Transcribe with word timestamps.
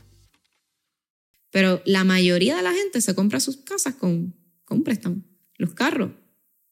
Pero 1.51 1.81
la 1.87 2.05
mayoría 2.05 2.55
de 2.55 2.63
la 2.63 2.75
gente 2.75 3.01
se 3.01 3.15
compra 3.15 3.41
sus 3.41 3.57
casas 3.57 3.95
con, 3.95 4.35
con 4.67 4.83
préstamo. 4.83 5.23
Los 5.57 5.73
carros, 5.73 6.11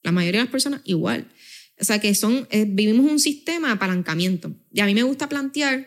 la 0.02 0.12
mayoría 0.12 0.40
de 0.40 0.44
las 0.44 0.52
personas 0.52 0.82
igual. 0.84 1.26
O 1.78 1.84
sea 1.84 2.00
que 2.00 2.14
son, 2.14 2.46
eh, 2.50 2.64
vivimos 2.66 3.10
un 3.10 3.20
sistema 3.20 3.68
de 3.68 3.74
apalancamiento. 3.74 4.54
Y 4.72 4.80
a 4.80 4.86
mí 4.86 4.94
me 4.94 5.02
gusta 5.02 5.28
plantear 5.28 5.86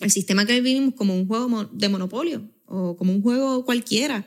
el 0.00 0.10
sistema 0.10 0.46
que 0.46 0.60
vivimos 0.60 0.94
como 0.94 1.14
un 1.14 1.26
juego 1.26 1.70
de 1.72 1.88
monopolio 1.88 2.50
o 2.66 2.96
como 2.96 3.12
un 3.12 3.22
juego 3.22 3.64
cualquiera. 3.64 4.26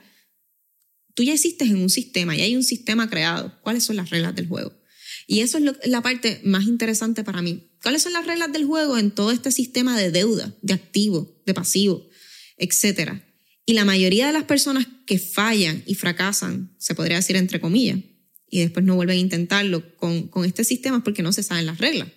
Tú 1.14 1.24
ya 1.24 1.34
existes 1.34 1.70
en 1.70 1.78
un 1.78 1.90
sistema, 1.90 2.36
y 2.36 2.42
hay 2.42 2.56
un 2.56 2.64
sistema 2.64 3.10
creado. 3.10 3.60
¿Cuáles 3.62 3.84
son 3.84 3.96
las 3.96 4.10
reglas 4.10 4.36
del 4.36 4.48
juego? 4.48 4.74
Y 5.28 5.42
eso 5.42 5.58
es 5.58 5.64
la 5.86 6.02
parte 6.02 6.42
más 6.44 6.66
interesante 6.66 7.24
para 7.24 7.42
mí. 7.42 7.70
¿Cuáles 7.82 8.02
son 8.02 8.14
las 8.14 8.26
reglas 8.26 8.52
del 8.52 8.66
juego 8.66 8.98
en 8.98 9.12
todo 9.12 9.32
este 9.32 9.52
sistema 9.52 10.00
de 10.00 10.12
deuda, 10.12 10.56
de 10.62 10.74
activo, 10.74 11.42
de 11.46 11.54
pasivo, 11.54 12.08
etcétera? 12.58 13.24
Y 13.66 13.74
la 13.74 13.84
mayoría 13.84 14.28
de 14.28 14.34
las 14.34 14.46
personas 14.46 14.88
que 15.06 15.20
fallan 15.20 15.84
y 15.86 15.96
fracasan, 15.96 16.74
se 16.78 16.96
podría 16.96 17.18
decir 17.18 17.36
entre 17.36 17.60
comillas, 17.60 18.00
y 18.50 18.62
después 18.62 18.86
no 18.86 18.96
vuelven 18.96 19.18
a 19.18 19.20
intentarlo 19.20 19.96
con, 19.98 20.28
con 20.28 20.46
este 20.46 20.64
sistema 20.64 21.04
porque 21.04 21.24
no 21.24 21.32
se 21.32 21.44
saben 21.44 21.66
las 21.66 21.78
reglas. 21.78 22.10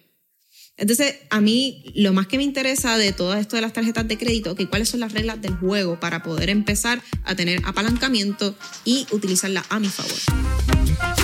Entonces, 0.80 1.16
a 1.28 1.42
mí 1.42 1.84
lo 1.94 2.14
más 2.14 2.26
que 2.26 2.38
me 2.38 2.42
interesa 2.42 2.96
de 2.96 3.12
todo 3.12 3.34
esto 3.34 3.56
de 3.56 3.62
las 3.62 3.74
tarjetas 3.74 4.08
de 4.08 4.16
crédito, 4.16 4.54
que 4.54 4.66
cuáles 4.66 4.88
son 4.88 5.00
las 5.00 5.12
reglas 5.12 5.42
del 5.42 5.54
juego 5.56 6.00
para 6.00 6.22
poder 6.22 6.48
empezar 6.48 7.02
a 7.24 7.34
tener 7.34 7.60
apalancamiento 7.66 8.56
y 8.86 9.06
utilizarla 9.10 9.62
a 9.68 9.78
mi 9.78 9.88
favor. 9.88 11.19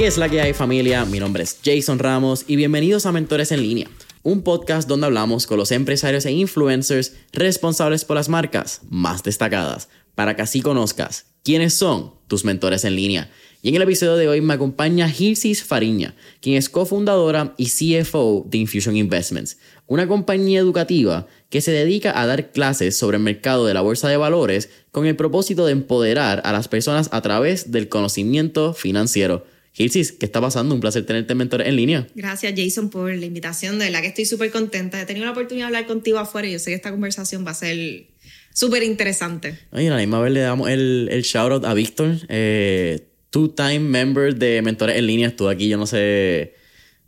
¿Qué 0.00 0.06
es 0.06 0.16
la 0.16 0.30
que 0.30 0.40
hay 0.40 0.54
familia? 0.54 1.04
Mi 1.04 1.20
nombre 1.20 1.42
es 1.42 1.58
Jason 1.62 1.98
Ramos 1.98 2.46
y 2.48 2.56
bienvenidos 2.56 3.04
a 3.04 3.12
Mentores 3.12 3.52
en 3.52 3.60
línea, 3.60 3.86
un 4.22 4.40
podcast 4.40 4.88
donde 4.88 5.04
hablamos 5.04 5.46
con 5.46 5.58
los 5.58 5.72
empresarios 5.72 6.24
e 6.24 6.32
influencers 6.32 7.16
responsables 7.34 8.06
por 8.06 8.16
las 8.16 8.30
marcas 8.30 8.80
más 8.88 9.22
destacadas, 9.22 9.90
para 10.14 10.34
que 10.34 10.40
así 10.40 10.62
conozcas 10.62 11.26
quiénes 11.44 11.74
son 11.74 12.14
tus 12.28 12.46
mentores 12.46 12.86
en 12.86 12.96
línea. 12.96 13.30
Y 13.60 13.68
en 13.68 13.74
el 13.74 13.82
episodio 13.82 14.16
de 14.16 14.26
hoy 14.26 14.40
me 14.40 14.54
acompaña 14.54 15.06
Gilsis 15.06 15.62
Fariña, 15.62 16.14
quien 16.40 16.56
es 16.56 16.70
cofundadora 16.70 17.54
y 17.58 17.66
CFO 17.66 18.46
de 18.48 18.56
Infusion 18.56 18.96
Investments, 18.96 19.58
una 19.86 20.08
compañía 20.08 20.60
educativa 20.60 21.26
que 21.50 21.60
se 21.60 21.72
dedica 21.72 22.18
a 22.18 22.24
dar 22.24 22.52
clases 22.52 22.96
sobre 22.96 23.18
el 23.18 23.22
mercado 23.22 23.66
de 23.66 23.74
la 23.74 23.82
bolsa 23.82 24.08
de 24.08 24.16
valores 24.16 24.70
con 24.92 25.04
el 25.04 25.16
propósito 25.16 25.66
de 25.66 25.72
empoderar 25.72 26.40
a 26.46 26.52
las 26.52 26.68
personas 26.68 27.10
a 27.12 27.20
través 27.20 27.70
del 27.70 27.90
conocimiento 27.90 28.72
financiero. 28.72 29.44
Gilsis, 29.72 30.12
¿qué 30.12 30.26
está 30.26 30.40
pasando? 30.40 30.74
Un 30.74 30.80
placer 30.80 31.06
tenerte 31.06 31.34
mentor 31.34 31.62
en 31.62 31.76
línea. 31.76 32.06
Gracias, 32.14 32.52
Jason, 32.56 32.90
por 32.90 33.14
la 33.14 33.24
invitación. 33.24 33.78
De 33.78 33.86
verdad 33.86 34.00
que 34.00 34.08
estoy 34.08 34.24
súper 34.24 34.50
contenta. 34.50 35.00
He 35.00 35.06
tenido 35.06 35.26
la 35.26 35.32
oportunidad 35.32 35.66
de 35.66 35.76
hablar 35.76 35.86
contigo 35.86 36.18
afuera 36.18 36.48
y 36.48 36.52
yo 36.52 36.58
sé 36.58 36.70
que 36.70 36.76
esta 36.76 36.90
conversación 36.90 37.46
va 37.46 37.52
a 37.52 37.54
ser 37.54 38.06
súper 38.52 38.82
interesante. 38.82 39.58
Ay, 39.70 39.86
a 39.86 39.90
la 39.90 39.96
misma 39.98 40.20
vez 40.20 40.32
le 40.32 40.40
damos 40.40 40.68
el, 40.68 41.08
el 41.10 41.22
shout 41.22 41.52
out 41.52 41.64
a 41.64 41.74
Víctor, 41.74 42.16
eh, 42.28 43.06
two-time 43.30 43.80
member 43.80 44.34
de 44.34 44.60
Mentores 44.62 44.96
en 44.96 45.06
Línea. 45.06 45.28
Estuvo 45.28 45.48
aquí, 45.48 45.68
yo 45.68 45.78
no 45.78 45.86
sé, 45.86 46.54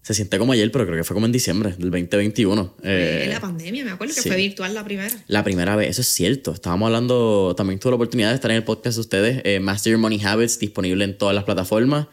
se 0.02 0.14
siente 0.14 0.38
como 0.38 0.52
ayer, 0.52 0.70
pero 0.70 0.86
creo 0.86 0.96
que 0.96 1.04
fue 1.04 1.14
como 1.14 1.26
en 1.26 1.32
diciembre 1.32 1.70
del 1.70 1.90
2021. 1.90 2.76
Eh, 2.84 3.26
la 3.28 3.40
pandemia, 3.40 3.84
me 3.84 3.90
acuerdo 3.90 4.14
que 4.14 4.22
fue 4.22 4.36
virtual 4.36 4.72
la 4.72 4.84
primera. 4.84 5.10
La 5.26 5.44
primera 5.44 5.76
vez, 5.76 5.90
eso 5.90 6.00
es 6.00 6.08
cierto. 6.08 6.52
Estábamos 6.52 6.86
hablando, 6.86 7.54
también 7.56 7.80
tuve 7.80 7.90
la 7.90 7.96
oportunidad 7.96 8.30
de 8.30 8.36
estar 8.36 8.50
en 8.50 8.58
el 8.58 8.64
podcast 8.64 8.96
de 8.96 9.00
ustedes, 9.00 9.42
eh, 9.44 9.60
Master 9.60 9.92
Your 9.92 10.00
Money 10.00 10.20
Habits, 10.24 10.58
disponible 10.58 11.04
en 11.04 11.18
todas 11.18 11.34
las 11.34 11.44
plataformas. 11.44 12.06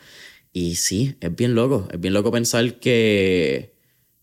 Y 0.60 0.76
sí, 0.76 1.16
es 1.22 1.34
bien 1.34 1.56
loco. 1.56 1.88
Es 1.90 2.02
bien 2.02 2.14
loco 2.14 2.34
pensar 2.34 2.82
que 2.82 3.76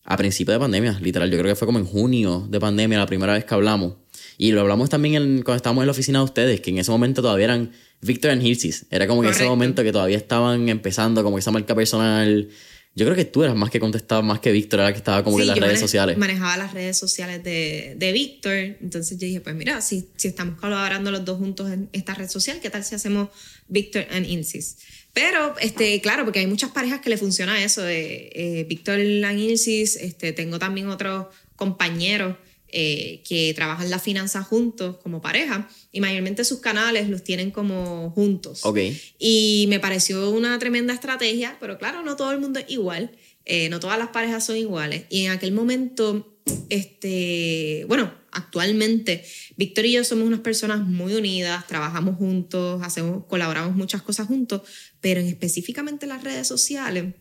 a 0.05 0.19
principio 0.19 0.53
de 0.53 0.61
pandemia, 0.61 1.01
literal, 1.01 1.31
yo 1.31 1.39
creo 1.39 1.51
que 1.51 1.57
fue 1.57 1.65
como 1.65 1.79
en 1.79 1.87
junio 1.87 2.47
de 2.51 2.61
pandemia 2.61 2.99
la 2.99 3.07
primera 3.07 3.33
vez 3.33 3.47
que 3.47 3.55
hablamos. 3.55 3.95
Y 4.37 4.53
lo 4.53 4.61
hablamos 4.61 4.91
también 4.91 5.41
cuando 5.43 5.57
estábamos 5.57 5.81
en 5.81 5.87
la 5.87 5.93
oficina 5.93 6.19
de 6.19 6.27
ustedes, 6.27 6.61
que 6.61 6.69
en 6.69 6.77
ese 6.77 6.91
momento 6.91 7.23
todavía 7.23 7.47
eran 7.47 7.73
Victor 8.03 8.33
and 8.33 8.43
Hilsis. 8.43 8.85
Era 8.91 9.07
como 9.07 9.25
en 9.25 9.31
ese 9.31 9.47
momento 9.47 9.83
que 9.83 9.93
todavía 9.93 10.19
estaban 10.19 10.69
empezando 10.69 11.25
como 11.25 11.39
esa 11.39 11.51
marca 11.53 11.75
personal. 11.75 12.51
Yo 12.95 13.07
creo 13.07 13.17
que 13.17 13.25
tú 13.25 13.43
eras 13.43 13.57
más 13.57 13.71
que 13.71 13.81
contestaba, 13.81 14.21
más 14.21 14.41
que 14.41 14.53
Víctor, 14.53 14.81
era 14.81 14.93
que 14.93 14.99
estaba 14.99 15.25
como 15.25 15.41
en 15.41 15.47
las 15.47 15.59
redes 15.59 15.81
sociales. 15.81 16.19
Manejaba 16.19 16.59
las 16.59 16.75
redes 16.75 16.99
sociales 16.99 17.43
de, 17.43 17.95
de 17.97 18.13
Víctor. 18.13 18.77
Entonces 18.83 19.19
yo 19.19 19.27
dije, 19.27 19.41
pues 19.41 19.57
mira, 19.57 19.81
si, 19.81 20.11
si 20.17 20.29
estamos 20.29 20.61
colaborando 20.61 21.11
los 21.11 21.25
dos 21.25 21.39
juntos 21.39 21.71
en 21.71 21.89
esta 21.93 22.13
red 22.13 22.29
social, 22.29 22.59
¿qué 22.61 22.69
tal 22.69 22.85
si 22.85 22.95
hacemos 22.95 23.31
Victor 23.69 24.07
and 24.11 24.27
Insis? 24.27 24.77
Pero, 25.17 25.55
este, 25.61 25.99
claro, 26.03 26.25
porque 26.25 26.41
hay 26.41 26.47
muchas 26.47 26.73
parejas 26.73 27.01
que 27.01 27.09
le 27.09 27.17
funciona 27.17 27.65
eso 27.65 27.81
de 27.81 28.31
eh, 28.35 28.67
Víctor 28.69 28.99
Lanilsis, 28.99 29.97
este, 29.97 30.35
tengo 30.35 30.59
también 30.59 30.89
otros 30.89 31.29
compañeros 31.57 32.37
eh, 32.69 33.23
que 33.27 33.55
trabajan 33.55 33.89
la 33.89 33.99
finanza 33.99 34.43
juntos 34.43 34.99
como 34.99 35.23
pareja 35.23 35.71
y 35.91 36.03
mayormente 36.03 36.45
sus 36.45 36.61
canales 36.61 37.09
los 37.09 37.25
tienen 37.25 37.51
como 37.51 38.11
juntos. 38.11 38.63
Okay. 38.67 39.01
Y 39.19 39.65
me 39.71 39.81
pareció 39.81 40.29
una 40.29 40.59
tremenda 40.59 40.93
estrategia, 40.93 41.57
pero 41.61 41.79
claro, 41.79 42.03
no 42.03 42.17
todo 42.17 42.33
el 42.33 42.39
mundo 42.39 42.61
es 42.61 42.67
igual, 42.69 43.11
eh, 43.47 43.71
no 43.71 43.81
todas 43.81 43.99
las 43.99 44.09
parejas 44.09 44.45
son 44.45 44.59
iguales. 44.59 45.05
Y 45.09 45.25
en 45.25 45.33
aquel 45.33 45.53
momento, 45.53 46.36
este, 46.69 47.85
bueno, 47.89 48.13
actualmente 48.33 49.25
Víctor 49.57 49.87
y 49.87 49.93
yo 49.93 50.05
somos 50.05 50.27
unas 50.27 50.41
personas 50.41 50.81
muy 50.81 51.15
unidas, 51.15 51.67
trabajamos 51.67 52.17
juntos, 52.17 52.83
hacemos, 52.83 53.25
colaboramos 53.27 53.75
muchas 53.75 54.03
cosas 54.03 54.27
juntos, 54.27 54.63
pero 55.01 55.21
en 55.21 55.27
específicamente 55.27 56.07
las 56.07 56.23
redes 56.23 56.47
sociales 56.47 57.15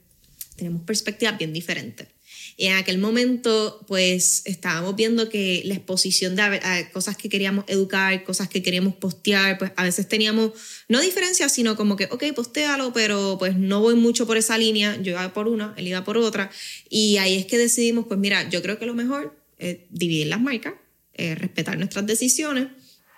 tenemos 0.56 0.84
perspectivas 0.84 1.38
bien 1.38 1.54
diferentes. 1.54 2.15
Y 2.58 2.68
en 2.68 2.78
aquel 2.78 2.98
momento, 3.00 3.84
pues 3.88 4.42
estábamos 4.46 4.96
viendo 4.96 5.28
que 5.28 5.62
la 5.66 5.74
exposición 5.74 6.36
de 6.36 6.88
cosas 6.94 7.18
que 7.18 7.28
queríamos 7.28 7.66
educar, 7.68 8.24
cosas 8.24 8.48
que 8.48 8.64
queríamos 8.64 8.96
postear, 8.96 9.58
pues 9.58 9.72
a 9.76 9.84
veces 9.84 10.08
teníamos, 10.08 10.52
no 10.88 11.02
diferencias, 11.02 11.52
sino 11.52 11.76
como 11.76 11.98
que, 11.98 12.06
ok, 12.06 12.24
postéalo, 12.34 12.94
pero 12.94 13.38
pues 13.38 13.58
no 13.58 13.82
voy 13.82 13.96
mucho 13.96 14.26
por 14.26 14.38
esa 14.38 14.58
línea, 14.58 14.96
yo 15.02 15.12
iba 15.12 15.34
por 15.34 15.50
una, 15.50 15.74
él 15.76 15.88
iba 15.88 16.04
por 16.06 16.18
otra. 16.18 16.50
Y 16.90 17.18
ahí 17.18 17.36
es 17.36 17.46
que 17.46 17.58
decidimos, 17.58 18.06
pues 18.08 18.20
mira, 18.20 18.48
yo 18.50 18.62
creo 18.62 18.80
que 18.80 18.86
lo 18.86 18.94
mejor 18.94 19.38
es 19.58 19.80
dividir 19.90 20.28
las 20.28 20.40
marcas, 20.40 20.76
eh, 21.14 21.36
respetar 21.36 21.78
nuestras 21.78 22.06
decisiones 22.06 22.68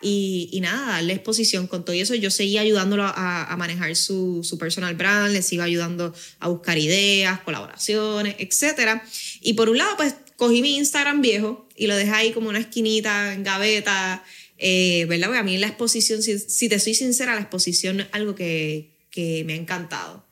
y, 0.01 0.49
y, 0.51 0.61
nada, 0.61 0.93
darle 0.93 1.13
exposición 1.13 1.65
con 1.67 1.83
todo 1.83 1.95
eso. 1.95 2.13
Yo 2.13 2.29
seguía 2.29 2.61
ayudándolo 2.61 3.03
a, 3.03 3.51
a, 3.51 3.57
manejar 3.57 3.95
su, 3.95 4.41
su 4.43 4.57
personal 4.57 4.95
brand, 4.95 5.33
les 5.33 5.51
iba 5.51 5.63
ayudando 5.63 6.13
a 6.39 6.47
buscar 6.49 6.77
ideas, 6.77 7.39
colaboraciones, 7.41 8.35
etc. 8.37 9.01
Y 9.41 9.53
por 9.53 9.69
un 9.69 9.79
lado, 9.79 9.97
pues 9.97 10.13
cogí 10.35 10.61
mi 10.61 10.77
Instagram 10.77 11.21
viejo 11.21 11.67
y 11.75 11.87
lo 11.87 11.95
dejé 11.95 12.11
ahí 12.11 12.31
como 12.31 12.49
una 12.49 12.59
esquinita 12.59 13.33
en 13.33 13.43
gaveta, 13.43 14.23
eh, 14.59 15.05
¿verdad? 15.09 15.27
Porque 15.27 15.39
a 15.39 15.43
mí 15.43 15.57
la 15.57 15.67
exposición, 15.67 16.21
si, 16.21 16.37
si, 16.37 16.69
te 16.69 16.79
soy 16.79 16.93
sincera, 16.93 17.33
la 17.33 17.41
exposición 17.41 18.01
es 18.01 18.07
algo 18.11 18.35
que, 18.35 18.91
que 19.09 19.43
me 19.45 19.53
ha 19.53 19.57
encantado. 19.57 20.26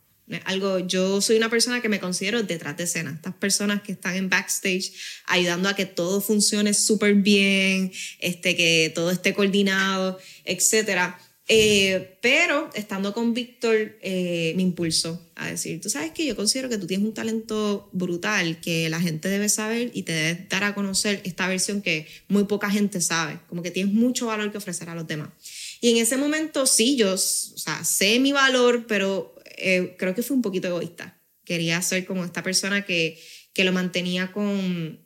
Algo, 0.46 0.80
yo 0.80 1.22
soy 1.22 1.38
una 1.38 1.50
persona 1.50 1.82
que 1.82 1.90
me 1.90 2.00
considero 2.00 2.42
detrás 2.42 2.76
de 2.78 2.86
escena. 2.86 3.12
Estas 3.12 3.36
personas 3.36 3.82
que 3.82 3.92
están 3.92 4.16
en 4.16 4.30
backstage 4.30 4.92
ayudando 5.26 5.70
a 5.70 5.76
que 5.76 5.86
todo 5.86 6.20
funcione 6.22 6.74
súper 6.74 7.16
bien, 7.16 7.92
este, 8.20 8.56
que 8.56 8.92
todo 8.96 9.12
esté 9.12 9.34
coordinado, 9.34 10.20
etcétera 10.44 11.20
eh, 11.48 12.18
pero 12.22 12.72
estando 12.74 13.14
con 13.14 13.36
Víctor, 13.36 14.00
eh, 14.02 14.54
me 14.56 14.64
impulsó 14.64 15.22
a 15.36 15.48
decir, 15.48 15.80
tú 15.80 15.90
sabes 15.90 16.12
que 16.12 16.26
yo 16.26 16.36
considero 16.36 16.70
que 16.70 16.80
tú 16.80 16.88
tienes 16.88 17.06
un 17.06 17.14
talento 17.14 17.88
brutal 17.92 18.60
que 18.62 18.90
la 18.90 19.00
gente 19.00 19.30
debe 19.30 19.48
saber 19.48 19.92
y 19.94 20.04
te 20.04 20.12
debe 20.12 20.48
dar 20.50 20.64
a 20.64 20.74
conocer 20.74 21.22
esta 21.24 21.48
versión 21.48 21.84
que 21.84 22.08
muy 22.30 22.46
poca 22.46 22.72
gente 22.72 23.00
sabe, 23.00 23.40
como 23.48 23.62
que 23.62 23.70
tienes 23.70 23.94
mucho 23.94 24.26
valor 24.26 24.52
que 24.52 24.58
ofrecer 24.58 24.90
a 24.90 24.96
los 24.96 25.06
demás. 25.06 25.30
Y 25.82 25.92
en 25.92 25.98
ese 25.98 26.18
momento 26.18 26.66
sí, 26.66 26.96
yo 26.96 27.16
sé 27.16 28.20
mi 28.20 28.32
valor, 28.32 28.88
pero 28.88 29.35
eh, 29.58 29.96
creo 29.98 30.16
que 30.16 30.24
fui 30.24 30.36
un 30.36 30.42
poquito 30.42 30.68
egoísta. 30.68 31.22
Quería 31.44 31.82
ser 31.82 32.06
como 32.06 32.26
esta 32.26 32.44
persona 32.44 32.86
que, 32.86 33.20
que 33.54 33.64
lo 33.64 33.72
mantenía 33.72 34.32
con, 34.32 35.00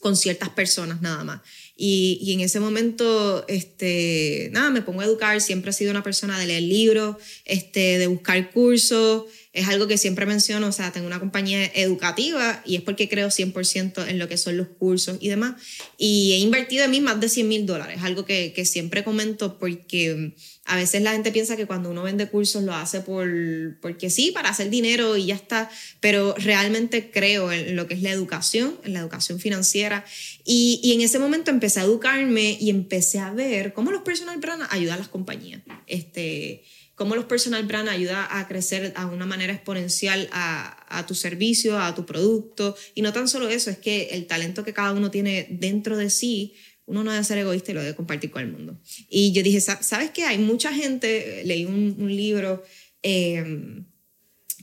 con 0.00 0.16
ciertas 0.16 0.50
personas 0.50 1.00
nada 1.00 1.24
más. 1.24 1.40
Y, 1.76 2.18
y, 2.20 2.32
en 2.32 2.40
ese 2.40 2.58
momento, 2.58 3.46
este, 3.46 4.50
nada, 4.52 4.70
me 4.70 4.82
pongo 4.82 5.00
a 5.00 5.04
educar, 5.04 5.40
siempre 5.40 5.70
he 5.70 5.74
sido 5.74 5.92
una 5.92 6.02
persona 6.02 6.38
de 6.38 6.46
leer 6.46 6.62
libros, 6.62 7.16
este, 7.44 7.98
de 7.98 8.06
buscar 8.08 8.50
cursos, 8.50 9.26
es 9.52 9.66
algo 9.66 9.86
que 9.86 9.98
siempre 9.98 10.26
menciono, 10.26 10.68
o 10.68 10.72
sea, 10.72 10.92
tengo 10.92 11.06
una 11.06 11.18
compañía 11.20 11.64
educativa 11.74 12.62
y 12.66 12.76
es 12.76 12.82
porque 12.82 13.08
creo 13.08 13.28
100% 13.28 14.08
en 14.08 14.18
lo 14.18 14.28
que 14.28 14.36
son 14.36 14.56
los 14.56 14.68
cursos 14.68 15.18
y 15.20 15.28
demás. 15.28 15.60
Y 15.96 16.32
he 16.32 16.38
invertido 16.38 16.84
en 16.84 16.90
mí 16.90 17.00
más 17.00 17.20
de 17.20 17.28
100 17.28 17.48
mil 17.48 17.66
dólares, 17.66 18.00
algo 18.02 18.24
que, 18.24 18.52
que 18.52 18.64
siempre 18.64 19.04
comento 19.04 19.58
porque 19.58 20.34
a 20.68 20.76
veces 20.76 21.00
la 21.00 21.12
gente 21.12 21.32
piensa 21.32 21.56
que 21.56 21.66
cuando 21.66 21.90
uno 21.90 22.02
vende 22.02 22.28
cursos 22.28 22.62
lo 22.62 22.74
hace 22.74 23.00
por, 23.00 23.26
porque 23.80 24.10
sí, 24.10 24.32
para 24.32 24.50
hacer 24.50 24.68
dinero 24.68 25.16
y 25.16 25.26
ya 25.26 25.34
está, 25.34 25.70
pero 26.00 26.34
realmente 26.36 27.10
creo 27.10 27.50
en 27.50 27.74
lo 27.74 27.86
que 27.86 27.94
es 27.94 28.02
la 28.02 28.10
educación, 28.10 28.78
en 28.84 28.92
la 28.92 29.00
educación 29.00 29.40
financiera. 29.40 30.04
Y, 30.44 30.92
en 30.92 31.00
ese 31.00 31.18
momento 31.18 31.50
empecé 31.50 31.80
a 31.80 31.84
educarme 31.84 32.58
y 32.60 32.68
empecé 32.68 33.18
a 33.18 33.32
ver 33.32 33.72
cómo 33.72 33.90
los 33.90 34.02
personal 34.02 34.38
brand 34.38 34.62
ayudan 34.68 34.96
a 34.96 34.98
las 34.98 35.08
compañías. 35.08 35.62
Este, 35.86 36.64
cómo 36.94 37.14
los 37.16 37.24
personal 37.24 37.64
brand 37.64 37.88
ayuda 37.88 38.28
a 38.38 38.46
crecer 38.46 38.92
a 38.94 39.06
una 39.06 39.24
manera 39.24 39.54
exponencial 39.54 40.28
a, 40.32 41.04
tu 41.06 41.14
servicio, 41.14 41.80
a 41.80 41.94
tu 41.94 42.04
producto. 42.04 42.76
Y 42.94 43.00
no 43.00 43.14
tan 43.14 43.26
solo 43.26 43.48
eso, 43.48 43.70
es 43.70 43.78
que 43.78 44.08
el 44.10 44.26
talento 44.26 44.64
que 44.64 44.74
cada 44.74 44.92
uno 44.92 45.10
tiene 45.10 45.46
dentro 45.48 45.96
de 45.96 46.10
sí 46.10 46.56
uno 46.88 47.04
no 47.04 47.12
debe 47.12 47.22
ser 47.22 47.38
egoísta 47.38 47.70
y 47.70 47.74
lo 47.74 47.82
debe 47.82 47.94
compartir 47.94 48.30
con 48.30 48.42
el 48.42 48.50
mundo. 48.50 48.80
Y 49.08 49.32
yo 49.32 49.42
dije, 49.42 49.60
¿sabes 49.60 50.10
qué? 50.10 50.24
Hay 50.24 50.38
mucha 50.38 50.72
gente, 50.72 51.42
leí 51.44 51.64
un, 51.64 51.96
un 51.98 52.14
libro 52.14 52.64
eh, 53.02 53.84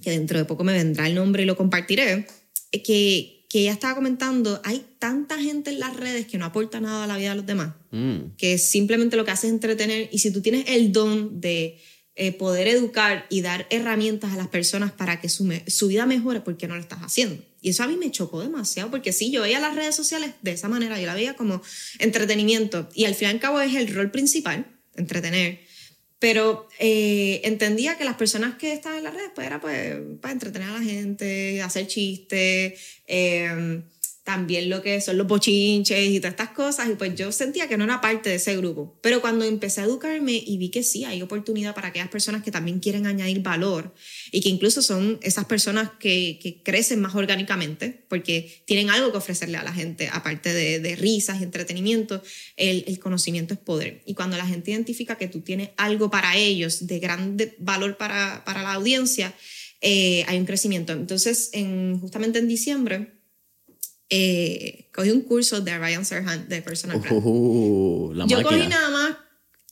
que 0.01 0.12
dentro 0.12 0.38
de 0.38 0.45
poco 0.45 0.63
me 0.63 0.74
vendrá 0.74 1.07
el 1.07 1.16
nombre 1.16 1.44
y 1.44 1.45
lo 1.45 1.56
compartiré, 1.56 2.27
eh, 2.72 2.83
que, 2.83 3.45
que 3.50 3.60
ella 3.62 3.72
estaba 3.72 3.95
comentando, 3.95 4.62
hay 4.63 4.86
tanta 5.00 5.39
gente 5.39 5.72
en 5.72 5.80
las 5.80 5.95
redes 5.95 6.25
que 6.27 6.38
no 6.38 6.45
aporta 6.45 6.80
nada 6.80 7.06
a 7.06 7.07
la 7.07 7.18
vida 7.18 7.30
de 7.30 7.36
los 7.36 7.45
demás, 7.45 7.74
mm. 7.92 8.36
que 8.38 8.57
simplemente 8.57 9.16
lo 9.16 9.25
que 9.25 9.31
hace 9.31 9.48
es 9.48 9.54
entretener 9.54 10.10
y 10.12 10.19
si 10.19 10.31
tú 10.31 10.42
tienes 10.42 10.66
el 10.68 10.92
don 10.92 11.39
de 11.42 11.80
eh, 12.16 12.31
poder 12.31 12.68
educar 12.68 13.25
y 13.30 13.42
dar 13.42 13.68
herramientas 13.69 14.33
a 14.33 14.38
las 14.38 14.48
personas 14.48 14.92
para 14.92 15.19
que 15.19 15.30
su, 15.30 15.51
su 15.68 15.88
vida 15.88 16.06
mejore, 16.06 16.42
¿por 16.42 16.56
qué 16.57 16.68
no 16.68 16.75
lo 16.75 16.81
estás 16.81 17.00
haciendo? 17.00 17.44
Y 17.65 17.69
eso 17.69 17.81
a 17.81 17.88
mí 17.88 17.97
me 17.97 18.12
chocó 18.12 18.44
demasiado, 18.44 18.91
porque 18.91 19.12
sí, 19.12 19.31
yo 19.31 19.41
veía 19.41 19.59
las 19.59 19.73
redes 19.73 19.95
sociales 19.95 20.35
de 20.44 20.51
esa 20.51 20.69
manera, 20.69 21.00
yo 21.00 21.07
la 21.07 21.15
veía 21.15 21.33
como 21.33 21.63
entretenimiento, 21.97 22.88
y 22.94 23.06
al 23.06 23.15
fin 23.15 23.29
y 23.29 23.31
al 23.31 23.39
cabo 23.39 23.59
es 23.59 23.73
el 23.73 23.91
rol 23.91 24.12
principal, 24.12 24.67
entretener. 24.95 25.62
Pero 26.19 26.67
eh, 26.77 27.41
entendía 27.44 27.97
que 27.97 28.06
las 28.06 28.17
personas 28.17 28.53
que 28.59 28.71
estaban 28.71 29.00
en 29.00 29.06
las 29.06 29.15
redes, 29.15 29.31
pues 29.33 29.47
era 29.47 29.59
pues, 29.59 29.95
para 30.21 30.33
entretener 30.33 30.69
a 30.69 30.73
la 30.73 30.83
gente, 30.83 31.59
hacer 31.63 31.88
chistes, 31.88 32.79
eh, 33.07 33.81
también 34.25 34.71
lo 34.71 34.81
que 34.81 35.01
son 35.01 35.17
los 35.17 35.27
bochinches 35.27 36.09
y 36.09 36.19
todas 36.19 36.33
estas 36.33 36.50
cosas, 36.50 36.89
y 36.89 36.95
pues 36.95 37.13
yo 37.15 37.31
sentía 37.31 37.67
que 37.67 37.77
no 37.77 37.83
era 37.83 38.01
parte 38.01 38.29
de 38.29 38.35
ese 38.35 38.57
grupo. 38.57 39.00
Pero 39.01 39.21
cuando 39.21 39.45
empecé 39.45 39.81
a 39.81 39.83
educarme 39.85 40.33
y 40.33 40.57
vi 40.57 40.69
que 40.69 40.81
sí, 40.81 41.06
hay 41.06 41.21
oportunidad 41.21 41.75
para 41.75 41.89
aquellas 41.89 42.09
personas 42.09 42.44
que 42.44 42.51
también 42.51 42.79
quieren 42.79 43.06
añadir 43.06 43.41
valor 43.41 43.94
y 44.36 44.42
que 44.42 44.50
incluso 44.50 44.82
son 44.82 45.18
esas 45.22 45.46
personas 45.46 45.92
que, 45.98 46.40
que 46.44 46.62
crecen 46.62 47.00
más 47.00 47.16
orgánicamente 47.16 48.04
porque 48.10 48.64
tienen 48.66 48.90
algo 48.90 49.10
que 49.14 49.18
ofrecerle 49.18 49.56
a 49.56 49.64
la 49.64 49.72
gente, 49.72 50.10
aparte 50.12 50.54
de, 50.54 50.82
de 50.82 50.98
risas 50.98 51.40
y 51.40 51.46
entretenimiento, 51.46 52.22
el, 52.58 52.84
el, 52.86 53.00
conocimiento 53.00 53.54
es 53.54 53.62
poder. 53.62 54.02
Y 54.06 54.14
cuando 54.14 54.36
la 54.36 54.46
gente 54.46 54.72
identifica 54.72 55.18
que 55.18 55.30
tú 55.30 55.40
tienes 55.40 55.70
algo 55.78 56.12
para 56.12 56.36
ellos 56.36 56.86
de 56.86 57.00
gran 57.00 57.38
valor 57.60 57.96
para, 57.96 58.44
para 58.44 58.62
la 58.62 58.74
audiencia, 58.74 59.34
eh, 59.80 60.26
hay 60.28 60.38
un 60.38 60.46
crecimiento. 60.46 60.92
Entonces, 60.92 61.52
en, 61.54 61.98
justamente 62.02 62.40
en 62.40 62.50
diciembre, 62.50 63.14
eh, 64.10 64.90
cogí 64.94 65.12
un 65.12 65.22
curso 65.22 65.62
de 65.62 65.78
Ryan 65.78 66.04
Serhant 66.04 66.50
de 66.50 66.62
Personal 66.62 67.00
Brand. 67.00 67.22
Uh, 67.24 68.12
la 68.14 68.28
Yo 68.28 68.42
máquina. 68.42 68.58
cogí 68.58 68.68
nada 68.68 68.90
más 68.90 69.25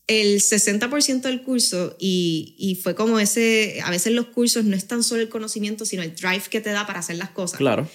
el 0.07 0.41
60% 0.41 1.21
del 1.21 1.43
curso 1.43 1.95
y, 1.99 2.55
y, 2.57 2.75
fue 2.75 2.93
como 2.93 3.19
ese, 3.19 3.79
a 3.83 3.89
veces 3.89 4.13
los 4.13 4.27
cursos 4.27 4.65
no 4.65 4.75
es 4.75 4.85
tan 4.85 5.03
solo 5.03 5.21
el 5.21 5.29
conocimiento, 5.29 5.85
sino 5.85 6.03
el 6.03 6.13
drive 6.15 6.43
que 6.49 6.59
te 6.59 6.71
da 6.71 6.85
para 6.85 6.99
hacer 6.99 7.17
las 7.17 7.29
cosas. 7.29 7.57
Claro. 7.57 7.87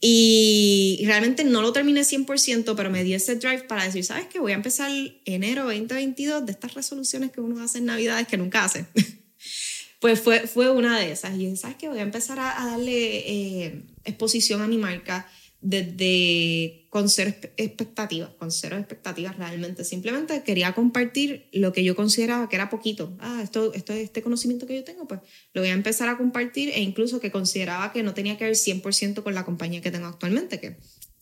Y 0.00 1.02
realmente 1.06 1.42
no 1.42 1.62
lo 1.62 1.72
terminé 1.72 2.02
100%, 2.02 2.74
pero 2.76 2.90
me 2.90 3.02
di 3.02 3.14
ese 3.14 3.36
drive 3.36 3.64
para 3.64 3.84
decir, 3.84 4.04
¿sabes 4.04 4.26
qué? 4.26 4.38
Voy 4.38 4.52
a 4.52 4.54
empezar 4.54 4.90
enero 5.24 5.64
2022 5.64 6.44
de 6.46 6.52
estas 6.52 6.74
resoluciones 6.74 7.32
que 7.32 7.40
uno 7.40 7.62
hace 7.62 7.78
en 7.78 7.86
Navidades 7.86 8.28
que 8.28 8.36
nunca 8.36 8.64
hace. 8.64 8.84
pues 10.00 10.20
fue, 10.20 10.46
fue 10.46 10.70
una 10.70 11.00
de 11.00 11.10
esas. 11.10 11.34
Y 11.34 11.38
dije, 11.38 11.56
¿sabes 11.56 11.76
qué? 11.76 11.88
Voy 11.88 11.98
a 11.98 12.02
empezar 12.02 12.38
a, 12.38 12.62
a 12.62 12.66
darle 12.66 13.64
eh, 13.64 13.82
exposición 14.04 14.60
a 14.60 14.68
mi 14.68 14.76
marca 14.76 15.28
desde 15.60 16.86
con 16.90 17.08
cero 17.08 17.34
expectativas, 17.56 18.30
con 18.38 18.50
cero 18.50 18.76
expectativas 18.76 19.36
realmente. 19.36 19.84
Simplemente 19.84 20.42
quería 20.44 20.72
compartir 20.72 21.48
lo 21.52 21.72
que 21.72 21.84
yo 21.84 21.94
consideraba 21.94 22.48
que 22.48 22.56
era 22.56 22.70
poquito. 22.70 23.16
Ah, 23.20 23.40
esto, 23.42 23.72
esto, 23.74 23.92
este 23.92 24.22
conocimiento 24.22 24.66
que 24.66 24.76
yo 24.76 24.84
tengo, 24.84 25.06
pues 25.06 25.20
lo 25.52 25.62
voy 25.62 25.70
a 25.70 25.74
empezar 25.74 26.08
a 26.08 26.16
compartir 26.16 26.70
e 26.70 26.80
incluso 26.80 27.20
que 27.20 27.30
consideraba 27.30 27.92
que 27.92 28.02
no 28.02 28.14
tenía 28.14 28.38
que 28.38 28.44
ver 28.44 28.54
100% 28.54 29.22
con 29.22 29.34
la 29.34 29.44
compañía 29.44 29.80
que 29.80 29.90
tengo 29.90 30.06
actualmente, 30.06 30.60
que 30.60 30.76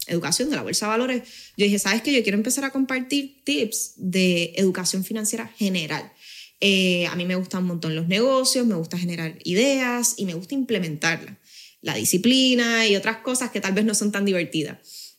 educación 0.06 0.50
de 0.50 0.56
la 0.56 0.62
bolsa 0.62 0.86
de 0.86 0.90
valores. 0.90 1.22
Yo 1.56 1.64
dije, 1.64 1.78
¿sabes 1.78 2.02
qué? 2.02 2.12
Yo 2.12 2.22
quiero 2.22 2.36
empezar 2.36 2.64
a 2.64 2.70
compartir 2.70 3.42
tips 3.44 3.94
de 3.96 4.52
educación 4.56 5.04
financiera 5.04 5.48
general. 5.48 6.12
Eh, 6.60 7.06
a 7.06 7.16
mí 7.16 7.24
me 7.24 7.34
gustan 7.34 7.62
un 7.62 7.68
montón 7.68 7.96
los 7.96 8.06
negocios, 8.06 8.66
me 8.66 8.74
gusta 8.74 8.96
generar 8.96 9.38
ideas 9.44 10.14
y 10.16 10.24
me 10.24 10.34
gusta 10.34 10.54
implementarlas 10.54 11.36
la 11.84 11.94
disciplina 11.94 12.86
y 12.88 12.96
otras 12.96 13.18
cosas 13.18 13.50
que 13.50 13.60
tal 13.60 13.74
vez 13.74 13.84
no 13.84 13.94
son 13.94 14.10
tan 14.10 14.24
divertidas. 14.24 14.78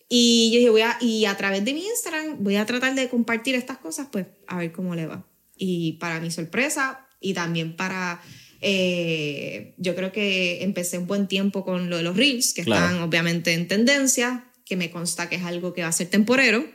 Y 0.10 0.50
yo 0.52 0.58
dije, 0.58 0.70
voy 0.72 0.82
a, 0.82 0.98
y 1.00 1.26
a 1.26 1.38
través 1.38 1.64
de 1.64 1.74
mi 1.74 1.86
Instagram 1.86 2.44
voy 2.44 2.56
a 2.56 2.66
tratar 2.66 2.96
de 2.96 3.08
compartir 3.08 3.54
estas 3.54 3.78
cosas, 3.78 4.08
pues 4.12 4.26
a 4.48 4.58
ver 4.58 4.72
cómo 4.72 4.96
le 4.96 5.06
va. 5.06 5.28
Y 5.56 5.94
para 5.94 6.20
mi 6.20 6.32
sorpresa 6.32 7.08
y 7.20 7.36
también 7.36 7.76
para, 7.76 8.20
eh, 8.62 9.76
yo 9.78 9.96
creo 9.96 10.12
que 10.12 10.64
empecé 10.64 10.98
un 10.98 11.06
buen 11.06 11.28
tiempo 11.28 11.64
con 11.64 11.90
lo 11.90 11.98
de 11.98 12.04
los 12.04 12.18
reels, 12.18 12.54
que 12.54 12.64
claro. 12.64 12.86
están 12.86 13.02
obviamente 13.04 13.54
en 13.54 13.68
tendencia, 13.68 14.52
que 14.66 14.76
me 14.76 14.90
consta 14.90 15.30
que 15.30 15.36
es 15.36 15.44
algo 15.44 15.74
que 15.74 15.84
va 15.84 15.90
a 15.90 15.92
ser 15.92 16.08
temporero. 16.08 16.66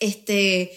Este, 0.00 0.72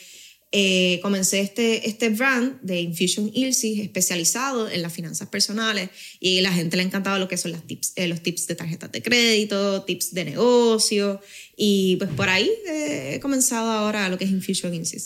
eh, 0.52 1.00
comencé 1.02 1.42
este, 1.42 1.88
este 1.88 2.10
brand 2.10 2.62
de 2.62 2.80
Infusion 2.80 3.30
Ilsi 3.34 3.82
especializado 3.82 4.70
en 4.70 4.82
las 4.82 4.94
finanzas 4.94 5.28
personales 5.28 5.90
y 6.20 6.40
a 6.40 6.44
la 6.44 6.54
gente 6.54 6.78
le 6.78 6.84
ha 6.84 6.86
encantado 6.86 7.20
lo 7.20 7.28
que 7.28 7.36
son 7.38 7.52
las 7.52 7.66
tips, 7.68 7.94
eh, 7.96 8.08
los 8.08 8.22
tips 8.22 8.48
de 8.48 8.56
tarjetas 8.56 8.92
de 8.92 9.02
crédito, 9.02 9.84
tips 9.84 10.14
de 10.14 10.26
negocio 10.26 11.20
y 11.58 11.98
pues 11.98 12.10
por 12.12 12.30
ahí 12.30 12.50
eh, 12.68 13.16
he 13.16 13.20
comenzado 13.20 13.70
ahora 13.70 14.08
lo 14.10 14.18
que 14.18 14.26
es 14.26 14.32
Infusion 14.32 14.74
Ilsi. 14.74 14.98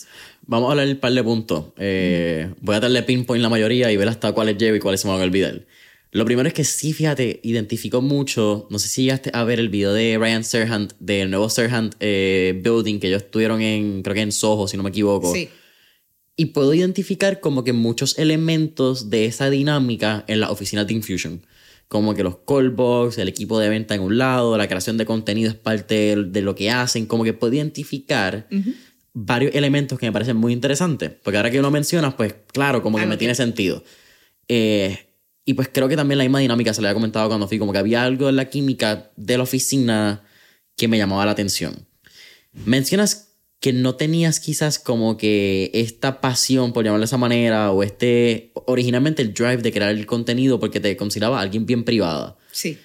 Vamos 0.46 0.69
a 0.69 0.72
hablar 0.72 0.88
un 0.88 0.98
par 0.98 1.13
de 1.13 1.24
puntos. 1.24 1.65
Eh, 1.77 2.51
voy 2.62 2.75
a 2.75 2.79
darle 2.79 3.03
pinpoint 3.03 3.41
la 3.41 3.50
mayoría 3.50 3.91
y 3.91 3.98
ver 3.98 4.08
hasta 4.08 4.31
cuáles 4.31 4.58
llevo 4.58 4.75
y 4.75 4.79
cuáles 4.79 5.01
se 5.01 5.08
me 5.08 5.13
van 5.13 5.22
a 5.22 5.25
olvidar. 5.25 5.62
Lo 6.12 6.25
primero 6.25 6.48
es 6.48 6.54
que 6.54 6.63
sí, 6.63 6.92
fíjate, 6.94 7.39
identificó 7.44 8.01
mucho. 8.01 8.68
No 8.72 8.80
sé 8.80 8.88
si 8.88 9.04
llegaste 9.04 9.30
a 9.34 9.44
ver 9.44 9.60
el 9.60 9.70
video 9.70 9.94
de 9.94 10.18
Ryan 10.18 10.44
Serhant, 10.44 10.94
del 11.00 11.30
nuevo 11.30 11.50
Serhant 11.50 11.94
eh, 12.00 12.60
Building, 12.63 13.00
que 13.00 13.08
ellos 13.08 13.24
estuvieron 13.24 13.62
en, 13.62 14.01
creo 14.01 14.16
que 14.16 14.22
en 14.22 14.32
Soho, 14.32 14.68
si 14.68 14.75
no 14.75 14.84
me 14.84 14.89
equivoco. 14.89 15.32
Sí. 15.32 15.50
Y 16.36 16.46
puedo 16.46 16.74
identificar 16.74 17.39
como 17.42 17.63
que 17.63 17.74
muchos 17.74 18.18
elementos 18.18 19.12
de 19.12 19.25
esa 19.25 19.50
dinámica 19.51 20.24
en 20.28 20.39
las 20.39 20.50
oficinas 20.50 20.88
de 20.88 20.94
Infusion. 20.94 21.46
Como 21.88 22.16
que 22.16 22.24
los 22.24 22.38
callbox, 22.38 23.18
el 23.20 23.28
equipo 23.28 23.60
de 23.60 23.70
venta 23.70 23.94
en 23.94 24.01
un 24.01 24.18
lado, 24.18 24.58
la 24.58 24.68
creación 24.68 24.98
de 24.98 25.06
contenido 25.06 25.50
es 25.51 25.56
parte 25.56 26.16
de 26.16 26.42
lo 26.42 26.56
que 26.56 26.72
hacen. 26.72 27.06
Como 27.06 27.24
que 27.24 27.34
puedo 27.34 27.54
identificar 27.54 28.48
uh 28.51 28.56
-huh. 28.56 28.75
varios 29.13 29.54
elementos 29.54 30.00
que 30.00 30.06
me 30.08 30.12
parecen 30.12 30.38
muy 30.38 30.54
interesantes. 30.54 31.12
Porque 31.24 31.38
ahora 31.38 31.51
que 31.51 31.62
lo 31.62 31.70
mencionas, 31.70 32.16
pues 32.16 32.34
claro, 32.51 32.82
como 32.82 32.98
que 32.98 33.06
me 33.06 33.18
tiene 33.18 33.36
sentido. 33.36 33.84
Eh, 34.48 35.09
y 35.50 35.56
pues 35.56 35.68
creo 35.74 35.88
que 35.88 35.96
también 35.96 36.20
la 36.20 36.24
misma 36.24 36.38
dinámica 36.38 36.75
se 36.75 36.79
le 36.79 36.89
había 36.89 36.94
comentado 36.94 37.27
cuando 37.27 37.48
fui, 37.48 37.58
como 37.58 37.72
que 37.72 37.79
había 37.79 38.03
algo 38.03 38.29
en 38.29 38.36
la 38.36 38.51
química 38.51 39.10
de 39.15 39.36
la 39.36 39.41
oficina 39.41 40.24
que 40.77 40.88
me 40.88 41.00
llamaba 41.00 41.25
la 41.25 41.32
atención. 41.32 41.88
Mencionas 42.65 43.32
que 43.60 43.74
no 43.74 43.96
tenías 43.96 44.39
quizás 44.39 44.77
como 44.77 45.18
que 45.18 45.72
esta 45.74 46.22
pasión, 46.22 46.72
por 46.72 46.86
llamarlo 46.86 47.01
de 47.01 47.06
esa 47.06 47.18
manera, 47.18 47.72
o 47.72 47.82
este, 47.82 48.51
originalmente 48.53 49.24
el 49.24 49.34
drive 49.34 49.63
de 49.63 49.74
crear 49.74 49.89
el 49.89 50.06
contenido 50.06 50.60
porque 50.60 50.79
te 50.79 50.96
considerabas 50.96 51.41
alguien 51.41 51.65
bien 51.65 51.84
privada. 51.84 52.38
Sí. 52.51 52.77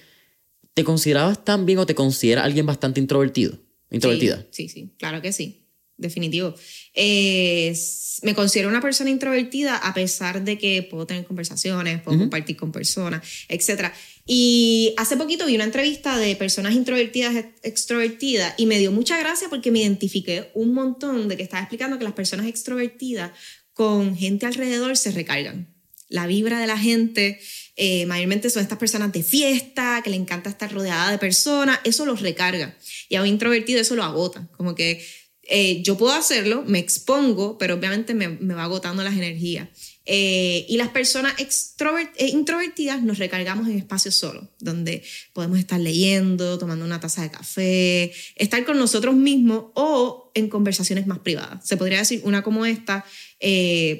¿Te 0.73 0.83
considerabas 0.83 1.45
también 1.45 1.77
o 1.77 1.85
te 1.85 1.93
consideras 1.93 2.45
alguien 2.45 2.65
bastante 2.65 2.99
introvertido? 2.99 3.59
Introvertida. 3.91 4.43
Sí, 4.49 4.69
sí, 4.69 4.69
sí, 4.69 4.93
claro 4.97 5.21
que 5.21 5.33
sí. 5.33 5.64
Definitivo. 5.97 6.53
Eh, 6.93 7.73
me 8.21 8.35
considero 8.35 8.69
una 8.69 8.81
persona 8.81 9.09
introvertida 9.09 9.77
a 9.77 9.93
pesar 9.93 10.43
de 10.43 10.57
que 10.57 10.83
puedo 10.83 11.05
tener 11.05 11.25
conversaciones, 11.25 12.01
puedo 12.01 12.17
compartir 12.17 12.57
con 12.57 12.71
personas, 12.71 13.21
etc. 13.47 13.91
Y 14.25 14.93
hace 14.97 15.15
poquito 15.17 15.45
vi 15.45 15.55
una 15.55 15.63
entrevista 15.63 16.17
de 16.17 16.35
personas 16.35 16.73
introvertidas, 16.73 17.45
extrovertidas, 17.63 18.53
y 18.57 18.65
me 18.65 18.79
dio 18.79 18.91
mucha 18.91 19.17
gracia 19.17 19.47
porque 19.49 19.71
me 19.71 19.79
identifiqué 19.79 20.51
un 20.53 20.73
montón 20.73 21.27
de 21.27 21.37
que 21.37 21.43
estaba 21.43 21.61
explicando 21.61 21.97
que 21.97 22.03
las 22.03 22.13
personas 22.13 22.47
extrovertidas 22.47 23.31
con 23.73 24.17
gente 24.17 24.45
alrededor 24.45 24.97
se 24.97 25.11
recargan. 25.11 25.73
La 26.07 26.27
vibra 26.27 26.59
de 26.59 26.67
la 26.67 26.77
gente, 26.77 27.39
eh, 27.75 28.05
mayormente 28.05 28.49
son 28.49 28.61
estas 28.61 28.77
personas 28.77 29.11
de 29.11 29.23
fiesta, 29.23 30.01
que 30.03 30.11
le 30.11 30.15
encanta 30.15 30.49
estar 30.49 30.71
rodeada 30.71 31.11
de 31.11 31.17
personas, 31.17 31.79
eso 31.83 32.05
los 32.05 32.21
recarga. 32.21 32.77
Y 33.09 33.15
a 33.15 33.21
un 33.21 33.27
introvertido 33.27 33.81
eso 33.81 33.95
lo 33.95 34.03
agota, 34.03 34.47
como 34.55 34.75
que 34.75 35.05
eh, 35.47 35.83
yo 35.83 35.95
puedo 35.97 36.13
hacerlo, 36.13 36.63
me 36.65 36.79
expongo, 36.79 37.57
pero 37.57 37.75
obviamente 37.75 38.13
me, 38.15 38.27
va 38.27 38.63
agotando 38.63 39.03
las 39.03 39.13
energías. 39.13 39.69
Eh, 40.07 40.65
y 40.67 40.77
las 40.77 40.89
personas 40.89 41.33
eh, 41.39 42.27
introvertidas 42.27 43.01
nos 43.03 43.17
recargamos 43.19 43.67
en 43.67 43.77
espacios 43.77 44.15
solos, 44.15 44.45
donde 44.59 45.03
podemos 45.33 45.59
estar 45.59 45.79
leyendo, 45.79 46.57
tomando 46.57 46.83
una 46.85 46.99
taza 46.99 47.21
de 47.21 47.31
café, 47.31 48.13
estar 48.35 48.65
con 48.65 48.77
nosotros 48.77 49.15
mismos 49.15 49.65
o 49.75 50.31
en 50.33 50.49
conversaciones 50.49 51.05
más 51.05 51.19
privadas. 51.19 51.67
Se 51.67 51.77
podría 51.77 51.99
decir, 51.99 52.21
una 52.23 52.43
como 52.43 52.65
esta, 52.65 53.05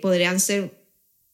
podrían 0.01 0.39
ser 0.39 0.85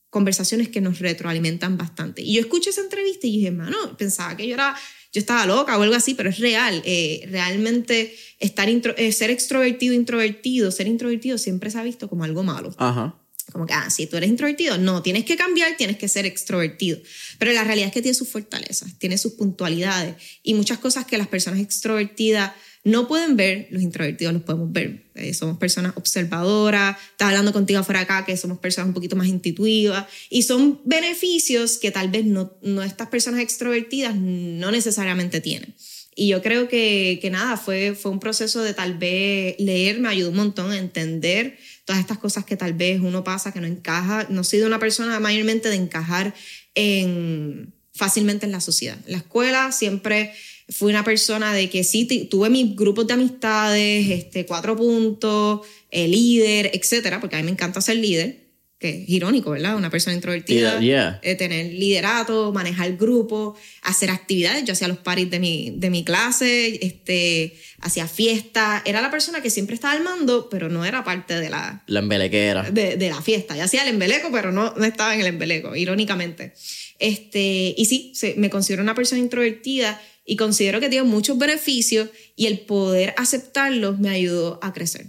conversaciones 0.09 0.67
que 0.67 0.81
nos 0.81 0.99
retroalimentan 0.99 1.77
bastante. 1.77 2.21
Y 2.21 2.33
yo 2.33 2.41
escuché 2.41 2.69
esa 2.71 2.81
entrevista 2.81 3.27
y 3.27 3.37
dije, 3.37 3.51
mano, 3.51 3.77
pensaba 3.97 4.35
que 4.35 4.45
yo 4.45 4.55
era 4.55 4.75
yo 5.11 5.19
estaba 5.19 5.45
loca 5.45 5.77
o 5.77 5.81
algo 5.81 5.95
así, 5.95 6.13
pero 6.13 6.29
es 6.29 6.39
real. 6.39 6.81
Eh, 6.85 7.27
realmente 7.29 8.15
estar 8.39 8.69
eh, 8.69 9.11
ser 9.11 9.29
extrovertido, 9.29 9.93
introvertido, 9.93 10.71
ser 10.71 10.87
introvertido 10.87 11.37
siempre 11.37 11.69
se 11.69 11.77
ha 11.77 11.83
visto 11.83 12.09
como 12.09 12.23
algo 12.23 12.43
malo. 12.43 12.73
Ajá. 12.77 13.17
Como 13.51 13.65
que, 13.65 13.73
ah, 13.73 13.89
si 13.89 14.07
tú 14.07 14.15
eres 14.15 14.29
introvertido, 14.29 14.77
no, 14.77 15.01
tienes 15.01 15.25
que 15.25 15.35
cambiar, 15.35 15.75
tienes 15.75 15.97
que 15.97 16.07
ser 16.07 16.25
extrovertido. 16.25 16.99
Pero 17.37 17.51
la 17.51 17.63
realidad 17.63 17.87
es 17.87 17.93
que 17.93 18.01
tiene 18.01 18.15
sus 18.15 18.29
fortalezas, 18.29 18.97
tiene 18.97 19.17
sus 19.17 19.33
puntualidades 19.33 20.15
y 20.43 20.53
muchas 20.53 20.79
cosas 20.79 21.05
que 21.05 21.17
las 21.17 21.27
personas 21.27 21.59
extrovertidas 21.59 22.53
no 22.83 23.07
pueden 23.07 23.38
ver, 23.38 23.67
los 23.69 23.83
introvertidos 23.83 24.33
los 24.33 24.43
podemos 24.43 24.71
ver. 24.71 25.03
Eh, 25.15 25.33
somos 25.33 25.57
personas 25.57 25.93
observadoras, 25.95 26.97
estás 27.11 27.29
hablando 27.29 27.53
contigo 27.53 27.79
afuera 27.79 28.01
acá, 28.01 28.25
que 28.25 28.35
somos 28.38 28.57
personas 28.57 28.88
un 28.88 28.93
poquito 28.93 29.15
más 29.15 29.27
intuitivas, 29.27 30.05
y 30.29 30.43
son 30.43 30.81
beneficios 30.83 31.77
que 31.77 31.91
tal 31.91 32.09
vez 32.09 32.25
no, 32.25 32.53
no 32.63 32.81
estas 32.81 33.09
personas 33.09 33.41
extrovertidas 33.41 34.15
no 34.15 34.71
necesariamente 34.71 35.41
tienen. 35.41 35.75
Y 36.15 36.27
yo 36.27 36.41
creo 36.41 36.67
que, 36.67 37.19
que 37.21 37.29
nada, 37.29 37.55
fue, 37.55 37.95
fue 37.95 38.11
un 38.11 38.19
proceso 38.19 38.61
de 38.63 38.73
tal 38.73 38.97
vez 38.97 39.55
leer, 39.59 40.00
me 40.00 40.09
ayudó 40.09 40.29
un 40.29 40.35
montón 40.35 40.71
a 40.71 40.77
entender 40.77 41.57
todas 41.85 42.01
estas 42.01 42.17
cosas 42.17 42.45
que 42.45 42.57
tal 42.57 42.73
vez 42.73 43.00
uno 43.00 43.23
pasa, 43.23 43.53
que 43.53 43.61
no 43.61 43.67
encaja. 43.67 44.27
No 44.29 44.41
he 44.41 44.43
sido 44.43 44.67
una 44.67 44.79
persona 44.79 45.19
mayormente 45.19 45.69
de 45.69 45.75
encajar 45.75 46.33
en, 46.75 47.73
fácilmente 47.93 48.45
en 48.45 48.51
la 48.51 48.59
sociedad. 48.59 48.97
La 49.07 49.17
escuela 49.17 49.71
siempre 49.71 50.33
fui 50.71 50.91
una 50.91 51.03
persona 51.03 51.53
de 51.53 51.69
que 51.69 51.83
sí, 51.83 52.05
tuve 52.29 52.49
mis 52.49 52.75
grupos 52.75 53.05
de 53.05 53.13
amistades, 53.13 54.09
este, 54.09 54.45
cuatro 54.45 54.75
puntos, 54.75 55.61
el 55.89 56.11
líder, 56.11 56.71
etcétera, 56.73 57.19
porque 57.19 57.35
a 57.35 57.39
mí 57.39 57.43
me 57.43 57.51
encanta 57.51 57.81
ser 57.81 57.97
líder, 57.97 58.41
que 58.79 59.03
es 59.03 59.09
irónico, 59.09 59.51
¿verdad? 59.51 59.75
Una 59.75 59.91
persona 59.91 60.15
introvertida, 60.15 60.79
eh, 61.21 61.35
tener 61.35 61.71
liderato, 61.73 62.51
manejar 62.51 62.97
grupos, 62.97 63.59
hacer 63.83 64.09
actividades. 64.09 64.63
Yo 64.63 64.73
hacía 64.73 64.87
los 64.87 64.97
paris 64.97 65.29
de 65.29 65.39
mi, 65.39 65.73
de 65.75 65.91
mi 65.91 66.03
clase, 66.03 66.83
este, 66.83 67.53
hacía 67.79 68.07
fiestas. 68.07 68.81
Era 68.85 69.01
la 69.01 69.11
persona 69.11 69.41
que 69.41 69.51
siempre 69.51 69.75
estaba 69.75 69.93
al 69.93 70.03
mando, 70.03 70.49
pero 70.49 70.67
no 70.67 70.83
era 70.83 71.03
parte 71.03 71.39
de 71.39 71.51
la... 71.51 71.83
La 71.85 71.99
embelequera. 71.99 72.71
De, 72.71 72.95
de 72.95 73.09
la 73.09 73.21
fiesta. 73.21 73.55
Yo 73.55 73.65
hacía 73.65 73.83
el 73.83 73.89
embeleco, 73.89 74.29
pero 74.31 74.51
no, 74.51 74.73
no 74.75 74.85
estaba 74.85 75.13
en 75.13 75.21
el 75.21 75.27
embeleco, 75.27 75.75
irónicamente. 75.75 76.53
Este, 76.97 77.75
y 77.77 77.85
sí, 77.85 78.13
me 78.37 78.49
considero 78.49 78.81
una 78.81 78.95
persona 78.95 79.21
introvertida 79.21 80.01
y 80.31 80.38
considero 80.38 80.79
que 80.79 80.88
tiene 80.88 81.05
muchos 81.05 81.38
beneficios 81.38 82.07
y 82.38 82.45
el 82.45 82.61
poder 82.61 83.13
aceptarlos 83.17 84.00
me 84.00 84.07
ayudó 84.07 84.59
a 84.61 84.71
crecer. 84.71 85.07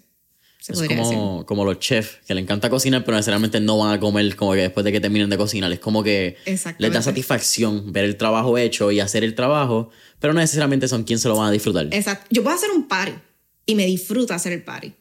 es 0.67 0.83
como, 0.83 1.47
como 1.47 1.65
los 1.65 1.79
chefs 1.79 2.19
que 2.27 2.35
le 2.35 2.41
encanta 2.41 2.69
cocinar, 2.69 3.05
pero 3.05 3.17
necesariamente 3.17 3.61
no 3.61 3.79
van 3.79 3.95
a 3.95 4.01
comer 4.01 4.35
como 4.35 4.55
que 4.55 4.63
después 4.63 4.83
de 4.83 4.91
que 4.91 4.99
terminen 4.99 5.31
de 5.31 5.37
cocinar. 5.37 5.71
Es 5.71 5.79
como 5.79 6.03
que 6.03 6.39
les 6.79 6.93
da 6.93 7.03
satisfacción 7.03 7.93
ver 7.93 8.05
el 8.05 8.17
trabajo 8.17 8.59
hecho 8.59 8.91
y 8.91 8.99
hacer 8.99 9.23
el 9.23 9.37
trabajo, 9.37 9.91
pero 10.19 10.35
no 10.35 10.41
necesariamente 10.41 10.89
son 10.89 11.05
quienes 11.05 11.23
se 11.23 11.29
lo 11.29 11.37
van 11.37 11.51
a 11.51 11.53
disfrutar. 11.53 11.87
Exacto. 11.93 12.27
Yo 12.31 12.43
puedo 12.43 12.57
hacer 12.57 12.73
un 12.73 12.89
party 12.89 13.13
y 13.65 13.77
me 13.77 13.87
disfruta 13.87 14.35
hacer 14.35 14.53
el 14.53 14.65
party. 14.65 14.93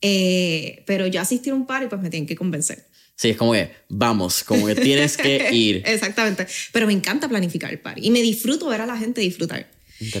Eh, 0.00 0.82
pero 0.84 1.06
yo 1.06 1.20
asistir 1.20 1.52
a 1.52 1.54
un 1.54 1.64
party, 1.64 1.86
pues 1.86 2.02
me 2.02 2.10
tienen 2.10 2.26
que 2.26 2.34
convencer. 2.34 2.88
Sí, 3.16 3.30
es 3.30 3.36
como 3.36 3.52
que 3.52 3.70
vamos, 3.88 4.42
como 4.42 4.66
que 4.66 4.74
tienes 4.74 5.16
que 5.16 5.50
ir. 5.52 5.82
Exactamente. 5.86 6.46
Pero 6.72 6.86
me 6.86 6.92
encanta 6.92 7.28
planificar 7.28 7.70
el 7.70 7.78
party 7.78 8.06
y 8.06 8.10
me 8.10 8.22
disfruto 8.22 8.68
ver 8.68 8.80
a 8.80 8.86
la 8.86 8.96
gente 8.96 9.20
disfrutar. 9.20 9.68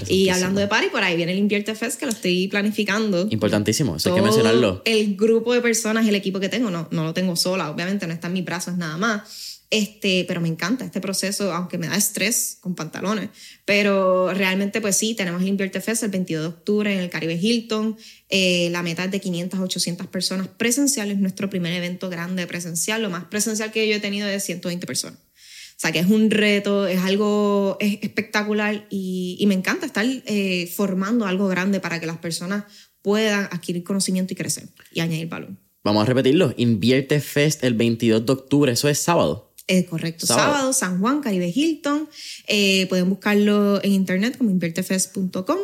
Y 0.08 0.28
hablando 0.28 0.60
de 0.60 0.68
party, 0.68 0.88
por 0.88 1.02
ahí 1.02 1.16
viene 1.16 1.32
el 1.32 1.38
Invierte 1.38 1.74
Fest 1.74 1.98
que 1.98 2.06
lo 2.06 2.12
estoy 2.12 2.46
planificando. 2.48 3.26
Importantísimo, 3.28 3.96
eso 3.96 4.10
hay 4.10 4.14
que 4.14 4.22
mencionarlo. 4.22 4.82
El 4.84 5.16
grupo 5.16 5.52
de 5.52 5.60
personas, 5.60 6.06
el 6.06 6.14
equipo 6.14 6.38
que 6.38 6.48
tengo, 6.48 6.70
no, 6.70 6.88
no 6.92 7.04
lo 7.04 7.12
tengo 7.12 7.34
sola, 7.34 7.70
obviamente 7.70 8.06
no 8.06 8.12
está 8.12 8.28
en 8.28 8.34
mis 8.34 8.44
brazos 8.44 8.76
nada 8.76 8.96
más 8.96 9.53
este, 9.74 10.24
pero 10.28 10.40
me 10.40 10.46
encanta 10.46 10.84
este 10.84 11.00
proceso, 11.00 11.52
aunque 11.52 11.78
me 11.78 11.88
da 11.88 11.96
estrés 11.96 12.58
con 12.60 12.76
pantalones. 12.76 13.30
Pero 13.64 14.32
realmente, 14.32 14.80
pues 14.80 14.96
sí, 14.96 15.14
tenemos 15.14 15.42
el 15.42 15.48
Invierte 15.48 15.80
Fest 15.80 16.04
el 16.04 16.10
22 16.10 16.42
de 16.42 16.48
octubre 16.48 16.94
en 16.94 17.00
el 17.00 17.10
Caribe 17.10 17.34
Hilton. 17.34 17.96
Eh, 18.28 18.68
la 18.70 18.84
meta 18.84 19.04
es 19.04 19.10
de 19.10 19.20
500 19.20 19.58
a 19.58 19.62
800 19.64 20.06
personas 20.06 20.46
presenciales. 20.46 21.18
Nuestro 21.18 21.50
primer 21.50 21.72
evento 21.72 22.08
grande 22.08 22.46
presencial. 22.46 23.02
Lo 23.02 23.10
más 23.10 23.24
presencial 23.24 23.72
que 23.72 23.88
yo 23.88 23.96
he 23.96 24.00
tenido 24.00 24.28
es 24.28 24.44
120 24.44 24.86
personas. 24.86 25.18
O 25.18 25.80
sea, 25.80 25.90
que 25.90 25.98
es 25.98 26.06
un 26.06 26.30
reto, 26.30 26.86
es 26.86 27.00
algo 27.00 27.76
es 27.80 27.98
espectacular 28.00 28.86
y, 28.90 29.36
y, 29.40 29.46
me 29.46 29.54
encanta 29.54 29.86
estar 29.86 30.06
eh, 30.06 30.72
formando 30.72 31.26
algo 31.26 31.48
grande 31.48 31.80
para 31.80 31.98
que 31.98 32.06
las 32.06 32.18
personas 32.18 32.62
puedan 33.02 33.46
adquirir 33.46 33.82
conocimiento 33.82 34.32
y 34.34 34.36
crecer 34.36 34.68
y 34.92 35.00
añadir 35.00 35.28
valor. 35.28 35.50
Vamos 35.82 36.04
a 36.04 36.06
repetirlo. 36.06 36.54
Invierte 36.56 37.20
Fest 37.20 37.64
el 37.64 37.74
22 37.74 38.24
de 38.24 38.32
octubre. 38.32 38.72
Eso 38.72 38.88
es 38.88 39.00
sábado. 39.00 39.53
Es 39.66 39.86
correcto. 39.86 40.26
Sábado. 40.26 40.72
San 40.72 41.00
Juan, 41.00 41.20
Caribe 41.20 41.52
Hilton. 41.54 42.08
Eh, 42.46 42.86
pueden 42.88 43.08
buscarlo 43.08 43.82
en 43.82 43.92
internet 43.92 44.36
como 44.36 44.50
invertefest.com 44.50 45.58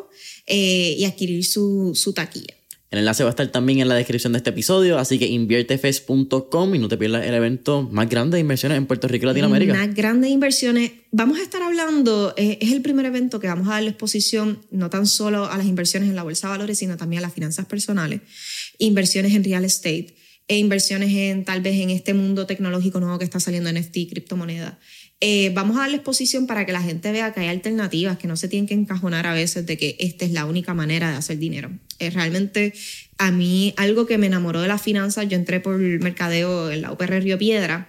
eh, 0.46 0.94
y 0.98 1.04
adquirir 1.04 1.44
su, 1.44 1.92
su 1.94 2.12
taquilla. 2.12 2.54
El 2.90 2.98
enlace 2.98 3.22
va 3.22 3.30
a 3.30 3.30
estar 3.30 3.46
también 3.52 3.78
en 3.78 3.88
la 3.88 3.94
descripción 3.94 4.32
de 4.32 4.38
este 4.38 4.50
episodio, 4.50 4.98
así 4.98 5.16
que 5.16 5.26
inviertefest.com 5.28 6.74
y 6.74 6.78
no 6.80 6.88
te 6.88 6.96
pierdas 6.96 7.24
el 7.24 7.34
evento 7.34 7.88
más 7.92 8.08
grande 8.08 8.36
de 8.36 8.40
inversiones 8.40 8.78
en 8.78 8.86
Puerto 8.86 9.06
Rico 9.06 9.26
y 9.26 9.26
Latinoamérica. 9.26 9.74
Más 9.74 9.94
grandes 9.94 10.32
inversiones. 10.32 10.90
Vamos 11.12 11.38
a 11.38 11.42
estar 11.42 11.62
hablando, 11.62 12.34
eh, 12.36 12.58
es 12.60 12.72
el 12.72 12.82
primer 12.82 13.06
evento 13.06 13.38
que 13.38 13.46
vamos 13.46 13.68
a 13.68 13.72
darle 13.72 13.90
exposición 13.90 14.58
no 14.72 14.90
tan 14.90 15.06
solo 15.06 15.44
a 15.44 15.56
las 15.56 15.66
inversiones 15.66 16.08
en 16.08 16.16
la 16.16 16.24
bolsa 16.24 16.48
de 16.48 16.50
valores, 16.52 16.78
sino 16.78 16.96
también 16.96 17.20
a 17.20 17.26
las 17.26 17.32
finanzas 17.32 17.66
personales, 17.66 18.22
inversiones 18.78 19.34
en 19.34 19.44
real 19.44 19.64
estate 19.64 20.16
e 20.50 20.58
inversiones 20.58 21.12
en 21.14 21.44
tal 21.44 21.60
vez 21.60 21.76
en 21.76 21.90
este 21.90 22.12
mundo 22.12 22.44
tecnológico 22.44 22.98
nuevo 22.98 23.20
que 23.20 23.24
está 23.24 23.38
saliendo 23.38 23.72
NFT, 23.72 24.10
criptomonedas. 24.10 24.74
Eh, 25.20 25.52
vamos 25.54 25.76
a 25.76 25.82
darle 25.82 25.98
exposición 25.98 26.48
para 26.48 26.66
que 26.66 26.72
la 26.72 26.82
gente 26.82 27.12
vea 27.12 27.32
que 27.32 27.38
hay 27.38 27.46
alternativas, 27.46 28.18
que 28.18 28.26
no 28.26 28.36
se 28.36 28.48
tienen 28.48 28.66
que 28.66 28.74
encajonar 28.74 29.28
a 29.28 29.32
veces 29.32 29.64
de 29.64 29.78
que 29.78 29.94
esta 30.00 30.24
es 30.24 30.32
la 30.32 30.46
única 30.46 30.74
manera 30.74 31.08
de 31.08 31.18
hacer 31.18 31.38
dinero. 31.38 31.70
Eh, 32.00 32.10
realmente 32.10 32.72
a 33.16 33.30
mí 33.30 33.74
algo 33.76 34.06
que 34.06 34.18
me 34.18 34.26
enamoró 34.26 34.60
de 34.60 34.66
las 34.66 34.82
finanzas, 34.82 35.28
yo 35.28 35.36
entré 35.36 35.60
por 35.60 35.80
el 35.80 36.00
mercadeo 36.00 36.72
en 36.72 36.82
la 36.82 36.90
UPR 36.90 37.22
Río 37.22 37.38
Piedra 37.38 37.86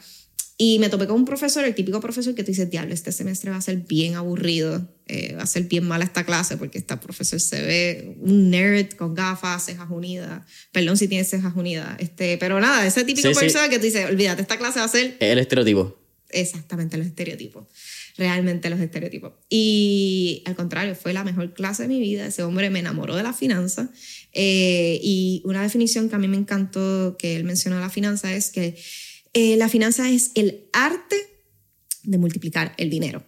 y 0.64 0.78
me 0.78 0.90
topé 0.90 1.08
con 1.08 1.16
un 1.16 1.26
profesor, 1.26 1.66
el 1.66 1.74
típico 1.74 2.00
profesor 2.00 2.36
que 2.36 2.44
te 2.44 2.52
dice, 2.52 2.68
diablo, 2.68 2.94
este 2.94 3.12
semestre 3.12 3.50
va 3.50 3.58
a 3.58 3.62
ser 3.62 3.78
bien 3.78 4.14
aburrido, 4.14 4.88
eh, 5.08 5.34
va 5.36 5.42
a 5.42 5.48
ser 5.48 5.64
bien 5.64 5.88
mala 5.88 6.06
esta 6.06 6.24
clase 6.24 6.56
porque 6.56 6.78
este 6.78 6.96
profesor 6.98 7.40
se 7.40 7.64
ve 7.64 8.16
un 8.20 8.52
nerd 8.52 8.90
con 8.92 9.16
gafas, 9.16 9.66
cejas 9.66 9.90
unidas. 9.90 10.44
Perdón 10.72 10.98
si 10.98 11.08
tiene 11.08 11.24
cejas 11.24 11.56
unidas. 11.56 11.96
Este, 11.98 12.38
pero 12.38 12.60
nada, 12.60 12.86
ese 12.86 13.04
típico 13.04 13.32
profesor 13.32 13.72
que 13.72 13.80
te 13.80 13.88
dice, 13.88 14.06
olvídate, 14.06 14.44
esta 14.44 14.60
clase 14.60 14.78
va 14.78 14.86
a 14.86 14.90
ser... 14.90 15.18
El 15.20 15.40
estereotipo. 15.40 15.98
Exactamente, 16.30 16.96
los 16.96 17.08
estereotipos. 17.08 17.66
Realmente 18.20 18.70
los 18.70 18.80
estereotipos. 18.80 19.34
Y 19.50 20.44
al 20.46 20.56
contrario, 20.56 20.94
fue 20.94 21.12
la 21.12 21.24
mejor 21.24 21.56
clase 21.56 21.82
de 21.82 21.90
mi 21.90 22.00
vida. 22.00 22.28
Ese 22.28 22.44
hombre 22.44 22.70
me 22.70 22.78
enamoró 22.78 23.16
de 23.16 23.24
la 23.24 23.34
finanza. 23.34 23.90
Eh, 24.32 25.00
y 25.02 25.42
una 25.44 25.64
definición 25.64 26.08
que 26.08 26.14
a 26.14 26.20
mí 26.20 26.28
me 26.28 26.38
encantó 26.38 27.18
que 27.18 27.36
él 27.36 27.46
mencionó 27.46 27.78
de 27.78 27.82
la 27.82 27.90
finanza 27.90 28.32
es 28.32 28.52
que 28.52 28.76
eh, 29.34 29.56
la 29.58 29.70
finanza 29.70 30.10
es 30.10 30.32
el 30.36 30.66
arte 30.74 31.16
de 32.04 32.18
multiplicar 32.18 32.74
el 32.78 32.90
dinero. 32.90 33.24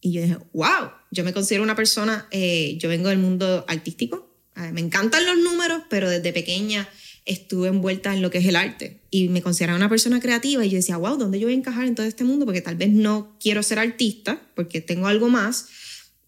Y 0.00 0.12
yo 0.12 0.22
dije, 0.22 0.38
wow, 0.52 0.90
yo 1.10 1.24
me 1.24 1.32
considero 1.32 1.64
una 1.64 1.74
persona, 1.74 2.28
eh, 2.30 2.76
yo 2.78 2.88
vengo 2.88 3.08
del 3.08 3.18
mundo 3.18 3.64
artístico, 3.68 4.26
me 4.72 4.80
encantan 4.80 5.24
los 5.24 5.38
números, 5.38 5.82
pero 5.88 6.10
desde 6.10 6.32
pequeña 6.32 6.88
estuve 7.28 7.68
envuelta 7.68 8.14
en 8.14 8.22
lo 8.22 8.30
que 8.30 8.38
es 8.38 8.46
el 8.46 8.56
arte 8.56 9.02
y 9.10 9.28
me 9.28 9.42
consideraba 9.42 9.76
una 9.76 9.88
persona 9.88 10.18
creativa 10.18 10.64
y 10.64 10.70
yo 10.70 10.76
decía, 10.76 10.96
wow, 10.96 11.16
¿dónde 11.16 11.38
yo 11.38 11.46
voy 11.46 11.54
a 11.54 11.58
encajar 11.58 11.86
en 11.86 11.94
todo 11.94 12.06
este 12.06 12.24
mundo? 12.24 12.46
Porque 12.46 12.62
tal 12.62 12.74
vez 12.74 12.88
no 12.88 13.36
quiero 13.38 13.62
ser 13.62 13.78
artista 13.78 14.40
porque 14.56 14.80
tengo 14.80 15.06
algo 15.06 15.28
más. 15.28 15.66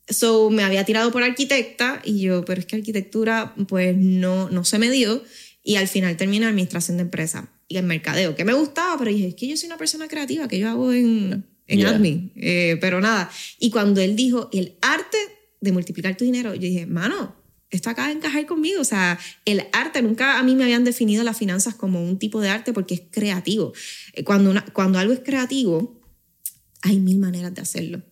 So 0.09 0.51
me 0.51 0.63
había 0.63 0.85
tirado 0.85 1.11
por 1.11 1.23
arquitecta 1.23 2.03
y 2.05 2.21
yo, 2.21 2.45
pero 2.45 2.61
es 2.61 2.67
que 2.67 2.77
arquitectura 2.77 3.55
pues 3.67 3.97
no, 3.97 4.51
no 4.51 4.65
se 4.65 4.79
me 4.79 4.91
dio 4.91 5.25
y 5.65 5.77
al 5.77 5.89
final 5.89 6.17
terminé 6.17 6.47
administración 6.47 6.99
de 6.99 7.05
empresa 7.05 7.51
y 7.71 7.77
en 7.77 7.87
mercadeo, 7.87 8.35
que 8.35 8.45
me 8.45 8.53
gustaba, 8.53 8.99
pero 8.99 9.13
dije, 9.13 9.29
es 9.29 9.37
que 9.37 9.47
yo 9.47 9.57
soy 9.57 9.69
una 9.69 9.79
persona 9.79 10.09
creativa, 10.09 10.49
que 10.49 10.59
yo 10.59 10.69
hago 10.69 10.93
en, 10.93 11.47
en 11.69 11.87
admin, 11.87 12.33
eh, 12.35 12.77
pero 12.81 13.01
nada. 13.01 13.31
Y 13.61 13.71
cuando 13.71 14.01
él 14.01 14.17
dijo, 14.17 14.51
el 14.53 14.75
arte 14.83 15.17
de 15.61 15.71
multiplicar 15.71 16.17
tu 16.17 16.25
dinero, 16.25 16.53
yo 16.53 16.63
dije, 16.63 16.87
mano, 16.87 17.37
esto 17.71 17.89
acaba 17.89 18.09
de 18.09 18.15
encajar 18.15 18.45
conmigo. 18.47 18.81
O 18.81 18.85
sea, 18.85 19.21
el 19.45 19.63
arte, 19.73 20.03
nunca 20.03 20.41
a 20.41 20.43
mí 20.43 20.57
me 20.57 20.65
habían 20.65 20.83
definido 20.83 21.23
las 21.23 21.39
finanzas 21.39 21.77
como 21.77 22.03
un 22.03 22.19
tipo 22.19 22.41
de 22.41 22.49
arte 22.49 22.73
porque 22.73 22.95
es 22.95 23.03
creativo. 23.09 23.73
Eh, 24.15 24.25
cuando, 24.25 24.53
cuando 24.73 24.99
algo 24.99 25.13
es 25.13 25.21
creativo, 25.21 26.03
hay 26.83 26.99
mil 26.99 27.19
maneras 27.19 27.55
de 27.55 27.63
hacerlo. 27.63 28.03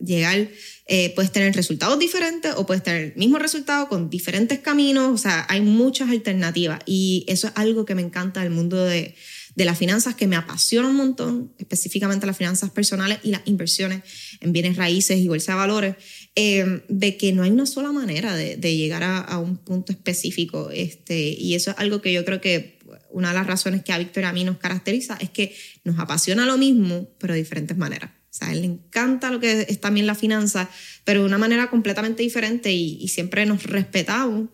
Llegar, 0.00 0.48
eh, 0.86 1.12
puedes 1.14 1.32
tener 1.32 1.54
resultados 1.54 1.98
diferentes 1.98 2.52
o 2.56 2.66
puedes 2.66 2.82
tener 2.82 3.02
el 3.02 3.16
mismo 3.16 3.38
resultado 3.38 3.88
con 3.88 4.10
diferentes 4.10 4.58
caminos. 4.58 5.12
O 5.12 5.18
sea, 5.18 5.46
hay 5.48 5.60
muchas 5.60 6.10
alternativas 6.10 6.80
y 6.86 7.24
eso 7.28 7.48
es 7.48 7.52
algo 7.56 7.84
que 7.84 7.94
me 7.94 8.02
encanta 8.02 8.42
del 8.42 8.50
mundo 8.50 8.84
de, 8.84 9.14
de 9.54 9.64
las 9.64 9.78
finanzas 9.78 10.14
que 10.14 10.26
me 10.26 10.36
apasiona 10.36 10.88
un 10.88 10.96
montón, 10.96 11.52
específicamente 11.58 12.26
las 12.26 12.36
finanzas 12.36 12.70
personales 12.70 13.18
y 13.22 13.30
las 13.30 13.42
inversiones 13.44 14.02
en 14.40 14.52
bienes 14.52 14.76
raíces 14.76 15.18
y 15.18 15.28
bolsa 15.28 15.52
de 15.52 15.58
valores, 15.58 15.96
eh, 16.34 16.82
de 16.88 17.16
que 17.16 17.32
no 17.32 17.44
hay 17.44 17.50
una 17.50 17.66
sola 17.66 17.92
manera 17.92 18.34
de, 18.34 18.76
llegar 18.76 19.04
a, 19.04 19.38
un 19.38 19.58
punto 19.58 19.92
específico. 19.92 20.70
Este, 20.70 21.28
y 21.28 21.54
eso 21.54 21.70
es 21.70 21.78
algo 21.78 22.02
que 22.02 22.12
yo 22.12 22.24
creo 22.24 22.40
que 22.40 22.78
una 23.10 23.28
de 23.28 23.34
las 23.34 23.46
razones 23.46 23.84
que 23.84 23.92
a 23.92 23.98
Víctor 23.98 24.24
a 24.24 24.32
mí 24.32 24.42
nos 24.42 24.58
caracteriza 24.58 25.16
es 25.20 25.30
que 25.30 25.54
nos 25.84 25.98
apasiona 25.98 26.46
lo 26.46 26.58
mismo, 26.58 27.08
pero 27.18 27.34
de 27.34 27.40
diferentes 27.40 27.76
maneras. 27.76 28.10
O 28.34 28.36
sea, 28.36 28.48
a 28.48 28.52
él 28.52 28.62
le 28.62 28.66
encanta 28.66 29.30
lo 29.30 29.38
que 29.38 29.66
es 29.68 29.80
también 29.80 30.08
la 30.08 30.16
finanza, 30.16 30.68
pero 31.04 31.20
de 31.20 31.26
una 31.26 31.38
manera 31.38 31.70
completamente 31.70 32.24
diferente 32.24 32.72
y, 32.72 32.98
y 33.00 33.08
siempre 33.08 33.46
nos 33.46 33.62
respetamos 33.62 34.48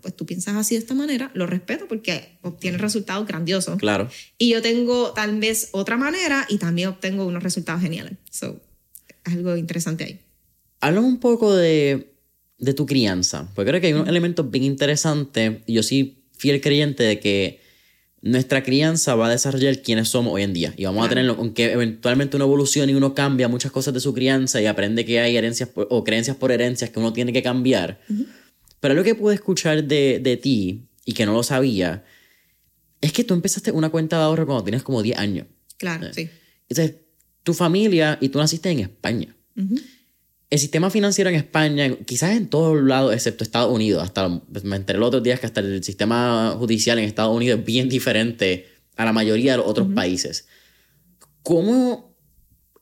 pues 0.00 0.16
tú 0.16 0.26
piensas 0.26 0.56
así 0.56 0.74
de 0.74 0.80
esta 0.80 0.94
manera, 0.94 1.30
lo 1.34 1.46
respeto 1.46 1.86
porque 1.88 2.38
obtienes 2.42 2.80
resultados 2.80 3.26
grandiosos. 3.26 3.78
Claro. 3.78 4.08
Y 4.38 4.50
yo 4.50 4.62
tengo 4.62 5.12
tal 5.12 5.38
vez 5.38 5.68
otra 5.72 5.96
manera 5.96 6.46
y 6.48 6.58
también 6.58 6.88
obtengo 6.88 7.26
unos 7.26 7.42
resultados 7.42 7.80
geniales. 7.80 8.14
So, 8.30 8.60
algo 9.24 9.56
interesante 9.56 10.04
ahí. 10.04 10.20
Habla 10.80 11.00
un 11.00 11.20
poco 11.20 11.54
de, 11.54 12.14
de 12.58 12.74
tu 12.74 12.86
crianza, 12.86 13.52
porque 13.54 13.70
creo 13.70 13.80
que 13.80 13.86
hay 13.88 13.92
un 13.92 14.08
elemento 14.08 14.44
bien 14.44 14.64
interesante 14.64 15.62
y 15.66 15.74
yo 15.74 15.82
sí 15.82 16.24
fiel 16.36 16.60
creyente 16.60 17.04
de 17.04 17.20
que 17.20 17.61
nuestra 18.22 18.62
crianza 18.62 19.16
va 19.16 19.26
a 19.26 19.30
desarrollar 19.30 19.82
quiénes 19.82 20.08
somos 20.08 20.32
hoy 20.32 20.42
en 20.42 20.52
día. 20.52 20.72
Y 20.76 20.84
vamos 20.84 21.04
a 21.04 21.08
tener, 21.08 21.28
aunque 21.28 21.72
eventualmente 21.72 22.36
uno 22.36 22.44
evoluciona 22.44 22.90
y 22.90 22.94
uno 22.94 23.14
cambia 23.14 23.48
muchas 23.48 23.72
cosas 23.72 23.92
de 23.92 24.00
su 24.00 24.14
crianza 24.14 24.62
y 24.62 24.66
aprende 24.66 25.04
que 25.04 25.20
hay 25.20 25.36
herencias 25.36 25.70
o 25.74 26.04
creencias 26.04 26.36
por 26.36 26.52
herencias 26.52 26.90
que 26.90 27.00
uno 27.00 27.12
tiene 27.12 27.32
que 27.32 27.42
cambiar. 27.42 28.00
Pero 28.80 28.94
lo 28.94 29.02
que 29.02 29.16
pude 29.16 29.34
escuchar 29.34 29.84
de, 29.84 30.20
de 30.22 30.36
ti 30.36 30.86
y 31.04 31.12
que 31.12 31.26
no 31.26 31.32
lo 31.32 31.42
sabía 31.42 32.04
es 33.00 33.12
que 33.12 33.24
tú 33.24 33.34
empezaste 33.34 33.72
una 33.72 33.90
cuenta 33.90 34.18
de 34.18 34.22
ahorro 34.22 34.46
cuando 34.46 34.64
tenías 34.64 34.84
como 34.84 35.02
10 35.02 35.18
años. 35.18 35.46
Claro, 35.76 36.06
eh, 36.06 36.12
sí. 36.14 36.30
Entonces, 36.68 36.96
tu 37.42 37.54
familia 37.54 38.18
y 38.20 38.28
tú 38.28 38.38
naciste 38.38 38.70
en 38.70 38.78
España. 38.78 39.34
El 40.52 40.58
sistema 40.58 40.90
financiero 40.90 41.30
en 41.30 41.36
España, 41.36 41.96
quizás 42.04 42.36
en 42.36 42.46
todos 42.46 42.78
lados, 42.82 43.14
excepto 43.14 43.42
Estados 43.42 43.72
Unidos, 43.72 44.02
hasta 44.02 44.28
me 44.64 44.76
enteré 44.76 44.98
los 44.98 45.08
otros 45.08 45.22
días 45.22 45.40
que 45.40 45.46
hasta 45.46 45.60
el 45.62 45.82
sistema 45.82 46.54
judicial 46.58 46.98
en 46.98 47.06
Estados 47.06 47.34
Unidos 47.34 47.60
es 47.60 47.64
bien 47.64 47.88
diferente 47.88 48.66
a 48.96 49.06
la 49.06 49.14
mayoría 49.14 49.52
de 49.52 49.56
los 49.56 49.66
otros 49.66 49.88
países. 49.94 50.46
¿Cómo 51.42 52.14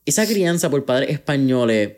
esa 0.05 0.27
crianza 0.27 0.69
por 0.69 0.83
padres 0.83 1.11
españoles 1.11 1.93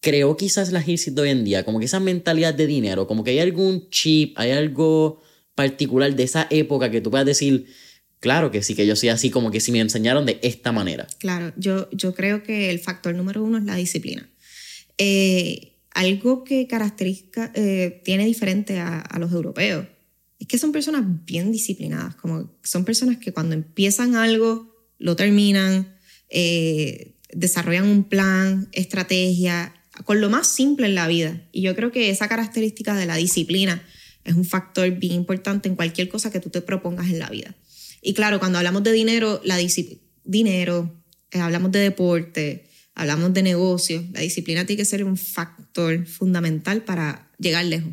creo 0.00 0.34
quizás 0.38 0.72
la 0.72 0.82
Hilsit 0.82 1.12
de 1.12 1.20
hoy 1.20 1.28
en 1.28 1.44
día, 1.44 1.62
como 1.62 1.78
que 1.78 1.84
esa 1.84 2.00
mentalidad 2.00 2.54
de 2.54 2.66
dinero, 2.66 3.06
como 3.06 3.22
que 3.22 3.32
hay 3.32 3.40
algún 3.40 3.90
chip, 3.90 4.32
hay 4.38 4.52
algo 4.52 5.20
particular 5.54 6.16
de 6.16 6.22
esa 6.22 6.46
época 6.48 6.90
que 6.90 7.02
tú 7.02 7.10
puedas 7.10 7.26
decir, 7.26 7.66
claro 8.18 8.50
que 8.50 8.62
sí, 8.62 8.74
que 8.74 8.86
yo 8.86 8.96
soy 8.96 9.10
así, 9.10 9.28
como 9.28 9.50
que 9.50 9.60
si 9.60 9.72
me 9.72 9.80
enseñaron 9.80 10.24
de 10.24 10.38
esta 10.40 10.72
manera. 10.72 11.06
Claro, 11.18 11.52
yo, 11.58 11.90
yo 11.90 12.14
creo 12.14 12.42
que 12.42 12.70
el 12.70 12.78
factor 12.78 13.14
número 13.14 13.44
uno 13.44 13.58
es 13.58 13.64
la 13.64 13.74
disciplina. 13.74 14.26
Eh, 14.98 15.76
algo 15.90 16.44
que 16.44 16.66
caracteriza, 16.66 17.50
eh, 17.54 18.02
tiene 18.04 18.26
diferente 18.26 18.78
a, 18.80 19.16
los 19.18 19.32
europeos 19.32 19.86
es 20.38 20.46
que 20.46 20.58
son 20.58 20.70
personas 20.70 21.02
bien 21.24 21.50
disciplinadas, 21.50 22.14
como 22.16 22.52
son 22.62 22.84
personas 22.84 23.16
que 23.16 23.32
cuando 23.32 23.54
empiezan 23.54 24.14
algo, 24.14 24.74
lo 24.98 25.16
terminan, 25.16 25.96
eh, 26.28 27.16
desarrollan 27.32 27.88
un 27.88 28.04
plan, 28.04 28.68
estrategia 28.72 29.72
con 30.04 30.20
lo 30.20 30.28
más 30.28 30.46
simple 30.46 30.86
en 30.86 30.94
la 30.94 31.08
vida. 31.08 31.42
Y 31.52 31.62
yo 31.62 31.74
creo 31.74 31.90
que 31.90 32.10
esa 32.10 32.28
característica 32.28 32.94
de 32.94 33.06
la 33.06 33.16
disciplina 33.16 33.82
es 34.24 34.34
un 34.34 34.44
factor 34.44 34.90
bien 34.90 35.14
importante 35.14 35.68
en 35.68 35.76
cualquier 35.76 36.08
cosa 36.08 36.30
que 36.30 36.40
tú 36.40 36.50
te 36.50 36.60
propongas 36.60 37.08
en 37.08 37.18
la 37.18 37.30
vida. 37.30 37.54
Y 38.02 38.12
claro, 38.12 38.38
cuando 38.38 38.58
hablamos 38.58 38.82
de 38.82 38.92
dinero, 38.92 39.40
la 39.44 39.58
dinero, 40.24 41.02
eh, 41.30 41.38
hablamos 41.38 41.72
de 41.72 41.78
deporte, 41.78 42.68
hablamos 42.96 43.32
de 43.34 43.42
negocio, 43.42 44.04
la 44.12 44.20
disciplina 44.20 44.64
tiene 44.64 44.78
que 44.78 44.84
ser 44.86 45.04
un 45.04 45.16
factor 45.16 46.06
fundamental 46.06 46.82
para 46.82 47.30
llegar 47.38 47.64
lejos. 47.66 47.92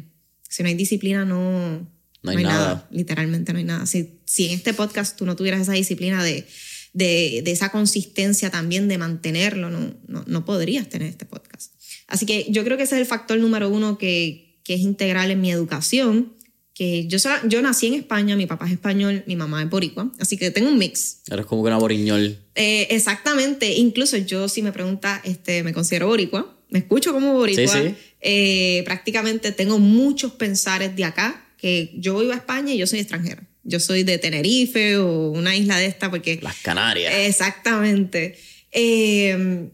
Si 0.50 0.64
no 0.64 0.70
hay 0.70 0.76
disciplina, 0.76 1.26
no, 1.26 1.88
no 2.24 2.32
hay, 2.32 2.44
nada. 2.44 2.88
Literalmente 2.90 3.52
no 3.52 3.60
hay 3.60 3.66
nada. 3.66 3.86
Si, 3.86 4.22
si 4.26 4.48
en 4.48 4.52
este 4.54 4.74
podcast 4.74 5.18
tú 5.18 5.26
no 5.26 5.36
tuvieras 5.36 5.62
esa 5.62 5.74
disciplina 5.74 6.24
de, 6.24 6.48
de, 6.94 7.42
de 7.44 7.52
esa 7.52 7.70
consistencia 7.70 8.50
también 8.50 8.88
de 8.88 8.98
mantenerlo, 8.98 9.70
no, 9.70 9.94
no, 10.08 10.24
no 10.26 10.46
podrías 10.46 10.88
tener 10.88 11.10
este 11.10 11.26
podcast. 11.26 11.74
Así 12.08 12.26
que 12.26 12.48
yo 12.50 12.64
creo 12.64 12.78
que 12.78 12.84
ese 12.84 12.96
es 12.96 13.02
el 13.02 13.08
factor 13.08 13.38
número 13.38 13.68
uno 13.70 13.98
que, 13.98 14.62
que 14.64 14.76
es 14.76 14.80
integral 14.80 15.32
en 15.32 15.42
mi 15.42 15.52
educación. 15.52 16.34
Que 16.74 17.06
yo, 17.08 17.18
yo 17.48 17.62
nací 17.62 17.88
en 17.88 17.94
España, 17.94 18.36
mi 18.36 18.48
papá 18.48 18.66
es 18.66 18.72
español, 18.72 19.24
mi 19.28 19.36
mamá 19.36 19.62
es 19.62 19.70
boricua, 19.70 20.12
así 20.20 20.38
que 20.38 20.50
tengo 20.50 20.70
un 20.70 20.78
mix. 20.80 21.20
Eres 21.30 21.46
como 21.46 21.62
que 21.64 21.68
una 21.68 21.78
boriñol. 21.78 22.40
Eh, 22.56 22.88
exactamente, 22.90 23.74
incluso 23.74 24.18
yo 24.18 24.50
si 24.50 24.64
me 24.64 24.72
pregunta, 24.72 25.22
este, 25.24 25.62
me 25.64 25.72
considero 25.72 26.08
boricua, 26.08 26.58
me 26.70 26.80
escucho 26.80 27.14
como 27.14 27.34
boricua. 27.34 27.68
Sí, 27.68 27.90
sí. 27.90 27.96
Eh, 28.22 28.82
prácticamente 28.86 29.52
tengo 29.52 29.78
muchos 29.78 30.32
pensares 30.32 30.96
de 30.96 31.04
acá, 31.04 31.46
que 31.58 31.92
yo 31.96 32.22
iba 32.24 32.34
a 32.34 32.38
España 32.38 32.74
y 32.74 32.78
yo 32.78 32.88
soy 32.88 33.00
extranjera. 33.00 33.48
Yo 33.64 33.80
soy 33.80 34.04
de 34.04 34.18
Tenerife 34.18 34.98
o 34.98 35.30
una 35.30 35.56
isla 35.56 35.78
de 35.78 35.86
esta 35.86 36.10
porque... 36.10 36.40
Las 36.42 36.58
Canarias. 36.58 37.14
Exactamente. 37.16 38.36
Eh, 38.72 39.70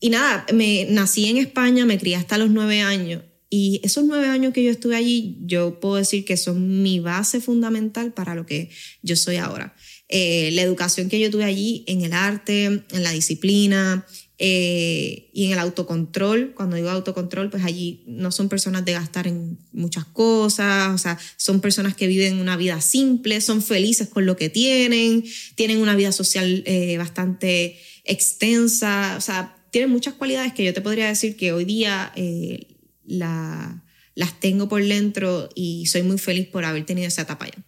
y 0.00 0.10
nada, 0.10 0.46
me 0.54 0.86
nací 0.88 1.28
en 1.28 1.38
España, 1.38 1.84
me 1.84 1.98
crié 1.98 2.16
hasta 2.16 2.38
los 2.38 2.50
nueve 2.50 2.80
años. 2.80 3.22
Y 3.58 3.80
esos 3.82 4.04
nueve 4.04 4.26
años 4.26 4.52
que 4.52 4.62
yo 4.62 4.70
estuve 4.70 4.96
allí, 4.96 5.38
yo 5.46 5.80
puedo 5.80 5.94
decir 5.94 6.26
que 6.26 6.36
son 6.36 6.82
mi 6.82 7.00
base 7.00 7.40
fundamental 7.40 8.12
para 8.12 8.34
lo 8.34 8.44
que 8.44 8.68
yo 9.00 9.16
soy 9.16 9.36
ahora. 9.36 9.74
Eh, 10.10 10.50
la 10.52 10.60
educación 10.60 11.08
que 11.08 11.18
yo 11.18 11.30
tuve 11.30 11.44
allí 11.44 11.82
en 11.86 12.02
el 12.02 12.12
arte, 12.12 12.64
en 12.66 13.02
la 13.02 13.12
disciplina 13.12 14.04
eh, 14.38 15.30
y 15.32 15.46
en 15.46 15.52
el 15.52 15.58
autocontrol. 15.58 16.52
Cuando 16.54 16.76
digo 16.76 16.90
autocontrol, 16.90 17.48
pues 17.48 17.64
allí 17.64 18.04
no 18.06 18.30
son 18.30 18.50
personas 18.50 18.84
de 18.84 18.92
gastar 18.92 19.26
en 19.26 19.56
muchas 19.72 20.04
cosas, 20.04 20.94
o 20.94 20.98
sea, 20.98 21.18
son 21.38 21.62
personas 21.62 21.96
que 21.96 22.08
viven 22.08 22.38
una 22.38 22.58
vida 22.58 22.82
simple, 22.82 23.40
son 23.40 23.62
felices 23.62 24.06
con 24.06 24.26
lo 24.26 24.36
que 24.36 24.50
tienen, 24.50 25.24
tienen 25.54 25.78
una 25.78 25.96
vida 25.96 26.12
social 26.12 26.62
eh, 26.66 26.98
bastante 26.98 27.78
extensa, 28.04 29.14
o 29.16 29.22
sea, 29.22 29.56
tiene 29.70 29.86
muchas 29.86 30.12
cualidades 30.12 30.52
que 30.52 30.62
yo 30.62 30.74
te 30.74 30.82
podría 30.82 31.08
decir 31.08 31.36
que 31.36 31.52
hoy 31.52 31.64
día 31.64 32.12
eh, 32.16 32.75
la, 33.06 33.82
las 34.14 34.40
tengo 34.40 34.68
por 34.68 34.82
dentro 34.82 35.48
y 35.54 35.86
soy 35.86 36.02
muy 36.02 36.18
feliz 36.18 36.48
por 36.48 36.64
haber 36.64 36.84
tenido 36.84 37.06
esa 37.06 37.22
etapa 37.22 37.46
ya. 37.46 37.62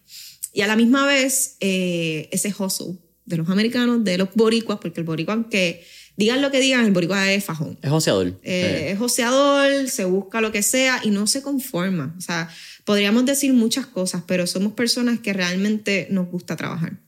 Y 0.51 0.61
a 0.61 0.67
la 0.67 0.75
misma 0.75 1.05
vez, 1.05 1.57
eh, 1.59 2.27
ese 2.31 2.53
hustle 2.57 2.97
de 3.25 3.37
los 3.37 3.49
americanos, 3.49 4.03
de 4.03 4.17
los 4.17 4.29
boricuas, 4.33 4.79
porque 4.81 4.99
el 4.99 5.05
boricua, 5.05 5.35
aunque 5.35 5.85
digan 6.17 6.41
lo 6.41 6.49
que 6.49 6.59
digan, 6.59 6.85
el 6.85 6.91
boricua 6.91 7.31
es 7.31 7.45
fajón. 7.45 7.77
Es 7.83 7.89
joseador. 7.89 8.39
Eh, 8.43 8.89
es 8.91 8.97
joseador, 8.97 9.87
se 9.87 10.05
busca 10.05 10.41
lo 10.41 10.51
que 10.51 10.63
sea 10.63 11.01
y 11.03 11.11
no 11.11 11.27
se 11.27 11.43
conforma. 11.43 12.15
O 12.17 12.21
sea, 12.21 12.49
podríamos 12.83 13.25
decir 13.25 13.53
muchas 13.53 13.85
cosas, 13.85 14.23
pero 14.25 14.47
somos 14.47 14.73
personas 14.73 15.19
que 15.19 15.33
realmente 15.33 16.07
nos 16.09 16.27
gusta 16.27 16.55
trabajar. 16.55 16.99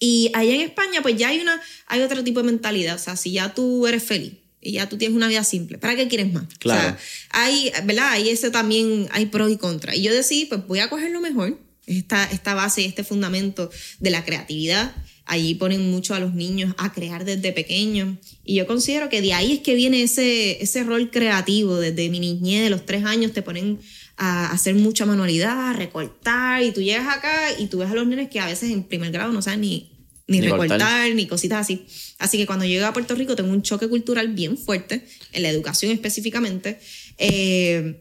Y 0.00 0.32
allá 0.34 0.56
en 0.56 0.62
España, 0.62 1.00
pues 1.00 1.16
ya 1.16 1.28
hay, 1.28 1.38
una, 1.38 1.60
hay 1.86 2.02
otro 2.02 2.24
tipo 2.24 2.40
de 2.40 2.46
mentalidad. 2.46 2.96
O 2.96 2.98
sea, 2.98 3.14
si 3.14 3.32
ya 3.32 3.54
tú 3.54 3.86
eres 3.86 4.02
feliz 4.02 4.43
y 4.64 4.72
ya 4.72 4.88
tú 4.88 4.96
tienes 4.96 5.14
una 5.14 5.28
vida 5.28 5.44
simple, 5.44 5.78
¿para 5.78 5.94
qué 5.94 6.08
quieres 6.08 6.32
más? 6.32 6.44
Claro. 6.58 6.80
O 6.80 6.82
sea, 6.82 6.98
hay, 7.30 7.70
¿verdad? 7.84 8.12
Hay 8.12 8.30
ese 8.30 8.50
también, 8.50 9.08
hay 9.12 9.26
pros 9.26 9.52
y 9.52 9.56
contras. 9.56 9.96
Y 9.96 10.02
yo 10.02 10.12
decidí, 10.12 10.46
pues 10.46 10.66
voy 10.66 10.80
a 10.80 10.88
coger 10.88 11.10
lo 11.10 11.20
mejor, 11.20 11.58
esta, 11.86 12.24
esta 12.24 12.54
base 12.54 12.82
y 12.82 12.86
este 12.86 13.04
fundamento 13.04 13.70
de 14.00 14.10
la 14.10 14.24
creatividad. 14.24 14.94
Allí 15.26 15.54
ponen 15.54 15.90
mucho 15.90 16.14
a 16.14 16.20
los 16.20 16.34
niños 16.34 16.74
a 16.76 16.92
crear 16.92 17.24
desde 17.24 17.52
pequeños. 17.52 18.18
Y 18.44 18.56
yo 18.56 18.66
considero 18.66 19.08
que 19.08 19.22
de 19.22 19.32
ahí 19.32 19.52
es 19.52 19.60
que 19.60 19.74
viene 19.74 20.02
ese, 20.02 20.62
ese 20.62 20.84
rol 20.84 21.10
creativo. 21.10 21.76
Desde 21.76 22.08
mi 22.10 22.20
niñez, 22.20 22.64
de 22.64 22.70
los 22.70 22.84
tres 22.84 23.04
años, 23.04 23.32
te 23.32 23.42
ponen 23.42 23.78
a 24.16 24.50
hacer 24.50 24.74
mucha 24.74 25.06
manualidad, 25.06 25.70
a 25.70 25.72
recortar, 25.72 26.62
y 26.62 26.72
tú 26.72 26.80
llegas 26.80 27.08
acá 27.16 27.58
y 27.58 27.66
tú 27.66 27.78
ves 27.78 27.90
a 27.90 27.94
los 27.94 28.06
nenes 28.06 28.28
que 28.28 28.40
a 28.40 28.46
veces 28.46 28.70
en 28.70 28.84
primer 28.84 29.10
grado 29.10 29.32
no 29.32 29.42
saben 29.42 29.62
ni, 29.62 29.90
ni, 30.26 30.40
Ni 30.40 30.46
recortar, 30.46 30.78
cortar. 30.78 31.14
ni 31.14 31.26
cositas 31.26 31.60
así. 31.60 31.86
Así 32.18 32.38
que 32.38 32.46
cuando 32.46 32.64
llego 32.64 32.86
a 32.86 32.92
Puerto 32.92 33.14
Rico 33.14 33.36
tengo 33.36 33.50
un 33.50 33.62
choque 33.62 33.88
cultural 33.88 34.28
bien 34.28 34.56
fuerte, 34.56 35.06
en 35.32 35.42
la 35.42 35.50
educación 35.50 35.92
específicamente. 35.92 36.78
Eh, 37.18 38.00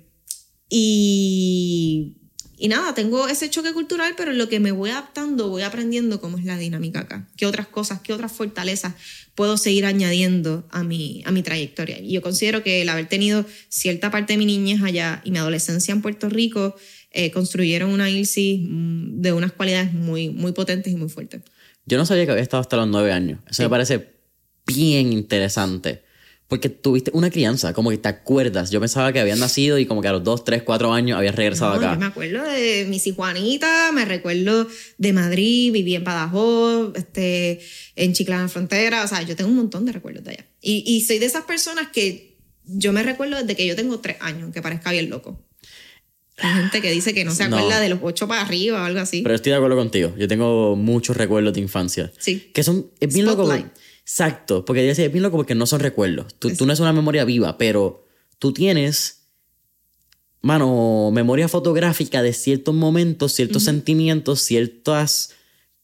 y, 0.70 2.18
y 2.58 2.68
nada, 2.70 2.94
tengo 2.94 3.28
ese 3.28 3.50
choque 3.50 3.74
cultural, 3.74 4.14
pero 4.16 4.32
en 4.32 4.38
lo 4.38 4.48
que 4.48 4.62
me 4.62 4.72
voy 4.72 4.92
adaptando, 4.92 5.50
voy 5.50 5.64
aprendiendo 5.64 6.22
cómo 6.22 6.38
es 6.38 6.46
la 6.46 6.58
dinámica 6.58 7.02
acá. 7.02 7.28
¿Qué 7.36 7.46
otras 7.46 7.68
cosas, 7.68 8.00
qué 8.00 8.14
otras 8.14 8.32
fortalezas 8.32 8.94
puedo 9.36 9.58
seguir 9.58 9.86
añadiendo 9.86 10.66
a 10.72 10.84
mi, 10.84 11.24
a 11.26 11.32
mi 11.32 11.44
trayectoria? 11.44 12.00
Y 12.00 12.14
yo 12.14 12.22
considero 12.22 12.64
que 12.64 12.82
el 12.82 12.90
haber 12.90 13.10
tenido 13.10 13.46
cierta 13.68 14.12
parte 14.12 14.34
de 14.34 14.38
mi 14.38 14.46
niñez 14.46 14.82
allá 14.82 15.22
y 15.26 15.32
mi 15.32 15.40
adolescencia 15.40 15.92
en 15.92 16.02
Puerto 16.02 16.30
Rico 16.30 16.76
eh, 17.12 17.32
construyeron 17.32 17.92
una 17.92 18.10
ILSI 18.10 18.66
mm, 18.70 19.22
de 19.22 19.34
unas 19.34 19.52
cualidades 19.52 19.94
muy, 19.94 20.30
muy 20.30 20.54
potentes 20.54 20.94
y 20.94 20.96
muy 20.96 21.10
fuertes. 21.10 21.42
Yo 21.86 21.98
no 21.98 22.06
sabía 22.06 22.26
que 22.26 22.32
había 22.32 22.44
estado 22.44 22.62
hasta 22.62 22.78
los 22.78 22.88
nueve 22.88 23.12
años. 23.12 23.40
Eso 23.50 23.64
me 23.64 23.70
parece 23.70 24.14
bien 24.66 25.14
interesante. 25.14 26.04
Porque 26.48 26.70
tuviste 26.70 27.10
una 27.14 27.32
crianza, 27.32 27.74
como 27.74 27.90
que 27.90 27.98
te 27.98 28.10
acuerdas. 28.10 28.70
Yo 28.70 28.80
pensaba 28.80 29.12
que 29.12 29.20
habían 29.20 29.40
nacido 29.40 29.80
y 29.80 29.86
como 29.86 30.02
que 30.02 30.10
a 30.10 30.12
los 30.12 30.24
dos, 30.24 30.44
tres, 30.44 30.62
cuatro 30.62 30.94
años 30.94 31.18
habías 31.18 31.36
regresado 31.36 31.76
No, 31.76 31.82
yo 31.82 31.88
acá. 31.88 31.98
me 31.98 32.06
acuerdo 32.06 32.44
de 32.44 32.86
Missy 32.88 33.12
Juanita, 33.12 33.92
me 33.92 34.06
recuerdo 34.06 34.68
de 34.98 35.14
Madrid, 35.14 35.72
viví 35.72 35.96
en 35.96 36.04
Badajoz, 36.04 36.96
este, 36.96 37.60
en 37.96 38.14
Chiclana 38.14 38.50
Frontera, 38.50 39.04
o 39.04 39.08
sea, 39.08 39.24
yo 39.24 39.36
tengo 39.36 39.50
un 39.50 39.56
montón 39.56 39.86
de 39.86 39.94
recuerdos 39.94 40.24
de 40.26 40.32
allá. 40.32 40.46
Y, 40.62 40.84
y 40.86 41.02
soy 41.02 41.18
de 41.18 41.26
esas 41.26 41.46
personas 41.46 41.88
que 41.92 42.38
yo 42.66 42.94
me 42.94 43.02
recuerdo 43.04 43.38
desde 43.38 43.56
que 43.56 43.66
yo 43.66 43.76
tengo 43.76 44.00
tres 44.00 44.18
años, 44.20 44.44
aunque 44.44 44.62
parezca 44.62 44.92
bien 44.92 45.10
loco. 45.10 45.40
Hay 46.40 46.54
gente 46.62 46.82
que 46.82 46.92
dice 46.92 47.14
que 47.14 47.24
no 47.26 47.34
se 47.34 47.48
No. 47.48 47.58
acuerda 47.58 47.80
de 47.80 47.90
los 47.90 48.00
ocho 48.02 48.28
para 48.28 48.42
arriba 48.42 48.82
o 48.82 48.86
algo 48.86 49.00
así. 49.00 49.22
Pero 49.22 49.36
estoy 49.36 49.52
de 49.52 49.58
acuerdo 49.58 49.76
contigo. 49.78 50.14
Yo 50.18 50.28
tengo 50.28 50.76
muchos 50.76 51.16
recuerdos 51.16 51.54
de 51.54 51.62
infancia. 51.62 52.12
Sí. 52.20 52.50
Que 52.54 52.64
son. 52.64 52.88
Es 53.00 53.14
bien 53.14 53.26
loco. 53.26 53.44
Spotlight. 53.46 53.68
Exacto. 54.02 54.66
Porque 54.66 54.90
es 54.90 54.98
bien 54.98 55.22
loco 55.22 55.38
porque 55.38 55.56
no 55.56 55.66
son 55.66 55.80
recuerdos. 55.80 56.34
Tú, 56.40 56.50
tú 56.56 56.66
no 56.66 56.74
es 56.74 56.80
una 56.80 56.92
memoria 56.92 57.24
viva, 57.24 57.58
pero 57.58 58.08
tú 58.40 58.52
tienes. 58.54 59.20
Mano, 60.42 61.10
memoria 61.14 61.48
fotográfica 61.48 62.22
de 62.22 62.34
ciertos 62.34 62.76
momentos, 62.76 63.32
ciertos 63.34 63.64
sentimientos, 63.64 64.42
ciertas 64.42 65.30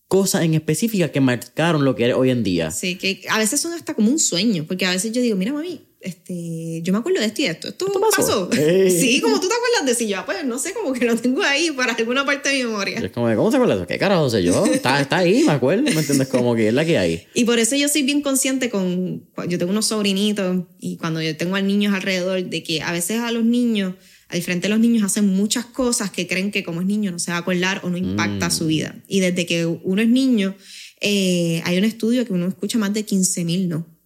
cosas 0.10 0.42
en 0.44 0.54
específica 0.56 1.12
que 1.14 1.22
marcaron 1.22 1.86
lo 1.86 1.96
que 1.96 2.06
eres 2.06 2.18
hoy 2.18 2.30
en 2.32 2.44
día. 2.44 2.72
Sí, 2.72 2.98
que 2.98 3.22
a 3.30 3.38
veces 3.38 3.62
son 3.62 3.72
hasta 3.72 3.94
como 3.94 4.10
un 4.12 4.20
sueño, 4.20 4.66
porque 4.68 4.86
a 4.86 4.92
veces 4.92 5.14
yo 5.14 5.22
digo, 5.22 5.38
mira 5.38 5.54
mami, 5.54 5.80
este, 6.02 6.82
yo 6.82 6.94
me 6.94 7.00
acuerdo 7.00 7.20
de 7.20 7.26
esto 7.26 7.42
y 7.42 7.46
de 7.46 7.52
esto, 7.52 7.68
esto, 7.68 7.88
¿Esto 7.88 8.00
pasó? 8.00 8.50
pasó. 8.50 8.50
Sí, 8.90 9.20
como 9.20 9.40
tú 9.40 9.50
te 9.50 9.54
acuerdas 9.54 9.86
de 9.86 9.96
si 9.96 10.08
yo, 10.08 10.26
pues 10.26 10.46
no 10.46 10.58
sé, 10.58 10.74
como 10.74 10.94
que 10.94 11.06
lo 11.06 11.16
tengo 11.18 11.44
ahí 11.44 11.72
para 11.72 11.94
alguna 11.94 12.26
parte 12.26 12.50
de 12.50 12.56
mi 12.56 12.64
memoria. 12.64 13.00
Y 13.02 13.06
es 13.06 13.12
como, 13.12 13.28
de, 13.28 13.36
¿cómo 13.36 13.52
se 13.52 13.58
acuerda 13.58 13.76
de 13.76 13.82
eso? 13.82 13.88
¿Qué 13.88 13.98
carajo 13.98 14.30
sé 14.30 14.44
yo? 14.44 14.66
Está, 14.66 15.02
está 15.02 15.18
ahí, 15.18 15.44
me 15.44 15.52
acuerdo, 15.52 15.84
¿me 15.84 15.92
entiendes? 15.92 16.28
Como 16.30 16.56
que 16.56 16.70
es 16.70 16.74
la 16.74 16.86
que 16.86 16.98
hay. 16.98 17.28
Y 17.34 17.44
por 17.44 17.60
eso 17.60 17.76
yo 17.76 17.90
soy 17.90 18.04
bien 18.04 18.22
consciente 18.22 18.70
con, 18.70 19.28
yo 19.48 19.58
tengo 19.58 19.72
unos 19.72 19.88
sobrinitos 19.88 20.64
y 20.80 20.98
cuando 20.98 21.22
yo 21.22 21.36
tengo 21.36 21.56
a 21.56 21.62
niños 21.62 21.94
alrededor, 21.94 22.44
de 22.44 22.64
que 22.64 22.82
a 22.82 22.94
veces 22.94 23.20
a 23.20 23.32
los 23.32 23.44
niños, 23.44 23.96
a 24.30 24.36
diferente 24.36 24.68
de 24.68 24.70
los 24.70 24.80
niños, 24.80 25.04
hacen 25.04 25.28
muchas 25.28 25.66
cosas 25.66 26.12
que 26.12 26.28
creen 26.28 26.52
que 26.52 26.64
como 26.64 26.80
es 26.80 26.88
niño 26.88 27.12
no 27.12 27.20
se 27.20 27.32
va 27.32 27.38
a 27.38 27.42
acordar 27.42 27.82
o 27.84 27.90
no 27.90 27.98
impacta 27.98 28.50
su 28.52 28.68
vida. 28.68 28.96
Y 29.08 29.20
desde 29.20 29.46
que 29.46 29.66
uno 29.66 30.02
es 30.02 30.08
niño, 30.08 30.56
eh, 31.02 31.62
hay 31.66 31.78
un 31.78 31.84
estudio 31.84 32.26
que 32.26 32.34
uno 32.34 32.48
escucha 32.48 32.78
más 32.78 32.94
de 32.94 33.06
15.000 33.06 33.68
no. 33.68 33.99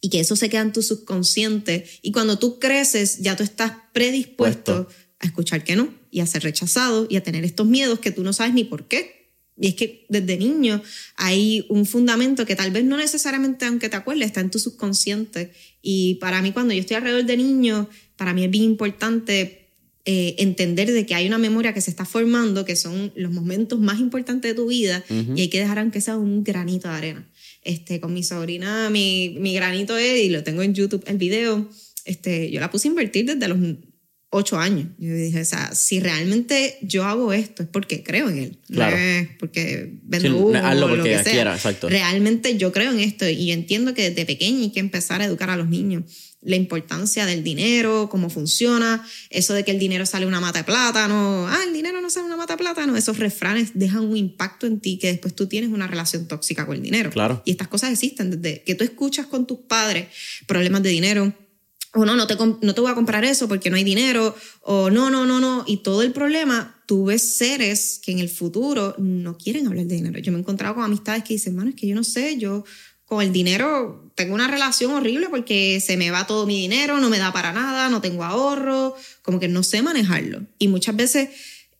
Y 0.00 0.10
que 0.10 0.20
eso 0.20 0.36
se 0.36 0.48
queda 0.48 0.62
en 0.62 0.72
tu 0.72 0.82
subconsciente. 0.82 1.86
Y 2.02 2.12
cuando 2.12 2.38
tú 2.38 2.58
creces, 2.58 3.18
ya 3.18 3.36
tú 3.36 3.42
estás 3.42 3.72
predispuesto 3.92 4.86
Puesto. 4.86 4.94
a 5.20 5.26
escuchar 5.26 5.64
que 5.64 5.76
no 5.76 5.92
y 6.10 6.20
a 6.20 6.26
ser 6.26 6.42
rechazado 6.42 7.06
y 7.08 7.16
a 7.16 7.22
tener 7.22 7.44
estos 7.44 7.66
miedos 7.66 7.98
que 7.98 8.10
tú 8.10 8.22
no 8.22 8.32
sabes 8.32 8.54
ni 8.54 8.64
por 8.64 8.88
qué. 8.88 9.16
Y 9.58 9.68
es 9.68 9.74
que 9.74 10.04
desde 10.10 10.36
niño 10.36 10.82
hay 11.16 11.64
un 11.70 11.86
fundamento 11.86 12.44
que 12.44 12.56
tal 12.56 12.70
vez 12.70 12.84
no 12.84 12.98
necesariamente, 12.98 13.64
aunque 13.64 13.88
te 13.88 13.96
acuerdes, 13.96 14.26
está 14.26 14.40
en 14.40 14.50
tu 14.50 14.58
subconsciente. 14.58 15.52
Y 15.80 16.16
para 16.16 16.42
mí, 16.42 16.52
cuando 16.52 16.74
yo 16.74 16.80
estoy 16.80 16.96
alrededor 16.96 17.24
de 17.24 17.36
niños, 17.38 17.86
para 18.16 18.34
mí 18.34 18.44
es 18.44 18.50
bien 18.50 18.64
importante 18.64 19.66
eh, 20.04 20.36
entender 20.38 20.92
de 20.92 21.06
que 21.06 21.14
hay 21.14 21.26
una 21.26 21.38
memoria 21.38 21.72
que 21.72 21.80
se 21.80 21.90
está 21.90 22.04
formando, 22.04 22.64
que 22.64 22.76
son 22.76 23.12
los 23.16 23.32
momentos 23.32 23.80
más 23.80 23.98
importantes 23.98 24.50
de 24.50 24.54
tu 24.54 24.68
vida, 24.68 25.02
y 25.08 25.40
hay 25.40 25.48
que 25.48 25.58
dejar 25.58 25.78
aunque 25.78 26.00
sea 26.00 26.16
un 26.16 26.44
granito 26.44 26.88
de 26.88 26.94
arena. 26.94 27.28
Este, 27.66 28.00
con 28.00 28.14
mi 28.14 28.22
sobrina, 28.22 28.90
mi, 28.90 29.36
mi 29.40 29.52
granito 29.52 29.96
es, 29.96 30.20
y 30.20 30.28
lo 30.30 30.44
tengo 30.44 30.62
en 30.62 30.72
YouTube, 30.72 31.02
el 31.08 31.18
video, 31.18 31.68
este, 32.04 32.48
yo 32.52 32.60
la 32.60 32.70
puse 32.70 32.86
a 32.86 32.90
invertir 32.90 33.26
desde 33.26 33.48
los 33.48 33.58
ocho 34.30 34.58
años. 34.58 34.88
Yo 34.98 35.14
dije, 35.14 35.40
o 35.40 35.44
sea, 35.44 35.74
si 35.74 36.00
realmente 36.00 36.78
yo 36.82 37.04
hago 37.04 37.32
esto 37.32 37.62
es 37.62 37.68
porque 37.68 38.02
creo 38.02 38.28
en 38.28 38.38
él. 38.38 38.58
Claro. 38.68 38.96
No 38.96 39.02
es 39.02 39.28
porque 39.38 39.94
vendo 40.02 40.50
Sí, 40.50 40.56
hazlo 40.56 40.86
o 40.86 40.88
lo 40.88 40.96
porque 40.96 41.10
que 41.10 41.24
sea. 41.24 41.32
quiera, 41.32 41.54
exacto. 41.54 41.88
Realmente 41.88 42.56
yo 42.56 42.72
creo 42.72 42.92
en 42.92 43.00
esto 43.00 43.28
y 43.28 43.46
yo 43.46 43.54
entiendo 43.54 43.94
que 43.94 44.10
desde 44.10 44.26
pequeña 44.26 44.60
hay 44.60 44.72
que 44.72 44.80
empezar 44.80 45.20
a 45.20 45.24
educar 45.24 45.50
a 45.50 45.56
los 45.56 45.68
niños 45.68 46.04
la 46.46 46.54
importancia 46.54 47.26
del 47.26 47.42
dinero, 47.42 48.08
cómo 48.08 48.30
funciona, 48.30 49.04
eso 49.30 49.52
de 49.52 49.64
que 49.64 49.72
el 49.72 49.80
dinero 49.80 50.06
sale 50.06 50.26
una 50.26 50.40
mata 50.40 50.60
de 50.60 50.64
plátano, 50.64 51.46
ah, 51.48 51.58
el 51.66 51.72
dinero 51.72 52.00
no 52.00 52.08
sale 52.08 52.26
una 52.26 52.36
mata 52.36 52.54
de 52.54 52.58
plátano, 52.58 52.96
esos 52.96 53.18
refranes 53.18 53.72
dejan 53.74 54.04
un 54.04 54.16
impacto 54.16 54.66
en 54.68 54.78
ti 54.78 54.96
que 54.98 55.08
después 55.08 55.34
tú 55.34 55.48
tienes 55.48 55.70
una 55.70 55.88
relación 55.88 56.28
tóxica 56.28 56.64
con 56.64 56.76
el 56.76 56.82
dinero. 56.82 57.10
Claro. 57.10 57.42
Y 57.44 57.50
estas 57.50 57.66
cosas 57.66 57.90
existen 57.90 58.30
desde 58.30 58.62
que 58.62 58.76
tú 58.76 58.84
escuchas 58.84 59.26
con 59.26 59.46
tus 59.48 59.58
padres 59.60 60.06
problemas 60.46 60.84
de 60.84 60.90
dinero, 60.90 61.34
o 61.96 62.04
no, 62.04 62.14
no 62.14 62.26
te, 62.26 62.36
no 62.36 62.74
te 62.74 62.80
voy 62.80 62.90
a 62.90 62.94
comprar 62.94 63.24
eso 63.24 63.48
porque 63.48 63.70
no 63.70 63.76
hay 63.76 63.84
dinero, 63.84 64.36
o 64.60 64.90
no, 64.90 65.10
no, 65.10 65.26
no, 65.26 65.40
no, 65.40 65.64
y 65.66 65.78
todo 65.78 66.02
el 66.02 66.12
problema, 66.12 66.82
tú 66.86 67.06
ves 67.06 67.36
seres 67.36 67.98
que 68.02 68.12
en 68.12 68.18
el 68.18 68.28
futuro 68.28 68.94
no 68.98 69.36
quieren 69.38 69.66
hablar 69.66 69.86
de 69.86 69.96
dinero. 69.96 70.18
Yo 70.18 70.30
me 70.30 70.38
he 70.38 70.40
encontrado 70.40 70.74
con 70.74 70.84
amistades 70.84 71.24
que 71.24 71.34
dicen, 71.34 71.56
mano, 71.56 71.70
es 71.70 71.76
que 71.76 71.86
yo 71.86 71.94
no 71.94 72.04
sé, 72.04 72.36
yo 72.36 72.64
con 73.06 73.22
el 73.22 73.32
dinero 73.32 74.10
tengo 74.14 74.34
una 74.34 74.48
relación 74.48 74.92
horrible 74.92 75.28
porque 75.30 75.80
se 75.80 75.96
me 75.96 76.10
va 76.10 76.26
todo 76.26 76.46
mi 76.46 76.60
dinero, 76.60 76.98
no 76.98 77.08
me 77.08 77.18
da 77.18 77.32
para 77.32 77.52
nada, 77.52 77.88
no 77.88 78.00
tengo 78.00 78.24
ahorro, 78.24 78.94
como 79.22 79.40
que 79.40 79.48
no 79.48 79.62
sé 79.62 79.80
manejarlo. 79.80 80.42
Y 80.58 80.68
muchas 80.68 80.96
veces 80.96 81.30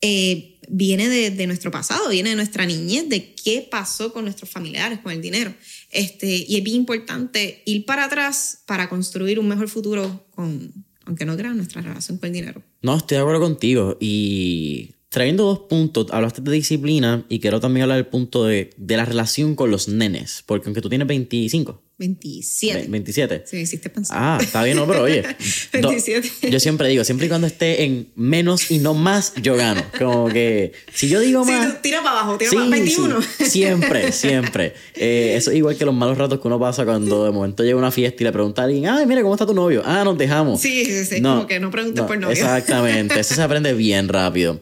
eh, 0.01 0.57
viene 0.69 1.09
de, 1.09 1.31
de 1.31 1.47
nuestro 1.47 1.69
pasado, 1.69 2.09
viene 2.09 2.29
de 2.31 2.35
nuestra 2.37 2.65
niñez, 2.65 3.09
de 3.09 3.35
qué 3.35 3.67
pasó 3.69 4.13
con 4.13 4.23
nuestros 4.23 4.49
familiares, 4.49 4.99
con 4.99 5.11
el 5.11 5.21
dinero. 5.21 5.53
Este, 5.97 6.45
y 6.47 6.57
es 6.57 6.63
bien 6.63 6.77
importante 6.77 7.63
ir 7.65 7.83
para 7.83 8.05
atrás 8.05 8.61
para 8.67 8.87
construir 8.87 9.39
un 9.39 9.47
mejor 9.47 9.67
futuro 9.67 10.27
con, 10.35 10.71
aunque 11.05 11.25
no 11.25 11.35
crean, 11.35 11.57
nuestra 11.57 11.81
relación 11.81 12.19
con 12.19 12.27
el 12.27 12.33
dinero. 12.33 12.61
No, 12.83 12.95
estoy 12.95 13.15
de 13.15 13.21
acuerdo 13.21 13.41
contigo. 13.41 13.97
Y 13.99 14.91
trayendo 15.09 15.45
dos 15.45 15.61
puntos, 15.67 16.05
hablaste 16.11 16.43
de 16.43 16.51
disciplina 16.51 17.25
y 17.29 17.39
quiero 17.39 17.59
también 17.59 17.81
hablar 17.81 17.97
del 17.97 18.05
punto 18.05 18.45
de, 18.45 18.69
de 18.77 18.95
la 18.95 19.05
relación 19.05 19.55
con 19.55 19.71
los 19.71 19.87
nenes. 19.87 20.43
Porque 20.45 20.67
aunque 20.67 20.81
tú 20.81 20.89
tienes 20.89 21.07
25, 21.07 21.81
27. 21.99 22.81
ve- 22.83 22.87
27. 22.89 23.43
Sí, 23.45 23.55
me 23.55 23.61
hiciste 23.63 23.89
pensar. 23.89 24.17
Ah, 24.19 24.37
está 24.39 24.63
bien, 24.63 24.77
no, 24.77 24.85
pero 24.87 25.03
oye. 25.03 25.21
do- 25.81 25.89
27. 25.89 26.49
yo 26.51 26.59
siempre 26.59 26.87
digo, 26.89 27.03
siempre 27.03 27.25
y 27.25 27.29
cuando 27.29 27.47
esté 27.47 27.83
en 27.83 28.07
menos 28.15 28.69
y 28.69 28.77
no 28.77 28.93
más, 28.93 29.33
yo 29.41 29.55
gano. 29.55 29.81
Como 29.97 30.27
que 30.29 30.73
si 30.93 31.09
yo 31.09 31.19
digo 31.19 31.43
Sí, 31.43 31.51
más. 31.51 31.67
tú 31.75 31.79
tira 31.81 32.03
para 32.03 32.19
abajo, 32.19 32.37
tira 32.37 32.51
Sí, 32.51 32.55
para 32.57 32.69
21. 32.69 33.21
sí, 33.21 33.45
siempre, 33.49 34.11
siempre. 34.11 34.73
Eh, 34.95 35.33
eso 35.35 35.49
es 35.51 35.57
igual 35.57 35.75
que 35.75 35.85
los 35.85 35.95
malos 35.95 36.17
ratos 36.17 36.39
que 36.39 36.47
uno 36.47 36.59
pasa 36.59 36.85
cuando 36.85 37.25
de 37.25 37.31
momento 37.31 37.63
llega 37.63 37.77
una 37.77 37.91
fiesta 37.91 38.21
y 38.21 38.25
le 38.25 38.31
pregunta 38.31 38.61
a 38.61 38.65
alguien, 38.65 38.87
ay, 38.87 39.05
mira, 39.07 39.21
¿cómo 39.23 39.33
está 39.33 39.45
tu 39.45 39.53
novio? 39.55 39.81
Ah, 39.85 40.03
nos 40.03 40.17
dejamos. 40.17 40.61
Sí, 40.61 40.85
sí, 40.85 41.05
sí, 41.05 41.21
como 41.21 41.47
que 41.47 41.59
no 41.59 41.71
preguntes 41.71 42.03
por 42.05 42.17
novio. 42.17 42.31
Exactamente, 42.33 43.19
eso 43.19 43.33
se 43.35 43.41
aprende 43.41 43.73
bien 43.73 44.07
rápido. 44.07 44.61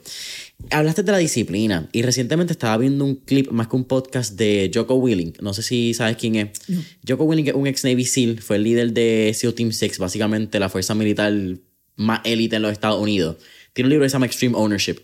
Hablaste 0.71 1.03
de 1.03 1.11
la 1.11 1.17
disciplina 1.17 1.87
y 1.91 2.01
recientemente 2.01 2.53
estaba 2.53 2.77
viendo 2.77 3.05
un 3.05 3.15
clip 3.15 3.51
más 3.51 3.67
que 3.67 3.75
un 3.75 3.85
podcast 3.85 4.35
de 4.35 4.71
Joko 4.73 4.95
Willing. 4.95 5.33
No 5.41 5.53
sé 5.53 5.61
si 5.61 5.93
sabes 5.93 6.17
quién 6.17 6.35
es. 6.35 6.59
Joko 7.07 7.25
Willing 7.25 7.47
es 7.47 7.53
un 7.53 7.67
ex 7.67 7.83
Navy 7.83 8.05
SEAL, 8.05 8.41
fue 8.41 8.55
el 8.55 8.63
líder 8.63 8.93
de 8.93 9.31
SEAL 9.35 9.53
Team 9.53 9.71
6, 9.71 9.99
básicamente 9.99 10.59
la 10.59 10.69
fuerza 10.69 10.95
militar 10.95 11.33
más 11.97 12.21
élite 12.23 12.55
en 12.55 12.63
los 12.63 12.71
Estados 12.71 13.01
Unidos. 13.01 13.37
Tiene 13.73 13.87
un 13.87 13.89
libro 13.91 14.05
que 14.05 14.09
se 14.09 14.13
llama 14.13 14.25
Extreme 14.25 14.55
Ownership. 14.55 14.95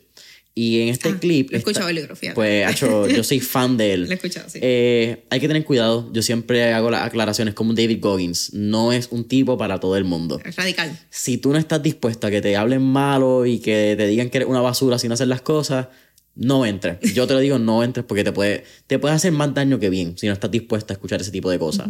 Y 0.54 0.82
en 0.82 0.90
este 0.90 1.10
Ah, 1.10 1.18
clip. 1.20 1.50
lo 1.50 1.56
he 1.56 1.60
escuchado 1.60 1.88
fíjate. 1.88 2.34
Pues, 2.36 2.66
hacho, 2.66 3.08
yo 3.08 3.24
soy 3.24 3.40
fan 3.40 3.78
de 3.78 3.94
él. 3.94 4.02
Lo 4.06 4.12
he 4.12 4.16
escuchado, 4.16 4.50
sí. 4.50 4.60
Eh, 4.62 5.24
hay 5.30 5.40
que 5.40 5.48
tener 5.48 5.64
cuidado. 5.64 6.12
Yo 6.12 6.22
siempre 6.22 6.74
hago 6.74 6.92
las 6.92 7.04
aclaraciones 7.04 7.54
como 7.54 7.74
David 7.74 8.00
Goggins. 8.02 8.54
No 8.54 8.92
es 8.92 9.08
un 9.12 9.24
tipo 9.28 9.58
para 9.58 9.80
todo 9.80 9.96
el 9.96 10.04
mundo. 10.04 10.42
Es 10.44 10.58
radical. 10.58 10.98
Si 11.10 11.38
tú 11.38 11.54
no 11.54 11.58
estás 11.58 11.82
dispuesto 11.82 12.28
a 12.28 12.32
que 12.32 12.42
te 12.42 12.58
hablen 12.58 12.82
malo 12.82 13.46
y 13.46 13.60
que 13.60 13.96
te 13.98 14.08
digan 14.08 14.30
que 14.30 14.40
eres 14.40 14.50
una 14.50 14.60
basura 14.60 15.00
sin 15.00 15.12
hacer 15.14 15.30
las 15.30 15.42
cosas, 15.42 15.88
no 16.36 16.66
entres. 16.66 16.98
Yo 17.14 17.28
te 17.28 17.34
lo 17.34 17.40
digo, 17.40 17.58
no 17.58 17.82
entres 17.84 18.06
porque 18.06 18.24
te 18.26 18.34
puede, 18.34 18.66
te 18.88 19.00
puede 19.00 19.16
hacer 19.16 19.32
más 19.32 19.54
daño 19.54 19.80
que 19.80 19.90
bien 19.90 20.18
si 20.18 20.28
no 20.28 20.34
estás 20.34 20.52
dispuesta 20.52 20.94
a 20.94 20.96
escuchar 20.96 21.22
ese 21.22 21.32
tipo 21.32 21.50
de 21.50 21.60
cosas. 21.60 21.90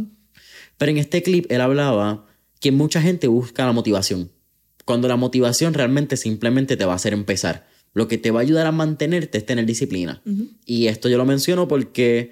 Pero 0.77 0.91
en 0.91 0.97
este 0.99 1.23
clip 1.23 1.51
él 1.51 1.61
hablaba 1.61 2.27
que 2.59 2.71
mucha 2.71 3.01
gente 3.01 3.27
busca 3.27 3.65
la 3.65 3.71
motivación. 3.71 4.31
Cuando 4.85 5.07
la 5.07 5.15
motivación 5.15 5.73
realmente 5.73 6.15
simplemente 6.17 6.77
te 6.77 6.85
va 6.85 6.93
a 6.93 6.95
hacer 6.97 7.13
empezar. 7.13 7.70
Lo 7.93 8.07
que 8.07 8.17
te 8.17 8.31
va 8.31 8.39
a 8.39 8.43
ayudar 8.43 8.65
a 8.67 8.71
mantenerte 8.71 9.37
es 9.37 9.45
tener 9.45 9.65
disciplina. 9.65 10.21
Y 10.65 10.87
esto 10.87 11.09
yo 11.09 11.17
lo 11.17 11.25
menciono 11.25 11.67
porque 11.67 12.31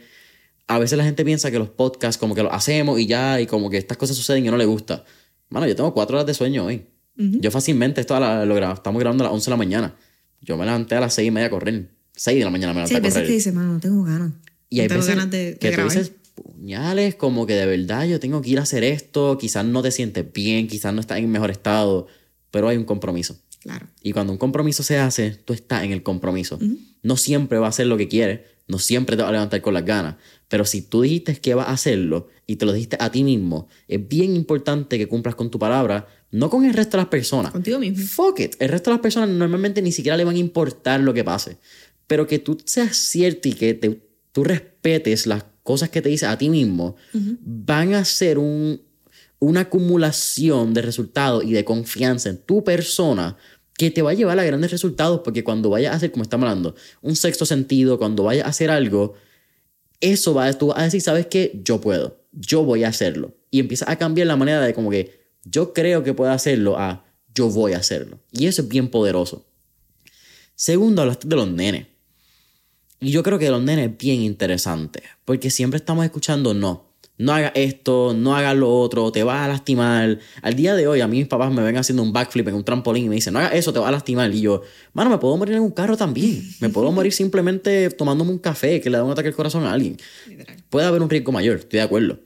a 0.67 0.79
veces 0.79 0.97
la 0.97 1.03
gente 1.03 1.25
piensa 1.25 1.51
que 1.51 1.59
los 1.59 1.69
podcasts 1.69 2.17
como 2.17 2.35
que 2.35 2.43
los 2.43 2.53
hacemos 2.53 2.99
y 2.99 3.07
ya, 3.07 3.41
y 3.41 3.45
como 3.47 3.69
que 3.69 3.77
estas 3.77 3.97
cosas 3.97 4.15
suceden 4.15 4.45
y 4.45 4.49
no 4.49 4.57
le 4.57 4.65
gusta. 4.65 5.03
Mano, 5.49 5.67
yo 5.67 5.75
tengo 5.75 5.93
cuatro 5.93 6.15
horas 6.17 6.27
de 6.27 6.33
sueño 6.33 6.65
hoy. 6.65 6.85
Yo 7.15 7.51
fácilmente, 7.51 7.99
esto 7.99 8.17
la, 8.17 8.45
lo 8.45 8.55
grabamos, 8.55 8.79
estamos 8.79 8.99
grabando 9.01 9.23
a 9.25 9.27
las 9.27 9.33
11 9.33 9.45
de 9.45 9.49
la 9.51 9.57
mañana. 9.57 9.95
Yo 10.41 10.55
me 10.55 10.63
levanté 10.63 10.95
a 10.95 11.01
las 11.01 11.13
6 11.15 11.27
y 11.27 11.31
media 11.31 11.47
a 11.47 11.49
correr. 11.49 11.89
6 12.15 12.37
de 12.39 12.45
la 12.45 12.49
mañana 12.51 12.71
me 12.73 12.77
levanté 12.77 12.89
Sí, 12.89 12.95
hay 12.95 12.99
a 12.99 13.01
veces 13.03 13.13
correr. 13.15 13.27
que 13.27 13.33
dices, 13.33 13.53
mano, 13.53 13.73
no 13.73 13.79
tengo 13.81 14.03
ganas. 14.03 14.31
Y 14.69 14.79
hay 14.79 14.85
no 14.87 14.89
tengo 14.89 15.01
veces 15.01 15.15
ganas 15.15 15.31
de, 15.31 15.37
de 15.51 15.57
que 15.57 15.67
tú 15.69 15.73
grabar. 15.73 15.91
dices, 15.91 16.13
puñales, 16.35 17.15
como 17.15 17.45
que 17.45 17.55
de 17.55 17.65
verdad 17.65 18.05
yo 18.05 18.21
tengo 18.21 18.41
que 18.41 18.51
ir 18.51 18.59
a 18.59 18.61
hacer 18.61 18.85
esto, 18.85 19.37
quizás 19.37 19.65
no 19.65 19.81
te 19.81 19.91
sientes 19.91 20.31
bien, 20.31 20.67
quizás 20.67 20.93
no 20.93 21.01
estás 21.01 21.17
en 21.17 21.29
mejor 21.29 21.51
estado, 21.51 22.07
pero 22.51 22.69
hay 22.69 22.77
un 22.77 22.85
compromiso. 22.85 23.37
Claro. 23.59 23.87
Y 24.01 24.13
cuando 24.13 24.31
un 24.33 24.39
compromiso 24.39 24.83
se 24.83 24.97
hace, 24.97 25.31
tú 25.31 25.53
estás 25.53 25.83
en 25.83 25.91
el 25.91 26.01
compromiso. 26.03 26.57
No 27.03 27.17
siempre 27.17 27.57
va 27.59 27.65
a 27.67 27.69
hacer 27.69 27.87
lo 27.87 27.97
que 27.97 28.07
quieres, 28.07 28.41
no 28.67 28.79
siempre 28.79 29.15
te 29.17 29.23
va 29.23 29.29
a 29.29 29.31
levantar 29.31 29.61
con 29.61 29.73
las 29.73 29.83
ganas, 29.85 30.15
pero 30.47 30.63
si 30.65 30.81
tú 30.81 31.01
dijiste 31.01 31.35
que 31.37 31.53
vas 31.55 31.67
a 31.67 31.71
hacerlo 31.71 32.27
y 32.47 32.55
te 32.57 32.65
lo 32.65 32.73
dijiste 32.73 32.97
a 32.99 33.11
ti 33.11 33.23
mismo, 33.23 33.67
es 33.87 34.07
bien 34.07 34.35
importante 34.35 34.97
que 34.97 35.07
cumplas 35.07 35.35
con 35.35 35.49
tu 35.51 35.59
palabra, 35.59 36.07
no 36.31 36.49
con 36.49 36.65
el 36.65 36.73
resto 36.73 36.97
de 36.97 37.03
las 37.03 37.09
personas. 37.09 37.51
Contigo 37.51 37.79
mismo. 37.79 38.03
Fuck 38.05 38.39
it. 38.41 38.55
El 38.59 38.69
resto 38.69 38.91
de 38.91 38.95
las 38.95 39.01
personas 39.01 39.29
normalmente 39.29 39.81
ni 39.81 39.91
siquiera 39.91 40.15
le 40.17 40.23
van 40.23 40.35
a 40.35 40.39
importar 40.39 40.99
lo 41.01 41.13
que 41.13 41.23
pase. 41.23 41.57
Pero 42.07 42.27
que 42.27 42.39
tú 42.39 42.57
seas 42.65 42.95
cierto 42.97 43.47
y 43.49 43.53
que 43.53 43.73
te- 43.73 44.01
tú 44.31 44.43
respetes 44.43 45.25
las 45.27 45.45
cosas 45.63 45.89
que 45.89 46.01
te 46.01 46.09
dices 46.09 46.29
a 46.29 46.37
ti 46.37 46.49
mismo, 46.49 46.95
van 47.41 47.93
a 47.93 48.05
ser 48.05 48.37
un, 48.37 48.81
una 49.39 49.61
acumulación 49.61 50.73
de 50.73 50.81
resultados 50.81 51.43
y 51.43 51.53
de 51.53 51.65
confianza 51.65 52.29
en 52.29 52.37
tu 52.37 52.63
persona 52.63 53.37
que 53.77 53.89
te 53.89 54.01
va 54.01 54.11
a 54.11 54.13
llevar 54.13 54.37
a 54.37 54.43
grandes 54.43 54.71
resultados 54.71 55.21
porque 55.23 55.43
cuando 55.43 55.69
vayas 55.69 55.93
a 55.93 55.95
hacer, 55.95 56.11
como 56.11 56.23
estamos 56.23 56.47
hablando, 56.47 56.75
un 57.01 57.15
sexto 57.15 57.45
sentido, 57.45 57.97
cuando 57.97 58.23
vayas 58.23 58.45
a 58.45 58.49
hacer 58.49 58.69
algo, 58.69 59.13
eso 60.01 60.33
va, 60.33 60.45
a 60.45 60.83
decir, 60.83 61.01
¿sabes 61.01 61.27
qué? 61.27 61.61
Yo 61.63 61.79
puedo, 61.79 62.21
yo 62.33 62.63
voy 62.63 62.83
a 62.83 62.89
hacerlo. 62.89 63.37
Y 63.51 63.59
empiezas 63.59 63.87
a 63.89 63.95
cambiar 63.95 64.27
la 64.27 64.35
manera 64.35 64.61
de 64.61 64.73
como 64.73 64.89
que 64.89 65.19
yo 65.45 65.73
creo 65.73 66.03
que 66.03 66.13
puedo 66.13 66.31
hacerlo 66.31 66.77
a 66.77 67.05
yo 67.33 67.49
voy 67.49 67.73
a 67.73 67.77
hacerlo. 67.77 68.19
Y 68.31 68.47
eso 68.47 68.63
es 68.63 68.67
bien 68.67 68.89
poderoso. 68.89 69.45
Segundo, 70.55 71.01
hablaste 71.01 71.27
de 71.27 71.35
los 71.37 71.49
nenes. 71.49 71.87
Y 72.99 73.11
yo 73.11 73.23
creo 73.23 73.39
que 73.39 73.49
los 73.49 73.63
nenes 73.63 73.91
es 73.91 73.97
bien 73.97 74.21
interesante, 74.21 75.03
porque 75.23 75.49
siempre 75.49 75.77
estamos 75.77 76.03
escuchando 76.03 76.53
no. 76.53 76.88
No 77.19 77.33
haga 77.33 77.51
esto, 77.53 78.13
no 78.15 78.33
haga 78.33 78.53
lo 78.53 78.73
otro, 78.73 79.11
te 79.11 79.23
vas 79.23 79.45
a 79.45 79.49
lastimar. 79.49 80.19
Al 80.41 80.55
día 80.55 80.73
de 80.73 80.87
hoy, 80.87 81.01
a 81.01 81.07
mí 81.07 81.17
mis 81.17 81.27
papás 81.27 81.51
me 81.51 81.61
ven 81.61 81.75
haciendo 81.75 82.01
un 82.01 82.13
backflip 82.13 82.47
en 82.47 82.55
un 82.55 82.63
trampolín 82.63 83.05
y 83.05 83.09
me 83.09 83.15
dicen, 83.15 83.33
no 83.33 83.39
haga 83.39 83.49
eso, 83.49 83.73
te 83.73 83.79
vas 83.79 83.89
a 83.89 83.91
lastimar. 83.91 84.33
Y 84.33 84.39
yo, 84.39 84.61
mano, 84.93 85.09
me 85.09 85.17
puedo 85.17 85.35
morir 85.35 85.55
en 85.55 85.61
un 85.61 85.71
carro 85.71 85.97
también. 85.97 86.41
Me 86.61 86.69
puedo 86.69 86.89
morir 86.93 87.11
simplemente 87.11 87.89
tomándome 87.89 88.31
un 88.31 88.39
café 88.39 88.79
que 88.79 88.89
le 88.89 88.97
da 88.97 89.03
un 89.03 89.11
ataque 89.11 89.27
al 89.27 89.35
corazón 89.35 89.65
a 89.65 89.73
alguien. 89.73 89.97
Puede 90.69 90.87
haber 90.87 91.01
un 91.01 91.09
riesgo 91.09 91.33
mayor, 91.33 91.57
estoy 91.57 91.79
de 91.79 91.83
acuerdo. 91.83 92.21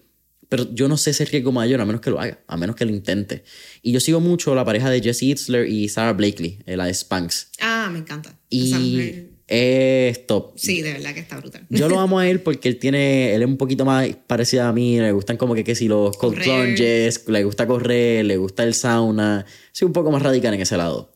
Pero 0.48 0.72
yo 0.72 0.88
no 0.88 0.98
sé 0.98 1.10
ese 1.10 1.26
riesgo 1.26 1.52
mayor 1.52 1.82
a 1.82 1.86
menos 1.86 2.00
que 2.00 2.12
lo 2.12 2.20
haga, 2.20 2.38
a 2.46 2.56
menos 2.56 2.76
que 2.76 2.86
lo 2.86 2.92
intente. 2.92 3.44
Y 3.82 3.94
yo 3.94 4.00
sigo 4.00 4.20
mucho 4.20 4.54
la 4.54 4.64
pareja 4.64 4.92
de 4.92 5.02
Jesse 5.02 5.24
Itzler 5.24 5.68
y 5.68 5.90
Sarah 5.90 6.14
Blakely, 6.14 6.60
eh, 6.68 6.78
la 6.78 6.86
de 6.86 6.94
Spanx. 6.94 7.48
Ah, 7.60 7.90
me 7.92 7.98
encanta. 7.98 8.38
Y. 8.48 9.33
es 9.54 10.26
top. 10.26 10.54
Sí, 10.56 10.82
de 10.82 10.94
verdad 10.94 11.14
que 11.14 11.20
está 11.20 11.38
brutal. 11.38 11.66
Yo 11.70 11.88
lo 11.90 12.00
amo 12.00 12.20
a 12.20 12.28
él 12.28 12.40
porque 12.42 12.70
él 12.70 12.78
tiene, 12.80 13.34
él 13.36 13.42
es 13.44 13.48
un 13.48 13.58
poquito 13.58 13.86
más 13.86 14.08
parecido 14.28 14.64
a 14.64 14.74
mí, 14.74 15.00
le 15.00 15.12
gustan 15.12 15.38
como 15.38 15.54
que, 15.56 15.64
que 15.64 15.76
si 15.76 15.88
los 15.88 16.18
cold 16.18 16.36
Correr. 16.36 16.66
plunges, 16.76 17.28
le 17.28 17.44
gusta 17.44 17.68
correr, 17.68 18.26
le 18.26 18.38
gusta 18.38 18.64
el 18.64 18.74
sauna, 18.74 19.46
soy 19.72 19.86
un 19.86 19.94
poco 19.94 20.12
más 20.12 20.22
radical 20.22 20.54
en 20.54 20.62
ese 20.62 20.76
lado. 20.78 21.14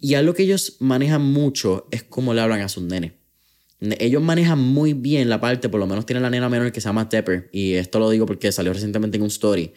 Y 0.00 0.14
algo 0.14 0.32
que 0.34 0.44
ellos 0.44 0.76
manejan 0.80 1.22
mucho 1.22 1.86
es 1.90 2.02
cómo 2.04 2.32
le 2.32 2.40
hablan 2.40 2.60
a 2.60 2.68
sus 2.68 2.84
nenes. 2.84 3.12
Ne- 3.80 3.96
Ellos 4.00 4.22
manejan 4.22 4.58
muy 4.58 4.92
bien 4.94 5.28
la 5.28 5.40
parte, 5.40 5.68
por 5.68 5.78
lo 5.80 5.86
menos 5.86 6.06
tiene 6.06 6.20
la 6.20 6.30
nena 6.30 6.48
menor 6.48 6.72
que 6.72 6.80
se 6.80 6.86
llama 6.88 7.08
Tepper, 7.08 7.48
y 7.52 7.74
esto 7.74 7.98
lo 7.98 8.08
digo 8.10 8.24
porque 8.26 8.50
salió 8.52 8.72
recientemente 8.72 9.16
en 9.16 9.22
un 9.22 9.28
story, 9.28 9.72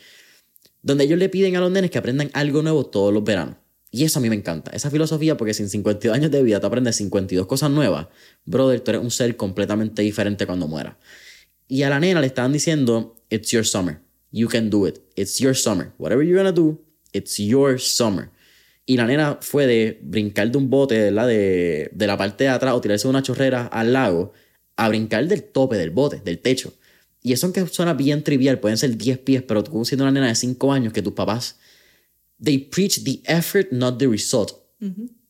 donde 0.82 1.04
ellos 1.04 1.20
le 1.20 1.30
piden 1.30 1.56
a 1.56 1.60
los 1.60 1.72
nenes 1.72 1.92
que 1.92 1.98
aprendan 1.98 2.30
algo 2.34 2.62
nuevo 2.62 2.86
todos 2.86 3.14
los 3.14 3.24
veranos. 3.24 3.56
Y 3.92 4.06
eso 4.06 4.20
a 4.20 4.22
mí 4.22 4.30
me 4.30 4.36
encanta, 4.36 4.72
esa 4.72 4.90
filosofía, 4.90 5.36
porque 5.36 5.54
sin 5.54 5.70
52 5.70 6.16
años 6.16 6.32
de 6.32 6.42
vida 6.42 6.62
tú 6.62 6.68
aprendes 6.68 6.96
52 6.96 7.46
cosas 7.46 7.70
nuevas, 7.70 8.08
brother, 8.46 8.80
tú 8.80 8.92
eres 8.92 9.04
un 9.04 9.12
ser 9.12 9.36
completamente 9.36 10.02
diferente 10.02 10.46
cuando 10.46 10.68
mueras. 10.68 10.96
Y 11.68 11.84
a 11.84 11.90
la 11.90 12.00
nena 12.00 12.22
le 12.22 12.28
estaban 12.28 12.54
diciendo, 12.54 13.16
it's 13.30 13.52
your 13.52 13.66
summer, 13.66 14.00
you 14.32 14.48
can 14.48 14.70
do 14.70 14.88
it, 14.88 15.00
it's 15.16 15.40
your 15.40 15.54
summer, 15.54 15.92
whatever 15.98 16.26
you're 16.26 16.42
gonna 16.42 16.54
do, 16.54 16.82
it's 17.12 17.38
your 17.38 17.80
summer. 17.80 18.30
Y 18.86 18.98
la 18.98 19.06
nena 19.06 19.38
fue 19.42 19.68
de 19.68 20.00
brincar 20.02 20.52
de 20.52 20.58
un 20.58 20.70
bote. 20.70 21.12
De, 21.12 21.90
de 21.94 22.08
la 22.08 22.18
parte 22.18 22.46
de 22.46 22.50
atrás 22.50 22.74
o 22.74 22.82
tirarse 22.82 23.04
de 23.04 23.10
una 23.10 23.22
chorrera 23.22 23.68
al 23.68 23.94
lago 23.94 24.34
a 24.76 24.90
brincar 24.90 25.28
del 25.28 25.44
tope 25.44 25.78
del 25.78 25.92
bote, 25.92 26.22
del 26.24 26.40
techo. 26.40 26.74
Y 27.22 27.34
eso 27.34 27.46
aunque 27.46 27.66
suena 27.68 27.94
bien 27.94 28.24
trivial, 28.24 28.60
pueden 28.60 28.78
ser 28.78 28.98
10 28.98 29.20
pies, 29.20 29.44
pero 29.44 29.64
tú 29.64 29.86
siendo 29.86 30.04
una 30.04 30.12
nena 30.12 30.28
de 30.28 30.36
5 30.36 30.74
años 30.74 30.92
que 30.92 31.02
tus 31.02 31.14
papás, 31.14 31.58
they 32.44 32.58
preach 32.58 33.04
the 33.04 33.22
effort, 33.26 33.72
not 33.72 33.98
the 34.00 34.08
result. 34.08 34.54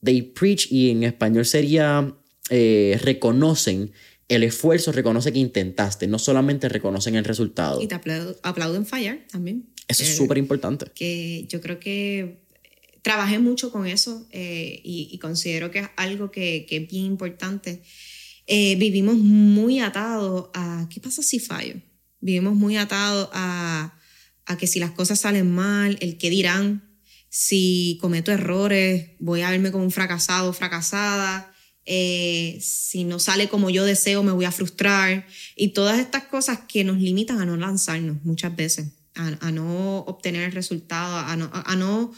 They 0.04 0.21
preach, 0.21 0.71
y 0.71 0.89
en 0.91 1.04
español 1.04 1.45
sería, 1.45 2.15
eh, 2.50 2.97
reconocen 3.04 3.91
el 4.28 4.43
esfuerzo, 4.43 4.91
reconoce 4.93 5.32
que 5.34 5.39
intentaste, 5.39 6.08
no 6.08 6.17
solamente 6.17 6.69
reconocen 6.69 7.15
el 7.15 7.26
resultado. 7.26 7.82
Y 7.82 7.88
te 7.88 7.95
aplau- 7.95 8.38
aplauden 8.43 8.86
fallar 8.86 9.26
también. 9.30 9.67
Eso 9.88 10.04
es 10.04 10.12
Eh, 10.12 10.15
súper 10.15 10.38
importante. 10.38 10.86
que 10.95 11.45
yo 11.50 11.60
creo 11.60 11.80
que 11.80 12.45
trabajé 13.02 13.39
mucho 13.39 13.71
con 13.71 13.86
eso 13.88 14.26
eh, 14.32 14.80
y, 14.84 15.10
y 15.12 15.17
considero 15.19 15.69
que 15.69 15.80
es 15.80 15.88
algo 15.97 16.32
que, 16.32 16.65
que 16.67 16.78
es 16.78 16.88
bien 16.88 17.06
importante. 17.06 17.82
Eh, 18.47 18.76
vivimos 18.78 19.17
muy 19.17 19.80
atados 19.80 20.50
a 20.54 20.88
qué 20.89 21.00
pasa 21.02 21.21
si 21.24 21.39
fallo. 21.39 21.76
Vivimos 22.21 22.56
muy 22.56 22.78
atados 22.78 23.30
a, 23.34 23.97
a 24.45 24.58
que 24.58 24.67
si 24.67 24.80
las 24.80 24.91
cosas 24.91 25.19
salen 25.19 25.52
mal, 25.52 25.97
el 26.00 26.17
qué 26.17 26.30
dirán, 26.30 26.90
si 27.34 27.98
cometo 28.02 28.30
errores, 28.34 29.12
voy 29.20 29.39
a 29.41 29.50
verme 29.52 29.72
como 29.72 29.86
un 29.86 29.91
fracasado, 29.91 30.52
fracasada. 30.52 31.48
eh, 31.86 32.60
si 32.62 33.04
no 33.04 33.20
sale 33.20 33.50
como 33.50 33.70
yo 33.70 33.86
deseo, 33.86 34.24
me 34.24 34.32
voy 34.32 34.46
a 34.46 34.52
frustrar. 34.52 35.26
Y 35.56 35.70
todas 35.70 36.00
estas 36.00 36.26
cosas 36.26 36.60
que 36.67 36.84
nos 36.84 36.98
limitan 36.98 37.39
a 37.41 37.46
no 37.46 37.58
lanzarnos 37.58 38.24
muchas 38.24 38.56
veces, 38.56 38.94
a, 39.15 39.48
a 39.48 39.52
no 39.52 40.00
obtener 40.00 40.44
el 40.44 40.52
resultado, 40.52 41.17
a 41.17 41.36
no, 41.36 41.50
a, 41.54 41.72
a 41.72 41.76
no 41.76 42.13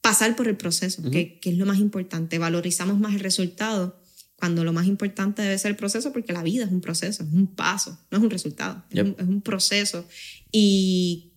pasar 0.00 0.36
por 0.36 0.48
el 0.48 0.56
proceso, 0.56 1.02
que, 1.10 1.40
que 1.40 1.50
es 1.50 1.56
lo 1.56 1.66
más 1.66 1.78
importante. 1.78 2.38
Valorizamos 2.38 2.98
más 2.98 3.14
el 3.14 3.20
resultado 3.20 4.00
cuando 4.36 4.62
lo 4.62 4.72
más 4.72 4.86
importante 4.86 5.42
debe 5.42 5.58
ser 5.58 5.72
el 5.72 5.76
proceso, 5.76 6.12
porque 6.12 6.32
la 6.32 6.44
vida 6.44 6.64
es 6.64 6.70
un 6.70 6.80
proceso, 6.80 7.24
es 7.24 7.32
un 7.32 7.48
paso, 7.56 7.98
no 8.10 8.18
es 8.18 8.24
un 8.24 8.30
resultado, 8.30 8.84
es, 8.90 9.02
un, 9.02 9.16
es 9.18 9.26
un 9.26 9.40
proceso. 9.42 10.06
Y 10.52 11.27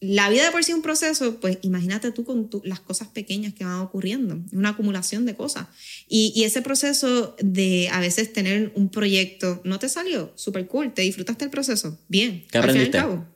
la 0.00 0.30
vida 0.30 0.44
de 0.44 0.50
por 0.50 0.64
sí 0.64 0.72
es 0.72 0.76
un 0.76 0.82
proceso, 0.82 1.40
pues 1.40 1.58
imagínate 1.62 2.10
tú 2.10 2.24
con 2.24 2.48
tu- 2.48 2.62
las 2.64 2.80
cosas 2.80 3.08
pequeñas 3.08 3.52
que 3.54 3.64
van 3.64 3.80
ocurriendo, 3.80 4.38
una 4.52 4.70
acumulación 4.70 5.26
de 5.26 5.34
cosas. 5.34 5.66
Y, 6.08 6.32
y 6.34 6.44
ese 6.44 6.62
proceso 6.62 7.36
de 7.40 7.88
a 7.92 8.00
veces 8.00 8.32
tener 8.32 8.72
un 8.74 8.88
proyecto, 8.88 9.60
¿no 9.64 9.78
te 9.78 9.88
salió? 9.90 10.32
Súper 10.36 10.66
cool, 10.68 10.94
¿te 10.94 11.02
disfrutaste 11.02 11.44
el 11.44 11.50
proceso? 11.50 11.98
Bien. 12.08 12.44
¿Qué 12.50 12.58
Al 12.58 12.64
fin 12.64 12.76
y 12.76 12.78
al 12.78 12.86
aprendiste? 12.86 12.98
cabo, 12.98 13.26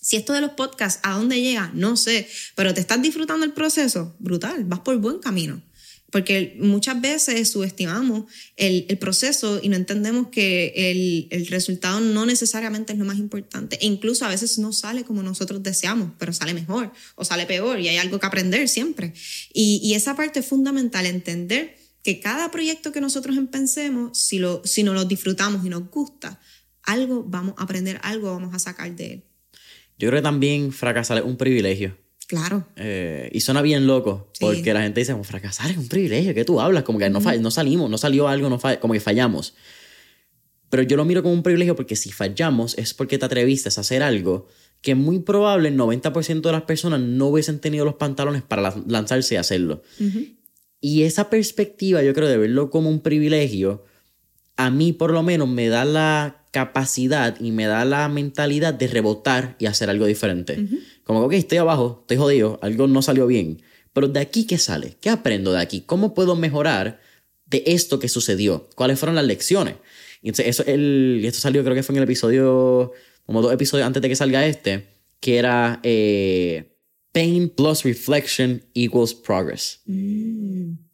si 0.00 0.16
esto 0.16 0.32
de 0.34 0.40
los 0.42 0.50
podcasts, 0.50 1.00
¿a 1.02 1.14
dónde 1.16 1.40
llega? 1.40 1.70
No 1.74 1.96
sé, 1.96 2.28
pero 2.54 2.72
te 2.74 2.80
estás 2.80 3.00
disfrutando 3.02 3.44
el 3.44 3.52
proceso, 3.52 4.14
brutal, 4.20 4.64
vas 4.64 4.80
por 4.80 4.96
buen 4.98 5.18
camino. 5.18 5.62
Porque 6.14 6.54
muchas 6.60 7.00
veces 7.00 7.50
subestimamos 7.50 8.30
el, 8.54 8.86
el 8.88 8.98
proceso 8.98 9.58
y 9.60 9.68
no 9.68 9.74
entendemos 9.74 10.28
que 10.28 10.72
el, 10.76 11.26
el 11.30 11.48
resultado 11.48 11.98
no 11.98 12.24
necesariamente 12.24 12.92
es 12.92 13.00
lo 13.00 13.04
más 13.04 13.18
importante. 13.18 13.80
E 13.80 13.86
incluso 13.86 14.24
a 14.24 14.28
veces 14.28 14.60
no 14.60 14.72
sale 14.72 15.02
como 15.02 15.24
nosotros 15.24 15.60
deseamos, 15.64 16.12
pero 16.16 16.32
sale 16.32 16.54
mejor 16.54 16.92
o 17.16 17.24
sale 17.24 17.46
peor 17.46 17.80
y 17.80 17.88
hay 17.88 17.96
algo 17.96 18.20
que 18.20 18.26
aprender 18.26 18.68
siempre. 18.68 19.12
Y, 19.52 19.80
y 19.82 19.94
esa 19.94 20.14
parte 20.14 20.38
es 20.38 20.46
fundamental, 20.46 21.04
entender 21.06 21.76
que 22.04 22.20
cada 22.20 22.48
proyecto 22.52 22.92
que 22.92 23.00
nosotros 23.00 23.36
empecemos, 23.36 24.16
si, 24.16 24.38
lo, 24.38 24.62
si 24.64 24.84
nos 24.84 24.94
lo 24.94 25.06
disfrutamos 25.06 25.66
y 25.66 25.68
nos 25.68 25.90
gusta, 25.90 26.38
algo 26.84 27.24
vamos 27.24 27.56
a 27.58 27.64
aprender, 27.64 27.98
algo 28.04 28.30
vamos 28.30 28.54
a 28.54 28.60
sacar 28.60 28.94
de 28.94 29.14
él. 29.14 29.24
Yo 29.98 30.10
creo 30.10 30.20
que 30.20 30.22
también 30.22 30.70
fracasar 30.70 31.18
es 31.18 31.24
un 31.24 31.36
privilegio. 31.36 32.03
Claro. 32.26 32.66
Eh, 32.76 33.28
y 33.32 33.40
suena 33.40 33.60
bien 33.62 33.86
loco, 33.86 34.28
Sí. 34.32 34.44
porque 34.44 34.72
la 34.72 34.82
gente 34.82 35.00
dice, 35.00 35.14
fracasar 35.24 35.70
es 35.70 35.76
un 35.76 35.88
privilegio, 35.88 36.34
¿qué 36.34 36.44
tú 36.44 36.60
hablas? 36.60 36.82
Como 36.84 36.98
que 36.98 37.10
no, 37.10 37.20
no 37.20 37.50
salimos, 37.50 37.90
no 37.90 37.98
salió 37.98 38.28
algo, 38.28 38.48
no 38.48 38.58
como 38.80 38.94
que 38.94 39.00
fallamos. 39.00 39.54
Pero 40.70 40.82
yo 40.82 40.96
lo 40.96 41.04
miro 41.04 41.22
como 41.22 41.34
un 41.34 41.42
privilegio 41.42 41.76
porque 41.76 41.96
si 41.96 42.10
fallamos 42.10 42.76
es 42.78 42.94
porque 42.94 43.18
te 43.18 43.26
atreviste 43.26 43.68
a 43.68 43.80
hacer 43.80 44.02
algo 44.02 44.48
que 44.80 44.94
muy 44.94 45.20
probable 45.20 45.68
el 45.68 45.76
90% 45.76 46.48
de 46.48 46.52
las 46.52 46.62
personas 46.62 47.00
no 47.00 47.26
hubiesen 47.28 47.58
tenido 47.60 47.84
los 47.84 47.94
pantalones 47.94 48.42
para 48.42 48.62
la- 48.62 48.82
lanzarse 48.86 49.36
a 49.36 49.40
hacerlo. 49.40 49.82
Y 50.80 51.04
esa 51.04 51.30
perspectiva, 51.30 52.02
yo 52.02 52.12
creo, 52.12 52.28
de 52.28 52.36
verlo 52.38 52.70
como 52.70 52.90
un 52.90 53.00
privilegio, 53.00 53.84
a 54.56 54.70
mí 54.70 54.92
por 54.92 55.12
lo 55.12 55.22
menos 55.22 55.48
me 55.48 55.68
da 55.68 55.84
la 55.84 56.43
capacidad 56.54 57.36
y 57.40 57.50
me 57.50 57.66
da 57.66 57.84
la 57.84 58.08
mentalidad 58.08 58.72
de 58.72 58.86
rebotar 58.86 59.56
y 59.58 59.66
hacer 59.66 59.90
algo 59.90 60.06
diferente. 60.06 60.64
Como 61.02 61.20
que, 61.20 61.26
ok, 61.26 61.32
estoy 61.32 61.58
abajo, 61.58 61.98
estoy 62.02 62.16
jodido, 62.16 62.60
algo 62.62 62.86
no 62.86 63.02
salió 63.02 63.26
bien. 63.26 63.60
Pero 63.92 64.06
de 64.06 64.20
aquí, 64.20 64.46
¿qué 64.46 64.56
sale? 64.56 64.96
¿Qué 65.00 65.10
aprendo 65.10 65.52
de 65.52 65.60
aquí? 65.60 65.80
¿Cómo 65.80 66.14
puedo 66.14 66.36
mejorar 66.36 67.00
de 67.46 67.64
esto 67.66 67.98
que 67.98 68.08
sucedió? 68.08 68.68
¿Cuáles 68.76 69.00
fueron 69.00 69.16
las 69.16 69.24
lecciones? 69.24 69.74
Y 70.22 70.28
entonces, 70.28 70.46
eso, 70.46 70.64
el, 70.70 71.20
esto 71.24 71.40
salió, 71.40 71.64
creo 71.64 71.74
que 71.74 71.82
fue 71.82 71.94
en 71.94 71.98
el 71.98 72.04
episodio, 72.04 72.92
como 73.26 73.42
dos 73.42 73.52
episodios 73.52 73.84
antes 73.84 74.00
de 74.00 74.08
que 74.08 74.14
salga 74.14 74.46
este, 74.46 74.86
que 75.18 75.38
era, 75.38 75.80
eh, 75.82 76.78
pain 77.10 77.48
plus 77.48 77.82
reflection 77.82 78.62
equals 78.74 79.12
progress. 79.12 79.80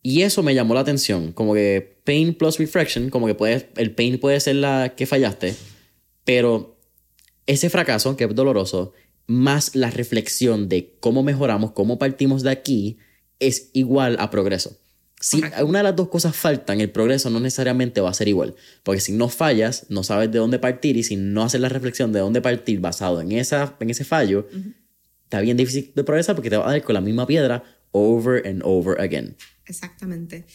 Y 0.03 0.23
eso 0.23 0.43
me 0.43 0.55
llamó 0.55 0.75
la 0.75 0.81
atención, 0.81 1.33
como 1.33 1.55
que 1.55 1.99
pain 2.05 2.35
plus 2.35 2.59
reflection, 2.59 3.11
como 3.11 3.27
que 3.27 3.67
el 3.77 3.95
pain 3.95 4.19
puede 4.19 4.41
ser 4.41 4.57
la 4.57 4.95
que 4.97 5.07
fallaste, 5.07 5.55
pero 6.25 6.79
ese 7.47 7.69
fracaso, 7.69 8.17
que 8.17 8.25
es 8.25 8.35
doloroso, 8.35 8.93
más 9.27 9.75
la 9.75 9.91
reflexión 9.91 10.69
de 10.69 10.97
cómo 11.01 11.23
mejoramos, 11.23 11.73
cómo 11.73 11.99
partimos 11.99 12.43
de 12.43 12.51
aquí, 12.51 12.99
es 13.39 13.71
igual 13.73 14.17
a 14.21 14.31
progreso. 14.31 14.77
Si 15.21 15.43
una 15.63 15.81
de 15.81 15.83
las 15.83 15.97
dos 15.97 16.09
cosas 16.09 16.35
faltan, 16.35 16.81
el 16.81 16.91
progreso 16.91 17.29
no 17.29 17.41
necesariamente 17.41 18.01
va 18.01 18.09
a 18.09 18.15
ser 18.15 18.29
igual. 18.29 18.55
Porque 18.83 19.01
si 19.01 19.13
no 19.13 19.29
fallas, 19.29 19.85
no 19.91 20.03
sabes 20.03 20.33
de 20.33 20.39
dónde 20.39 20.59
partir 20.59 20.97
y 20.97 21.03
si 21.03 21.17
no 21.17 21.43
haces 21.43 21.61
la 21.61 21.69
reflexión 21.69 22.11
de 22.13 22.21
dónde 22.21 22.41
partir 22.41 22.81
basado 22.81 23.21
en, 23.21 23.33
esa, 23.33 23.77
en 23.81 23.91
ese 23.91 24.05
fallo, 24.05 24.47
está 25.25 25.41
bien 25.43 25.59
difícil 25.59 25.93
de 25.95 26.05
progresar 26.05 26.37
porque 26.37 26.49
te 26.49 26.57
vas 26.57 26.69
a 26.69 26.71
dar 26.71 26.83
con 26.83 26.95
la 26.95 27.03
misma 27.03 27.27
piedra 27.27 27.63
over 27.93 28.47
and 28.47 28.63
over 28.65 28.99
again. 28.99 29.37
Exactamente. 29.71 30.47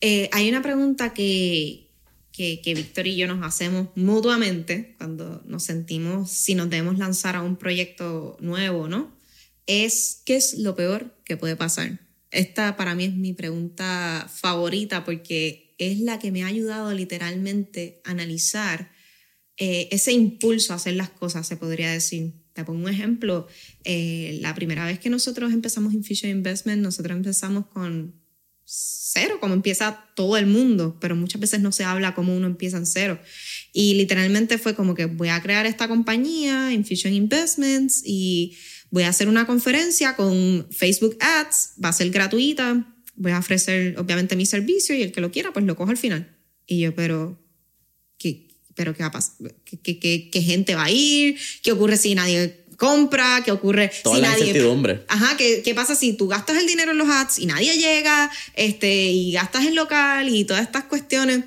Eh, 0.00 0.28
hay 0.32 0.48
una 0.48 0.62
pregunta 0.62 1.14
que, 1.14 1.90
que, 2.32 2.60
que 2.60 2.74
Víctor 2.74 3.06
y 3.06 3.16
yo 3.16 3.26
nos 3.26 3.44
hacemos 3.44 3.88
mutuamente 3.94 4.94
cuando 4.98 5.42
nos 5.46 5.64
sentimos 5.64 6.30
si 6.30 6.54
nos 6.54 6.68
debemos 6.68 6.98
lanzar 6.98 7.36
a 7.36 7.42
un 7.42 7.56
proyecto 7.56 8.36
nuevo, 8.40 8.88
¿no? 8.88 9.16
Es, 9.66 10.22
¿qué 10.26 10.36
es 10.36 10.58
lo 10.58 10.74
peor 10.74 11.16
que 11.24 11.36
puede 11.36 11.56
pasar? 11.56 12.00
Esta 12.30 12.76
para 12.76 12.94
mí 12.94 13.04
es 13.04 13.14
mi 13.14 13.32
pregunta 13.32 14.28
favorita 14.30 15.04
porque 15.04 15.74
es 15.78 16.00
la 16.00 16.18
que 16.18 16.32
me 16.32 16.42
ha 16.42 16.48
ayudado 16.48 16.92
literalmente 16.92 18.00
a 18.04 18.10
analizar 18.10 18.90
eh, 19.56 19.88
ese 19.92 20.12
impulso 20.12 20.72
a 20.72 20.76
hacer 20.76 20.94
las 20.94 21.10
cosas, 21.10 21.46
se 21.46 21.56
podría 21.56 21.92
decir. 21.92 22.34
Te 22.52 22.64
pongo 22.64 22.84
un 22.84 22.90
ejemplo. 22.90 23.46
Eh, 23.84 24.38
la 24.40 24.54
primera 24.54 24.84
vez 24.84 24.98
que 24.98 25.10
nosotros 25.10 25.52
empezamos 25.52 25.92
Infusion 25.92 26.30
Investment, 26.30 26.82
nosotros 26.82 27.16
empezamos 27.16 27.66
con 27.66 28.23
cero, 28.64 29.38
como 29.40 29.54
empieza 29.54 30.04
todo 30.16 30.36
el 30.36 30.46
mundo, 30.46 30.96
pero 31.00 31.16
muchas 31.16 31.40
veces 31.40 31.60
no 31.60 31.72
se 31.72 31.84
habla 31.84 32.14
como 32.14 32.36
uno 32.36 32.46
empieza 32.46 32.76
en 32.76 32.86
cero. 32.86 33.20
Y 33.72 33.94
literalmente 33.94 34.58
fue 34.58 34.74
como 34.74 34.94
que 34.94 35.06
voy 35.06 35.28
a 35.28 35.42
crear 35.42 35.66
esta 35.66 35.88
compañía, 35.88 36.72
Infusion 36.72 37.12
Investments, 37.12 38.02
y 38.04 38.56
voy 38.90 39.04
a 39.04 39.08
hacer 39.08 39.28
una 39.28 39.46
conferencia 39.46 40.16
con 40.16 40.66
Facebook 40.70 41.16
Ads, 41.20 41.74
va 41.82 41.90
a 41.90 41.92
ser 41.92 42.10
gratuita, 42.10 42.94
voy 43.16 43.32
a 43.32 43.38
ofrecer 43.38 43.98
obviamente 43.98 44.36
mi 44.36 44.46
servicio 44.46 44.94
y 44.96 45.02
el 45.02 45.12
que 45.12 45.20
lo 45.20 45.30
quiera, 45.30 45.52
pues 45.52 45.64
lo 45.64 45.76
cojo 45.76 45.90
al 45.90 45.96
final. 45.96 46.36
Y 46.66 46.80
yo, 46.80 46.94
pero, 46.94 47.40
¿qué, 48.18 48.48
pero 48.74 48.94
qué 48.94 49.02
va 49.02 49.08
a 49.08 49.12
pasar? 49.12 49.34
¿Qué, 49.64 49.98
qué, 49.98 50.30
qué, 50.30 50.42
gente 50.42 50.74
va 50.74 50.84
a 50.84 50.90
ir? 50.90 51.36
¿Qué 51.62 51.72
ocurre 51.72 51.96
si 51.96 52.14
nadie 52.14 52.63
compra? 52.76 53.42
¿Qué 53.44 53.52
ocurre 53.52 53.90
Toda 54.02 54.16
si 54.16 54.22
la 54.22 54.28
nadie... 54.28 54.46
incertidumbre. 54.46 55.04
Ajá, 55.08 55.36
¿qué, 55.36 55.62
¿qué 55.62 55.74
pasa 55.74 55.94
si 55.94 56.14
tú 56.14 56.28
gastas 56.28 56.58
el 56.58 56.66
dinero 56.66 56.92
en 56.92 56.98
los 56.98 57.08
ads 57.08 57.38
y 57.38 57.46
nadie 57.46 57.76
llega, 57.76 58.30
este, 58.54 59.06
y 59.06 59.32
gastas 59.32 59.66
en 59.66 59.74
local 59.74 60.28
y 60.28 60.44
todas 60.44 60.62
estas 60.62 60.84
cuestiones? 60.84 61.44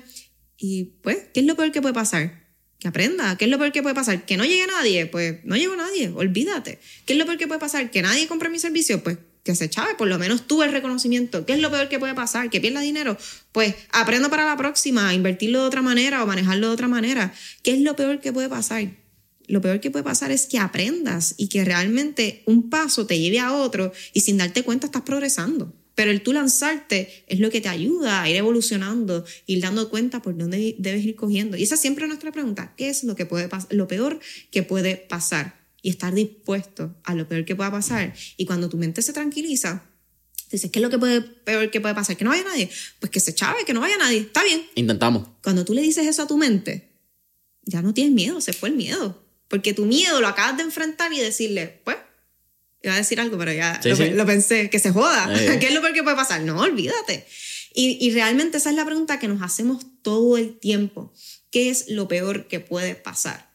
Y 0.56 0.84
pues, 1.02 1.18
¿qué 1.32 1.40
es 1.40 1.46
lo 1.46 1.56
peor 1.56 1.72
que 1.72 1.80
puede 1.80 1.94
pasar? 1.94 2.48
que 2.78 2.88
aprenda. 2.88 3.36
¿Qué 3.36 3.46
es 3.46 3.50
lo 3.50 3.58
peor 3.58 3.72
que 3.72 3.82
puede 3.82 3.94
pasar? 3.94 4.24
Que 4.24 4.36
no 4.36 4.44
llegue 4.44 4.66
nadie, 4.66 5.06
pues 5.06 5.44
no 5.44 5.56
llegó 5.56 5.74
nadie, 5.76 6.10
olvídate. 6.14 6.78
¿Qué 7.04 7.14
es 7.14 7.18
lo 7.18 7.26
peor 7.26 7.38
que 7.38 7.46
puede 7.46 7.60
pasar? 7.60 7.90
Que 7.90 8.02
nadie 8.02 8.28
compre 8.28 8.48
mi 8.50 8.58
servicio, 8.58 9.02
pues 9.02 9.18
que 9.42 9.54
se 9.54 9.70
chave, 9.70 9.94
por 9.94 10.08
lo 10.08 10.18
menos 10.18 10.46
tuve 10.46 10.66
el 10.66 10.72
reconocimiento. 10.72 11.46
¿Qué 11.46 11.54
es 11.54 11.60
lo 11.60 11.70
peor 11.70 11.88
que 11.88 11.98
puede 11.98 12.14
pasar? 12.14 12.50
Que 12.50 12.60
pierda 12.60 12.80
dinero. 12.80 13.16
Pues 13.50 13.74
aprendo 13.92 14.28
para 14.28 14.44
la 14.44 14.56
próxima, 14.56 15.14
invertirlo 15.14 15.62
de 15.62 15.66
otra 15.66 15.82
manera 15.82 16.22
o 16.22 16.26
manejarlo 16.26 16.68
de 16.68 16.72
otra 16.74 16.86
manera. 16.86 17.32
¿Qué 17.62 17.72
es 17.72 17.80
lo 17.80 17.96
peor 17.96 18.20
que 18.20 18.32
puede 18.32 18.48
pasar? 18.48 18.84
Lo 19.48 19.60
peor 19.60 19.80
que 19.80 19.90
puede 19.90 20.04
pasar 20.04 20.30
es 20.30 20.46
que 20.46 20.58
aprendas 20.58 21.34
y 21.36 21.48
que 21.48 21.64
realmente 21.64 22.42
un 22.46 22.70
paso 22.70 23.06
te 23.06 23.18
lleve 23.18 23.40
a 23.40 23.54
otro 23.54 23.92
y 24.12 24.20
sin 24.20 24.36
darte 24.36 24.62
cuenta 24.62 24.86
estás 24.86 25.02
progresando. 25.02 25.74
Pero 25.98 26.12
el 26.12 26.22
tú 26.22 26.32
lanzarte 26.32 27.24
es 27.26 27.40
lo 27.40 27.50
que 27.50 27.60
te 27.60 27.68
ayuda 27.68 28.22
a 28.22 28.30
ir 28.30 28.36
evolucionando, 28.36 29.24
ir 29.46 29.60
dando 29.60 29.90
cuenta 29.90 30.22
por 30.22 30.36
dónde 30.36 30.76
debes 30.78 31.04
ir 31.04 31.16
cogiendo. 31.16 31.56
Y 31.56 31.64
esa 31.64 31.74
es 31.74 31.80
siempre 31.80 32.06
nuestra 32.06 32.30
pregunta, 32.30 32.72
¿qué 32.76 32.88
es 32.88 33.02
lo, 33.02 33.16
que 33.16 33.26
puede 33.26 33.48
lo 33.70 33.88
peor 33.88 34.20
que 34.52 34.62
puede 34.62 34.96
pasar? 34.96 35.58
Y 35.82 35.90
estar 35.90 36.14
dispuesto 36.14 36.94
a 37.02 37.16
lo 37.16 37.26
peor 37.26 37.44
que 37.44 37.56
pueda 37.56 37.72
pasar. 37.72 38.14
Y 38.36 38.46
cuando 38.46 38.68
tu 38.68 38.76
mente 38.76 39.02
se 39.02 39.12
tranquiliza, 39.12 39.86
dices, 40.52 40.70
¿qué 40.70 40.78
es 40.78 40.82
lo 40.84 40.90
que 40.90 40.98
puede, 40.98 41.20
peor 41.20 41.70
que 41.70 41.80
puede 41.80 41.94
pasar? 41.94 42.16
¿Que 42.16 42.24
no 42.24 42.30
vaya 42.30 42.44
nadie? 42.44 42.70
Pues 43.00 43.10
que 43.10 43.18
se 43.18 43.34
chave, 43.34 43.64
que 43.64 43.72
no 43.72 43.80
vaya 43.80 43.96
nadie. 43.96 44.18
Está 44.18 44.44
bien. 44.44 44.62
Intentamos. 44.76 45.26
Cuando 45.42 45.64
tú 45.64 45.74
le 45.74 45.82
dices 45.82 46.06
eso 46.06 46.22
a 46.22 46.26
tu 46.28 46.36
mente, 46.36 46.92
ya 47.64 47.82
no 47.82 47.92
tienes 47.92 48.12
miedo, 48.14 48.40
se 48.40 48.52
fue 48.52 48.68
el 48.68 48.76
miedo. 48.76 49.27
Porque 49.48 49.72
tu 49.74 49.86
miedo 49.86 50.20
lo 50.20 50.28
acabas 50.28 50.56
de 50.56 50.62
enfrentar 50.62 51.12
y 51.12 51.20
decirle, 51.20 51.80
pues, 51.84 51.96
Iba 52.80 52.94
a 52.94 52.98
decir 52.98 53.18
algo, 53.20 53.36
pero 53.36 53.52
ya 53.52 53.80
Sí, 53.82 53.88
lo, 53.88 53.96
sí. 53.96 54.10
lo 54.10 54.24
pensé, 54.24 54.70
que 54.70 54.78
se 54.78 54.92
joda. 54.92 55.28
Eh. 55.34 55.58
¿Qué 55.60 55.66
es 55.66 55.74
lo 55.74 55.80
peor 55.80 55.94
que 55.94 56.04
puede 56.04 56.16
pasar? 56.16 56.42
No, 56.42 56.60
olvídate. 56.60 57.26
Y, 57.74 57.98
y 58.00 58.12
realmente 58.12 58.58
esa 58.58 58.70
es 58.70 58.76
la 58.76 58.84
pregunta 58.84 59.18
que 59.18 59.26
nos 59.28 59.42
hacemos 59.42 59.84
todo 60.02 60.38
el 60.38 60.58
tiempo. 60.58 61.12
¿Qué 61.50 61.70
es 61.70 61.88
lo 61.88 62.06
peor 62.06 62.46
que 62.46 62.60
puede 62.60 62.94
pasar? 62.94 63.52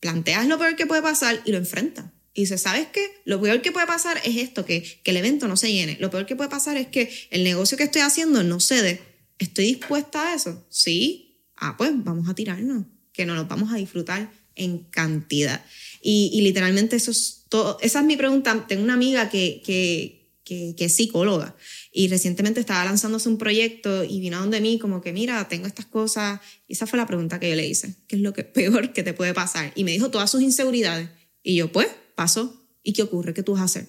Planteas 0.00 0.46
lo 0.46 0.58
peor 0.58 0.76
que 0.76 0.86
puede 0.86 1.02
pasar 1.02 1.40
y 1.44 1.52
lo 1.52 1.58
enfrentas. 1.58 2.06
Y 2.34 2.42
dices, 2.42 2.62
¿sabes 2.62 2.88
qué? 2.92 3.20
Lo 3.24 3.40
peor 3.40 3.62
que 3.62 3.72
puede 3.72 3.86
pasar 3.86 4.20
es 4.24 4.36
esto, 4.36 4.64
que, 4.64 4.82
que 5.02 5.10
el 5.10 5.16
evento 5.16 5.48
no 5.48 5.56
se 5.56 5.72
llene. 5.72 5.96
Lo 6.00 6.10
peor 6.10 6.26
que 6.26 6.36
puede 6.36 6.50
pasar 6.50 6.76
es 6.76 6.88
que 6.88 7.12
el 7.30 7.44
negocio 7.44 7.76
que 7.76 7.84
estoy 7.84 8.02
haciendo 8.02 8.42
no 8.42 8.60
cede. 8.60 9.00
¿Estoy 9.38 9.66
dispuesta 9.66 10.32
a 10.32 10.34
eso? 10.34 10.66
Sí. 10.68 11.44
Ah, 11.56 11.76
pues 11.76 11.90
vamos 11.94 12.28
a 12.28 12.34
tirarnos, 12.34 12.86
que 13.12 13.24
nos 13.24 13.36
lo 13.36 13.46
vamos 13.46 13.72
a 13.72 13.76
disfrutar 13.76 14.30
en 14.58 14.78
cantidad. 14.90 15.64
Y, 16.02 16.30
y 16.32 16.42
literalmente 16.42 16.96
eso 16.96 17.10
es 17.10 17.44
todo. 17.48 17.78
Esa 17.80 18.00
es 18.00 18.06
mi 18.06 18.16
pregunta. 18.16 18.66
Tengo 18.68 18.82
una 18.82 18.94
amiga 18.94 19.30
que, 19.30 19.62
que, 19.64 20.30
que, 20.44 20.74
que 20.76 20.84
es 20.84 20.94
psicóloga 20.94 21.56
y 21.92 22.08
recientemente 22.08 22.60
estaba 22.60 22.84
lanzándose 22.84 23.28
un 23.28 23.38
proyecto 23.38 24.04
y 24.04 24.20
vino 24.20 24.36
a 24.36 24.40
donde 24.40 24.60
mí 24.60 24.78
como 24.78 25.00
que, 25.00 25.12
mira, 25.12 25.48
tengo 25.48 25.66
estas 25.66 25.86
cosas. 25.86 26.40
Y 26.66 26.74
esa 26.74 26.86
fue 26.86 26.96
la 26.96 27.06
pregunta 27.06 27.40
que 27.40 27.50
yo 27.50 27.56
le 27.56 27.66
hice. 27.66 27.96
¿Qué 28.06 28.16
es 28.16 28.22
lo 28.22 28.32
que 28.32 28.44
peor 28.44 28.92
que 28.92 29.02
te 29.02 29.14
puede 29.14 29.34
pasar? 29.34 29.72
Y 29.74 29.84
me 29.84 29.90
dijo 29.90 30.10
todas 30.10 30.30
sus 30.30 30.42
inseguridades. 30.42 31.08
Y 31.42 31.56
yo, 31.56 31.72
pues, 31.72 31.88
pasó. 32.14 32.54
¿Y 32.82 32.92
qué 32.92 33.02
ocurre? 33.02 33.34
¿Qué 33.34 33.42
tú 33.42 33.52
vas 33.52 33.62
a 33.62 33.64
hacer? 33.64 33.88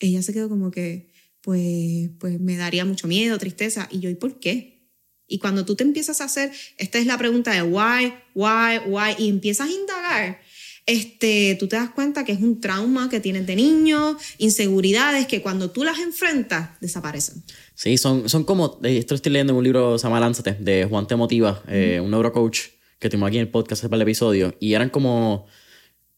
Ella 0.00 0.22
se 0.22 0.32
quedó 0.32 0.48
como 0.48 0.70
que, 0.70 1.12
pues, 1.42 2.10
pues 2.18 2.40
me 2.40 2.56
daría 2.56 2.84
mucho 2.84 3.06
miedo, 3.06 3.38
tristeza. 3.38 3.88
Y 3.90 4.00
yo, 4.00 4.10
¿y 4.10 4.14
por 4.14 4.40
qué? 4.40 4.71
Y 5.26 5.38
cuando 5.38 5.64
tú 5.64 5.76
te 5.76 5.84
empiezas 5.84 6.20
a 6.20 6.24
hacer, 6.24 6.50
esta 6.78 6.98
es 6.98 7.06
la 7.06 7.16
pregunta 7.16 7.52
de 7.52 7.62
why, 7.62 8.12
why, 8.34 8.78
why, 8.86 9.14
y 9.18 9.28
empiezas 9.28 9.68
a 9.68 9.72
indagar, 9.72 10.40
este, 10.84 11.56
tú 11.60 11.68
te 11.68 11.76
das 11.76 11.90
cuenta 11.90 12.24
que 12.24 12.32
es 12.32 12.40
un 12.40 12.60
trauma 12.60 13.08
que 13.08 13.20
tienes 13.20 13.46
de 13.46 13.54
niño, 13.56 14.16
inseguridades 14.38 15.26
que 15.26 15.40
cuando 15.40 15.70
tú 15.70 15.84
las 15.84 15.98
enfrentas, 16.00 16.70
desaparecen. 16.80 17.42
Sí, 17.74 17.96
son, 17.98 18.28
son 18.28 18.44
como. 18.44 18.80
eh, 18.82 18.98
Esto 18.98 19.14
estoy 19.14 19.32
leyendo 19.32 19.52
en 19.52 19.58
un 19.58 19.64
libro 19.64 19.92
que 19.92 19.98
se 20.00 20.04
llama 20.04 20.20
Lánzate, 20.20 20.54
de 20.54 20.84
Juan 20.84 21.06
Te 21.06 21.16
Motiva, 21.16 21.62
eh, 21.68 22.00
un 22.02 22.10
neurocoach 22.10 22.60
que 22.98 23.08
tuvimos 23.08 23.28
aquí 23.28 23.36
en 23.38 23.42
el 23.42 23.48
podcast 23.48 23.82
para 23.84 23.96
el 23.96 24.02
episodio. 24.02 24.54
Y 24.60 24.74
eran 24.74 24.90
como 24.90 25.46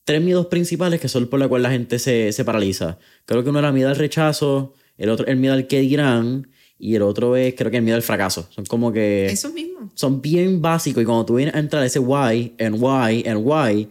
tres 0.04 0.20
miedos 0.22 0.46
principales 0.46 1.00
que 1.00 1.08
son 1.08 1.28
por 1.28 1.40
la 1.40 1.48
cual 1.48 1.62
la 1.62 1.70
gente 1.70 1.98
se, 1.98 2.32
se 2.32 2.44
paraliza. 2.44 2.98
Creo 3.26 3.44
que 3.44 3.50
uno 3.50 3.58
era 3.58 3.68
el 3.68 3.74
miedo 3.74 3.88
al 3.90 3.96
rechazo, 3.96 4.74
el 4.96 5.08
otro 5.10 5.26
el 5.26 5.36
miedo 5.36 5.54
al 5.54 5.66
qué 5.66 5.80
dirán, 5.80 6.48
y 6.84 6.96
el 6.96 7.00
otro 7.00 7.34
es, 7.34 7.54
creo 7.54 7.70
que 7.70 7.78
el 7.78 7.82
miedo 7.82 7.96
al 7.96 8.02
fracaso. 8.02 8.46
Son 8.50 8.66
como 8.66 8.92
que. 8.92 9.24
Eso 9.24 9.50
mismo. 9.50 9.90
Son 9.94 10.20
bien 10.20 10.60
básicos. 10.60 11.02
Y 11.02 11.06
cuando 11.06 11.24
tú 11.24 11.36
vienes 11.36 11.54
a 11.54 11.58
entrar 11.58 11.82
a 11.82 11.86
ese 11.86 11.98
why, 11.98 12.54
and 12.60 12.76
why, 12.78 13.26
and 13.26 13.40
why, 13.42 13.88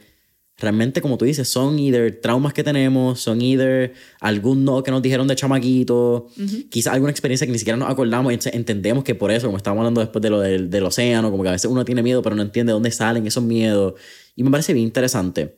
realmente, 0.60 1.01
como 1.01 1.17
tú 1.17 1.25
dices, 1.25 1.49
son 1.49 1.79
either 1.79 2.21
traumas 2.21 2.53
que 2.53 2.63
tenemos, 2.63 3.19
son 3.19 3.41
either 3.41 3.93
algún 4.19 4.63
no 4.63 4.84
que 4.84 4.91
nos 4.91 5.01
dijeron 5.01 5.27
de 5.27 5.36
chamaquito, 5.36 6.27
quizás 6.69 6.93
alguna 6.93 7.10
experiencia 7.10 7.47
que 7.47 7.51
ni 7.53 7.58
siquiera 7.58 7.77
nos 7.77 7.89
acordamos 7.89 8.32
y 8.32 8.36
entonces 8.36 8.53
entendemos 8.53 9.03
que 9.03 9.15
por 9.15 9.32
eso, 9.32 9.47
como 9.47 9.58
estábamos 9.58 9.82
hablando 9.82 10.01
después 10.01 10.21
de 10.21 10.29
lo 10.29 10.39
del, 10.39 10.69
del 10.69 10.84
océano, 10.84 11.32
como 11.32 11.41
que 11.41 11.49
a 11.49 11.53
veces 11.53 11.71
uno 11.71 11.84
tiene 11.86 12.03
miedo 12.03 12.21
pero 12.21 12.36
no 12.36 12.43
entiende 12.43 12.73
dónde 12.73 12.91
salen 12.91 13.25
esos 13.25 13.43
miedos. 13.43 13.95
Y 14.36 14.43
me 14.43 14.51
parece 14.51 14.71
bien 14.71 14.86
interesante. 14.86 15.56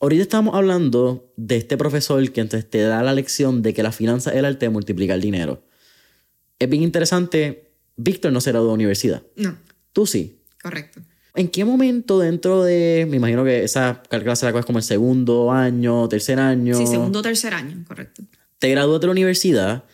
Ahorita 0.00 0.22
estamos 0.22 0.54
hablando 0.54 1.34
de 1.36 1.58
este 1.58 1.76
profesor 1.76 2.32
que 2.32 2.40
entonces 2.40 2.70
te 2.70 2.80
da 2.80 3.02
la 3.02 3.12
lección 3.12 3.60
de 3.60 3.74
que 3.74 3.82
la 3.82 3.92
finanza 3.92 4.30
es 4.30 4.36
el 4.38 4.46
arte 4.46 4.64
de 4.64 4.70
multiplicar 4.70 5.20
dinero. 5.20 5.66
Es 6.58 6.68
bien 6.68 6.82
interesante. 6.82 7.70
Víctor 7.96 8.32
no 8.32 8.40
se 8.40 8.50
graduó 8.50 8.68
de 8.68 8.74
universidad. 8.74 9.22
No, 9.36 9.56
Tú 9.92 10.06
sí. 10.06 10.40
correcto. 10.62 11.00
¿En 11.34 11.48
qué 11.48 11.64
momento 11.66 12.18
dentro 12.18 12.64
de, 12.64 13.06
me 13.10 13.16
imagino 13.16 13.44
que 13.44 13.62
esa 13.64 14.02
clase 14.08 14.46
la 14.46 14.52
coges 14.52 14.64
como 14.64 14.78
el 14.78 14.84
segundo 14.84 15.52
año, 15.52 16.08
tercer 16.08 16.38
año, 16.38 16.74
Sí, 16.76 16.86
segundo 16.86 17.18
o 17.18 17.22
tercer 17.22 17.52
año, 17.52 17.84
correcto. 17.86 18.22
te 18.58 18.70
gradúas 18.70 19.00
de 19.02 19.06
la 19.06 19.10
universidad? 19.12 19.84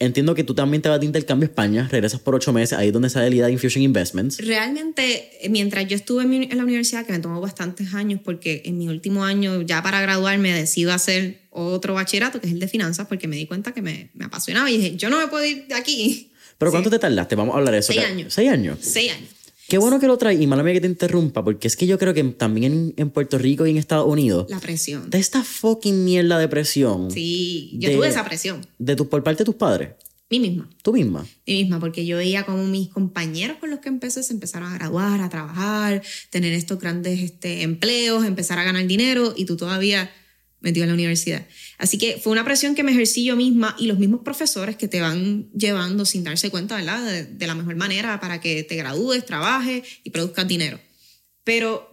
Entiendo 0.00 0.34
que 0.36 0.44
tú 0.44 0.54
también 0.54 0.80
te 0.80 0.88
vas 0.88 1.00
de 1.00 1.06
intercambio 1.06 1.46
a 1.46 1.50
España, 1.50 1.88
regresas 1.90 2.20
por 2.20 2.34
ocho 2.36 2.52
meses, 2.52 2.78
ahí 2.78 2.86
es 2.88 2.92
donde 2.92 3.10
sale 3.10 3.30
la 3.30 3.34
idea 3.34 3.46
de 3.46 3.52
Infusion 3.54 3.82
Investments. 3.82 4.38
Realmente, 4.46 5.44
eh, 5.44 5.48
mientras 5.48 5.88
yo 5.88 5.96
estuve 5.96 6.22
en, 6.22 6.30
mi- 6.30 6.48
en 6.48 6.56
la 6.56 6.62
universidad, 6.62 7.04
que 7.04 7.10
me 7.12 7.18
tomó 7.18 7.40
bastantes 7.40 7.92
años, 7.94 8.20
porque 8.24 8.62
en 8.64 8.78
mi 8.78 8.86
último 8.88 9.24
año, 9.24 9.60
ya 9.62 9.82
para 9.82 10.00
graduarme, 10.00 10.52
decido 10.54 10.92
hacer 10.92 11.40
otro 11.50 11.94
bachillerato, 11.94 12.40
que 12.40 12.46
es 12.46 12.52
el 12.52 12.60
de 12.60 12.68
finanzas, 12.68 13.08
porque 13.08 13.26
me 13.26 13.34
di 13.34 13.46
cuenta 13.46 13.72
que 13.74 13.82
me, 13.82 14.10
me 14.14 14.26
apasionaba 14.26 14.70
y 14.70 14.76
dije, 14.78 14.96
yo 14.96 15.10
no 15.10 15.18
me 15.18 15.26
puedo 15.26 15.44
ir 15.44 15.66
de 15.66 15.74
aquí. 15.74 16.30
Pero 16.58 16.70
¿cuánto 16.70 16.90
te 16.90 16.98
tardaste? 17.00 17.34
Vamos 17.34 17.54
a 17.54 17.58
hablar 17.58 17.74
de 17.74 17.80
eso. 17.80 17.92
Seis 17.92 18.04
años. 18.04 18.32
¿Seis 18.34 18.50
años? 18.50 18.78
Seis 18.80 19.12
años. 19.12 19.30
Qué 19.68 19.76
bueno 19.76 20.00
que 20.00 20.06
lo 20.06 20.16
traes, 20.16 20.40
y 20.40 20.46
mala 20.46 20.62
mía 20.62 20.72
que 20.72 20.80
te 20.80 20.86
interrumpa, 20.86 21.44
porque 21.44 21.68
es 21.68 21.76
que 21.76 21.86
yo 21.86 21.98
creo 21.98 22.14
que 22.14 22.24
también 22.24 22.72
en, 22.72 22.94
en 22.96 23.10
Puerto 23.10 23.36
Rico 23.36 23.66
y 23.66 23.70
en 23.70 23.76
Estados 23.76 24.06
Unidos, 24.08 24.46
La 24.48 24.60
presión. 24.60 25.10
de 25.10 25.18
esta 25.18 25.44
fucking 25.44 26.04
mierda 26.04 26.38
de 26.38 26.48
presión, 26.48 27.10
Sí, 27.10 27.72
yo 27.78 27.90
de- 27.90 27.96
tuve 27.96 28.08
esa 28.08 28.24
presión. 28.24 28.66
de 28.78 28.96
tu, 28.96 29.08
por 29.10 29.22
parte 29.22 29.40
de 29.40 29.44
tus 29.44 29.56
padres, 29.56 29.90
Mí 30.30 30.40
misma. 30.40 30.68
tú 30.82 30.92
misma. 30.94 31.22
Mí 31.46 31.54
misma, 31.62 31.80
porque 31.80 32.06
yo 32.06 32.16
veía 32.16 32.44
como 32.46 32.64
mis 32.66 32.88
compañeros 32.88 33.58
con 33.58 33.68
los 33.70 33.80
que 33.80 33.88
empecé 33.90 34.22
se 34.22 34.32
empezaron 34.32 34.70
a 34.72 34.74
graduar, 34.74 35.20
a 35.20 35.28
trabajar, 35.28 36.02
tener 36.30 36.54
estos 36.54 36.78
grandes 36.80 37.20
este, 37.20 37.62
empleos, 37.62 38.24
empezar 38.24 38.58
a 38.58 38.64
ganar 38.64 38.86
dinero 38.86 39.34
y 39.36 39.44
tú 39.44 39.56
todavía 39.58 40.10
metido 40.60 40.84
en 40.84 40.88
la 40.88 40.94
universidad. 40.94 41.46
Así 41.78 41.98
que 41.98 42.18
fue 42.18 42.32
una 42.32 42.44
presión 42.44 42.74
que 42.74 42.82
me 42.82 42.92
ejercí 42.92 43.24
yo 43.24 43.36
misma 43.36 43.76
y 43.78 43.86
los 43.86 43.98
mismos 43.98 44.20
profesores 44.22 44.76
que 44.76 44.88
te 44.88 45.00
van 45.00 45.50
llevando 45.52 46.04
sin 46.04 46.24
darse 46.24 46.50
cuenta, 46.50 46.76
¿verdad? 46.76 47.04
De, 47.04 47.24
de 47.24 47.46
la 47.46 47.54
mejor 47.54 47.76
manera 47.76 48.20
para 48.20 48.40
que 48.40 48.64
te 48.64 48.76
gradúes, 48.76 49.24
trabajes 49.24 49.82
y 50.04 50.10
produzcas 50.10 50.48
dinero. 50.48 50.80
Pero 51.44 51.90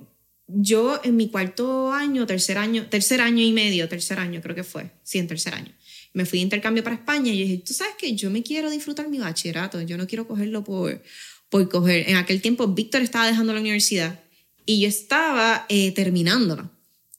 yo 0.48 1.02
en 1.04 1.16
mi 1.16 1.30
cuarto 1.30 1.92
año, 1.92 2.26
tercer 2.26 2.58
año, 2.58 2.88
tercer 2.88 3.22
año 3.22 3.44
y 3.44 3.52
medio, 3.52 3.90
tercer 3.90 4.20
año 4.20 4.42
creo 4.42 4.56
que 4.56 4.64
fue, 4.64 4.92
sí, 5.04 5.18
en 5.18 5.28
tercer 5.28 5.54
año, 5.54 5.72
me 6.14 6.26
fui 6.26 6.40
de 6.40 6.44
intercambio 6.44 6.84
para 6.84 6.96
España 6.96 7.32
y 7.34 7.42
dije, 7.42 7.64
tú 7.66 7.74
sabes 7.74 7.96
que 7.98 8.16
yo 8.16 8.30
me 8.30 8.44
quiero 8.44 8.70
disfrutar 8.70 9.10
mi 9.10 9.18
bachillerato, 9.18 9.82
yo 9.82 9.98
no 9.98 10.08
quiero 10.08 10.28
cogerlo 10.28 10.64
por, 10.64 11.02
por 11.50 11.68
coger. 11.70 12.10
En 12.10 12.16
aquel 12.16 12.42
tiempo 12.42 12.68
Víctor 12.68 13.02
estaba 13.02 13.28
dejando 13.28 13.54
la 13.54 13.60
universidad 13.60 14.20
y 14.66 14.82
yo 14.82 14.88
estaba 14.88 15.66
eh, 15.68 15.92
terminándola. 15.92 16.72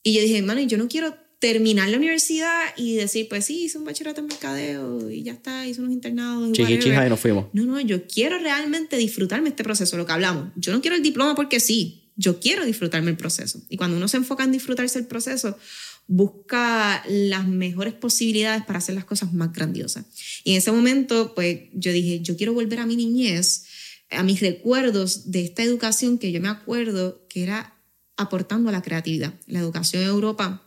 Y 0.02 0.14
yo 0.14 0.22
dije, 0.22 0.38
hermano, 0.38 0.60
yo 0.62 0.78
no 0.78 0.88
quiero 0.88 1.16
terminar 1.38 1.88
la 1.90 1.98
universidad 1.98 2.62
y 2.76 2.94
decir, 2.94 3.28
pues 3.28 3.44
sí, 3.44 3.64
hice 3.64 3.78
un 3.78 3.84
bachillerato 3.84 4.20
en 4.20 4.26
mercadeo 4.26 5.10
y 5.10 5.22
ya 5.22 5.32
está, 5.32 5.66
hice 5.66 5.80
unos 5.80 5.92
internados. 5.92 6.52
Chiqui, 6.52 6.62
whatever". 6.62 6.82
chija, 6.82 7.06
y 7.06 7.10
nos 7.10 7.20
fuimos. 7.20 7.46
No, 7.52 7.64
no, 7.64 7.80
yo 7.80 8.06
quiero 8.06 8.38
realmente 8.38 8.96
disfrutarme 8.96 9.50
este 9.50 9.64
proceso, 9.64 9.96
lo 9.96 10.06
que 10.06 10.12
hablamos. 10.12 10.48
Yo 10.56 10.72
no 10.72 10.80
quiero 10.80 10.96
el 10.96 11.02
diploma 11.02 11.34
porque 11.34 11.60
sí, 11.60 12.10
yo 12.16 12.40
quiero 12.40 12.64
disfrutarme 12.64 13.10
el 13.10 13.16
proceso. 13.16 13.60
Y 13.68 13.76
cuando 13.76 13.96
uno 13.96 14.08
se 14.08 14.16
enfoca 14.16 14.44
en 14.44 14.52
disfrutarse 14.52 14.98
el 14.98 15.06
proceso, 15.06 15.58
busca 16.06 17.04
las 17.08 17.46
mejores 17.46 17.94
posibilidades 17.94 18.64
para 18.64 18.78
hacer 18.78 18.94
las 18.94 19.04
cosas 19.04 19.32
más 19.32 19.52
grandiosas. 19.52 20.06
Y 20.44 20.52
en 20.52 20.58
ese 20.58 20.72
momento, 20.72 21.34
pues 21.34 21.60
yo 21.74 21.92
dije, 21.92 22.20
yo 22.20 22.36
quiero 22.36 22.54
volver 22.54 22.80
a 22.80 22.86
mi 22.86 22.96
niñez, 22.96 23.66
a 24.10 24.22
mis 24.22 24.40
recuerdos 24.40 25.30
de 25.30 25.44
esta 25.44 25.62
educación 25.62 26.18
que 26.18 26.32
yo 26.32 26.40
me 26.40 26.48
acuerdo 26.48 27.26
que 27.28 27.42
era 27.42 27.74
aportando 28.16 28.68
a 28.70 28.72
la 28.72 28.82
creatividad. 28.82 29.34
La 29.46 29.58
educación 29.58 30.02
en 30.02 30.08
Europa, 30.08 30.65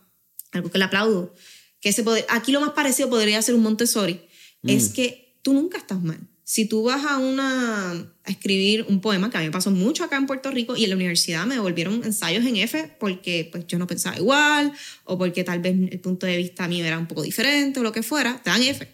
algo 0.52 0.70
que 0.70 0.78
le 0.78 0.84
aplaudo, 0.84 1.34
que 1.80 1.92
se 1.92 2.02
puede, 2.02 2.26
aquí 2.28 2.52
lo 2.52 2.60
más 2.60 2.70
parecido 2.70 3.08
podría 3.08 3.40
ser 3.42 3.54
un 3.54 3.62
Montessori, 3.62 4.20
es 4.62 4.90
que 4.90 5.38
tú 5.42 5.54
nunca 5.54 5.78
estás 5.78 6.02
mal. 6.02 6.20
Si 6.44 6.66
tú 6.66 6.82
vas 6.82 7.04
a 7.04 7.18
una 7.18 7.92
a 7.92 8.30
escribir 8.30 8.84
un 8.88 9.00
poema, 9.00 9.30
que 9.30 9.36
a 9.36 9.40
mí 9.40 9.46
me 9.46 9.52
pasó 9.52 9.70
mucho 9.70 10.02
acá 10.02 10.16
en 10.16 10.26
Puerto 10.26 10.50
Rico 10.50 10.76
y 10.76 10.82
en 10.82 10.90
la 10.90 10.96
universidad 10.96 11.46
me 11.46 11.54
devolvieron 11.54 12.02
ensayos 12.04 12.44
en 12.44 12.56
F 12.56 12.96
porque 12.98 13.48
pues 13.50 13.68
yo 13.68 13.78
no 13.78 13.86
pensaba 13.86 14.16
igual 14.16 14.72
o 15.04 15.16
porque 15.16 15.44
tal 15.44 15.60
vez 15.60 15.76
el 15.90 16.00
punto 16.00 16.26
de 16.26 16.36
vista 16.36 16.66
mío 16.66 16.84
era 16.84 16.98
un 16.98 17.06
poco 17.06 17.22
diferente 17.22 17.78
o 17.78 17.84
lo 17.84 17.92
que 17.92 18.02
fuera, 18.02 18.40
te 18.42 18.50
dan 18.50 18.62
F. 18.62 18.86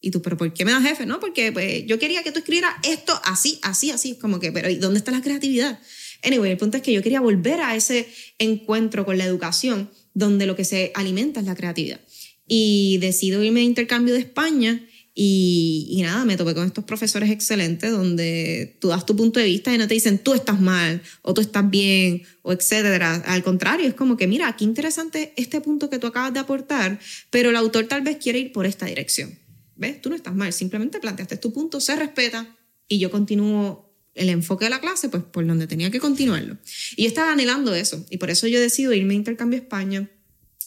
Y 0.00 0.10
tú, 0.10 0.20
pero 0.22 0.36
¿por 0.36 0.52
qué 0.52 0.64
me 0.64 0.72
das 0.72 0.84
F? 0.84 1.06
No, 1.06 1.20
porque 1.20 1.52
pues, 1.52 1.86
yo 1.86 1.98
quería 1.98 2.22
que 2.22 2.32
tú 2.32 2.38
escribieras 2.38 2.74
esto 2.82 3.20
así, 3.24 3.60
así, 3.62 3.90
así. 3.90 4.16
Como 4.16 4.40
que, 4.40 4.50
pero 4.50 4.68
¿y 4.68 4.76
dónde 4.76 4.98
está 4.98 5.12
la 5.12 5.20
creatividad? 5.20 5.78
Anyway, 6.24 6.50
el 6.50 6.56
punto 6.56 6.78
es 6.78 6.82
que 6.82 6.92
yo 6.92 7.02
quería 7.02 7.20
volver 7.20 7.60
a 7.60 7.76
ese 7.76 8.08
encuentro 8.38 9.04
con 9.04 9.16
la 9.16 9.24
educación 9.24 9.90
donde 10.14 10.46
lo 10.46 10.56
que 10.56 10.64
se 10.64 10.92
alimenta 10.94 11.40
es 11.40 11.46
la 11.46 11.54
creatividad. 11.54 12.00
Y 12.46 12.98
decido 12.98 13.42
irme 13.42 13.60
de 13.60 13.66
intercambio 13.66 14.14
de 14.14 14.20
España 14.20 14.86
y, 15.14 15.88
y 15.90 16.02
nada, 16.02 16.24
me 16.24 16.36
topé 16.36 16.54
con 16.54 16.66
estos 16.66 16.84
profesores 16.84 17.30
excelentes 17.30 17.90
donde 17.90 18.78
tú 18.80 18.88
das 18.88 19.04
tu 19.04 19.14
punto 19.14 19.40
de 19.40 19.46
vista 19.46 19.74
y 19.74 19.78
no 19.78 19.86
te 19.86 19.94
dicen 19.94 20.18
tú 20.18 20.32
estás 20.32 20.60
mal 20.60 21.02
o 21.20 21.34
tú 21.34 21.42
estás 21.42 21.68
bien 21.68 22.22
o 22.42 22.52
etcétera. 22.52 23.16
Al 23.26 23.42
contrario, 23.42 23.86
es 23.86 23.94
como 23.94 24.16
que 24.16 24.26
mira, 24.26 24.54
qué 24.56 24.64
interesante 24.64 25.34
este 25.36 25.60
punto 25.60 25.90
que 25.90 25.98
tú 25.98 26.06
acabas 26.06 26.32
de 26.32 26.40
aportar, 26.40 26.98
pero 27.30 27.50
el 27.50 27.56
autor 27.56 27.86
tal 27.88 28.00
vez 28.00 28.16
quiere 28.16 28.38
ir 28.38 28.52
por 28.52 28.64
esta 28.64 28.86
dirección. 28.86 29.38
¿Ves? 29.76 30.00
Tú 30.00 30.10
no 30.10 30.16
estás 30.16 30.34
mal, 30.34 30.52
simplemente 30.52 31.00
planteaste 31.00 31.36
tu 31.36 31.52
punto, 31.52 31.80
se 31.80 31.96
respeta 31.96 32.56
y 32.88 32.98
yo 32.98 33.10
continúo 33.10 33.91
el 34.14 34.28
enfoque 34.28 34.66
de 34.66 34.70
la 34.70 34.80
clase 34.80 35.08
pues 35.08 35.22
por 35.22 35.46
donde 35.46 35.66
tenía 35.66 35.90
que 35.90 35.98
continuarlo. 36.00 36.56
Y 36.96 37.02
yo 37.02 37.08
estaba 37.08 37.32
anhelando 37.32 37.74
eso 37.74 38.04
y 38.10 38.18
por 38.18 38.30
eso 38.30 38.46
yo 38.46 38.60
decido 38.60 38.92
irme 38.92 39.14
a 39.14 39.16
intercambio 39.16 39.58
a 39.58 39.62
España. 39.62 40.08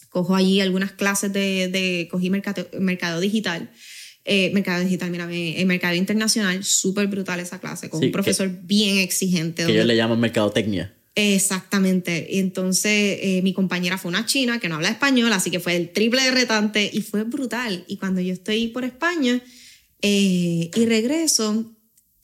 Cojo 0.10 0.36
allí 0.36 0.62
algunas 0.62 0.92
clases 0.94 1.34
de, 1.34 1.68
de 1.68 2.08
cogí 2.10 2.30
mercado, 2.30 2.68
mercado 2.80 3.20
digital. 3.20 3.70
Eh, 4.28 4.50
mercado 4.54 4.84
digital, 4.84 5.12
mira, 5.12 5.30
el 5.32 5.66
mercado 5.68 5.94
internacional, 5.94 6.64
súper 6.64 7.06
brutal 7.08 7.40
esa 7.40 7.60
clase, 7.60 7.90
con 7.92 8.00
Sí, 8.00 8.08
un 8.08 8.12
profesor 8.12 8.50
bien 8.64 8.98
exigente. 8.98 9.58
Que 9.58 9.64
donde- 9.64 9.74
ellos 9.76 9.86
le 9.86 9.96
llaman 9.98 10.20
mercadotecnia. 10.20 10.96
Exactamente. 11.14 12.28
Y 12.30 12.40
entonces 12.40 13.20
eh, 13.22 13.42
mi 13.44 13.54
compañera 13.54 13.98
fue 13.98 14.10
una 14.10 14.26
china 14.26 14.60
que 14.60 14.68
no 14.68 14.76
habla 14.76 14.90
español, 14.90 15.32
así 15.34 15.52
que 15.52 15.60
fue 15.60 15.76
el 15.76 15.92
triple 15.92 16.24
de 16.24 16.32
retante 16.32 16.90
y 16.92 17.02
fue 17.02 17.24
brutal. 17.24 17.84
Y 17.88 17.98
cuando 17.98 18.20
yo 18.22 18.34
estoy 18.34 18.68
por 18.70 18.84
España 18.84 19.42
eh, 20.02 20.72
y 20.74 20.86
regreso, 20.86 21.75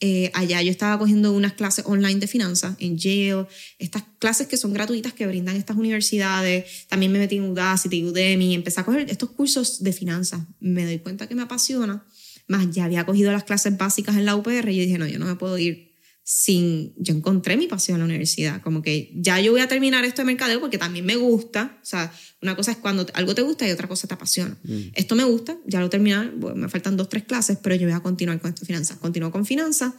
eh, 0.04 0.32
allá 0.34 0.60
yo 0.62 0.72
estaba 0.72 0.98
cogiendo 0.98 1.32
unas 1.32 1.52
clases 1.52 1.84
online 1.86 2.18
de 2.18 2.26
finanzas 2.26 2.74
en 2.80 2.98
Yale, 2.98 3.46
estas 3.78 4.02
clases 4.18 4.48
que 4.48 4.56
son 4.56 4.72
gratuitas 4.72 5.12
que 5.12 5.28
brindan 5.28 5.54
estas 5.54 5.76
universidades. 5.76 6.88
También 6.88 7.12
me 7.12 7.20
metí 7.20 7.36
en 7.36 7.44
Udacity, 7.44 8.02
Udemy, 8.04 8.52
empecé 8.52 8.80
a 8.80 8.84
coger 8.84 9.08
estos 9.08 9.30
cursos 9.30 9.80
de 9.84 9.92
finanzas. 9.92 10.40
Me 10.58 10.84
doy 10.84 10.98
cuenta 10.98 11.28
que 11.28 11.36
me 11.36 11.42
apasiona. 11.42 12.04
Más 12.48 12.68
ya 12.72 12.86
había 12.86 13.06
cogido 13.06 13.30
las 13.30 13.44
clases 13.44 13.78
básicas 13.78 14.16
en 14.16 14.24
la 14.24 14.34
UPR 14.34 14.70
y 14.70 14.76
yo 14.76 14.82
dije, 14.82 14.98
no, 14.98 15.06
yo 15.06 15.20
no 15.20 15.26
me 15.26 15.36
puedo 15.36 15.56
ir 15.56 15.91
sin, 16.24 16.94
yo 16.96 17.14
encontré 17.14 17.56
mi 17.56 17.66
pasión 17.66 17.96
en 17.96 18.00
la 18.00 18.04
universidad, 18.04 18.62
como 18.62 18.80
que 18.80 19.12
ya 19.14 19.40
yo 19.40 19.52
voy 19.52 19.60
a 19.60 19.68
terminar 19.68 20.04
esto 20.04 20.22
de 20.22 20.26
mercadeo 20.26 20.60
porque 20.60 20.78
también 20.78 21.04
me 21.04 21.16
gusta, 21.16 21.78
o 21.82 21.84
sea, 21.84 22.12
una 22.40 22.54
cosa 22.54 22.70
es 22.72 22.76
cuando 22.76 23.06
algo 23.14 23.34
te 23.34 23.42
gusta 23.42 23.66
y 23.66 23.72
otra 23.72 23.88
cosa 23.88 24.06
te 24.06 24.14
apasiona. 24.14 24.56
Esto 24.94 25.16
me 25.16 25.24
gusta, 25.24 25.58
ya 25.66 25.80
lo 25.80 25.90
terminé, 25.90 26.30
bueno, 26.36 26.56
me 26.56 26.68
faltan 26.68 26.96
dos, 26.96 27.08
tres 27.08 27.24
clases, 27.24 27.58
pero 27.60 27.74
yo 27.74 27.86
voy 27.86 27.96
a 27.96 28.00
continuar 28.00 28.40
con 28.40 28.50
esto 28.50 28.60
de 28.60 28.66
finanzas, 28.66 28.98
continúo 28.98 29.32
con 29.32 29.44
finanzas 29.44 29.94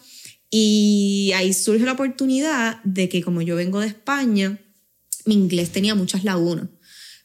y 0.50 1.32
ahí 1.36 1.54
surge 1.54 1.84
la 1.84 1.94
oportunidad 1.94 2.82
de 2.84 3.10
que 3.10 3.22
como 3.22 3.42
yo 3.42 3.56
vengo 3.56 3.82
de 3.82 3.88
España, 3.88 4.60
mi 5.26 5.34
inglés 5.34 5.72
tenía 5.72 5.96
muchas 5.96 6.24
lagunas. 6.24 6.70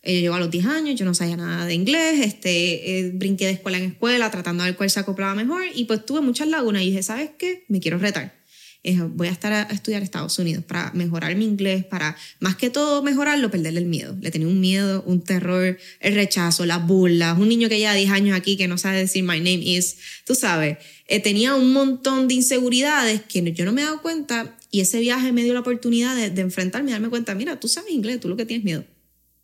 Eh, 0.02 0.14
Yo 0.14 0.20
llevo 0.20 0.34
a 0.36 0.40
los 0.40 0.50
10 0.50 0.66
años, 0.66 0.98
yo 0.98 1.04
no 1.04 1.12
sabía 1.12 1.36
nada 1.36 1.66
de 1.66 1.74
inglés, 1.74 2.24
este, 2.24 2.98
eh, 2.98 3.10
brinqué 3.14 3.46
de 3.46 3.52
escuela 3.52 3.78
en 3.78 3.84
escuela 3.84 4.30
tratando 4.30 4.64
de 4.64 4.70
ver 4.70 4.76
cuál 4.76 4.90
se 4.90 5.00
acoplaba 5.00 5.34
mejor 5.34 5.64
y 5.74 5.84
pues 5.84 6.06
tuve 6.06 6.20
muchas 6.20 6.48
lagunas 6.48 6.82
y 6.82 6.86
dije, 6.86 7.02
¿sabes 7.02 7.30
qué? 7.38 7.64
Me 7.68 7.80
quiero 7.80 7.98
retar. 7.98 8.37
Eh, 8.84 9.00
voy 9.00 9.26
a 9.28 9.32
estar 9.32 9.52
a, 9.52 9.62
estudiar 9.62 10.02
Estados 10.02 10.38
Unidos 10.38 10.64
para 10.64 10.92
mejorar 10.92 11.34
mi 11.34 11.44
inglés, 11.44 11.84
para 11.84 12.16
más 12.38 12.56
que 12.56 12.70
todo 12.70 13.02
mejorarlo, 13.02 13.50
perderle 13.50 13.80
el 13.80 13.86
miedo. 13.86 14.16
Le 14.20 14.30
tenía 14.30 14.46
un 14.46 14.60
miedo, 14.60 15.02
un 15.04 15.20
terror, 15.20 15.78
el 16.00 16.14
rechazo, 16.14 16.64
las 16.64 16.86
burlas. 16.86 17.38
Un 17.38 17.48
niño 17.48 17.68
que 17.68 17.78
lleva 17.78 17.94
10 17.94 18.10
años 18.10 18.36
aquí 18.36 18.56
que 18.56 18.68
no 18.68 18.78
sabe 18.78 18.98
decir 18.98 19.24
my 19.24 19.38
name 19.38 19.62
is, 19.62 19.96
tú 20.24 20.34
sabes, 20.34 20.78
eh, 21.06 21.20
tenía 21.20 21.54
un 21.54 21.72
montón 21.72 22.28
de 22.28 22.34
inseguridades 22.34 23.22
que 23.22 23.52
yo 23.52 23.64
no 23.64 23.72
me 23.72 23.82
he 23.82 23.84
dado 23.84 24.00
cuenta 24.00 24.56
y 24.70 24.80
ese 24.80 25.00
viaje 25.00 25.32
me 25.32 25.42
dio 25.42 25.54
la 25.54 25.60
oportunidad 25.60 26.14
de, 26.14 26.30
de 26.30 26.40
enfrentarme 26.42 26.90
y 26.90 26.92
darme 26.92 27.08
cuenta, 27.08 27.34
mira, 27.34 27.58
tú 27.58 27.68
sabes 27.68 27.90
inglés, 27.92 28.20
tú 28.20 28.28
lo 28.28 28.36
que 28.36 28.46
tienes 28.46 28.64
miedo. 28.64 28.84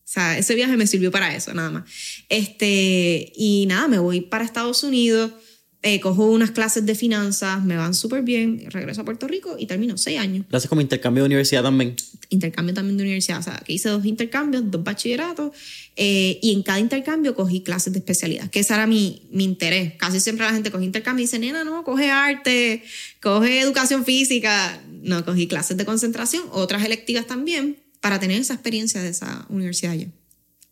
O 0.04 0.06
sea, 0.06 0.36
ese 0.36 0.54
viaje 0.54 0.76
me 0.76 0.86
sirvió 0.86 1.10
para 1.10 1.34
eso, 1.34 1.54
nada 1.54 1.70
más. 1.70 1.84
Este, 2.28 3.32
y 3.34 3.64
nada, 3.66 3.88
me 3.88 3.98
voy 3.98 4.20
para 4.20 4.44
Estados 4.44 4.82
Unidos, 4.82 5.32
eh, 5.86 6.00
cojo 6.00 6.24
unas 6.24 6.50
clases 6.50 6.86
de 6.86 6.94
finanzas, 6.94 7.62
me 7.62 7.76
van 7.76 7.92
súper 7.92 8.22
bien, 8.22 8.64
regreso 8.70 9.02
a 9.02 9.04
Puerto 9.04 9.28
Rico 9.28 9.56
y 9.58 9.66
termino 9.66 9.98
seis 9.98 10.18
años. 10.18 10.46
Lo 10.48 10.56
haces 10.56 10.66
como 10.66 10.80
intercambio 10.80 11.22
de 11.22 11.26
universidad 11.26 11.62
también. 11.62 11.94
Intercambio 12.30 12.74
también 12.74 12.96
de 12.96 13.02
universidad, 13.02 13.38
o 13.38 13.42
sea, 13.42 13.62
que 13.62 13.74
hice 13.74 13.90
dos 13.90 14.06
intercambios, 14.06 14.70
dos 14.70 14.82
bachilleratos, 14.82 15.52
eh, 15.96 16.38
y 16.40 16.54
en 16.54 16.62
cada 16.62 16.80
intercambio 16.80 17.34
cogí 17.34 17.62
clases 17.62 17.92
de 17.92 17.98
especialidad, 17.98 18.48
que 18.48 18.60
ese 18.60 18.72
era 18.72 18.86
mi, 18.86 19.28
mi 19.30 19.44
interés. 19.44 19.92
Casi 19.98 20.20
siempre 20.20 20.46
la 20.46 20.54
gente 20.54 20.70
coge 20.70 20.86
intercambio 20.86 21.22
y 21.22 21.26
dice, 21.26 21.38
nena, 21.38 21.64
no, 21.64 21.84
coge 21.84 22.10
arte, 22.10 22.82
coge 23.20 23.60
educación 23.60 24.06
física. 24.06 24.80
No, 25.02 25.22
cogí 25.26 25.46
clases 25.48 25.76
de 25.76 25.84
concentración, 25.84 26.44
otras 26.50 26.82
electivas 26.82 27.26
también, 27.26 27.76
para 28.00 28.18
tener 28.18 28.40
esa 28.40 28.54
experiencia 28.54 29.02
de 29.02 29.10
esa 29.10 29.44
universidad 29.50 29.92
allá. 29.92 30.08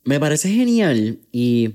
Me 0.04 0.18
parece 0.18 0.50
genial 0.50 1.20
y 1.30 1.68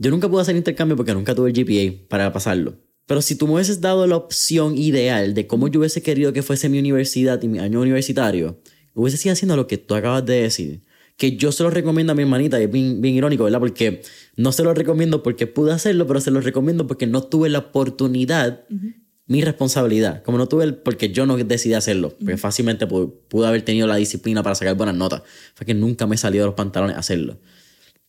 yo 0.00 0.10
nunca 0.10 0.28
pude 0.28 0.42
hacer 0.42 0.56
intercambio 0.56 0.96
porque 0.96 1.12
nunca 1.14 1.34
tuve 1.34 1.50
el 1.50 1.54
GPA 1.54 2.08
para 2.08 2.32
pasarlo. 2.32 2.74
Pero 3.06 3.22
si 3.22 3.34
tú 3.34 3.46
me 3.46 3.54
hubieses 3.54 3.80
dado 3.80 4.06
la 4.06 4.16
opción 4.16 4.76
ideal 4.78 5.34
de 5.34 5.46
cómo 5.46 5.68
yo 5.68 5.80
hubiese 5.80 6.00
querido 6.02 6.32
que 6.32 6.42
fuese 6.42 6.68
mi 6.68 6.78
universidad 6.78 7.42
y 7.42 7.48
mi 7.48 7.58
año 7.58 7.80
universitario, 7.80 8.60
hubiese 8.94 9.16
sido 9.18 9.32
haciendo 9.32 9.56
lo 9.56 9.66
que 9.66 9.78
tú 9.78 9.94
acabas 9.94 10.24
de 10.24 10.42
decir. 10.42 10.82
Que 11.16 11.36
yo 11.36 11.52
se 11.52 11.62
lo 11.62 11.68
recomiendo 11.70 12.12
a 12.12 12.16
mi 12.16 12.22
hermanita, 12.22 12.58
y 12.58 12.64
es 12.64 12.70
bien, 12.72 13.02
bien 13.02 13.14
irónico, 13.14 13.44
¿verdad? 13.44 13.58
Porque 13.58 14.00
no 14.36 14.52
se 14.52 14.62
lo 14.64 14.72
recomiendo 14.72 15.22
porque 15.22 15.46
pude 15.46 15.72
hacerlo, 15.72 16.06
pero 16.06 16.18
se 16.20 16.30
lo 16.30 16.40
recomiendo 16.40 16.86
porque 16.86 17.06
no 17.06 17.22
tuve 17.24 17.50
la 17.50 17.58
oportunidad, 17.58 18.64
mi 19.26 19.42
responsabilidad. 19.42 20.22
Como 20.22 20.38
no 20.38 20.48
tuve 20.48 20.64
el, 20.64 20.74
porque 20.76 21.10
yo 21.12 21.26
no 21.26 21.36
decidí 21.36 21.74
hacerlo, 21.74 22.10
porque 22.18 22.36
fácilmente 22.38 22.88
pu- 22.88 23.12
pude 23.28 23.46
haber 23.48 23.62
tenido 23.62 23.86
la 23.86 23.96
disciplina 23.96 24.42
para 24.42 24.54
sacar 24.54 24.76
buenas 24.76 24.94
notas. 24.96 25.22
Fue 25.54 25.66
que 25.66 25.74
nunca 25.74 26.06
me 26.06 26.16
salió 26.16 26.40
de 26.42 26.46
los 26.46 26.54
pantalones 26.54 26.96
hacerlo. 26.96 27.38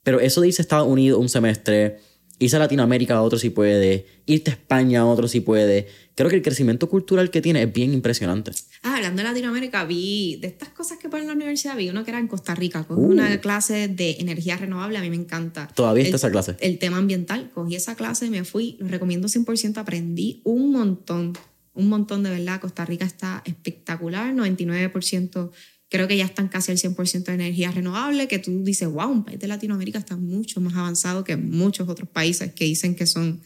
Pero 0.04 0.20
eso 0.20 0.42
a 0.42 0.46
Estados 0.48 0.88
Unidos 0.88 1.20
un 1.20 1.30
semestre, 1.30 1.98
Irse 2.40 2.56
a 2.56 2.60
Latinoamérica 2.60 3.14
a 3.14 3.22
otro 3.22 3.38
si 3.38 3.52
puede, 3.52 4.08
irte 4.26 4.50
a 4.50 4.56
España 4.56 5.02
a 5.02 5.06
otro 5.06 5.28
si 5.28 5.42
puede. 5.42 5.86
Creo 6.16 6.28
que 6.28 6.36
el 6.38 6.42
crecimiento 6.42 6.90
cultural 6.90 7.30
que 7.30 7.40
tiene 7.40 7.62
es 7.62 7.72
bien 7.72 7.94
impresionante. 7.94 8.50
Ah, 8.82 8.96
hablando 8.96 9.22
de 9.22 9.30
Latinoamérica, 9.30 9.86
vi 9.86 10.38
de 10.42 10.48
estas 10.48 10.70
cosas 10.70 10.98
que 10.98 11.08
ponen 11.08 11.26
en 11.26 11.28
la 11.28 11.34
universidad, 11.36 11.78
vi 11.78 11.90
uno 11.90 12.04
que 12.04 12.10
era 12.10 12.20
en 12.20 12.28
Costa 12.28 12.56
Rica, 12.56 12.84
con 12.84 12.98
Uh. 12.98 13.10
una 13.12 13.40
clase 13.42 13.90
de 13.90 14.16
energía 14.20 14.58
renovable, 14.58 14.98
a 14.98 15.02
mí 15.02 15.12
me 15.12 15.18
encanta. 15.18 15.68
Todavía 15.76 16.02
está 16.04 16.16
El- 16.16 16.20
esa 16.20 16.32
clase. 16.32 16.56
El 16.62 16.80
tema 16.80 16.98
ambiental, 16.98 17.52
cogí 17.54 17.76
esa 17.76 17.94
clase, 17.94 18.28
me 18.32 18.44
fui, 18.44 18.76
lo 18.80 18.88
recomiendo 18.88 19.28
100%, 19.28 19.78
aprendí 19.80 20.42
un 20.44 20.72
montón, 20.72 21.34
un 21.76 21.90
montón 21.90 22.24
de 22.24 22.32
verdad. 22.32 22.60
Costa 22.60 22.86
Rica 22.86 23.06
está 23.06 23.44
espectacular, 23.46 24.34
99%, 24.34 25.52
creo 25.92 26.08
que 26.08 26.16
ya 26.16 26.24
están 26.24 26.48
casi 26.48 26.72
al 26.72 26.78
100% 26.78 27.26
de 27.26 27.34
energía 27.34 27.70
renovable, 27.70 28.30
que 28.30 28.40
tú 28.40 28.64
dices, 28.64 28.88
wow, 28.88 29.12
un 29.12 29.26
país 29.26 29.38
de 29.40 29.48
Latinoamérica 29.48 30.00
está 30.00 30.16
mucho 30.16 30.62
más 30.62 30.74
avanzado 30.74 31.26
que 31.26 31.36
muchos 31.36 31.90
otros 31.90 32.10
países 32.10 32.54
que 32.54 32.64
dicen 32.64 32.96
que 32.96 33.06
son, 33.06 33.42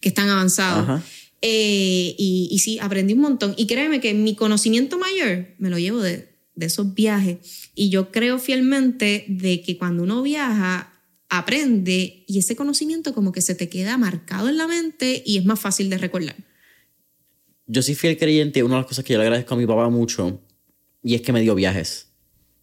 que 0.00 0.08
están 0.08 0.30
avanzados. 0.30 1.02
Eh, 1.42 2.14
y, 2.18 2.48
y 2.50 2.58
sí, 2.60 2.78
aprendí 2.80 3.12
un 3.12 3.20
montón. 3.20 3.54
Y 3.58 3.66
créeme 3.66 4.00
que 4.00 4.14
mi 4.14 4.34
conocimiento 4.34 4.98
mayor 4.98 5.48
me 5.58 5.68
lo 5.68 5.78
llevo 5.78 6.00
de, 6.00 6.34
de 6.54 6.66
esos 6.66 6.94
viajes. 6.94 7.36
Y 7.74 7.90
yo 7.90 8.10
creo 8.10 8.38
fielmente 8.38 9.26
de 9.28 9.60
que 9.60 9.76
cuando 9.76 10.02
uno 10.02 10.22
viaja, 10.22 10.90
aprende 11.28 12.24
y 12.26 12.38
ese 12.38 12.56
conocimiento 12.56 13.12
como 13.12 13.30
que 13.30 13.42
se 13.42 13.54
te 13.54 13.68
queda 13.68 13.98
marcado 13.98 14.48
en 14.48 14.56
la 14.56 14.66
mente 14.66 15.22
y 15.26 15.36
es 15.36 15.44
más 15.44 15.60
fácil 15.60 15.90
de 15.90 15.98
recordar. 15.98 16.36
Yo 17.66 17.82
soy 17.82 17.94
fiel 17.94 18.16
creyente, 18.16 18.62
una 18.62 18.76
de 18.76 18.80
las 18.80 18.88
cosas 18.88 19.04
que 19.04 19.12
yo 19.12 19.18
le 19.18 19.26
agradezco 19.26 19.54
a 19.54 19.58
mi 19.58 19.66
papá 19.66 19.90
mucho, 19.90 20.40
y 21.02 21.14
es 21.14 21.22
que 21.22 21.32
me 21.32 21.40
dio 21.40 21.54
viajes. 21.54 22.08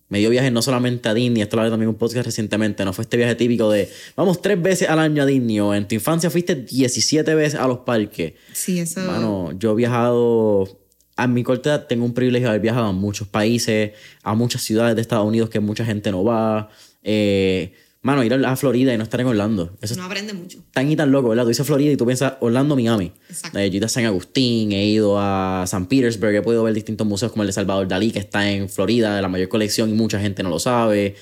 Me 0.09 0.19
dio 0.19 0.29
viajes 0.29 0.51
no 0.53 0.61
solamente 0.61 1.09
a 1.09 1.13
Disney, 1.13 1.41
esto 1.41 1.57
lo 1.57 1.63
hablé 1.63 1.71
también 1.71 1.89
en 1.89 1.95
un 1.95 1.99
podcast 1.99 2.25
recientemente, 2.25 2.85
no 2.85 2.93
fue 2.93 3.03
este 3.03 3.17
viaje 3.17 3.35
típico 3.35 3.69
de 3.69 3.89
vamos 4.15 4.41
tres 4.41 4.61
veces 4.61 4.89
al 4.89 4.99
año 4.99 5.23
a 5.23 5.25
Disney, 5.25 5.59
o 5.59 5.73
en 5.73 5.85
tu 5.85 5.95
infancia 5.95 6.29
fuiste 6.29 6.55
17 6.55 7.35
veces 7.35 7.59
a 7.59 7.67
los 7.67 7.79
parques. 7.79 8.33
Sí, 8.53 8.79
eso. 8.79 9.01
Mano, 9.01 9.51
yo 9.59 9.73
he 9.73 9.75
viajado, 9.75 10.79
a 11.17 11.27
mi 11.27 11.43
corta 11.43 11.71
edad 11.71 11.87
tengo 11.87 12.05
un 12.05 12.13
privilegio 12.13 12.45
de 12.45 12.49
haber 12.51 12.61
viajado 12.61 12.85
a 12.85 12.93
muchos 12.93 13.27
países, 13.27 13.91
a 14.23 14.33
muchas 14.33 14.61
ciudades 14.61 14.95
de 14.95 15.01
Estados 15.01 15.27
Unidos 15.27 15.49
que 15.49 15.59
mucha 15.59 15.83
gente 15.83 16.09
no 16.11 16.23
va. 16.23 16.69
Eh, 17.03 17.73
mano, 18.01 18.23
ir 18.23 18.33
a 18.33 18.55
Florida 18.55 18.93
y 18.93 18.97
no 18.97 19.03
estar 19.03 19.19
en 19.19 19.27
Orlando. 19.27 19.77
Eso 19.81 19.93
es 19.93 19.97
no 19.97 20.05
aprende 20.05 20.33
mucho. 20.33 20.59
tan 20.71 20.89
y 20.91 20.95
tan 20.95 21.11
loco, 21.11 21.29
¿verdad? 21.29 21.43
Tú 21.43 21.49
dices 21.49 21.65
Florida 21.65 21.91
y 21.91 21.97
tú 21.97 22.05
piensas 22.05 22.33
Orlando, 22.39 22.75
Miami. 22.75 23.11
Exacto. 23.29 23.59
Eh, 23.59 23.69
yo 23.69 23.75
he 23.75 23.77
ido 23.77 23.85
a 23.85 23.89
San 23.89 24.05
Agustín, 24.05 24.71
he 24.71 24.85
ido 24.85 25.19
a 25.19 25.65
San 25.67 25.87
Petersburg, 25.87 26.35
he 26.35 26.41
podido 26.41 26.63
ver 26.63 26.73
distintos 26.73 27.05
museos 27.05 27.31
como 27.31 27.43
el 27.43 27.47
de 27.47 27.53
Salvador 27.53 27.87
Dalí, 27.87 28.11
que 28.11 28.19
está 28.19 28.49
en 28.49 28.69
Florida, 28.69 29.21
la 29.21 29.27
mayor 29.27 29.49
colección 29.49 29.89
y 29.89 29.93
mucha 29.93 30.19
gente 30.19 30.43
no 30.43 30.49
lo 30.49 30.59
sabe. 30.59 31.15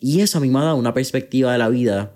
Y 0.00 0.20
eso 0.20 0.38
a 0.38 0.40
mí 0.40 0.48
me 0.48 0.58
ha 0.60 0.62
dado 0.62 0.76
una 0.76 0.94
perspectiva 0.94 1.52
de 1.52 1.58
la 1.58 1.68
vida 1.68 2.14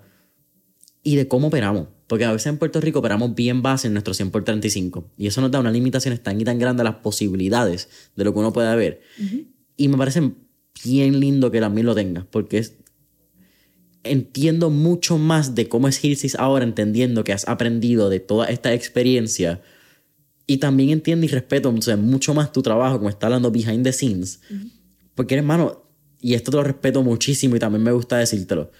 y 1.03 1.15
de 1.15 1.27
cómo 1.27 1.47
operamos. 1.47 1.87
Porque 2.07 2.25
a 2.25 2.31
veces 2.31 2.47
en 2.47 2.57
Puerto 2.57 2.79
Rico 2.81 2.99
operamos 2.99 3.33
bien 3.33 3.61
base 3.61 3.87
en 3.87 3.93
nuestro 3.93 4.13
100 4.13 4.31
por 4.31 4.43
35. 4.43 5.11
Y 5.17 5.27
eso 5.27 5.41
nos 5.41 5.51
da 5.51 5.59
unas 5.59 5.73
limitaciones 5.73 6.21
tan 6.21 6.39
y 6.39 6.43
tan 6.43 6.59
grandes 6.59 6.81
a 6.81 6.83
las 6.83 6.95
posibilidades 6.95 7.89
de 8.15 8.23
lo 8.23 8.33
que 8.33 8.39
uno 8.39 8.53
puede 8.53 8.75
ver. 8.75 9.01
Y 9.75 9.87
me 9.87 9.97
parece 9.97 10.31
bien 10.83 11.19
lindo 11.19 11.49
que 11.51 11.59
también 11.59 11.87
lo 11.87 11.95
tengas, 11.95 12.25
porque 12.25 12.59
es, 12.59 12.75
entiendo 14.05 14.69
mucho 14.69 15.17
más 15.17 15.55
de 15.55 15.67
cómo 15.67 15.87
es 15.87 16.03
Hilsis 16.03 16.35
ahora, 16.35 16.63
entendiendo 16.63 17.23
que 17.23 17.33
has 17.33 17.47
aprendido 17.47 18.09
de 18.09 18.19
toda 18.19 18.47
esta 18.47 18.73
experiencia. 18.73 19.61
Y 20.47 20.57
también 20.57 20.91
entiendo 20.91 21.25
y 21.25 21.29
respeto 21.29 21.69
o 21.69 21.81
sea, 21.81 21.97
mucho 21.97 22.33
más 22.33 22.51
tu 22.51 22.61
trabajo, 22.61 22.97
como 22.97 23.09
está 23.09 23.27
hablando 23.27 23.51
behind 23.51 23.83
the 23.83 23.91
scenes. 23.91 24.39
Porque 25.15 25.33
eres, 25.33 25.43
hermano, 25.43 25.83
y 26.21 26.33
esto 26.33 26.51
te 26.51 26.57
lo 26.57 26.63
respeto 26.63 27.03
muchísimo 27.03 27.55
y 27.55 27.59
también 27.59 27.83
me 27.83 27.91
gusta 27.91 28.17
decírtelo. 28.17 28.71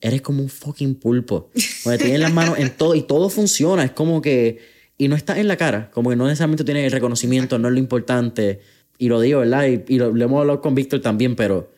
Eres 0.00 0.22
como 0.22 0.42
un 0.42 0.48
fucking 0.48 0.94
pulpo. 0.94 1.50
Donde 1.84 1.98
tienes 1.98 2.20
las 2.20 2.32
manos 2.32 2.58
en 2.58 2.76
todo 2.76 2.94
y 2.94 3.02
todo 3.02 3.30
funciona. 3.30 3.84
Es 3.84 3.90
como 3.90 4.22
que. 4.22 4.58
Y 4.96 5.08
no 5.08 5.16
estás 5.16 5.38
en 5.38 5.48
la 5.48 5.56
cara. 5.56 5.90
Como 5.90 6.10
que 6.10 6.16
no 6.16 6.26
necesariamente 6.26 6.64
tienes 6.64 6.84
el 6.84 6.92
reconocimiento, 6.92 7.58
no 7.58 7.68
es 7.68 7.74
lo 7.74 7.80
importante. 7.80 8.60
Y 8.96 9.08
lo 9.08 9.20
digo, 9.20 9.40
¿verdad? 9.40 9.66
Y, 9.66 9.94
y 9.94 9.98
lo, 9.98 10.12
lo 10.12 10.24
hemos 10.24 10.40
hablado 10.40 10.60
con 10.60 10.74
Víctor 10.74 11.00
también, 11.00 11.36
pero. 11.36 11.77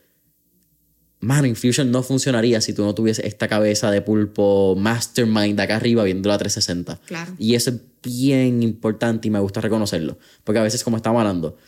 Mano, 1.20 1.46
Infusion 1.46 1.90
no 1.90 2.02
funcionaría 2.02 2.62
si 2.62 2.72
tú 2.72 2.82
no 2.82 2.94
tuvieses 2.94 3.26
esta 3.26 3.46
cabeza 3.46 3.90
de 3.90 4.00
pulpo 4.00 4.74
mastermind 4.76 5.60
acá 5.60 5.76
arriba 5.76 6.02
viendo 6.02 6.30
la 6.30 6.38
360. 6.38 6.98
Claro. 7.06 7.34
Y 7.38 7.54
eso 7.54 7.70
es 7.70 7.76
bien 8.02 8.62
importante 8.62 9.28
y 9.28 9.30
me 9.30 9.38
gusta 9.38 9.60
reconocerlo. 9.60 10.18
Porque 10.44 10.60
a 10.60 10.62
veces, 10.62 10.82
como 10.82 10.96
estamos 10.96 11.20
hablando, 11.20 11.58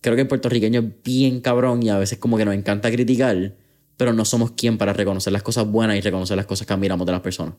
creo 0.00 0.14
que 0.14 0.22
el 0.22 0.28
puertorriqueño 0.28 0.80
es 0.80 0.86
bien 1.04 1.40
cabrón 1.40 1.82
y 1.82 1.90
a 1.90 1.98
veces 1.98 2.18
como 2.18 2.38
que 2.38 2.46
nos 2.46 2.54
encanta 2.54 2.90
criticar, 2.90 3.54
pero 3.98 4.14
no 4.14 4.24
somos 4.24 4.52
quien 4.52 4.78
para 4.78 4.94
reconocer 4.94 5.32
las 5.32 5.42
cosas 5.42 5.66
buenas 5.66 5.96
y 5.96 6.00
reconocer 6.00 6.36
las 6.36 6.46
cosas 6.46 6.66
que 6.66 6.72
admiramos 6.72 7.06
de 7.06 7.12
las 7.12 7.20
personas. 7.20 7.54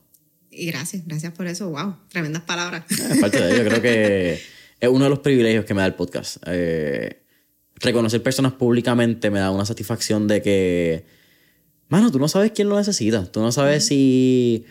Y 0.50 0.66
gracias, 0.66 1.06
gracias 1.06 1.32
por 1.32 1.46
eso. 1.46 1.70
Wow, 1.70 1.96
tremendas 2.08 2.42
palabras. 2.42 2.84
Es 2.90 3.18
parte 3.18 3.40
de 3.40 3.54
ello. 3.54 3.64
Creo 3.64 3.82
que 3.82 4.40
es 4.80 4.88
uno 4.88 5.04
de 5.04 5.10
los 5.10 5.20
privilegios 5.20 5.64
que 5.64 5.74
me 5.74 5.80
da 5.80 5.86
el 5.86 5.94
podcast. 5.94 6.36
Eh, 6.46 7.22
reconocer 7.76 8.22
personas 8.22 8.52
públicamente 8.52 9.30
me 9.30 9.38
da 9.38 9.50
una 9.50 9.64
satisfacción 9.64 10.28
de 10.28 10.42
que, 10.42 11.06
mano, 11.94 12.10
tú 12.10 12.18
no 12.18 12.28
sabes 12.28 12.50
quién 12.52 12.68
lo 12.68 12.76
necesita. 12.76 13.24
Tú 13.30 13.40
no 13.40 13.52
sabes 13.52 13.86
si 13.86 14.64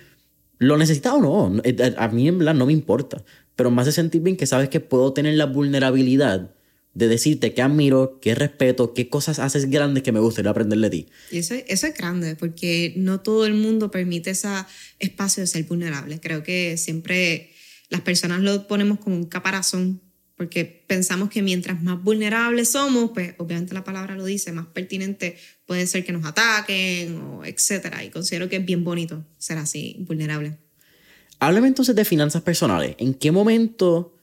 lo 0.60 0.78
necesita 0.78 1.14
o 1.14 1.22
no. 1.22 1.62
Eh, 1.64 1.96
A 1.98 2.08
mí 2.10 2.28
en 2.28 2.38
verdad 2.38 2.54
no 2.54 2.66
me 2.66 2.74
importa. 2.74 3.24
Pero 3.56 3.72
me 3.72 3.82
hace 3.82 3.92
sentir 3.92 4.22
bien 4.22 4.36
que 4.36 4.46
sabes 4.46 4.70
que 4.70 4.80
puedo 4.80 5.14
tener 5.14 5.36
la 5.36 5.46
vulnerabilidad 5.46 6.54
de 6.94 7.08
decirte 7.08 7.54
qué 7.54 7.62
admiro, 7.62 8.20
qué 8.22 8.36
respeto, 8.36 8.94
qué 8.94 9.10
cosas 9.10 9.40
haces 9.40 9.70
grandes 9.70 10.04
que 10.04 10.12
me 10.12 10.20
gustaría 10.20 10.52
aprender 10.52 10.80
de 10.80 10.90
ti. 10.90 11.08
Y 11.32 11.38
eso, 11.40 11.56
eso 11.68 11.88
es 11.88 11.94
grande, 11.96 12.36
porque 12.36 12.94
no 12.98 13.20
todo 13.22 13.46
el 13.46 13.54
mundo 13.54 13.90
permite 13.90 14.32
ese 14.32 14.50
espacio 15.00 15.42
de 15.42 15.48
ser 15.48 15.64
vulnerable. 15.64 16.20
Creo 16.20 16.44
que 16.44 16.78
siempre 16.78 17.52
las 17.90 18.02
personas 18.02 18.42
lo 18.42 18.68
ponemos 18.68 19.00
como 19.00 19.16
un 19.16 19.26
caparazón, 19.26 20.02
porque 20.44 20.84
pensamos 20.88 21.30
que 21.30 21.42
mientras 21.42 21.82
más 21.82 22.04
vulnerables 22.04 22.72
somos, 22.72 23.12
pues 23.14 23.34
obviamente 23.38 23.74
la 23.74 23.86
palabra 23.86 24.14
lo 24.14 24.26
dice, 24.26 24.52
más 24.52 24.66
pertinente 24.66 25.38
puede 25.66 25.88
ser 25.88 26.04
que 26.04 26.12
nos 26.12 26.26
ataquen, 26.26 27.18
o 27.18 27.46
etcétera. 27.46 28.04
Y 28.04 28.10
considero 28.10 28.50
que 28.50 28.58
es 28.58 28.66
bien 28.66 28.84
bonito 28.84 29.24
ser 29.38 29.58
así, 29.58 29.96
vulnerable. 30.02 30.58
Háblame 31.40 31.70
entonces 31.70 31.96
de 31.96 32.04
finanzas 32.04 32.42
personales. 32.42 32.98
¿En 32.98 33.14
qué 33.14 33.32
momento? 33.32 34.18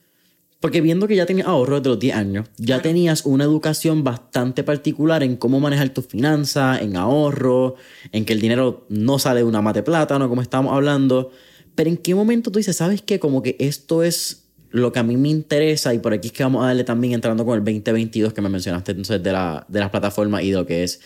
Porque 0.61 0.83
viendo 0.83 1.09
que 1.09 1.17
ya 1.17 1.25
tenías 1.25 1.47
ahorro 1.47 1.77
desde 1.77 1.89
los 1.89 1.99
10 1.99 2.15
años, 2.15 2.49
ya 2.59 2.67
Claro. 2.67 2.83
tenías 2.83 3.25
una 3.25 3.45
educación 3.45 4.05
bastante 4.05 4.63
particular 4.63 5.23
en 5.23 5.37
cómo 5.37 5.59
manejar 5.59 5.89
tus 5.89 6.07
finanzas, 6.07 6.83
en 6.83 6.99
ahorro, 6.99 7.77
en 8.13 8.27
que 8.27 8.35
el 8.35 8.43
dinero 8.43 8.85
no 8.91 9.19
sale 9.19 9.41
de 9.41 9.45
una 9.45 9.63
mate 9.63 9.83
plátano, 9.83 10.29
como 10.29 10.43
estábamos 10.43 10.75
hablando. 10.75 11.31
Pero 11.75 11.89
¿en 11.89 11.97
qué 11.97 12.15
momento 12.15 12.51
tú 12.51 12.59
dices, 12.59 12.77
sabes 12.77 13.01
qué? 13.01 13.19
Como 13.19 13.43
que 13.43 13.57
esto 13.59 14.03
es 14.03 14.40
lo 14.71 14.93
que 14.93 14.99
a 14.99 15.03
mí 15.03 15.17
me 15.17 15.29
interesa 15.29 15.93
y 15.95 15.99
por 15.99 16.13
aquí 16.13 16.29
es 16.29 16.33
que 16.33 16.43
vamos 16.43 16.63
a 16.63 16.69
darle 16.69 16.85
también 16.85 17.15
entrando 17.15 17.45
con 17.45 17.59
el 17.59 17.65
2022 17.65 18.33
que 18.33 18.41
me 18.41 18.49
mencionaste 18.49 18.93
entonces 18.93 19.23
de, 19.23 19.33
la, 19.33 19.67
de 19.69 19.81
las 19.81 19.91
plataformas 19.91 20.43
y 20.43 20.51
de 20.51 20.57
lo 20.57 20.67
que 20.67 20.85
es 20.85 21.01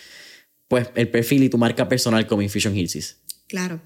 pues 0.67 0.89
el 0.95 1.09
perfil 1.09 1.43
y 1.43 1.49
tu 1.49 1.57
marca 1.57 1.87
personal 1.87 2.25
como 2.27 2.41
Infusion 2.41 2.75
Hilsis. 2.75 3.17
Claro. 3.47 3.81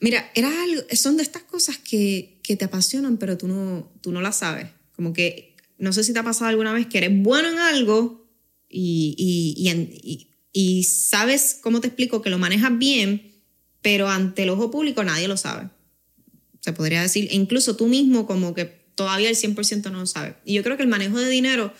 Mira, 0.00 0.30
era 0.34 0.48
algo, 0.62 0.82
son 0.92 1.16
de 1.16 1.22
estas 1.22 1.42
cosas 1.42 1.76
que, 1.76 2.40
que 2.42 2.56
te 2.56 2.64
apasionan, 2.64 3.18
pero 3.18 3.36
tú 3.36 3.48
no, 3.48 3.92
tú 4.00 4.12
no 4.12 4.22
las 4.22 4.38
sabes. 4.38 4.68
Como 4.96 5.12
que, 5.12 5.56
no 5.78 5.92
sé 5.92 6.04
si 6.04 6.12
te 6.12 6.18
ha 6.18 6.24
pasado 6.24 6.48
alguna 6.48 6.72
vez 6.72 6.86
que 6.86 6.98
eres 6.98 7.10
bueno 7.12 7.50
en 7.50 7.58
algo 7.58 8.26
y, 8.68 9.14
y, 9.18 10.28
y, 10.52 10.84
sabes, 10.84 11.58
¿cómo 11.60 11.80
te 11.80 11.88
explico? 11.88 12.22
Que 12.22 12.30
lo 12.30 12.38
manejas 12.38 12.78
bien, 12.78 13.42
pero 13.82 14.08
ante 14.08 14.44
el 14.44 14.50
ojo 14.50 14.70
público 14.70 15.04
nadie 15.04 15.28
lo 15.28 15.36
sabe. 15.36 15.68
Se 16.60 16.72
podría 16.72 17.02
decir, 17.02 17.28
incluso 17.30 17.76
tú 17.76 17.86
mismo 17.86 18.26
como 18.26 18.54
que 18.54 18.79
todavía 19.00 19.30
el 19.30 19.36
100% 19.36 19.90
no 19.90 20.00
lo 20.00 20.06
sabes. 20.06 20.34
Y 20.44 20.52
yo 20.52 20.62
creo 20.62 20.76
que 20.76 20.82
el 20.82 20.88
manejo 20.90 21.18
de 21.18 21.30
dinero, 21.30 21.72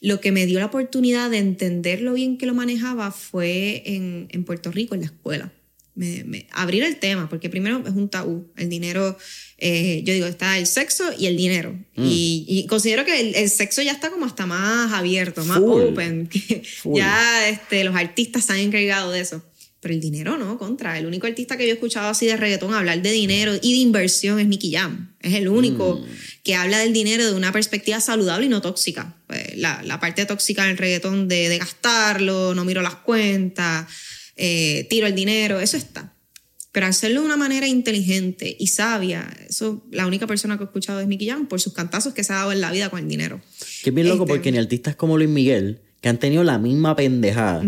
lo 0.00 0.20
que 0.20 0.32
me 0.32 0.46
dio 0.46 0.58
la 0.58 0.66
oportunidad 0.66 1.30
de 1.30 1.38
entender 1.38 2.00
lo 2.02 2.12
bien 2.14 2.38
que 2.38 2.46
lo 2.46 2.54
manejaba 2.54 3.12
fue 3.12 3.84
en, 3.86 4.26
en 4.30 4.42
Puerto 4.42 4.72
Rico, 4.72 4.96
en 4.96 5.02
la 5.02 5.06
escuela. 5.06 5.52
Me, 5.94 6.24
me- 6.24 6.48
abrir 6.50 6.82
el 6.82 6.96
tema, 6.96 7.28
porque 7.28 7.48
primero 7.48 7.84
es 7.86 7.92
un 7.94 8.08
tabú. 8.08 8.48
El 8.56 8.68
dinero, 8.68 9.16
eh, 9.58 10.02
yo 10.04 10.12
digo, 10.12 10.26
está 10.26 10.58
el 10.58 10.66
sexo 10.66 11.04
y 11.16 11.26
el 11.26 11.36
dinero. 11.36 11.78
Y, 11.96 12.44
y 12.48 12.66
considero 12.66 13.04
que 13.04 13.20
el, 13.20 13.34
el 13.36 13.48
sexo 13.48 13.80
ya 13.80 13.92
está 13.92 14.10
como 14.10 14.26
hasta 14.26 14.44
más 14.44 14.92
abierto, 14.92 15.44
más 15.44 15.58
Full. 15.58 15.82
open. 15.92 16.26
que. 16.32 16.62
Ya 16.96 17.48
este, 17.48 17.84
los 17.84 17.94
artistas 17.94 18.44
se 18.44 18.54
han 18.54 18.58
encargado 18.58 19.12
de 19.12 19.20
eso. 19.20 19.42
Pero 19.80 19.94
el 19.94 20.00
dinero 20.00 20.36
no, 20.36 20.58
contra. 20.58 20.98
El 20.98 21.06
único 21.06 21.26
artista 21.28 21.56
que 21.56 21.64
yo 21.64 21.70
he 21.70 21.74
escuchado 21.74 22.08
así 22.08 22.26
de 22.26 22.36
reggaetón 22.36 22.74
hablar 22.74 23.00
de 23.02 23.12
dinero 23.12 23.54
y 23.62 23.72
de 23.72 23.78
inversión 23.78 24.40
es 24.40 24.46
Nicky 24.48 24.72
Jam. 24.72 25.14
Es 25.26 25.34
el 25.34 25.48
único 25.48 26.04
que 26.44 26.54
habla 26.54 26.78
del 26.78 26.92
dinero 26.92 27.26
de 27.26 27.34
una 27.34 27.52
perspectiva 27.52 28.00
saludable 28.00 28.46
y 28.46 28.48
no 28.48 28.60
tóxica. 28.60 29.16
Pues, 29.26 29.56
la, 29.56 29.82
la 29.82 29.98
parte 30.00 30.24
tóxica 30.26 30.64
del 30.64 30.78
reggaetón 30.78 31.26
de, 31.28 31.48
de 31.48 31.58
gastarlo, 31.58 32.54
no 32.54 32.64
miro 32.64 32.80
las 32.82 32.94
cuentas, 32.96 33.86
eh, 34.36 34.86
tiro 34.88 35.06
el 35.06 35.14
dinero, 35.14 35.60
eso 35.60 35.76
está. 35.76 36.12
Pero 36.72 36.86
hacerlo 36.86 37.20
de 37.22 37.26
una 37.26 37.36
manera 37.38 37.66
inteligente 37.66 38.54
y 38.58 38.66
sabia, 38.66 39.26
eso 39.48 39.82
la 39.90 40.06
única 40.06 40.26
persona 40.26 40.56
que 40.58 40.64
he 40.64 40.66
escuchado 40.66 41.00
es 41.00 41.06
Nicky 41.08 41.26
Jam 41.28 41.46
por 41.48 41.58
sus 41.60 41.72
cantazos 41.72 42.12
que 42.12 42.22
se 42.22 42.32
ha 42.34 42.36
dado 42.36 42.52
en 42.52 42.60
la 42.60 42.70
vida 42.70 42.90
con 42.90 43.00
el 43.00 43.08
dinero. 43.08 43.40
Que 43.82 43.90
es 43.90 43.94
bien 43.94 44.08
loco 44.08 44.24
Este- 44.24 44.34
porque 44.34 44.52
ni 44.52 44.58
artistas 44.58 44.94
como 44.94 45.16
Luis 45.16 45.30
Miguel, 45.30 45.80
que 46.02 46.08
han 46.10 46.18
tenido 46.18 46.44
la 46.44 46.58
misma 46.58 46.94
pendejada, 46.94 47.64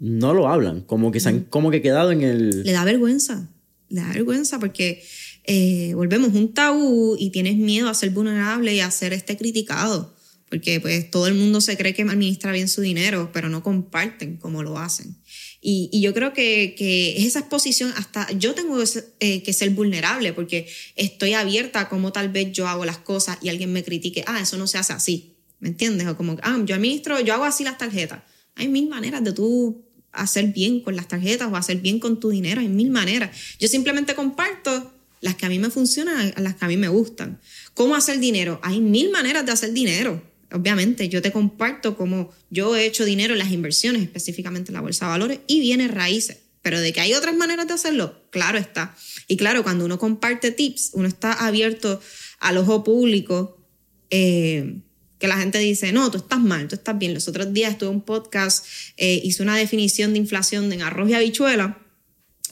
no 0.00 0.34
lo 0.34 0.48
hablan. 0.48 0.80
Como 0.80 1.12
que 1.12 1.20
se 1.20 1.28
han 1.28 1.40
como 1.44 1.70
que 1.70 1.82
quedado 1.82 2.10
en 2.12 2.22
el... 2.22 2.62
Le 2.64 2.72
da 2.72 2.84
vergüenza. 2.84 3.48
Le 3.90 4.00
da 4.00 4.08
vergüenza 4.08 4.58
porque 4.58 5.04
eh, 5.46 5.92
volvemos 5.94 6.34
un 6.34 6.52
tabú 6.52 7.16
y 7.18 7.30
tienes 7.30 7.56
miedo 7.56 7.88
a 7.88 7.94
ser 7.94 8.10
vulnerable 8.10 8.74
y 8.74 8.80
a 8.80 8.90
ser 8.90 9.12
este 9.12 9.36
criticado. 9.36 10.14
Porque 10.48 10.80
pues 10.80 11.10
todo 11.10 11.26
el 11.26 11.34
mundo 11.34 11.60
se 11.60 11.76
cree 11.76 11.94
que 11.94 12.02
administra 12.02 12.52
bien 12.52 12.68
su 12.68 12.80
dinero, 12.80 13.30
pero 13.32 13.48
no 13.48 13.62
comparten 13.62 14.36
cómo 14.36 14.62
lo 14.62 14.78
hacen. 14.78 15.16
Y, 15.60 16.00
yo 16.00 16.14
creo 16.14 16.32
que, 16.32 16.76
que, 16.78 17.26
esa 17.26 17.40
exposición, 17.40 17.92
hasta 17.96 18.30
yo 18.32 18.54
tengo 18.54 18.80
eh, 19.18 19.42
que 19.42 19.52
ser 19.52 19.70
vulnerable 19.70 20.32
porque 20.32 20.68
estoy 20.94 21.32
abierta 21.32 21.80
a 21.80 21.88
cómo 21.88 22.12
tal 22.12 22.28
vez 22.28 22.52
yo 22.52 22.68
hago 22.68 22.84
las 22.84 22.98
cosas 22.98 23.38
y 23.42 23.48
alguien 23.48 23.72
me 23.72 23.82
critique, 23.82 24.22
ah, 24.28 24.40
eso 24.40 24.56
no 24.58 24.68
se 24.68 24.78
hace 24.78 24.92
así, 24.92 25.34
¿me 25.58 25.68
entiendes? 25.68 26.06
O 26.06 26.16
como, 26.16 26.36
ah, 26.42 26.62
yo 26.64 26.76
administro, 26.76 27.18
yo 27.20 27.34
hago 27.34 27.44
así 27.44 27.64
las 27.64 27.78
tarjetas. 27.78 28.22
Hay 28.54 28.68
mil 28.68 28.88
maneras 28.88 29.24
de 29.24 29.32
tú 29.32 29.84
hacer 30.12 30.46
bien 30.52 30.80
con 30.80 30.94
las 30.94 31.08
tarjetas 31.08 31.50
o 31.52 31.56
hacer 31.56 31.78
bien 31.78 31.98
con 31.98 32.20
tu 32.20 32.30
dinero, 32.30 32.60
hay 32.60 32.68
mil 32.68 32.90
maneras. 32.90 33.36
Yo 33.58 33.66
simplemente 33.66 34.14
comparto 34.14 34.92
las 35.20 35.36
que 35.36 35.46
a 35.46 35.48
mí 35.48 35.58
me 35.58 35.70
funcionan, 35.70 36.34
las 36.36 36.56
que 36.56 36.64
a 36.64 36.68
mí 36.68 36.76
me 36.76 36.88
gustan. 36.88 37.40
¿Cómo 37.74 37.94
hacer 37.94 38.18
dinero? 38.18 38.60
Hay 38.62 38.80
mil 38.80 39.10
maneras 39.10 39.46
de 39.46 39.52
hacer 39.52 39.72
dinero 39.72 40.22
obviamente 40.52 41.08
yo 41.08 41.22
te 41.22 41.32
comparto 41.32 41.96
cómo 41.96 42.30
yo 42.50 42.76
he 42.76 42.86
hecho 42.86 43.04
dinero 43.04 43.32
en 43.32 43.38
las 43.38 43.52
inversiones, 43.52 44.02
específicamente 44.02 44.70
en 44.70 44.74
la 44.74 44.80
bolsa 44.80 45.06
de 45.06 45.10
valores 45.10 45.40
y 45.46 45.60
bienes 45.60 45.90
raíces. 45.90 46.38
Pero 46.62 46.80
de 46.80 46.92
que 46.92 47.00
hay 47.00 47.14
otras 47.14 47.36
maneras 47.36 47.68
de 47.68 47.74
hacerlo, 47.74 48.26
claro 48.30 48.58
está. 48.58 48.96
Y 49.28 49.36
claro, 49.36 49.62
cuando 49.62 49.84
uno 49.84 49.98
comparte 49.98 50.50
tips, 50.50 50.90
uno 50.94 51.06
está 51.06 51.32
abierto 51.32 52.00
al 52.40 52.58
ojo 52.58 52.82
público, 52.82 53.64
eh, 54.10 54.80
que 55.18 55.28
la 55.28 55.38
gente 55.38 55.58
dice, 55.58 55.92
no, 55.92 56.10
tú 56.10 56.18
estás 56.18 56.40
mal, 56.40 56.66
tú 56.66 56.74
estás 56.74 56.98
bien. 56.98 57.14
Los 57.14 57.28
otros 57.28 57.52
días 57.52 57.72
estuve 57.72 57.90
en 57.90 57.96
un 57.96 58.02
podcast, 58.02 58.66
eh, 58.96 59.20
hice 59.22 59.44
una 59.44 59.56
definición 59.56 60.12
de 60.12 60.18
inflación 60.18 60.72
en 60.72 60.82
arroz 60.82 61.08
y 61.08 61.14
habichuela, 61.14 61.85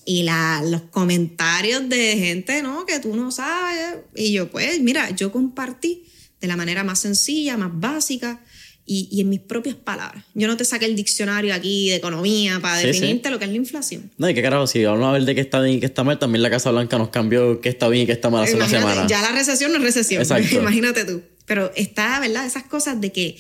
y 0.04 0.22
la, 0.22 0.62
los 0.64 0.82
comentarios 0.82 1.88
de 1.88 2.16
gente, 2.16 2.62
no, 2.62 2.86
que 2.86 3.00
tú 3.00 3.16
no 3.16 3.30
sabes. 3.30 3.96
Y 4.14 4.32
yo, 4.32 4.50
pues, 4.50 4.80
mira, 4.80 5.10
yo 5.10 5.32
compartí 5.32 6.04
de 6.40 6.46
la 6.46 6.56
manera 6.56 6.84
más 6.84 7.00
sencilla, 7.00 7.56
más 7.56 7.70
básica 7.72 8.40
y, 8.86 9.20
en 9.20 9.28
mis 9.30 9.40
propias 9.40 9.76
palabras. 9.76 10.24
Yo 10.34 10.46
no 10.46 10.56
te 10.56 10.64
saqué 10.64 10.84
el 10.84 10.94
diccionario 10.94 11.54
aquí 11.54 11.88
de 11.88 11.96
economía 11.96 12.60
para 12.60 12.78
definirte 12.78 13.30
lo 13.30 13.38
que 13.38 13.46
es 13.46 13.50
la 13.50 13.56
inflación. 13.56 14.10
No, 14.18 14.28
y 14.28 14.34
qué 14.34 14.42
carajo, 14.42 14.66
si 14.66 14.84
vamos 14.84 15.06
a 15.06 15.12
ver 15.12 15.24
de 15.24 15.34
qué 15.34 15.40
está 15.40 15.60
bien 15.60 15.76
y 15.76 15.80
qué 15.80 15.86
está 15.86 16.04
mal, 16.04 16.18
también 16.18 16.42
la 16.42 16.50
Casa 16.50 16.70
Blanca 16.70 16.98
nos 16.98 17.08
cambió 17.08 17.60
qué 17.60 17.70
está 17.70 17.88
bien 17.88 18.04
y 18.04 18.06
qué 18.06 18.12
está 18.12 18.30
mal 18.30 18.44
hace 18.44 18.56
una 18.56 18.68
semana. 18.68 19.06
Ya 19.06 19.22
la 19.22 19.32
recesión 19.32 19.72
no 19.72 19.78
es 19.78 19.84
recesión, 19.84 20.22
imagínate 20.52 21.04
tú. 21.04 21.22
Pero 21.46 21.72
está, 21.76 22.20
¿verdad? 22.20 22.46
Esas 22.46 22.64
cosas 22.64 23.00
de 23.00 23.12
que, 23.12 23.36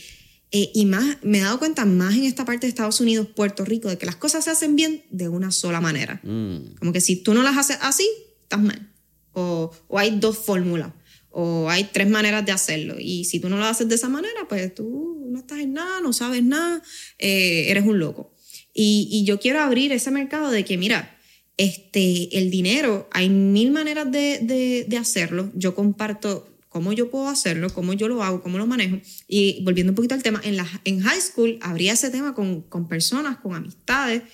eh, 0.56 0.70
y 0.72 0.86
más, 0.86 1.18
me 1.22 1.38
he 1.38 1.40
dado 1.40 1.58
cuenta 1.58 1.84
más 1.84 2.14
en 2.14 2.24
esta 2.24 2.44
parte 2.44 2.66
de 2.66 2.68
Estados 2.68 3.00
Unidos, 3.00 3.26
Puerto 3.34 3.64
Rico, 3.64 3.88
de 3.88 3.98
que 3.98 4.06
las 4.06 4.16
cosas 4.16 4.44
se 4.44 4.50
hacen 4.50 4.76
bien 4.76 5.02
de 5.10 5.28
una 5.28 5.50
sola 5.50 5.80
manera. 5.80 6.20
Mm. 6.22 6.76
Como 6.78 6.92
que 6.92 7.00
si 7.00 7.16
tú 7.16 7.34
no 7.34 7.42
las 7.42 7.56
haces 7.56 7.78
así, 7.80 8.08
estás 8.42 8.62
mal. 8.62 8.90
O, 9.32 9.72
o 9.88 9.98
hay 9.98 10.18
dos 10.20 10.38
fórmulas 10.38 10.92
o 11.34 11.68
hay 11.68 11.84
tres 11.92 12.08
maneras 12.08 12.46
de 12.46 12.52
hacerlo. 12.52 12.94
Y 13.00 13.24
si 13.24 13.40
tú 13.40 13.48
no 13.48 13.56
lo 13.58 13.64
haces 13.64 13.88
de 13.88 13.96
esa 13.96 14.08
manera, 14.08 14.46
pues 14.48 14.72
tú 14.72 15.26
no 15.28 15.40
estás 15.40 15.58
en 15.58 15.72
nada, 15.72 16.00
no 16.00 16.12
sabes 16.12 16.44
nada, 16.44 16.80
eh, 17.18 17.66
eres 17.68 17.84
un 17.84 17.98
loco. 17.98 18.32
Y, 18.72 19.24
yo 19.26 19.40
quiero 19.40 19.60
abrir 19.60 19.90
ese 19.92 20.12
mercado 20.12 20.50
de 20.50 20.64
que, 20.64 20.78
mira, 20.78 21.18
este, 21.56 22.38
el 22.38 22.50
dinero, 22.50 23.08
hay 23.12 23.28
mil 23.28 23.72
maneras 23.72 24.10
de, 24.10 24.96
hacerlo. 24.98 25.50
Yo 25.54 25.74
comparto 25.74 26.53
cómo 26.74 26.92
yo 26.92 27.08
puedo 27.08 27.28
hacerlo, 27.28 27.72
cómo 27.72 27.92
yo 27.92 28.08
lo 28.08 28.20
hago, 28.24 28.42
cómo 28.42 28.58
lo 28.58 28.66
manejo. 28.66 28.98
Y 29.28 29.62
volviendo 29.62 29.92
un 29.92 29.94
poquito 29.94 30.16
al 30.16 30.24
tema, 30.24 30.40
en, 30.42 30.56
la, 30.56 30.66
en 30.84 30.98
high 31.02 31.20
school 31.20 31.56
habría 31.62 31.92
ese 31.92 32.10
tema 32.10 32.34
con, 32.34 32.62
con 32.62 32.88
personas, 32.88 33.36
con 33.36 33.54
amistades, 33.54 34.24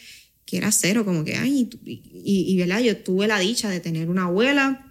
que 0.46 0.56
era 0.56 0.72
cero, 0.72 1.04
como 1.04 1.22
que, 1.22 1.36
ay, 1.36 1.68
y, 1.84 2.00
y, 2.24 2.56
¿verdad? 2.56 2.80
Yo 2.80 2.96
tuve 2.96 3.26
la 3.26 3.38
dicha 3.38 3.68
de 3.68 3.80
tener 3.80 4.08
una 4.08 4.24
abuela 4.24 4.90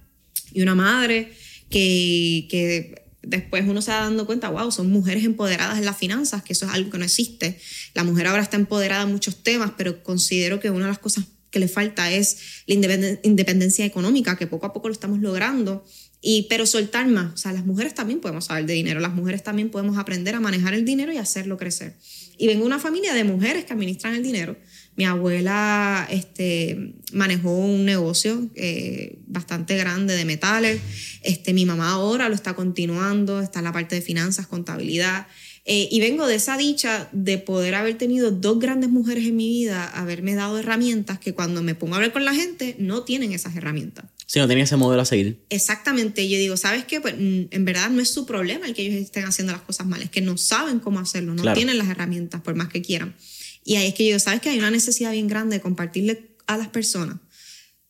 y 0.54 0.62
una 0.62 0.76
madre 0.76 1.34
que, 1.72 3.04
después 3.24 3.64
uno 3.68 3.82
se 3.82 3.89
va 3.89 4.02
dando 4.02 4.28
cuenta, 4.28 4.50
wow, 4.50 4.72
son 4.72 4.91
mujeres 4.91 5.24
empoderadas 5.24 5.80
en 5.80 5.86
las 5.86 5.97
finanzas, 5.97 6.43
que 6.43 6.54
eso 6.54 6.68
es 6.68 6.72
algo 6.72 6.91
que 6.91 7.00
no 7.00 7.06
existe. 7.06 7.60
La 7.95 8.04
mujer 8.04 8.28
ahora 8.28 8.43
está 8.43 8.58
empoderada 8.58 9.06
en 9.06 9.12
muchos 9.12 9.41
temas, 9.41 9.72
pero 9.76 10.04
considero 10.04 10.60
que 10.60 10.70
una 10.70 10.86
de 10.86 10.91
las 10.91 11.00
cosas 11.00 11.26
que 11.50 11.58
le 11.58 11.68
falta 11.68 12.12
es 12.12 12.64
la 12.68 12.76
independencia 13.24 13.86
económica, 13.86 14.38
que 14.38 14.45
poco 14.45 14.68
a 14.68 14.72
poco 14.74 14.88
lo 14.88 14.93
estamos 14.93 15.18
logrando. 15.18 15.84
Y, 16.22 16.48
pero 16.50 16.66
soltar 16.66 17.08
más, 17.08 17.34
o 17.34 17.38
sea, 17.38 17.54
las 17.54 17.66
mujeres 17.66 17.96
también 17.96 18.20
podemos 18.20 18.46
saber 18.46 18.66
de 18.66 18.74
dinero, 18.74 19.00
las 19.00 19.14
mujeres 19.14 19.42
también 19.42 19.70
podemos 19.70 19.98
aprender 19.98 20.36
a 20.36 20.40
manejar 20.40 20.74
el 20.74 20.84
dinero 20.84 21.14
y 21.14 21.18
hacerlo 21.18 21.58
crecer. 21.58 21.96
Y 22.38 22.48
vengo 22.48 22.62
de 22.62 22.68
una 22.68 22.80
familia 22.80 23.14
de 23.14 23.24
mujeres 23.24 23.66
que 23.66 23.74
administran 23.74 24.16
el 24.16 24.24
dinero, 24.24 24.58
mi 25.00 25.06
abuela 25.06 26.06
este, 26.12 26.94
manejó 27.14 27.58
un 27.58 27.86
negocio 27.86 28.50
eh, 28.56 29.18
bastante 29.28 29.78
grande 29.78 30.14
de 30.14 30.26
metales. 30.26 30.82
Este, 31.24 31.54
mi 31.54 31.66
mamá 31.66 31.92
ahora 31.92 32.28
lo 32.28 32.36
está 32.36 32.54
continuando, 32.54 33.40
está 33.40 33.60
en 33.60 33.66
la 33.66 33.72
parte 33.72 33.96
de 33.96 34.02
finanzas, 34.02 34.48
contabilidad. 34.48 35.28
Eh, 35.64 35.88
y 35.90 36.02
vengo 36.02 36.28
de 36.28 36.36
esa 36.36 36.58
dicha 36.58 37.08
de 37.14 37.38
poder 37.38 37.76
haber 37.76 37.98
tenido 37.98 38.30
dos 38.30 38.60
grandes 38.60 38.90
mujeres 38.90 39.26
en 39.26 39.38
mi 39.38 39.48
vida, 39.48 39.88
haberme 39.88 40.36
dado 40.36 40.60
herramientas 40.60 41.18
que 41.18 41.34
cuando 41.34 41.64
me 41.64 41.76
pongo 41.76 41.94
a 41.94 41.98
hablar 41.98 42.12
con 42.12 42.26
la 42.26 42.36
gente 42.36 42.76
no 42.78 43.04
tienen 43.04 43.32
esas 43.32 43.56
herramientas. 43.56 44.04
Si 44.30 44.38
no 44.38 44.46
tienen 44.46 44.66
ese 44.66 44.76
modelo 44.76 45.02
a 45.02 45.06
seguir. 45.06 45.44
Exactamente. 45.50 46.30
Yo 46.30 46.38
digo, 46.38 46.56
¿sabes 46.56 46.86
qué? 46.86 47.02
Pues 47.02 47.16
mm, 47.18 47.46
en 47.50 47.66
verdad 47.66 47.90
no 47.90 48.00
es 48.00 48.10
su 48.10 48.28
problema 48.28 48.68
el 48.68 48.76
que 48.76 48.84
ellos 48.84 49.02
estén 49.02 49.26
haciendo 49.26 49.54
las 49.54 49.64
cosas 49.64 49.88
mal, 49.88 50.04
es 50.04 50.12
que 50.12 50.22
no 50.22 50.38
saben 50.38 50.80
cómo 50.80 51.00
hacerlo, 51.00 51.34
no 51.34 51.52
tienen 51.56 51.80
las 51.80 51.90
herramientas 51.90 52.40
por 52.42 52.54
más 52.54 52.68
que 52.68 52.84
quieran. 52.84 53.16
Y 53.64 53.78
ahí 53.78 53.88
es 53.88 53.96
que 53.96 54.08
yo, 54.08 54.20
¿sabes 54.20 54.40
que 54.40 54.50
Hay 54.50 54.60
una 54.60 54.70
necesidad 54.70 55.14
bien 55.14 55.28
grande 55.28 55.56
de 55.56 55.62
compartirle 55.64 56.36
a 56.46 56.58
las 56.58 56.68
personas 56.68 57.18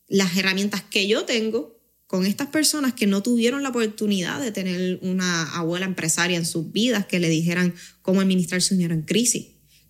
las 0.07 0.37
herramientas 0.37 0.81
que 0.81 1.09
yo 1.09 1.25
tengo 1.25 1.77
con 2.07 2.25
estas 2.25 2.47
personas 2.47 2.93
que 2.93 3.05
no 3.05 3.21
tuvieron 3.21 3.61
la 3.61 3.69
oportunidad 3.69 4.39
de 4.39 4.53
tener 4.53 4.97
una 5.01 5.43
abuela 5.57 5.85
empresaria 5.85 6.37
en 6.37 6.45
sus 6.45 6.71
vidas 6.71 7.05
que 7.05 7.19
le 7.19 7.27
dijeran 7.27 7.75
cómo 8.01 8.21
administrar 8.21 8.61
su 8.61 8.75
dinero 8.75 8.93
en 8.93 9.01
crisis, 9.01 9.47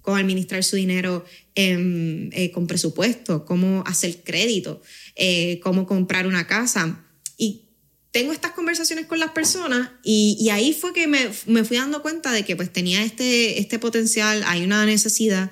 cómo 0.09 0.17
administrar 0.17 0.63
su 0.63 0.75
dinero 0.75 1.23
eh, 1.53 2.49
con 2.51 2.65
presupuesto, 2.65 3.45
cómo 3.45 3.83
hacer 3.85 4.23
crédito, 4.23 4.81
eh, 5.15 5.59
cómo 5.61 5.85
comprar 5.85 6.25
una 6.25 6.47
casa. 6.47 7.05
Y 7.37 7.65
tengo 8.09 8.33
estas 8.33 8.53
conversaciones 8.53 9.05
con 9.05 9.19
las 9.19 9.31
personas 9.31 9.91
y, 10.03 10.49
ahí 10.51 10.73
fue 10.73 10.93
que 10.93 11.07
me, 11.07 11.29
me, 11.45 11.63
fui 11.63 11.77
dando 11.77 12.01
cuenta 12.01 12.31
de 12.31 12.43
que 12.43 12.55
pues 12.55 12.73
tenía 12.73 13.03
este, 13.03 13.59
este 13.59 13.77
potencial, 13.77 14.41
hay 14.47 14.63
una 14.63 14.83
necesidad 14.87 15.51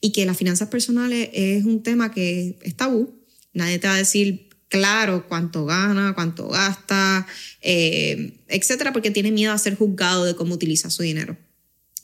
y 0.00 0.12
que 0.12 0.24
las 0.24 0.36
finanzas 0.36 0.68
personales 0.68 1.28
es 1.32 1.64
un 1.64 1.82
tema 1.82 2.12
que 2.12 2.58
es 2.62 2.76
tabú. 2.76 3.26
Nadie 3.54 3.80
te 3.80 3.88
va 3.88 3.94
a 3.94 3.98
decir 3.98 4.50
claro 4.68 5.26
cuánto 5.26 5.64
gana, 5.64 6.12
cuánto 6.14 6.46
gasta, 6.46 7.26
eh, 7.60 8.38
etcétera, 8.46 8.92
porque 8.92 9.10
tiene 9.10 9.32
miedo 9.32 9.52
a 9.52 9.58
ser 9.58 9.74
juzgado 9.74 10.24
de 10.24 10.36
cómo 10.36 10.54
utiliza 10.54 10.90
su 10.90 11.02
dinero. 11.02 11.36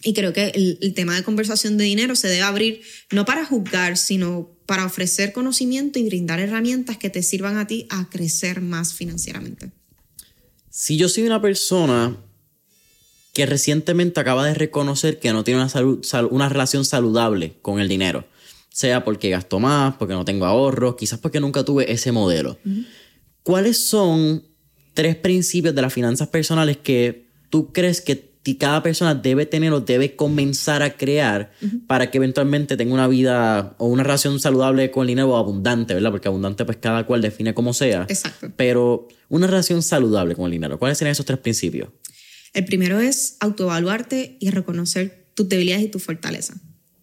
Y 0.04 0.14
creo 0.14 0.32
que 0.32 0.48
el, 0.48 0.78
el, 0.80 0.94
tema 0.94 1.14
de 1.14 1.22
conversación 1.22 1.78
de 1.78 1.84
dinero 1.84 2.16
se 2.16 2.28
debe 2.28 2.42
abrir 2.42 2.82
no 3.10 3.24
para 3.24 3.44
juzgar, 3.44 3.96
sino 3.96 4.50
para 4.66 4.84
ofrecer 4.84 5.32
conocimiento 5.32 5.98
y 5.98 6.04
brindar 6.04 6.40
herramientas 6.40 6.96
que 6.96 7.10
te 7.10 7.22
sirvan 7.22 7.56
a 7.56 7.66
ti 7.66 7.86
a 7.90 8.08
crecer 8.10 8.60
más 8.60 8.94
financieramente. 8.94 9.70
Si 10.70 10.96
yo 10.96 11.08
soy 11.08 11.24
una 11.24 11.40
persona 11.40 12.16
que 13.32 13.46
recientemente 13.46 14.20
acaba 14.20 14.46
de 14.46 14.54
reconocer 14.54 15.18
que 15.18 15.32
no 15.32 15.44
tiene 15.44 15.62
una, 15.62 16.26
una 16.30 16.48
relación 16.48 16.84
saludable 16.84 17.54
con 17.62 17.80
el 17.80 17.88
dinero, 17.88 18.26
sea 18.68 19.04
porque 19.04 19.30
gasto 19.30 19.60
más, 19.60 19.96
porque 19.96 20.14
no 20.14 20.24
tengo 20.24 20.46
ahorros, 20.46 20.96
quizás 20.96 21.18
porque 21.18 21.40
nunca 21.40 21.64
tuve 21.64 21.92
ese 21.92 22.12
modelo, 22.12 22.58
¿cuáles 23.42 23.78
son 23.78 24.44
tres 24.94 25.16
principios 25.16 25.74
de 25.74 25.82
las 25.82 25.92
finanzas 25.92 26.28
personales 26.28 26.78
que 26.78 27.28
tú 27.50 27.72
crees 27.72 28.00
que 28.00 28.31
cada 28.58 28.82
persona 28.82 29.14
debe 29.14 29.46
tener 29.46 29.72
o 29.72 29.80
debe 29.80 30.16
comenzar 30.16 30.82
a 30.82 30.96
crear 30.96 31.52
para 31.86 32.10
que 32.10 32.18
eventualmente 32.18 32.76
tenga 32.76 32.92
una 32.92 33.06
vida 33.06 33.76
o 33.78 33.86
una 33.86 34.02
relación 34.02 34.40
saludable 34.40 34.90
con 34.90 35.02
el 35.02 35.08
dinero 35.08 35.36
abundante, 35.36 35.94
¿verdad? 35.94 36.10
Porque 36.10 36.28
abundante 36.28 36.64
pues 36.64 36.78
cada 36.78 37.06
cual 37.06 37.22
define 37.22 37.54
como 37.54 37.72
sea. 37.72 38.04
Exacto. 38.08 38.52
Pero 38.56 39.06
una 39.28 39.46
relación 39.46 39.82
saludable 39.82 40.34
con 40.34 40.46
el 40.46 40.52
dinero. 40.52 40.78
¿Cuáles 40.78 40.98
serían 40.98 41.12
esos 41.12 41.24
tres 41.24 41.38
principios? 41.38 41.90
El 42.52 42.64
primero 42.64 42.98
es 43.00 43.36
autoevaluarte 43.40 44.36
y 44.40 44.50
reconocer 44.50 45.28
tus 45.34 45.48
debilidades 45.48 45.84
y 45.84 45.88
tus 45.88 46.02
fortalezas. 46.02 46.58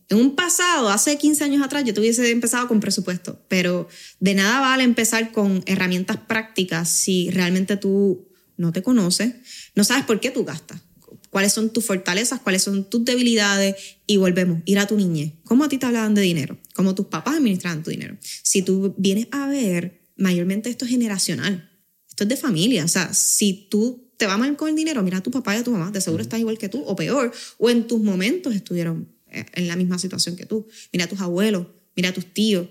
En 0.10 0.18
un 0.18 0.36
pasado, 0.36 0.90
hace 0.90 1.18
15 1.18 1.44
años 1.44 1.64
atrás, 1.64 1.84
yo 1.86 1.94
tuviese 1.94 2.30
empezado 2.32 2.68
con 2.68 2.80
presupuesto, 2.80 3.40
pero 3.48 3.88
de 4.20 4.34
nada 4.34 4.60
vale 4.60 4.84
empezar 4.84 5.32
con 5.32 5.64
herramientas 5.68 6.18
prácticas 6.18 6.90
si 6.90 7.30
realmente 7.30 7.78
tú 7.78 8.28
no 8.58 8.74
te 8.74 8.84
conoces, 8.84 9.36
no 9.76 9.84
sabes 9.84 10.04
por 10.06 10.20
qué 10.20 10.32
tú 10.32 10.44
gastas 10.44 10.82
cuáles 11.30 11.54
son 11.54 11.70
tus 11.72 11.86
fortalezas, 11.86 12.40
cuáles 12.42 12.64
son 12.64 12.90
tus 12.90 13.06
debilidades 13.06 13.76
y 14.08 14.18
volvemos, 14.18 14.62
ir 14.66 14.80
a 14.80 14.88
tu 14.88 14.98
niñez. 14.98 15.34
¿Cómo 15.44 15.64
a 15.64 15.70
ti 15.70 15.78
te 15.78 15.86
hablaban 15.86 16.16
de 16.16 16.22
dinero? 16.22 16.58
¿Cómo 16.74 16.96
tus 16.96 17.08
papás 17.08 17.36
administraban 17.36 17.84
tu 17.84 17.92
dinero? 17.92 18.18
Si 18.44 18.62
tú 18.62 18.96
vienes 18.98 19.28
a 19.32 19.48
ver, 19.48 20.02
mayormente 20.18 20.70
esto 20.70 20.86
es 20.86 20.92
generacional, 20.92 21.70
esto 22.08 22.24
es 22.24 22.30
de 22.30 22.38
familia, 22.38 22.86
o 22.86 22.88
sea, 22.88 23.14
si 23.14 23.68
tú 23.70 24.12
te 24.18 24.26
va 24.26 24.38
mal 24.38 24.56
con 24.58 24.70
el 24.70 24.76
dinero, 24.76 25.02
mira 25.04 25.20
a 25.20 25.24
tu 25.24 25.32
papá 25.32 25.56
y 25.56 25.60
a 25.60 25.64
tu 25.64 25.72
mamá, 25.72 25.92
de 25.92 26.02
seguro 26.02 26.22
estás 26.22 26.40
igual 26.40 26.58
que 26.58 26.68
tú 26.68 26.84
o 26.86 26.96
peor, 26.96 27.32
o 27.58 27.70
en 27.70 27.88
tus 27.88 28.02
momentos 28.02 28.54
estuvieron 28.54 29.08
eh, 29.28 29.46
en 29.54 29.68
la 29.68 29.76
misma 29.78 29.98
situación 29.98 30.36
que 30.36 30.46
tú. 30.46 30.68
Mira 30.92 31.06
a 31.06 31.08
tus 31.08 31.22
abuelos, 31.22 31.68
mira 31.96 32.10
a 32.10 32.14
tus 32.14 32.26
tíos, 32.34 32.68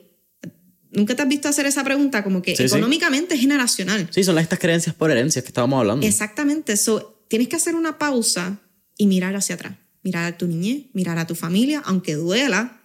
Nunca 0.90 1.14
te 1.14 1.20
has 1.22 1.28
visto 1.28 1.48
hacer 1.48 1.66
esa 1.66 1.84
pregunta, 1.84 2.24
como 2.24 2.40
que 2.40 2.52
Sí, 2.56 2.62
sí. 2.62 2.64
económicamente 2.64 3.34
es 3.34 3.40
generacional. 3.40 4.08
Sí, 4.10 4.24
son 4.24 4.38
estas 4.38 4.58
creencias 4.58 4.94
por 4.94 5.10
herencias 5.10 5.44
que 5.44 5.48
estábamos 5.48 5.80
hablando. 5.80 6.06
Exactamente. 6.06 6.76
So, 6.78 7.17
tienes 7.28 7.48
que 7.48 7.56
hacer 7.56 7.74
una 7.74 7.98
pausa 7.98 8.60
y 8.96 9.06
mirar 9.06 9.36
hacia 9.36 9.54
atrás. 9.54 9.76
Mirar 10.02 10.24
a 10.24 10.38
tu 10.38 10.46
niñez, 10.46 10.86
mirar 10.92 11.18
a 11.18 11.26
tu 11.26 11.34
familia, 11.34 11.82
aunque 11.84 12.14
duela, 12.14 12.80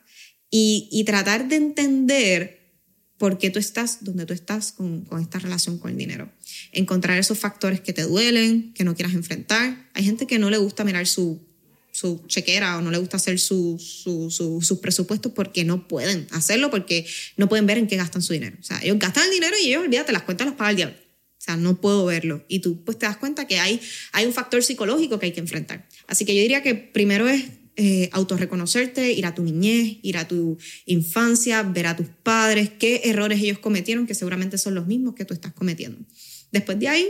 y, 0.50 1.04
tratar 1.06 1.48
de 1.48 1.56
entender 1.56 2.60
por 3.18 3.38
qué 3.40 3.50
tú 3.50 3.58
estás 3.58 4.04
donde 4.04 4.26
tú 4.26 4.34
estás 4.34 4.72
con, 4.72 5.08
esta 5.20 5.40
relación 5.40 5.78
con 5.80 5.92
el 5.92 5.98
dinero. 5.98 6.30
Encontrar 6.72 7.18
esos 7.18 7.40
factores 7.40 7.82
que 7.82 7.94
te 7.94 8.04
duelen, 8.04 8.74
que 8.74 8.84
no 8.84 8.94
quieras 8.96 9.14
enfrentar. 9.16 9.90
Hay 9.94 10.04
gente 10.04 10.28
que 10.28 10.38
no 10.38 10.50
le 10.52 10.58
gusta 10.58 10.84
mirar 10.84 11.08
su, 11.08 11.42
su 11.92 12.24
chequera 12.28 12.78
o 12.78 12.82
no 12.82 12.92
le 12.92 12.98
gusta 13.00 13.18
hacer 13.18 13.40
su- 13.40 13.80
su- 13.80 14.30
sus 14.62 14.80
presupuestos 14.80 15.32
porque 15.34 15.64
no 15.64 15.88
pueden 15.88 16.28
hacerlo, 16.32 16.70
porque 16.70 17.06
no 17.38 17.48
pueden 17.50 17.66
ver 17.66 17.78
en 17.80 17.88
qué 17.88 17.96
gastan 17.96 18.22
su 18.22 18.34
dinero. 18.34 18.58
O 18.60 18.64
sea, 18.64 18.80
ellos 18.84 19.00
gastan 19.00 19.26
el 19.26 19.32
dinero 19.32 19.56
y 19.64 19.70
ellos, 19.70 19.84
olvídate, 19.84 20.12
las 20.12 20.24
cuentas 20.24 20.46
las 20.48 20.56
paga 20.56 20.72
el 20.72 20.76
diablo. 20.76 20.96
O 21.44 21.46
sea, 21.46 21.58
no 21.58 21.82
puedo 21.82 22.06
verlo. 22.06 22.46
Y 22.48 22.60
tú 22.60 22.86
pues 22.86 22.98
te 22.98 23.06
das 23.06 23.18
cuenta 23.18 23.48
que 23.48 23.60
hay, 23.60 23.82
hay 24.14 24.26
un 24.26 24.32
factor 24.32 24.64
psicológico 24.64 25.20
que 25.20 25.26
hay 25.26 25.32
que 25.34 25.42
enfrentar. 25.42 25.86
Así 26.08 26.24
que 26.24 26.34
yo 26.34 26.42
diría 26.42 26.64
que 26.64 26.74
primero 26.74 27.28
es 27.28 27.44
eh, 27.76 28.08
autorreconocerte, 28.14 29.12
ir 29.12 29.26
a 29.26 29.36
tu 29.36 29.44
niñez, 29.44 29.98
ir 30.04 30.18
a 30.18 30.26
tu 30.26 30.58
infancia, 30.86 31.62
ver 31.64 31.88
a 31.88 31.98
tus 31.98 32.08
padres, 32.08 32.70
qué 32.80 33.02
errores 33.04 33.42
ellos 33.42 33.60
cometieron, 33.60 34.08
que 34.08 34.16
seguramente 34.16 34.58
son 34.58 34.74
los 34.74 34.88
mismos 34.88 35.16
que 35.16 35.26
tú 35.26 35.34
estás 35.34 35.52
cometiendo. 35.52 36.00
Después 36.54 36.80
de 36.80 36.88
ahí, 36.88 37.10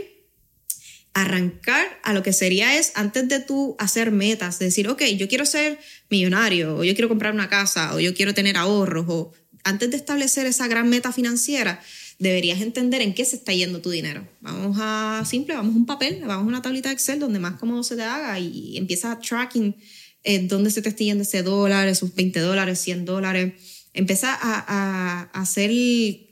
arrancar 1.12 1.86
a 2.02 2.12
lo 2.12 2.24
que 2.24 2.32
sería 2.32 2.76
es, 2.76 2.90
antes 2.96 3.28
de 3.28 3.38
tú 3.38 3.76
hacer 3.78 4.10
metas, 4.10 4.58
de 4.58 4.64
decir, 4.64 4.88
ok, 4.88 5.02
yo 5.16 5.28
quiero 5.28 5.46
ser 5.46 5.78
millonario, 6.10 6.78
o 6.78 6.82
yo 6.82 6.94
quiero 6.94 7.08
comprar 7.08 7.34
una 7.34 7.48
casa, 7.48 7.94
o 7.94 8.00
yo 8.00 8.14
quiero 8.14 8.34
tener 8.34 8.56
ahorros, 8.56 9.04
o 9.06 9.32
antes 9.62 9.90
de 9.92 9.96
establecer 9.96 10.46
esa 10.46 10.66
gran 10.66 10.88
meta 10.88 11.12
financiera, 11.12 11.80
deberías 12.18 12.60
entender 12.60 13.00
en 13.02 13.14
qué 13.14 13.24
se 13.24 13.36
está 13.36 13.52
yendo 13.52 13.80
tu 13.80 13.90
dinero. 13.90 14.26
Vamos 14.40 14.76
a 14.80 15.22
simple, 15.26 15.54
vamos 15.54 15.74
a 15.74 15.78
un 15.78 15.86
papel, 15.86 16.20
vamos 16.26 16.44
a 16.44 16.48
una 16.48 16.62
tablita 16.62 16.88
de 16.88 16.94
Excel 16.94 17.18
donde 17.20 17.38
más 17.38 17.54
cómodo 17.58 17.82
se 17.82 17.96
te 17.96 18.02
haga 18.02 18.38
y 18.38 18.76
empiezas 18.76 19.16
a 19.16 19.20
tracking 19.20 19.76
eh, 20.22 20.46
dónde 20.46 20.70
se 20.70 20.80
te 20.82 20.88
está 20.88 21.04
yendo 21.04 21.22
ese 21.22 21.42
dólar, 21.42 21.86
esos 21.88 22.14
20 22.14 22.40
dólares, 22.40 22.78
100 22.80 23.04
dólares. 23.04 23.52
Empieza 23.92 24.32
a, 24.34 24.58
a- 24.66 25.30
a 25.32 25.40
hacer 25.40 25.70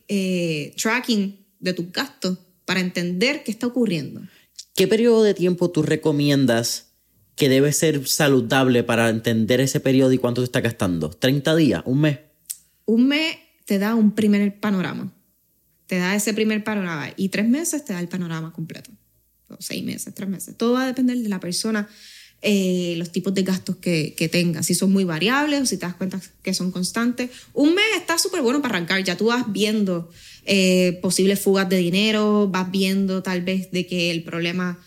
eh, 0.08 0.74
tracking 0.80 1.44
de 1.60 1.72
tus 1.72 1.92
gastos 1.92 2.38
para 2.64 2.80
entender 2.80 3.42
qué 3.44 3.50
está 3.50 3.66
ocurriendo. 3.66 4.22
¿Qué 4.74 4.86
periodo 4.88 5.22
de 5.22 5.34
tiempo 5.34 5.70
tú 5.70 5.82
recomiendas 5.82 6.92
que 7.36 7.48
debe 7.48 7.72
ser 7.72 8.06
saludable 8.08 8.82
para 8.82 9.08
entender 9.10 9.60
ese 9.60 9.80
periodo 9.80 10.12
y 10.12 10.18
cuánto 10.18 10.40
te 10.40 10.46
está 10.46 10.60
gastando? 10.60 11.10
¿30 11.10 11.56
días? 11.56 11.82
¿Un 11.86 12.00
mes? 12.00 12.18
Un 12.84 13.08
mes 13.08 13.36
te 13.66 13.78
da 13.78 13.94
un 13.94 14.12
primer 14.14 14.58
panorama. 14.60 15.12
Te 15.92 15.98
da 15.98 16.14
ese 16.14 16.32
primer 16.32 16.64
panorama. 16.64 17.12
Y 17.18 17.28
tres 17.28 17.46
meses 17.46 17.84
te 17.84 17.92
da 17.92 18.00
el 18.00 18.08
panorama 18.08 18.50
completo. 18.50 18.90
O 19.48 19.58
seis 19.60 19.84
meses, 19.84 20.14
tres 20.14 20.26
meses. 20.26 20.56
Todo 20.56 20.72
va 20.72 20.84
a 20.84 20.86
depender 20.86 21.18
de 21.18 21.28
la 21.28 21.38
persona, 21.38 21.86
eh, 22.40 22.94
los 22.96 23.12
tipos 23.12 23.34
de 23.34 23.42
gastos 23.42 23.76
que, 23.76 24.14
que 24.16 24.26
tenga. 24.30 24.62
Si 24.62 24.74
son 24.74 24.90
muy 24.90 25.04
variables 25.04 25.60
o 25.60 25.66
si 25.66 25.76
te 25.76 25.84
das 25.84 25.94
cuenta 25.94 26.18
que 26.42 26.54
son 26.54 26.70
constantes. 26.72 27.28
Un 27.52 27.74
mes 27.74 27.84
está 27.94 28.16
súper 28.16 28.40
bueno 28.40 28.62
para 28.62 28.76
arrancar. 28.76 29.04
Ya 29.04 29.18
tú 29.18 29.26
vas 29.26 29.52
viendo 29.52 30.10
eh, 30.46 30.98
posibles 31.02 31.40
fugas 31.40 31.68
de 31.68 31.76
dinero, 31.76 32.48
vas 32.48 32.70
viendo 32.70 33.22
tal 33.22 33.42
vez 33.42 33.70
de 33.70 33.86
que 33.86 34.10
el 34.10 34.22
problema 34.22 34.78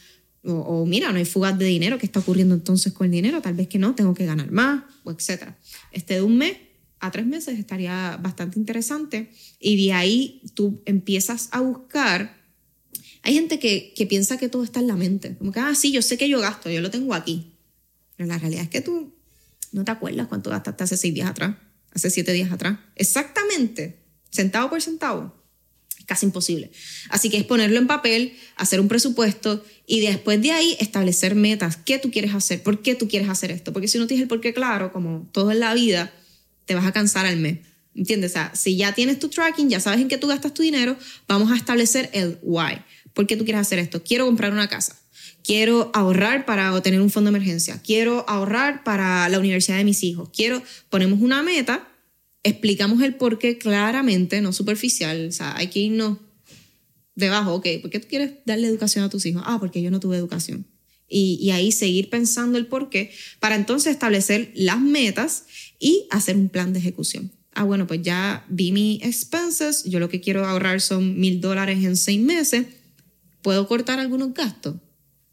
o, 0.43 0.53
o, 0.53 0.85
mira, 0.87 1.11
no 1.11 1.19
hay 1.19 1.25
fugas 1.25 1.55
de 1.59 1.65
dinero, 1.65 1.99
¿qué 1.99 2.07
está 2.07 2.19
ocurriendo 2.19 2.55
entonces 2.55 2.93
con 2.93 3.05
el 3.05 3.11
dinero? 3.11 3.43
Tal 3.43 3.53
vez 3.53 3.67
que 3.67 3.77
no, 3.77 3.93
tengo 3.93 4.15
que 4.15 4.25
ganar 4.25 4.49
más, 4.51 4.83
o 5.03 5.11
etcétera. 5.11 5.55
Este 5.91 6.15
de 6.15 6.21
un 6.23 6.37
mes 6.37 6.57
a 7.05 7.11
tres 7.11 7.25
meses 7.25 7.59
estaría 7.59 8.17
bastante 8.21 8.59
interesante 8.59 9.31
y 9.59 9.85
de 9.85 9.93
ahí 9.93 10.41
tú 10.53 10.81
empiezas 10.85 11.49
a 11.51 11.61
buscar. 11.61 12.43
Hay 13.23 13.33
gente 13.33 13.59
que, 13.59 13.93
que 13.95 14.05
piensa 14.05 14.37
que 14.37 14.49
todo 14.49 14.63
está 14.63 14.79
en 14.79 14.87
la 14.87 14.95
mente, 14.95 15.35
como 15.37 15.51
que, 15.51 15.59
ah, 15.59 15.73
sí, 15.75 15.91
yo 15.91 16.01
sé 16.01 16.17
que 16.17 16.29
yo 16.29 16.39
gasto, 16.39 16.69
yo 16.69 16.81
lo 16.81 16.91
tengo 16.91 17.13
aquí. 17.13 17.53
Pero 18.15 18.27
la 18.27 18.37
realidad 18.37 18.63
es 18.63 18.69
que 18.69 18.81
tú 18.81 19.13
no 19.71 19.83
te 19.83 19.91
acuerdas 19.91 20.27
cuánto 20.27 20.49
gastaste 20.49 20.83
hace 20.83 20.97
seis 20.97 21.13
días 21.13 21.29
atrás, 21.29 21.55
hace 21.91 22.09
siete 22.09 22.33
días 22.33 22.51
atrás. 22.51 22.79
Exactamente, 22.95 24.03
centavo 24.31 24.69
por 24.69 24.81
centavo 24.81 25.45
casi 26.05 26.25
imposible. 26.25 26.71
Así 27.09 27.29
que 27.29 27.37
es 27.37 27.43
ponerlo 27.43 27.77
en 27.77 27.87
papel, 27.87 28.33
hacer 28.55 28.79
un 28.79 28.87
presupuesto 28.87 29.63
y 29.85 30.01
después 30.01 30.41
de 30.41 30.51
ahí 30.51 30.77
establecer 30.79 31.35
metas. 31.35 31.77
¿Qué 31.77 31.99
tú 31.99 32.11
quieres 32.11 32.33
hacer? 32.33 32.63
¿Por 32.63 32.81
qué 32.81 32.95
tú 32.95 33.07
quieres 33.07 33.29
hacer 33.29 33.51
esto? 33.51 33.73
Porque 33.73 33.87
si 33.87 33.97
no 33.97 34.07
tienes 34.07 34.23
el 34.23 34.27
por 34.27 34.41
qué 34.41 34.53
claro, 34.53 34.91
como 34.91 35.29
todo 35.31 35.51
en 35.51 35.59
la 35.59 35.73
vida, 35.73 36.13
te 36.65 36.75
vas 36.75 36.85
a 36.85 36.91
cansar 36.91 37.25
al 37.25 37.37
mes. 37.37 37.59
¿Entiendes? 37.95 38.31
O 38.31 38.33
sea, 38.33 38.51
si 38.55 38.75
ya 38.75 38.93
tienes 38.93 39.19
tu 39.19 39.29
tracking, 39.29 39.69
ya 39.69 39.79
sabes 39.79 40.01
en 40.01 40.09
qué 40.09 40.17
tú 40.17 40.27
gastas 40.27 40.53
tu 40.53 40.63
dinero, 40.63 40.97
vamos 41.27 41.51
a 41.51 41.55
establecer 41.55 42.09
el 42.13 42.37
why. 42.41 42.81
¿Por 43.13 43.25
qué 43.25 43.37
tú 43.37 43.45
quieres 43.45 43.61
hacer 43.61 43.79
esto? 43.79 44.03
Quiero 44.03 44.25
comprar 44.25 44.51
una 44.51 44.67
casa. 44.67 44.99
Quiero 45.43 45.91
ahorrar 45.93 46.45
para 46.45 46.81
tener 46.81 46.99
un 46.99 47.09
fondo 47.09 47.31
de 47.31 47.37
emergencia. 47.37 47.81
Quiero 47.81 48.25
ahorrar 48.27 48.83
para 48.83 49.29
la 49.29 49.39
universidad 49.39 49.77
de 49.77 49.85
mis 49.85 50.03
hijos. 50.03 50.29
Quiero, 50.33 50.61
ponemos 50.89 51.21
una 51.21 51.41
meta 51.43 51.87
explicamos 52.45 53.01
el 53.01 53.15
por 53.15 53.39
qué 53.39 53.57
claramente, 53.57 54.39
no 54.39 54.53
superficial. 54.53 55.27
O 55.27 55.31
sea, 55.31 55.57
hay 55.57 55.67
que 55.67 55.79
irnos 55.79 56.19
debajo. 57.15 57.55
Ok, 57.55 57.67
¿por 57.81 57.89
qué 57.89 57.99
tú 57.99 58.07
quieres 58.07 58.33
darle 58.45 58.67
educación 58.67 59.03
a 59.03 59.09
tus 59.09 59.25
hijos? 59.25 59.41
Ah, 59.45 59.57
porque 59.59 59.81
yo 59.81 59.89
no 59.89 59.99
tuve 59.99 60.15
educación. 60.15 60.67
Y, 61.09 61.39
y 61.41 61.51
ahí 61.51 61.71
seguir 61.71 62.09
pensando 62.09 62.57
el 62.57 62.67
por 62.67 62.89
qué 62.89 63.11
para 63.39 63.55
entonces 63.55 63.91
establecer 63.91 64.51
las 64.55 64.79
metas 64.79 65.45
y 65.79 66.07
hacer 66.11 66.35
un 66.35 66.49
plan 66.49 66.73
de 66.73 66.79
ejecución. 66.79 67.31
Ah, 67.53 67.63
bueno, 67.63 67.87
pues 67.87 68.01
ya 68.01 68.45
vi 68.49 68.71
mis 68.71 69.01
expenses, 69.01 69.85
yo 69.85 69.99
lo 69.99 70.09
que 70.09 70.19
quiero 70.19 70.45
ahorrar 70.45 70.81
son 70.81 71.19
mil 71.19 71.39
dólares 71.39 71.83
en 71.83 71.95
seis 71.95 72.19
meses, 72.19 72.65
¿puedo 73.41 73.65
cortar 73.67 73.99
algunos 73.99 74.33
gastos? 74.33 74.75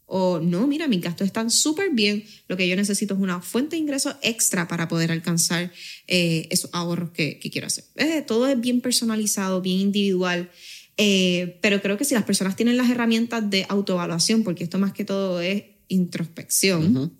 O 0.05 0.39
no, 0.39 0.67
mira, 0.67 0.87
mis 0.87 1.01
gastos 1.01 1.27
están 1.27 1.49
súper 1.49 1.89
bien, 1.89 2.23
lo 2.47 2.55
que 2.55 2.67
yo 2.67 2.75
necesito 2.75 3.13
es 3.13 3.19
una 3.19 3.41
fuente 3.41 3.75
de 3.75 3.81
ingresos 3.81 4.15
extra 4.21 4.67
para 4.67 4.87
poder 4.87 5.11
alcanzar 5.11 5.71
eh, 6.07 6.47
esos 6.49 6.69
ahorros 6.73 7.11
que, 7.11 7.39
quiero 7.39 7.67
hacer. 7.67 7.85
Todo 8.25 8.47
es 8.47 8.59
bien 8.59 8.79
personalizado, 8.79 9.61
bien 9.61 9.79
individual, 9.79 10.49
eh, 10.97 11.57
pero 11.61 11.81
creo 11.81 11.97
que 11.97 12.05
si 12.05 12.13
las 12.13 12.23
personas 12.23 12.55
tienen 12.55 12.77
las 12.77 12.89
herramientas 12.89 13.49
de 13.49 13.65
autoevaluación, 13.67 14.43
porque 14.43 14.63
esto 14.63 14.77
más 14.79 14.93
que 14.93 15.03
todo 15.03 15.41
es 15.41 15.63
introspección. 15.87 17.17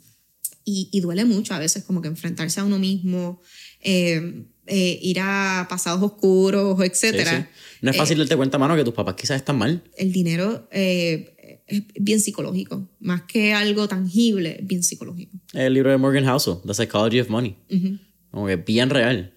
Y, 0.65 0.89
y, 0.91 0.99
duele 1.01 1.25
mucho 1.25 1.53
a 1.53 1.59
veces 1.59 1.83
como 1.83 2.01
que 2.01 2.07
enfrentarse 2.07 2.59
a 2.59 2.63
uno 2.63 2.79
mismo, 2.79 3.41
eh, 3.81 4.45
eh, 4.65 4.99
ir 5.01 5.19
a 5.19 5.67
pasados 5.69 6.01
oscuros, 6.01 6.79
etcétera. 6.81 7.31
Sí, 7.31 7.37
sí. 7.37 7.77
No 7.81 7.91
es 7.91 7.97
fácil 7.97 8.17
darte 8.17 8.35
cuenta, 8.35 8.57
mano, 8.57 8.75
que 8.75 8.83
tus 8.83 8.93
papás 8.93 9.15
quizás 9.15 9.37
están 9.37 9.57
mal. 9.57 9.83
El 9.97 10.11
dinero 10.11 10.67
eh, 10.71 11.61
es 11.67 11.83
bien 11.99 12.19
psicológico, 12.19 12.89
más 12.99 13.23
que 13.23 13.53
algo 13.53 13.87
tangible, 13.87 14.59
bien 14.63 14.83
psicológico. 14.83 15.37
El 15.53 15.73
libro 15.73 15.91
de 15.91 15.97
Morgan 15.97 16.25
Housel, 16.25 16.55
The 16.65 16.73
Psychology 16.73 17.19
of 17.19 17.29
Money. 17.29 17.57
Uh 17.69 17.75
-huh. 17.75 17.99
Como 18.31 18.47
que 18.47 18.55
bien 18.55 18.89
real. 18.89 19.33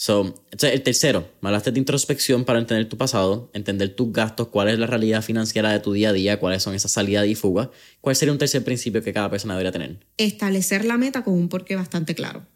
So, 0.00 0.46
el 0.62 0.82
tercero, 0.84 1.28
hablaste 1.42 1.72
de 1.72 1.80
introspección 1.80 2.44
para 2.44 2.60
entender 2.60 2.88
tu 2.88 2.96
pasado, 2.96 3.50
entender 3.52 3.96
tus 3.96 4.12
gastos, 4.12 4.46
cuál 4.46 4.68
es 4.68 4.78
la 4.78 4.86
realidad 4.86 5.22
financiera 5.22 5.72
de 5.72 5.80
tu 5.80 5.92
día 5.92 6.10
a 6.10 6.12
día, 6.12 6.38
cuáles 6.38 6.62
son 6.62 6.76
esas 6.76 6.92
salidas 6.92 7.26
y 7.26 7.34
fugas. 7.34 7.70
¿Cuál 8.00 8.14
sería 8.14 8.30
un 8.30 8.38
tercer 8.38 8.62
principio 8.62 9.02
que 9.02 9.12
cada 9.12 9.28
persona 9.28 9.54
debería 9.54 9.72
tener? 9.72 9.98
Establecer 10.16 10.84
la 10.84 10.98
meta 10.98 11.24
con 11.24 11.34
un 11.34 11.48
porqué 11.48 11.74
bastante 11.74 12.14
claro. 12.14 12.46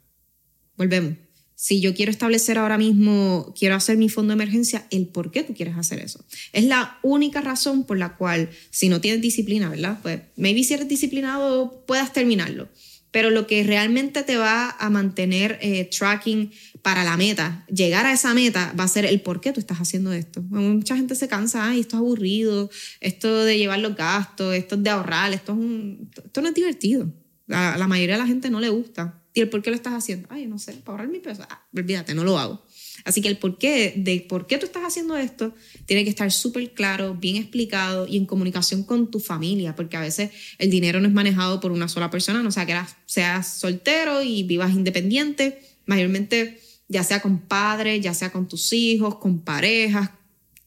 Volvemos. 0.77 1.15
Si 1.57 1.81
yo 1.81 1.95
quiero 1.95 2.13
establecer 2.13 2.59
ahora 2.59 2.79
mismo, 2.79 3.53
quiero 3.59 3.75
hacer 3.75 3.97
mi 3.97 4.09
fondo 4.09 4.31
de 4.31 4.35
emergencia, 4.35 4.87
el 4.93 5.09
por 5.09 5.33
qué 5.33 5.43
tú 5.43 5.53
quieres 5.53 5.77
hacer 5.77 5.99
eso. 5.99 6.25
Es 6.53 6.67
la 6.67 7.01
única 7.03 7.41
razón 7.41 7.87
por 7.87 7.99
la 7.99 8.17
cual, 8.17 8.51
si 8.71 8.89
no 8.89 9.01
tienes 9.01 9.21
disciplina, 9.21 9.69
¿verdad? 9.69 9.99
Pues 10.01 10.21
maybe 10.37 10.63
si 10.63 10.75
eres 10.75 10.87
disciplinado 10.87 11.83
puedas 11.89 12.13
terminarlo. 12.13 12.69
Pero 13.11 13.31
lo 13.31 13.47
que 13.47 13.63
realmente 13.63 14.23
te 14.23 14.37
va 14.37 14.71
a 14.71 14.91
mantener 14.91 15.59
eh, 15.61 15.85
tracking 15.85 16.51
para 16.83 17.05
la 17.05 17.17
meta, 17.17 17.65
llegar 17.73 18.07
a 18.07 18.13
esa 18.13 18.35
meta, 18.35 18.75
va 18.79 18.85
a 18.85 18.89
ser 18.89 19.05
el 19.07 19.21
por 19.21 19.41
qué 19.41 19.53
tú 19.53 19.61
estás 19.61 19.79
haciendo 19.79 20.13
esto. 20.13 20.43
Mucha 20.43 20.97
gente 20.97 21.15
se 21.15 21.29
cansa, 21.29 21.69
ay, 21.69 21.81
esto 21.81 21.97
es 21.97 22.01
aburrido, 22.01 22.71
esto 23.01 23.45
de 23.45 23.57
llevar 23.57 23.79
los 23.79 23.95
gastos, 23.95 24.55
esto 24.55 24.75
es 24.75 24.83
de 24.83 24.91
ahorrar, 24.91 25.33
esto, 25.33 25.53
es 25.53 26.25
esto 26.25 26.43
no 26.43 26.49
es 26.49 26.55
divertido. 26.55 27.13
A 27.49 27.77
la 27.79 27.87
mayoría 27.87 28.17
de 28.17 28.23
la 28.23 28.27
gente 28.27 28.51
no 28.51 28.61
le 28.61 28.69
gusta. 28.69 29.23
¿Y 29.35 29.41
el 29.41 29.49
por 29.49 29.63
qué 29.63 29.71
lo 29.71 29.77
estás 29.77 29.95
haciendo? 29.95 30.29
Ay, 30.31 30.47
no 30.47 30.59
sé, 30.59 30.73
para 30.73 30.93
ahorrar 30.93 31.09
mi 31.09 31.21
peso. 31.21 31.43
Ah, 31.49 31.67
olvídate, 31.75 32.15
no 32.15 32.25
lo 32.25 32.39
hago. 32.39 32.65
Así 33.05 33.23
que 33.23 33.29
el 33.29 33.39
por 33.39 33.59
qué, 33.59 33.95
de 33.97 34.21
por 34.29 34.47
qué 34.47 34.59
tú 34.59 34.67
estás 34.67 34.83
haciendo 34.83 35.17
esto, 35.17 35.55
tiene 35.87 36.05
que 36.05 36.11
estar 36.11 36.31
súper 36.31 36.73
claro, 36.75 37.15
bien 37.15 37.37
explicado 37.37 38.07
y 38.07 38.17
en 38.17 38.27
comunicación 38.27 38.83
con 38.83 39.11
tu 39.11 39.21
familia, 39.21 39.75
porque 39.75 39.97
a 39.97 40.01
veces 40.01 40.31
el 40.59 40.71
dinero 40.71 41.01
no 41.01 41.09
es 41.09 41.15
manejado 41.15 41.61
por 41.61 41.73
una 41.73 41.89
sola 41.89 42.11
persona, 42.11 42.43
no 42.43 42.51
sea 42.51 42.67
que 42.67 42.79
seas 43.07 43.49
soltero 43.49 44.23
y 44.23 44.43
vivas 44.43 44.73
independiente, 44.73 45.61
mayormente 45.87 46.61
ya 46.93 47.03
sea 47.03 47.21
con 47.21 47.39
padres, 47.41 48.01
ya 48.03 48.15
sea 48.15 48.31
con 48.31 48.47
tus 48.47 48.73
hijos, 48.73 49.17
con 49.17 49.41
parejas. 49.41 50.11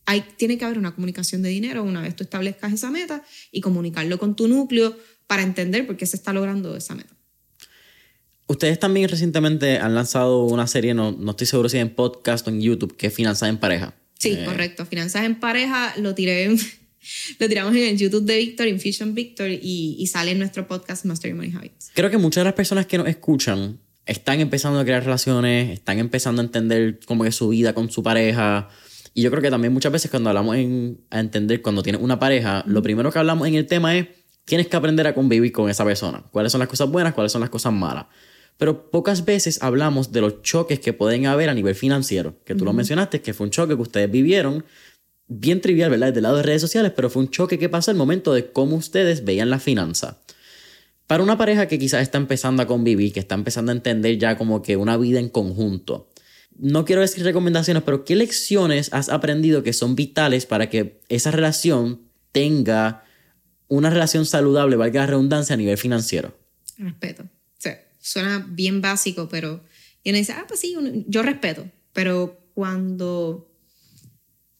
Hay, 0.07 0.23
tiene 0.37 0.57
que 0.57 0.65
haber 0.65 0.77
una 0.77 0.93
comunicación 0.93 1.41
de 1.41 1.49
dinero 1.49 1.83
una 1.83 2.01
vez 2.01 2.15
tú 2.15 2.23
establezcas 2.23 2.73
esa 2.73 2.91
meta 2.91 3.23
y 3.51 3.61
comunicarlo 3.61 4.17
con 4.19 4.35
tu 4.35 4.47
núcleo 4.47 4.97
para 5.27 5.41
entender 5.43 5.85
por 5.87 5.97
qué 5.97 6.05
se 6.05 6.15
está 6.17 6.33
logrando 6.33 6.75
esa 6.75 6.95
meta. 6.95 7.13
Ustedes 8.47 8.79
también 8.79 9.09
recientemente 9.09 9.79
han 9.79 9.95
lanzado 9.95 10.45
una 10.45 10.67
serie, 10.67 10.93
no, 10.93 11.11
no 11.11 11.31
estoy 11.31 11.47
seguro 11.47 11.67
si 11.69 11.77
en 11.79 11.89
podcast 11.95 12.45
o 12.47 12.51
en 12.51 12.61
YouTube, 12.61 12.95
que 12.95 13.07
es 13.07 13.13
Finanzas 13.13 13.49
en 13.49 13.57
Pareja. 13.57 13.95
Sí, 14.19 14.31
Eh, 14.33 14.45
correcto. 14.45 14.85
Finanzas 14.85 15.25
en 15.25 15.39
pareja 15.39 15.93
lo 15.97 16.13
tiré 16.13 16.43
en- 16.43 16.59
lo 17.39 17.47
tiramos 17.49 17.75
en 17.75 17.83
el 17.83 17.97
YouTube 17.97 18.23
de 18.25 18.37
Víctor, 18.37 18.67
Infusion 18.67 19.15
Víctor, 19.15 19.49
y, 19.49 19.95
y 19.99 20.07
sale 20.07 20.31
en 20.31 20.39
nuestro 20.39 20.67
podcast 20.67 21.05
Master 21.05 21.29
Your 21.31 21.37
Money 21.37 21.53
Habits. 21.55 21.91
Creo 21.95 22.11
que 22.11 22.17
muchas 22.19 22.41
de 22.41 22.45
las 22.45 22.53
personas 22.53 22.85
que 22.85 22.97
nos 22.99 23.07
escuchan 23.07 23.79
están 24.05 24.39
empezando 24.39 24.79
a 24.79 24.83
crear 24.83 25.03
relaciones, 25.03 25.71
están 25.71 25.99
empezando 25.99 26.41
a 26.41 26.45
entender 26.45 26.99
como 27.05 27.23
que 27.23 27.31
su 27.31 27.49
vida 27.49 27.73
con 27.73 27.89
su 27.91 28.03
pareja. 28.03 28.69
Y 29.13 29.21
yo 29.21 29.31
creo 29.31 29.41
que 29.41 29.49
también 29.49 29.73
muchas 29.73 29.91
veces 29.91 30.11
cuando 30.11 30.29
hablamos 30.29 30.57
en, 30.57 31.01
a 31.09 31.19
entender 31.19 31.61
cuando 31.61 31.81
tienes 31.83 32.01
una 32.01 32.19
pareja, 32.19 32.63
lo 32.67 32.81
primero 32.81 33.11
que 33.11 33.19
hablamos 33.19 33.47
en 33.47 33.55
el 33.55 33.65
tema 33.65 33.95
es 33.97 34.07
tienes 34.45 34.67
que 34.67 34.77
aprender 34.77 35.07
a 35.07 35.15
convivir 35.15 35.51
con 35.51 35.69
esa 35.69 35.83
persona. 35.83 36.23
¿Cuáles 36.31 36.51
son 36.51 36.59
las 36.59 36.69
cosas 36.69 36.89
buenas? 36.89 37.13
¿Cuáles 37.13 37.31
son 37.31 37.41
las 37.41 37.49
cosas 37.49 37.73
malas? 37.73 38.05
Pero 38.57 38.89
pocas 38.89 39.25
veces 39.25 39.61
hablamos 39.61 40.11
de 40.11 40.21
los 40.21 40.41
choques 40.41 40.79
que 40.79 40.93
pueden 40.93 41.25
haber 41.25 41.49
a 41.49 41.53
nivel 41.53 41.75
financiero, 41.75 42.41
que 42.45 42.55
tú 42.55 42.63
lo 42.63 42.71
mencionaste, 42.71 43.21
que 43.21 43.33
fue 43.33 43.45
un 43.45 43.51
choque 43.51 43.75
que 43.75 43.81
ustedes 43.81 44.09
vivieron, 44.09 44.63
bien 45.27 45.59
trivial, 45.59 45.89
¿verdad? 45.89 46.07
Desde 46.07 46.19
el 46.19 46.23
lado 46.23 46.37
de 46.37 46.43
redes 46.43 46.61
sociales, 46.61 46.93
pero 46.95 47.09
fue 47.09 47.23
un 47.23 47.31
choque 47.31 47.59
que 47.59 47.67
pasó 47.67 47.91
al 47.91 47.97
momento 47.97 48.33
de 48.33 48.51
cómo 48.51 48.77
ustedes 48.77 49.25
veían 49.25 49.49
la 49.49 49.59
finanza. 49.59 50.21
Para 51.07 51.23
una 51.23 51.37
pareja 51.37 51.67
que 51.67 51.77
quizás 51.77 52.01
está 52.01 52.17
empezando 52.17 52.63
a 52.63 52.67
convivir, 52.67 53.13
que 53.13 53.19
está 53.19 53.35
empezando 53.35 53.71
a 53.71 53.75
entender 53.75 54.17
ya 54.17 54.37
como 54.37 54.61
que 54.61 54.75
una 54.75 54.97
vida 54.97 55.19
en 55.19 55.29
conjunto, 55.29 56.09
no 56.57 56.85
quiero 56.85 57.01
decir 57.01 57.23
recomendaciones, 57.23 57.83
pero 57.83 58.05
¿qué 58.05 58.15
lecciones 58.15 58.89
has 58.93 59.09
aprendido 59.09 59.61
que 59.63 59.73
son 59.73 59.95
vitales 59.95 60.45
para 60.45 60.69
que 60.69 61.01
esa 61.09 61.31
relación 61.31 62.01
tenga 62.31 63.03
una 63.67 63.89
relación 63.89 64.25
saludable, 64.25 64.75
valga 64.75 65.01
la 65.01 65.07
redundancia, 65.07 65.53
a 65.53 65.57
nivel 65.57 65.77
financiero? 65.77 66.37
Respeto. 66.77 67.23
O 67.23 67.59
sea, 67.61 67.83
suena 67.99 68.45
bien 68.49 68.81
básico, 68.81 69.27
pero. 69.29 69.63
Y 70.03 70.09
uno 70.11 70.19
dice, 70.19 70.33
ah, 70.33 70.45
pues 70.47 70.59
sí, 70.59 70.75
yo 71.07 71.23
respeto. 71.23 71.69
Pero 71.93 72.39
cuando 72.53 73.51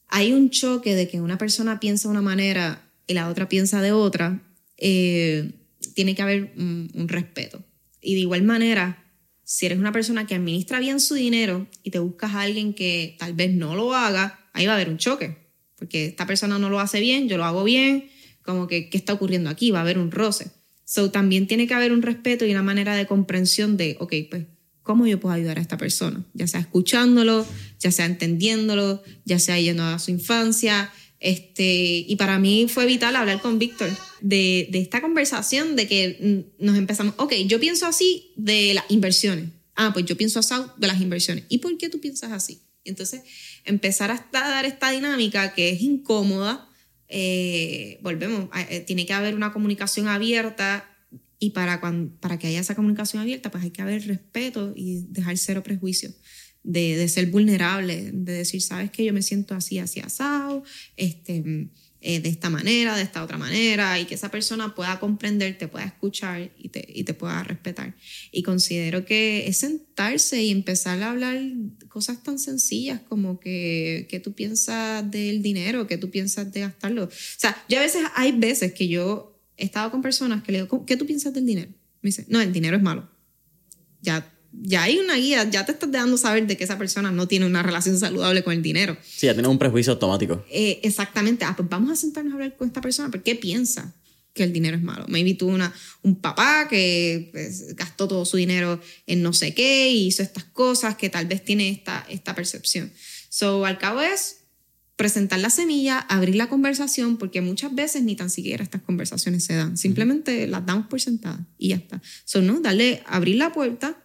hay 0.07 0.33
un 0.33 0.49
choque 0.49 0.95
de 0.95 1.07
que 1.07 1.21
una 1.21 1.37
persona 1.37 1.79
piensa 1.79 2.07
de 2.07 2.13
una 2.13 2.21
manera 2.21 2.89
y 3.07 3.13
la 3.13 3.29
otra 3.29 3.47
piensa 3.47 3.81
de 3.81 3.91
otra, 3.91 4.41
eh, 4.77 5.51
tiene 5.95 6.13
que 6.13 6.21
haber 6.21 6.53
un, 6.57 7.07
respeto. 7.07 7.63
Y 8.01 8.13
de 8.13 8.19
igual 8.19 8.43
manera, 8.43 9.03
si 9.43 9.65
eres 9.65 9.79
una 9.79 9.91
persona 9.91 10.27
que 10.27 10.35
administra 10.35 10.79
bien 10.79 10.99
su 10.99 11.15
dinero 11.15 11.67
y 11.81 11.89
te 11.89 11.99
buscas 11.99 12.35
a 12.35 12.41
alguien 12.41 12.73
que 12.73 13.15
tal 13.17 13.33
vez 13.33 13.51
no 13.55 13.75
lo 13.75 13.95
haga, 13.95 14.47
ahí 14.53 14.67
va 14.67 14.73
a 14.73 14.75
haber 14.75 14.89
un 14.89 14.97
choque. 14.97 15.37
Porque 15.77 16.05
esta 16.05 16.27
persona 16.27 16.59
no 16.59 16.69
lo 16.69 16.79
hace 16.79 16.99
bien, 16.99 17.27
yo 17.27 17.37
lo 17.37 17.45
hago 17.45 17.63
bien, 17.63 18.09
como 18.43 18.67
que, 18.67 18.89
¿qué 18.89 18.97
está 18.97 19.13
ocurriendo 19.13 19.49
aquí? 19.49 19.71
Va 19.71 19.79
a 19.79 19.81
haber 19.81 19.97
un 19.97 20.11
roce. 20.11 20.51
So, 20.83 21.09
también 21.09 21.47
tiene 21.47 21.65
que 21.65 21.73
haber 21.73 21.91
un 21.91 22.03
respeto 22.03 22.45
y 22.45 22.51
una 22.51 22.61
manera 22.61 22.95
de 22.95 23.07
comprensión 23.07 23.75
de, 23.77 23.95
ok, 23.99 24.13
pues, 24.29 24.45
¿cómo 24.83 25.07
yo 25.07 25.19
puedo 25.19 25.33
ayudar 25.33 25.57
a 25.57 25.61
esta 25.61 25.77
persona? 25.77 26.23
Ya 26.33 26.45
sea 26.45 26.59
escuchándolo, 26.59 27.45
ya 27.79 27.91
sea 27.91 28.05
entendiéndolo, 28.05 29.01
ya 29.23 29.39
sea 29.39 29.59
yendo 29.59 29.83
a 29.83 29.97
su 29.97 30.11
infancia. 30.11 30.91
Este, 31.19 32.05
y 32.07 32.15
para 32.17 32.37
mí 32.37 32.67
fue 32.67 32.85
vital 32.85 33.15
hablar 33.15 33.41
con 33.41 33.57
Víctor 33.57 33.89
de, 34.25 34.67
de 34.71 34.79
esta 34.79 35.01
conversación 35.01 35.75
de 35.75 35.87
que 35.87 36.45
mm, 36.59 36.65
nos 36.65 36.77
empezamos, 36.77 37.13
ok, 37.17 37.33
yo 37.45 37.59
pienso 37.59 37.85
así 37.85 38.31
de 38.35 38.73
las 38.73 38.85
inversiones. 38.89 39.49
Ah, 39.75 39.91
pues 39.93 40.05
yo 40.05 40.15
pienso 40.17 40.39
así 40.39 40.55
de 40.77 40.87
las 40.87 40.99
inversiones. 40.99 41.43
¿Y 41.47 41.59
por 41.59 41.77
qué 41.77 41.89
tú 41.89 41.99
piensas 41.99 42.31
así? 42.31 42.61
Entonces, 42.85 43.21
empezar 43.65 44.09
a 44.11 44.27
dar 44.31 44.65
esta 44.65 44.89
dinámica 44.91 45.53
que 45.53 45.69
es 45.69 45.81
incómoda, 45.81 46.67
eh, 47.07 47.99
volvemos, 48.01 48.49
eh, 48.69 48.79
tiene 48.81 49.05
que 49.05 49.13
haber 49.13 49.35
una 49.35 49.53
comunicación 49.53 50.07
abierta 50.07 50.89
y 51.37 51.51
para, 51.51 51.79
cuan- 51.81 52.17
para 52.19 52.39
que 52.39 52.47
haya 52.47 52.61
esa 52.61 52.73
comunicación 52.75 53.21
abierta, 53.21 53.51
pues 53.51 53.63
hay 53.63 53.71
que 53.71 53.81
haber 53.83 54.07
respeto 54.07 54.73
y 54.75 55.05
dejar 55.09 55.37
cero 55.37 55.61
prejuicio. 55.63 56.09
De, 56.63 56.97
de 56.97 57.07
ser 57.09 57.27
vulnerable, 57.29 58.09
de 58.11 58.31
decir, 58.33 58.59
sabes 58.59 58.89
que 58.89 59.05
yo 59.05 59.13
me 59.13 59.21
siento 59.21 59.53
así, 59.53 59.77
así 59.77 59.99
asado, 59.99 60.63
este, 60.97 61.41
mm, 61.43 61.69
eh, 62.07 62.19
de 62.19 62.29
esta 62.29 62.49
manera, 62.51 62.95
de 62.95 63.01
esta 63.01 63.23
otra 63.23 63.37
manera, 63.37 63.99
y 63.99 64.05
que 64.05 64.13
esa 64.13 64.29
persona 64.29 64.75
pueda 64.75 64.99
comprender, 64.99 65.57
te 65.57 65.67
pueda 65.67 65.85
escuchar 65.85 66.51
y 66.57 66.69
te, 66.69 66.85
y 66.93 67.03
te 67.03 67.13
pueda 67.15 67.43
respetar. 67.43 67.95
Y 68.31 68.43
considero 68.43 69.05
que 69.05 69.47
es 69.47 69.57
sentarse 69.57 70.43
y 70.43 70.51
empezar 70.51 71.01
a 71.01 71.09
hablar 71.11 71.41
cosas 71.89 72.21
tan 72.21 72.37
sencillas 72.37 73.01
como 73.09 73.39
que, 73.39 74.05
que 74.09 74.19
tú 74.19 74.33
piensas 74.33 75.09
del 75.09 75.41
dinero, 75.41 75.87
que 75.87 75.97
tú 75.97 76.11
piensas 76.11 76.51
de 76.53 76.59
gastarlo. 76.61 77.05
O 77.05 77.09
sea, 77.37 77.55
yo 77.69 77.79
a 77.79 77.81
veces, 77.81 78.03
hay 78.15 78.31
veces 78.33 78.73
que 78.73 78.87
yo 78.87 79.41
he 79.57 79.65
estado 79.65 79.89
con 79.89 80.01
personas 80.03 80.43
que 80.43 80.51
le 80.51 80.57
digo, 80.59 80.67
"¿Cómo- 80.67 80.85
¿qué 80.85 80.97
tú 80.97 81.05
piensas 81.07 81.33
del 81.33 81.45
dinero? 81.45 81.71
Me 82.01 82.09
dice, 82.09 82.25
no, 82.29 82.39
el 82.39 82.53
dinero 82.53 82.77
es 82.77 82.83
malo. 82.83 83.09
Ya, 84.01 84.31
ya 84.61 84.83
hay 84.83 84.97
una 84.97 85.15
guía, 85.15 85.49
ya 85.49 85.65
te 85.65 85.71
estás 85.71 85.91
dejando 85.91 86.17
saber 86.17 86.47
de 86.47 86.57
que 86.57 86.63
esa 86.63 86.77
persona 86.77 87.11
no 87.11 87.27
tiene 87.27 87.45
una 87.45 87.63
relación 87.63 87.97
saludable 87.99 88.43
con 88.43 88.53
el 88.53 88.61
dinero. 88.61 88.97
Sí, 89.03 89.27
ya 89.27 89.33
tienes 89.33 89.49
un 89.49 89.59
prejuicio 89.59 89.93
automático. 89.93 90.45
Eh, 90.51 90.79
exactamente, 90.83 91.45
ah, 91.45 91.53
pues 91.55 91.69
vamos 91.69 91.91
a 91.91 91.95
sentarnos 91.95 92.33
a 92.33 92.35
hablar 92.35 92.55
con 92.55 92.67
esta 92.67 92.81
persona, 92.81 93.09
¿por 93.09 93.23
qué 93.23 93.35
piensa 93.35 93.95
que 94.33 94.43
el 94.43 94.53
dinero 94.53 94.77
es 94.77 94.83
malo? 94.83 95.05
Maybe 95.07 95.33
tuvo 95.33 95.51
una, 95.51 95.73
un 96.01 96.15
papá 96.15 96.67
que 96.69 97.29
pues, 97.31 97.75
gastó 97.75 98.07
todo 98.07 98.25
su 98.25 98.37
dinero 98.37 98.79
en 99.07 99.21
no 99.21 99.33
sé 99.33 99.53
qué 99.53 99.89
y 99.89 100.07
hizo 100.07 100.23
estas 100.23 100.43
cosas 100.43 100.95
que 100.95 101.09
tal 101.09 101.25
vez 101.25 101.43
tiene 101.43 101.69
esta, 101.69 102.05
esta 102.09 102.35
percepción. 102.35 102.91
So, 103.29 103.65
al 103.65 103.77
cabo 103.77 104.01
es 104.01 104.37
presentar 104.95 105.39
la 105.39 105.49
semilla, 105.49 105.99
abrir 105.99 106.35
la 106.35 106.47
conversación, 106.47 107.17
porque 107.17 107.41
muchas 107.41 107.75
veces 107.75 108.03
ni 108.03 108.15
tan 108.15 108.29
siquiera 108.29 108.63
estas 108.63 108.81
conversaciones 108.81 109.43
se 109.43 109.55
dan. 109.55 109.77
Simplemente 109.77 110.47
las 110.47 110.65
damos 110.65 110.87
por 110.87 111.01
sentadas 111.01 111.41
y 111.57 111.69
ya 111.69 111.75
está. 111.75 112.01
So, 112.23 112.41
no, 112.41 112.61
darle, 112.61 113.03
abrir 113.05 113.35
la 113.35 113.51
puerta 113.51 114.04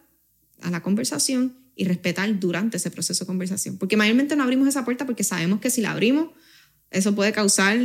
a 0.61 0.71
la 0.71 0.81
conversación 0.81 1.57
y 1.75 1.85
respetar 1.85 2.39
durante 2.39 2.77
ese 2.77 2.91
proceso 2.91 3.23
de 3.23 3.27
conversación. 3.27 3.77
Porque 3.77 3.97
mayormente 3.97 4.35
no 4.35 4.43
abrimos 4.43 4.67
esa 4.67 4.85
puerta 4.85 5.05
porque 5.05 5.23
sabemos 5.23 5.59
que 5.59 5.69
si 5.69 5.81
la 5.81 5.91
abrimos, 5.91 6.29
eso 6.89 7.15
puede 7.15 7.31
causar 7.31 7.79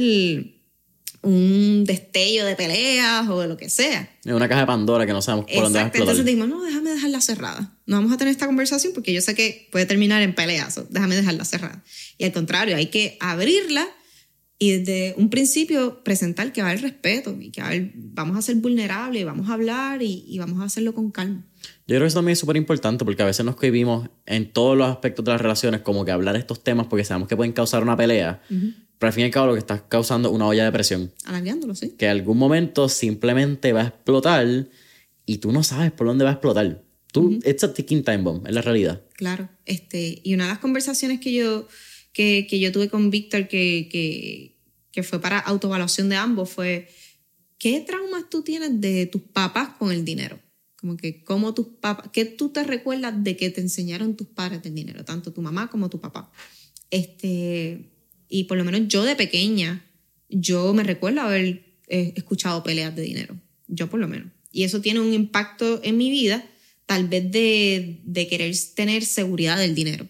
un 1.22 1.84
destello 1.84 2.44
de 2.44 2.56
peleas 2.56 3.28
o 3.28 3.40
de 3.40 3.48
lo 3.48 3.56
que 3.56 3.70
sea. 3.70 4.10
Es 4.24 4.32
una 4.32 4.48
caja 4.48 4.62
de 4.62 4.66
Pandora 4.66 5.06
que 5.06 5.12
no 5.12 5.22
sabemos 5.22 5.46
por 5.46 5.64
dónde 5.64 5.78
va 5.78 5.84
a 5.84 5.88
explotar. 5.88 6.14
Entonces 6.14 6.24
dijimos, 6.24 6.48
no, 6.48 6.62
déjame 6.62 6.90
dejarla 6.90 7.20
cerrada. 7.20 7.78
No 7.86 7.96
vamos 7.96 8.12
a 8.12 8.16
tener 8.16 8.32
esta 8.32 8.46
conversación 8.46 8.92
porque 8.92 9.12
yo 9.12 9.20
sé 9.20 9.34
que 9.34 9.68
puede 9.72 9.86
terminar 9.86 10.22
en 10.22 10.34
peleas. 10.34 10.80
déjame 10.90 11.16
dejarla 11.16 11.44
cerrada. 11.44 11.82
Y 12.18 12.24
al 12.24 12.32
contrario, 12.32 12.76
hay 12.76 12.86
que 12.86 13.16
abrirla 13.20 13.88
y 14.58 14.72
desde 14.72 15.14
un 15.18 15.28
principio 15.28 16.02
presentar 16.02 16.52
que 16.52 16.62
va 16.62 16.68
haber 16.68 16.80
respeto 16.80 17.36
y 17.38 17.50
que 17.50 17.60
va 17.60 17.70
vamos 17.94 18.38
a 18.38 18.42
ser 18.42 18.56
vulnerables, 18.56 19.24
vamos 19.24 19.50
a 19.50 19.54
hablar 19.54 20.02
y, 20.02 20.24
y 20.26 20.38
vamos 20.38 20.60
a 20.60 20.64
hacerlo 20.64 20.94
con 20.94 21.10
calma. 21.10 21.46
Yo 21.88 21.94
creo 21.94 22.00
que 22.00 22.06
eso 22.08 22.18
también 22.18 22.32
es 22.32 22.40
súper 22.40 22.56
importante 22.56 23.04
porque 23.04 23.22
a 23.22 23.26
veces 23.26 23.46
nos 23.46 23.54
cohibimos 23.54 24.08
en 24.26 24.52
todos 24.52 24.76
los 24.76 24.90
aspectos 24.90 25.24
de 25.24 25.30
las 25.30 25.40
relaciones 25.40 25.82
como 25.82 26.04
que 26.04 26.10
hablar 26.10 26.34
estos 26.34 26.64
temas 26.64 26.88
porque 26.88 27.04
sabemos 27.04 27.28
que 27.28 27.36
pueden 27.36 27.52
causar 27.52 27.84
una 27.84 27.96
pelea, 27.96 28.42
pero 28.48 29.08
al 29.08 29.12
fin 29.12 29.22
y 29.22 29.24
al 29.26 29.30
cabo 29.30 29.46
lo 29.46 29.52
que 29.52 29.60
estás 29.60 29.82
causando 29.88 30.28
es 30.28 30.34
una 30.34 30.48
olla 30.48 30.64
de 30.64 30.72
presión 30.72 31.12
Alargándolo, 31.26 31.76
sí. 31.76 31.94
que 31.96 32.06
en 32.06 32.10
algún 32.10 32.38
momento 32.38 32.88
simplemente 32.88 33.72
va 33.72 33.82
a 33.82 33.86
explotar 33.88 34.66
y 35.26 35.38
tú 35.38 35.52
no 35.52 35.62
sabes 35.62 35.92
por 35.92 36.08
dónde 36.08 36.24
va 36.24 36.30
a 36.30 36.32
explotar. 36.34 36.82
Tú, 37.12 37.38
it's 37.44 37.62
a 37.62 37.72
ticking 37.72 38.02
time 38.02 38.18
bomb, 38.18 38.46
es 38.48 38.52
la 38.52 38.62
realidad. 38.62 39.02
Claro, 39.14 39.48
este, 39.64 40.20
y 40.24 40.34
una 40.34 40.44
de 40.44 40.50
las 40.50 40.58
conversaciones 40.58 41.20
que 41.20 41.32
yo, 41.32 41.68
que, 42.12 42.48
que 42.50 42.58
yo 42.58 42.72
tuve 42.72 42.88
con 42.88 43.10
Víctor, 43.10 43.46
que, 43.46 43.88
que, 43.90 44.56
que 44.90 45.02
fue 45.04 45.20
para 45.20 45.38
autoevaluación 45.38 46.08
de 46.08 46.16
ambos, 46.16 46.50
fue, 46.50 46.88
¿qué 47.58 47.80
traumas 47.86 48.28
tú 48.28 48.42
tienes 48.42 48.80
de 48.80 49.06
tus 49.06 49.22
papás 49.22 49.70
con 49.78 49.92
el 49.92 50.04
dinero? 50.04 50.40
Como 50.86 50.96
que, 50.96 51.24
¿cómo 51.24 51.52
tus 51.52 51.66
papás, 51.80 52.10
qué 52.12 52.24
tú 52.24 52.50
te 52.50 52.62
recuerdas 52.62 53.24
de 53.24 53.36
que 53.36 53.50
te 53.50 53.60
enseñaron 53.60 54.16
tus 54.16 54.28
padres 54.28 54.62
del 54.62 54.76
dinero, 54.76 55.04
tanto 55.04 55.32
tu 55.32 55.42
mamá 55.42 55.68
como 55.68 55.90
tu 55.90 56.00
papá? 56.00 56.30
Este, 56.92 57.90
y 58.28 58.44
por 58.44 58.56
lo 58.56 58.64
menos 58.64 58.82
yo 58.86 59.02
de 59.02 59.16
pequeña, 59.16 59.84
yo 60.28 60.72
me 60.74 60.84
recuerdo 60.84 61.22
haber 61.22 61.64
eh, 61.88 62.12
escuchado 62.14 62.62
peleas 62.62 62.94
de 62.94 63.02
dinero, 63.02 63.36
yo 63.66 63.90
por 63.90 63.98
lo 63.98 64.06
menos. 64.06 64.28
Y 64.52 64.62
eso 64.62 64.80
tiene 64.80 65.00
un 65.00 65.12
impacto 65.12 65.80
en 65.82 65.96
mi 65.96 66.08
vida, 66.08 66.48
tal 66.86 67.08
vez 67.08 67.32
de, 67.32 67.98
de 68.04 68.28
querer 68.28 68.54
tener 68.76 69.04
seguridad 69.04 69.58
del 69.58 69.74
dinero. 69.74 70.06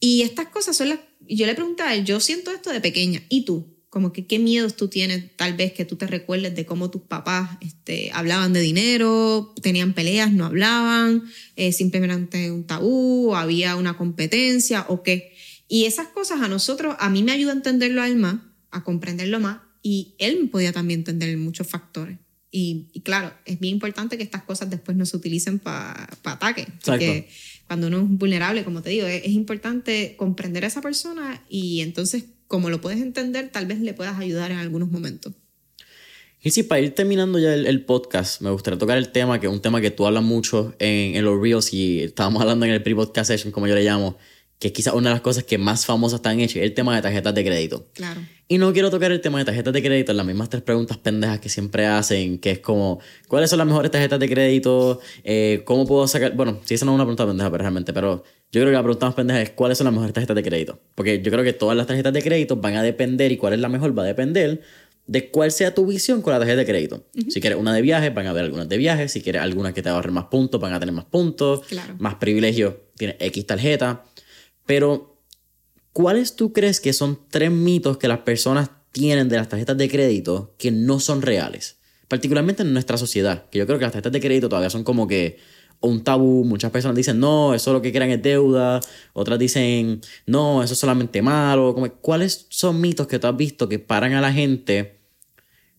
Y 0.00 0.22
estas 0.22 0.48
cosas 0.48 0.76
son 0.76 0.88
las... 0.88 0.98
Yo 1.20 1.46
le 1.46 1.54
preguntaba 1.54 1.94
yo 1.98 2.18
siento 2.18 2.50
esto 2.50 2.72
de 2.72 2.80
pequeña, 2.80 3.22
¿y 3.28 3.44
tú? 3.44 3.71
Como 3.92 4.10
que 4.10 4.26
qué 4.26 4.38
miedos 4.38 4.74
tú 4.74 4.88
tienes, 4.88 5.36
tal 5.36 5.52
vez 5.52 5.74
que 5.74 5.84
tú 5.84 5.96
te 5.96 6.06
recuerdes 6.06 6.54
de 6.54 6.64
cómo 6.64 6.90
tus 6.90 7.02
papás 7.02 7.58
este, 7.60 8.10
hablaban 8.14 8.54
de 8.54 8.60
dinero, 8.60 9.52
tenían 9.60 9.92
peleas, 9.92 10.32
no 10.32 10.46
hablaban, 10.46 11.24
eh, 11.56 11.72
simplemente 11.72 12.50
un 12.50 12.64
tabú, 12.64 13.34
había 13.34 13.76
una 13.76 13.98
competencia 13.98 14.86
o 14.88 15.02
qué. 15.02 15.34
Y 15.68 15.84
esas 15.84 16.08
cosas 16.08 16.40
a 16.40 16.48
nosotros, 16.48 16.96
a 17.00 17.10
mí 17.10 17.22
me 17.22 17.32
ayuda 17.32 17.52
a 17.52 17.56
entenderlo 17.56 18.00
a 18.00 18.08
él 18.08 18.16
más, 18.16 18.36
a 18.70 18.82
comprenderlo 18.82 19.40
más, 19.40 19.58
y 19.82 20.14
él 20.16 20.48
podía 20.50 20.72
también 20.72 21.00
entender 21.00 21.36
muchos 21.36 21.66
factores. 21.66 22.16
Y, 22.50 22.88
y 22.94 23.00
claro, 23.02 23.34
es 23.44 23.60
bien 23.60 23.74
importante 23.74 24.16
que 24.16 24.22
estas 24.22 24.42
cosas 24.42 24.70
después 24.70 24.96
no 24.96 25.04
se 25.04 25.18
utilicen 25.18 25.58
para 25.58 26.08
ataque. 26.24 26.66
Porque 26.82 27.16
Exacto. 27.18 27.34
cuando 27.66 27.86
uno 27.88 27.98
es 28.00 28.08
vulnerable, 28.08 28.64
como 28.64 28.80
te 28.80 28.88
digo, 28.88 29.06
es, 29.06 29.22
es 29.22 29.32
importante 29.32 30.14
comprender 30.16 30.64
a 30.64 30.68
esa 30.68 30.80
persona 30.80 31.44
y 31.50 31.82
entonces, 31.82 32.24
como 32.52 32.68
lo 32.68 32.82
puedes 32.82 33.00
entender, 33.00 33.48
tal 33.48 33.64
vez 33.64 33.80
le 33.80 33.94
puedas 33.94 34.18
ayudar 34.18 34.50
en 34.50 34.58
algunos 34.58 34.90
momentos. 34.90 35.32
Y 36.42 36.50
sí, 36.50 36.62
para 36.62 36.82
ir 36.82 36.94
terminando 36.94 37.38
ya 37.38 37.54
el, 37.54 37.84
podcast, 37.86 38.42
me 38.42 38.50
gustaría 38.50 38.78
tocar 38.78 38.98
el 38.98 39.08
tema, 39.08 39.40
que 39.40 39.46
es 39.46 39.52
un 39.52 39.62
tema 39.62 39.80
que 39.80 39.90
tú 39.90 40.06
hablas 40.06 40.22
mucho 40.22 40.74
en, 40.78 41.16
en 41.16 41.24
los 41.24 41.40
Reels 41.40 41.72
y 41.72 42.00
estábamos 42.02 42.42
hablando 42.42 42.66
en 42.66 42.72
el 42.72 42.82
pre-podcast 42.82 43.28
session, 43.28 43.52
como 43.52 43.68
yo 43.68 43.74
le 43.74 43.84
llamo, 43.84 44.18
que 44.62 44.68
es 44.68 44.74
quizás 44.74 44.94
una 44.94 45.10
de 45.10 45.14
las 45.14 45.22
cosas 45.22 45.42
que 45.42 45.58
más 45.58 45.84
famosas 45.86 46.18
están 46.18 46.38
hechas, 46.38 46.58
es 46.58 46.62
el 46.62 46.72
tema 46.72 46.94
de 46.94 47.02
tarjetas 47.02 47.34
de 47.34 47.44
crédito. 47.44 47.88
Claro. 47.94 48.20
Y 48.46 48.58
no 48.58 48.72
quiero 48.72 48.90
tocar 48.90 49.10
el 49.10 49.20
tema 49.20 49.40
de 49.40 49.44
tarjetas 49.44 49.72
de 49.72 49.82
crédito, 49.82 50.12
las 50.12 50.24
mismas 50.24 50.50
tres 50.50 50.62
preguntas 50.62 50.98
pendejas 50.98 51.40
que 51.40 51.48
siempre 51.48 51.84
hacen, 51.84 52.38
que 52.38 52.52
es 52.52 52.58
como, 52.60 53.00
¿cuáles 53.26 53.50
son 53.50 53.58
las 53.58 53.66
mejores 53.66 53.90
tarjetas 53.90 54.20
de 54.20 54.28
crédito? 54.28 55.00
Eh, 55.24 55.62
¿Cómo 55.64 55.84
puedo 55.84 56.06
sacar? 56.06 56.36
Bueno, 56.36 56.60
sí, 56.64 56.74
esa 56.74 56.84
no 56.84 56.92
es 56.92 56.94
una 56.94 57.02
pregunta 57.02 57.26
pendeja, 57.26 57.50
pero 57.50 57.60
realmente, 57.60 57.92
pero 57.92 58.22
yo 58.52 58.60
creo 58.60 58.66
que 58.66 58.72
la 58.72 58.82
pregunta 58.84 59.06
más 59.06 59.16
pendeja 59.16 59.42
es, 59.42 59.50
¿cuáles 59.50 59.78
son 59.78 59.86
las 59.86 59.94
mejores 59.94 60.14
tarjetas 60.14 60.36
de 60.36 60.42
crédito? 60.44 60.78
Porque 60.94 61.20
yo 61.20 61.32
creo 61.32 61.42
que 61.42 61.54
todas 61.54 61.76
las 61.76 61.88
tarjetas 61.88 62.12
de 62.12 62.22
crédito 62.22 62.54
van 62.54 62.76
a 62.76 62.84
depender, 62.84 63.32
y 63.32 63.38
cuál 63.38 63.54
es 63.54 63.58
la 63.58 63.68
mejor 63.68 63.98
va 63.98 64.04
a 64.04 64.06
depender 64.06 64.60
de 65.08 65.28
cuál 65.30 65.50
sea 65.50 65.74
tu 65.74 65.86
visión 65.86 66.22
con 66.22 66.32
la 66.32 66.38
tarjeta 66.38 66.58
de 66.58 66.66
crédito. 66.66 67.04
Si 67.28 67.40
quieres 67.40 67.58
una 67.58 67.74
de 67.74 67.82
viaje, 67.82 68.10
van 68.10 68.28
a 68.28 68.30
haber 68.30 68.44
algunas 68.44 68.68
de 68.68 68.76
viaje. 68.76 69.08
Si 69.08 69.20
quieres 69.22 69.42
algunas 69.42 69.72
que 69.72 69.82
te 69.82 69.88
ahorren 69.88 70.14
más 70.14 70.26
puntos, 70.26 70.60
van 70.60 70.72
a 70.72 70.78
tener 70.78 70.94
más 70.94 71.06
puntos. 71.06 71.62
Más 71.98 72.14
privilegios, 72.14 72.74
tienes 72.96 73.16
X 73.18 73.44
tarjeta. 73.44 74.04
Pero, 74.66 75.18
¿cuáles 75.92 76.36
tú 76.36 76.52
crees 76.52 76.80
que 76.80 76.92
son 76.92 77.18
tres 77.30 77.50
mitos 77.50 77.98
que 77.98 78.08
las 78.08 78.20
personas 78.20 78.70
tienen 78.92 79.28
de 79.28 79.36
las 79.36 79.48
tarjetas 79.48 79.76
de 79.76 79.88
crédito 79.88 80.54
que 80.58 80.70
no 80.70 81.00
son 81.00 81.22
reales? 81.22 81.78
Particularmente 82.08 82.62
en 82.62 82.72
nuestra 82.72 82.98
sociedad, 82.98 83.48
que 83.50 83.58
yo 83.58 83.66
creo 83.66 83.78
que 83.78 83.84
las 83.84 83.92
tarjetas 83.92 84.12
de 84.12 84.20
crédito 84.20 84.48
todavía 84.48 84.70
son 84.70 84.84
como 84.84 85.06
que 85.08 85.38
un 85.82 86.04
tabú. 86.04 86.44
Muchas 86.44 86.70
personas 86.70 86.96
dicen, 86.96 87.18
no, 87.18 87.54
eso 87.54 87.72
lo 87.72 87.82
que 87.82 87.92
crean 87.92 88.10
es 88.10 88.22
deuda. 88.22 88.80
Otras 89.12 89.38
dicen, 89.38 90.00
no, 90.26 90.62
eso 90.62 90.72
es 90.72 90.78
solamente 90.78 91.20
malo. 91.20 91.74
¿Cuáles 92.00 92.46
son 92.48 92.80
mitos 92.80 93.06
que 93.06 93.18
tú 93.18 93.26
has 93.26 93.36
visto 93.36 93.68
que 93.68 93.78
paran 93.78 94.14
a 94.14 94.20
la 94.20 94.32
gente? 94.32 95.00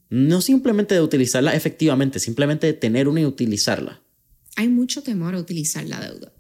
No 0.10 0.42
simplemente 0.42 0.94
de 0.94 1.02
utilizarla 1.02 1.56
efectivamente, 1.56 2.20
simplemente 2.20 2.68
de 2.68 2.74
tener 2.74 3.08
una 3.08 3.22
y 3.22 3.26
utilizarla. 3.26 4.02
Hay 4.56 4.68
mucho 4.68 5.02
temor 5.02 5.34
a 5.34 5.40
utilizar 5.40 5.86
la 5.86 6.00
deuda. 6.00 6.33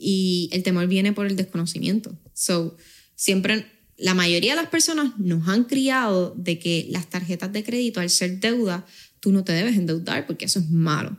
Y 0.00 0.48
el 0.52 0.62
temor 0.62 0.86
viene 0.86 1.12
por 1.12 1.26
el 1.26 1.36
desconocimiento. 1.36 2.18
So, 2.32 2.76
siempre, 3.14 3.66
la 3.96 4.14
mayoría 4.14 4.52
de 4.52 4.62
las 4.62 4.70
personas 4.70 5.18
nos 5.18 5.46
han 5.48 5.64
criado 5.64 6.34
de 6.36 6.58
que 6.58 6.86
las 6.90 7.10
tarjetas 7.10 7.52
de 7.52 7.62
crédito, 7.62 8.00
al 8.00 8.10
ser 8.10 8.40
deuda, 8.40 8.86
tú 9.20 9.30
no 9.30 9.44
te 9.44 9.52
debes 9.52 9.76
endeudar 9.76 10.26
porque 10.26 10.46
eso 10.46 10.58
es 10.58 10.70
malo. 10.70 11.18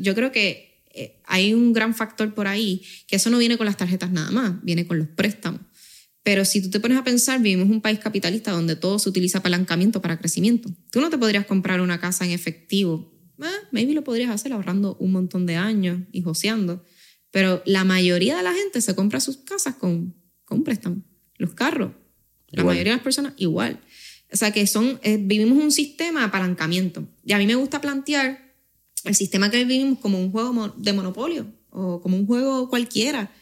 yo 0.00 0.14
creo 0.14 0.30
que 0.30 0.84
eh, 0.94 1.20
hay 1.26 1.52
un 1.52 1.72
gran 1.72 1.94
factor 1.94 2.32
por 2.34 2.46
ahí, 2.46 2.82
que 3.08 3.16
eso 3.16 3.30
no 3.30 3.38
viene 3.38 3.56
con 3.56 3.66
las 3.66 3.76
tarjetas 3.76 4.12
nada 4.12 4.30
más, 4.30 4.62
viene 4.62 4.86
con 4.86 4.98
los 4.98 5.08
préstamos. 5.08 5.60
Pero 6.22 6.44
si 6.44 6.62
tú 6.62 6.70
te 6.70 6.80
pones 6.80 6.96
a 6.96 7.04
pensar, 7.04 7.40
vivimos 7.40 7.68
un 7.68 7.82
país 7.82 7.98
capitalista 7.98 8.52
donde 8.52 8.76
todo 8.76 8.98
se 8.98 9.08
utiliza 9.08 9.38
apalancamiento 9.38 10.00
para 10.00 10.18
crecimiento. 10.18 10.70
Tú 10.90 11.00
no 11.00 11.10
te 11.10 11.18
podrías 11.18 11.44
comprar 11.44 11.80
una 11.80 12.00
casa 12.00 12.24
en 12.24 12.30
efectivo. 12.30 13.12
Eh, 13.42 13.46
maybe 13.72 13.92
lo 13.92 14.04
podrías 14.04 14.30
hacer 14.30 14.52
ahorrando 14.52 14.96
un 15.00 15.12
montón 15.12 15.44
de 15.44 15.56
años 15.56 16.00
y 16.12 16.22
joseando. 16.22 16.84
Pero 17.34 17.64
la 17.66 17.82
mayoría 17.82 18.36
de 18.36 18.44
la 18.44 18.54
gente 18.54 18.80
se 18.80 18.94
compra 18.94 19.18
sus 19.18 19.38
casas 19.38 19.74
con, 19.74 20.14
con 20.44 20.62
préstamo. 20.62 21.02
Los 21.36 21.52
carros. 21.52 21.90
La 22.46 22.62
mayoría 22.62 22.92
de 22.92 22.98
las 22.98 23.02
personas 23.02 23.34
igual. 23.38 23.80
O 24.32 24.36
sea 24.36 24.52
que 24.52 24.64
son, 24.68 25.00
eh, 25.02 25.18
vivimos 25.20 25.60
un 25.60 25.72
sistema 25.72 26.20
de 26.20 26.26
apalancamiento. 26.26 27.08
Y 27.24 27.32
a 27.32 27.38
mí 27.38 27.46
me 27.46 27.56
gusta 27.56 27.80
plantear 27.80 28.54
el 29.02 29.16
sistema 29.16 29.50
que 29.50 29.64
vivimos 29.64 29.98
como 29.98 30.20
un 30.20 30.30
juego 30.30 30.74
de 30.76 30.92
monopolio 30.92 31.52
o 31.70 32.00
como 32.00 32.16
un 32.16 32.24
juego 32.24 32.68
cualquiera. 32.70 33.32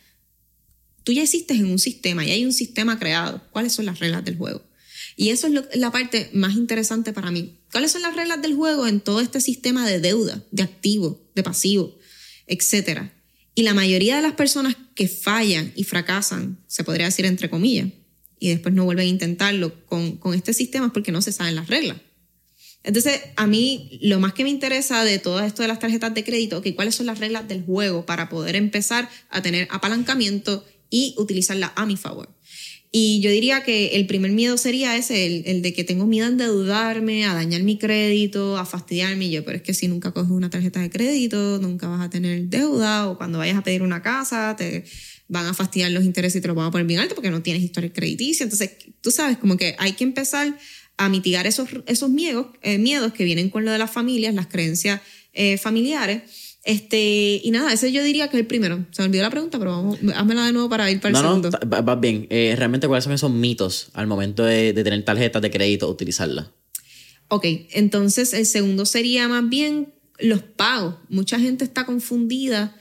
Tú 1.04 1.12
ya 1.12 1.22
existes 1.22 1.58
en 1.58 1.66
un 1.66 1.78
sistema 1.78 2.24
y 2.24 2.30
hay 2.30 2.46
un 2.46 2.54
sistema 2.54 2.98
creado. 2.98 3.42
¿Cuáles 3.50 3.74
son 3.74 3.84
las 3.84 3.98
reglas 3.98 4.24
del 4.24 4.38
juego? 4.38 4.62
Y 5.16 5.28
eso 5.28 5.48
es 5.48 5.76
la 5.76 5.92
parte 5.92 6.30
más 6.32 6.54
interesante 6.54 7.12
para 7.12 7.30
mí. 7.30 7.58
¿Cuáles 7.70 7.92
son 7.92 8.00
las 8.00 8.16
reglas 8.16 8.40
del 8.40 8.54
juego 8.54 8.86
en 8.86 9.00
todo 9.00 9.20
este 9.20 9.42
sistema 9.42 9.86
de 9.86 10.00
deuda, 10.00 10.42
de 10.50 10.62
activo, 10.62 11.30
de 11.34 11.42
pasivo, 11.42 11.98
etcétera? 12.46 13.18
Y 13.54 13.62
la 13.62 13.74
mayoría 13.74 14.16
de 14.16 14.22
las 14.22 14.32
personas 14.32 14.76
que 14.94 15.08
fallan 15.08 15.72
y 15.76 15.84
fracasan, 15.84 16.58
se 16.66 16.84
podría 16.84 17.06
decir 17.06 17.26
entre 17.26 17.50
comillas, 17.50 17.88
y 18.38 18.48
después 18.48 18.74
no 18.74 18.84
vuelven 18.84 19.06
a 19.06 19.08
intentarlo 19.08 19.84
con, 19.86 20.16
con 20.16 20.34
este 20.34 20.52
sistema 20.52 20.86
es 20.86 20.92
porque 20.92 21.12
no 21.12 21.22
se 21.22 21.32
saben 21.32 21.54
las 21.54 21.68
reglas. 21.68 21.98
Entonces, 22.84 23.20
a 23.36 23.46
mí 23.46 24.00
lo 24.02 24.18
más 24.18 24.32
que 24.32 24.42
me 24.42 24.50
interesa 24.50 25.04
de 25.04 25.18
todo 25.18 25.40
esto 25.40 25.62
de 25.62 25.68
las 25.68 25.78
tarjetas 25.78 26.12
de 26.14 26.24
crédito, 26.24 26.62
que 26.62 26.74
cuáles 26.74 26.96
son 26.96 27.06
las 27.06 27.20
reglas 27.20 27.46
del 27.46 27.64
juego 27.64 28.04
para 28.04 28.28
poder 28.28 28.56
empezar 28.56 29.08
a 29.30 29.42
tener 29.42 29.68
apalancamiento 29.70 30.64
y 30.90 31.14
utilizarla 31.16 31.72
a 31.76 31.86
mi 31.86 31.96
favor. 31.96 32.34
Y 32.94 33.20
yo 33.20 33.30
diría 33.30 33.62
que 33.62 33.96
el 33.96 34.06
primer 34.06 34.32
miedo 34.32 34.58
sería 34.58 34.94
ese, 34.98 35.24
el, 35.50 35.62
de 35.62 35.72
que 35.72 35.82
tengo 35.82 36.06
miedo 36.06 36.26
a 36.26 36.28
endeudarme, 36.28 37.24
a 37.24 37.32
dañar 37.32 37.62
mi 37.62 37.78
crédito, 37.78 38.58
a 38.58 38.66
fastidiarme. 38.66 39.30
yo, 39.30 39.42
pero 39.46 39.56
es 39.56 39.62
que 39.62 39.72
si 39.72 39.88
nunca 39.88 40.10
coges 40.12 40.30
una 40.30 40.50
tarjeta 40.50 40.80
de 40.80 40.90
crédito, 40.90 41.58
nunca 41.58 41.88
vas 41.88 42.02
a 42.02 42.10
tener 42.10 42.48
deuda, 42.48 43.08
o 43.08 43.16
cuando 43.16 43.38
vayas 43.38 43.56
a 43.56 43.62
pedir 43.62 43.80
una 43.80 44.02
casa, 44.02 44.56
te 44.58 44.84
van 45.26 45.46
a 45.46 45.54
fastidiar 45.54 45.90
los 45.90 46.04
intereses 46.04 46.38
y 46.38 46.42
te 46.42 46.48
los 46.48 46.56
van 46.56 46.66
a 46.66 46.70
poner 46.70 46.86
bien 46.86 47.00
alto 47.00 47.14
porque 47.14 47.30
no 47.30 47.40
tienes 47.40 47.62
historia 47.62 47.90
crediticia. 47.90 48.44
Entonces, 48.44 48.72
tú 49.00 49.10
sabes, 49.10 49.38
como 49.38 49.56
que 49.56 49.74
hay 49.78 49.92
que 49.92 50.04
empezar 50.04 50.54
a 50.98 51.08
mitigar 51.08 51.46
esos, 51.46 51.70
esos 51.86 52.10
miedos, 52.10 52.48
eh, 52.60 52.76
miedos 52.76 53.14
que 53.14 53.24
vienen 53.24 53.48
con 53.48 53.64
lo 53.64 53.72
de 53.72 53.78
las 53.78 53.90
familias, 53.90 54.34
las 54.34 54.48
creencias 54.48 55.00
eh, 55.32 55.56
familiares. 55.56 56.51
Este, 56.64 57.40
y 57.42 57.50
nada, 57.50 57.72
ese 57.72 57.90
yo 57.90 58.04
diría 58.04 58.28
que 58.28 58.36
es 58.36 58.40
el 58.40 58.46
primero. 58.46 58.86
Se 58.92 59.02
me 59.02 59.08
olvidó 59.08 59.24
la 59.24 59.30
pregunta, 59.30 59.58
pero 59.58 59.72
vamos, 59.72 59.98
házmela 60.14 60.46
de 60.46 60.52
nuevo 60.52 60.68
para 60.68 60.90
ir 60.90 61.00
para 61.00 61.18
el 61.18 61.24
segundo. 61.24 61.50
No, 61.50 61.82
vas 61.82 62.00
bien. 62.00 62.26
Eh, 62.30 62.54
realmente, 62.56 62.86
¿cuáles 62.86 63.04
son 63.04 63.12
esos 63.12 63.30
mitos 63.30 63.88
al 63.94 64.06
momento 64.06 64.44
de, 64.44 64.72
de 64.72 64.84
tener 64.84 65.04
tarjetas 65.04 65.42
de 65.42 65.50
crédito, 65.50 65.88
utilizarla 65.88 66.52
Ok, 67.28 67.46
entonces 67.72 68.32
el 68.34 68.46
segundo 68.46 68.84
sería 68.84 69.26
más 69.26 69.48
bien 69.48 69.94
los 70.18 70.42
pagos. 70.42 70.96
Mucha 71.08 71.40
gente 71.40 71.64
está 71.64 71.86
confundida 71.86 72.76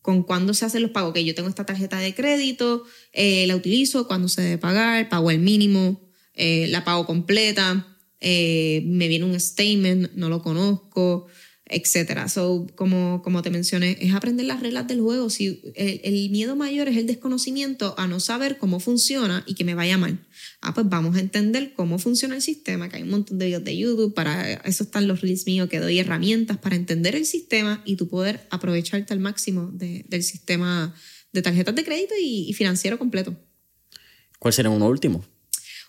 con 0.00 0.22
cuándo 0.22 0.54
se 0.54 0.64
hacen 0.64 0.82
los 0.82 0.92
pagos. 0.92 1.12
Que 1.12 1.24
yo 1.24 1.34
tengo 1.34 1.48
esta 1.48 1.66
tarjeta 1.66 1.98
de 1.98 2.14
crédito, 2.14 2.84
la 3.12 3.56
utilizo, 3.56 4.06
cuando 4.06 4.28
se 4.28 4.42
debe 4.42 4.58
pagar, 4.58 5.08
pago 5.08 5.30
el 5.32 5.40
mínimo, 5.40 6.00
eh, 6.34 6.66
la 6.68 6.84
pago 6.84 7.06
completa, 7.06 7.86
eh, 8.20 8.82
me 8.86 9.08
viene 9.08 9.24
un 9.24 9.38
statement, 9.38 10.12
no 10.14 10.28
lo 10.28 10.42
conozco, 10.42 11.26
etc. 11.72 12.28
So, 12.28 12.66
como, 12.74 13.22
como 13.22 13.42
te 13.42 13.50
mencioné, 13.50 13.98
es 14.00 14.14
aprender 14.14 14.46
las 14.46 14.60
reglas 14.60 14.86
del 14.86 15.00
juego. 15.00 15.30
Si 15.30 15.60
el, 15.74 16.30
miedo 16.30 16.56
mayor 16.56 16.88
es 16.88 16.96
el 16.96 17.06
desconocimiento 17.06 17.94
a 17.98 18.06
no 18.06 18.20
saber 18.20 18.58
cómo 18.58 18.80
funciona 18.80 19.44
y 19.46 19.54
que 19.54 19.64
me 19.64 19.74
vaya 19.74 19.98
mal. 19.98 20.18
Ah, 20.60 20.74
pues 20.74 20.88
vamos 20.88 21.16
a 21.16 21.20
entender 21.20 21.72
cómo 21.74 21.98
funciona 21.98 22.36
el 22.36 22.42
sistema, 22.42 22.88
que 22.88 22.96
hay 22.96 23.02
un 23.02 23.10
montón 23.10 23.38
de 23.38 23.46
videos 23.46 23.64
de 23.64 23.76
YouTube, 23.76 24.14
para 24.14 24.54
eso 24.54 24.84
están 24.84 25.08
los 25.08 25.20
reels 25.20 25.46
míos, 25.46 25.68
que 25.68 25.80
doy 25.80 25.98
herramientas 25.98 26.58
para 26.58 26.76
entender 26.76 27.16
el 27.16 27.26
sistema 27.26 27.82
y 27.84 27.96
tú 27.96 28.08
poder 28.08 28.46
aprovecharte 28.50 29.12
al 29.12 29.20
máximo 29.20 29.70
del 29.72 30.22
sistema 30.22 30.94
de 31.32 31.42
tarjetas 31.42 31.74
de 31.74 31.84
crédito 31.84 32.14
y, 32.20 32.48
y 32.48 32.52
financiero 32.52 32.98
completo. 32.98 33.36
¿Cuál 34.38 34.52
será 34.52 34.70
uno 34.70 34.88
último? 34.88 35.24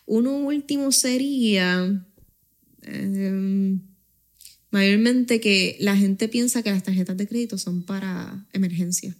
Uno 0.05 0.35
último 0.37 0.91
sería 0.91 2.05
em, 2.81 3.81
mayormente 4.73 5.39
que 5.39 5.77
la 5.79 5.95
gente 5.95 6.27
piensa 6.27 6.63
que 6.63 6.71
las 6.71 6.81
tarjetas 6.81 7.15
de 7.15 7.27
crédito 7.27 7.59
son 7.59 7.83
para 7.83 8.47
emergencia. 8.53 9.15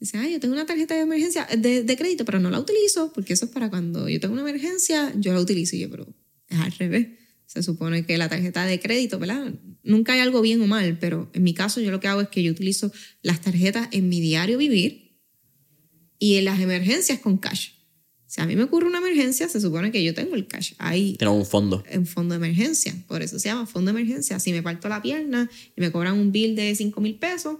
Dice, 0.00 0.18
ay, 0.18 0.32
yo 0.32 0.40
tengo 0.40 0.54
una 0.54 0.66
tarjeta 0.66 0.94
de 0.94 1.00
emergencia 1.00 1.46
de, 1.56 1.84
de, 1.84 1.96
crédito, 1.96 2.24
pero 2.24 2.40
no 2.40 2.50
la 2.50 2.58
utilizo 2.58 3.12
porque 3.12 3.32
eso 3.32 3.46
es 3.46 3.52
para 3.52 3.70
cuando 3.70 4.08
yo 4.08 4.18
tengo 4.18 4.34
una 4.34 4.42
emergencia, 4.42 5.12
yo 5.16 5.32
la 5.32 5.40
utilizo. 5.40 5.76
Y 5.76 5.80
yo, 5.80 5.90
pero 5.90 6.12
es 6.48 6.58
al 6.58 6.72
revés. 6.72 7.06
Se 7.46 7.62
supone 7.62 8.04
que 8.04 8.18
la 8.18 8.28
tarjeta 8.28 8.66
de 8.66 8.80
crédito, 8.80 9.18
¿verdad? 9.20 9.54
Nunca 9.84 10.14
hay 10.14 10.20
algo 10.20 10.40
bien 10.40 10.60
o 10.60 10.66
mal, 10.66 10.98
pero 10.98 11.30
en 11.34 11.44
mi 11.44 11.54
caso 11.54 11.80
yo 11.80 11.92
lo 11.92 12.00
que 12.00 12.08
hago 12.08 12.20
es 12.20 12.28
que 12.28 12.42
yo 12.42 12.50
utilizo 12.50 12.92
las 13.22 13.40
tarjetas 13.40 13.88
en 13.92 14.08
mi 14.08 14.20
diario 14.20 14.58
vivir 14.58 15.22
y 16.18 16.34
en 16.34 16.44
las 16.44 16.60
emergencias 16.60 17.20
con 17.20 17.38
cash. 17.38 17.70
Si 18.28 18.42
a 18.42 18.46
mí 18.46 18.56
me 18.56 18.64
ocurre 18.64 18.86
una 18.86 18.98
emergencia, 18.98 19.48
se 19.48 19.58
supone 19.58 19.90
que 19.90 20.04
yo 20.04 20.12
tengo 20.12 20.34
el 20.34 20.46
cash 20.46 20.74
ahí. 20.76 21.16
Tengo 21.18 21.32
un 21.32 21.46
fondo. 21.46 21.82
Un 21.94 22.06
fondo 22.06 22.34
de 22.34 22.36
emergencia. 22.36 22.94
Por 23.06 23.22
eso 23.22 23.38
se 23.38 23.48
llama 23.48 23.66
fondo 23.66 23.90
de 23.90 23.98
emergencia. 23.98 24.38
Si 24.38 24.52
me 24.52 24.62
parto 24.62 24.90
la 24.90 25.00
pierna 25.00 25.50
y 25.74 25.80
me 25.80 25.90
cobran 25.90 26.12
un 26.12 26.30
bill 26.30 26.54
de 26.54 26.74
5 26.74 27.00
mil 27.00 27.14
pesos, 27.14 27.56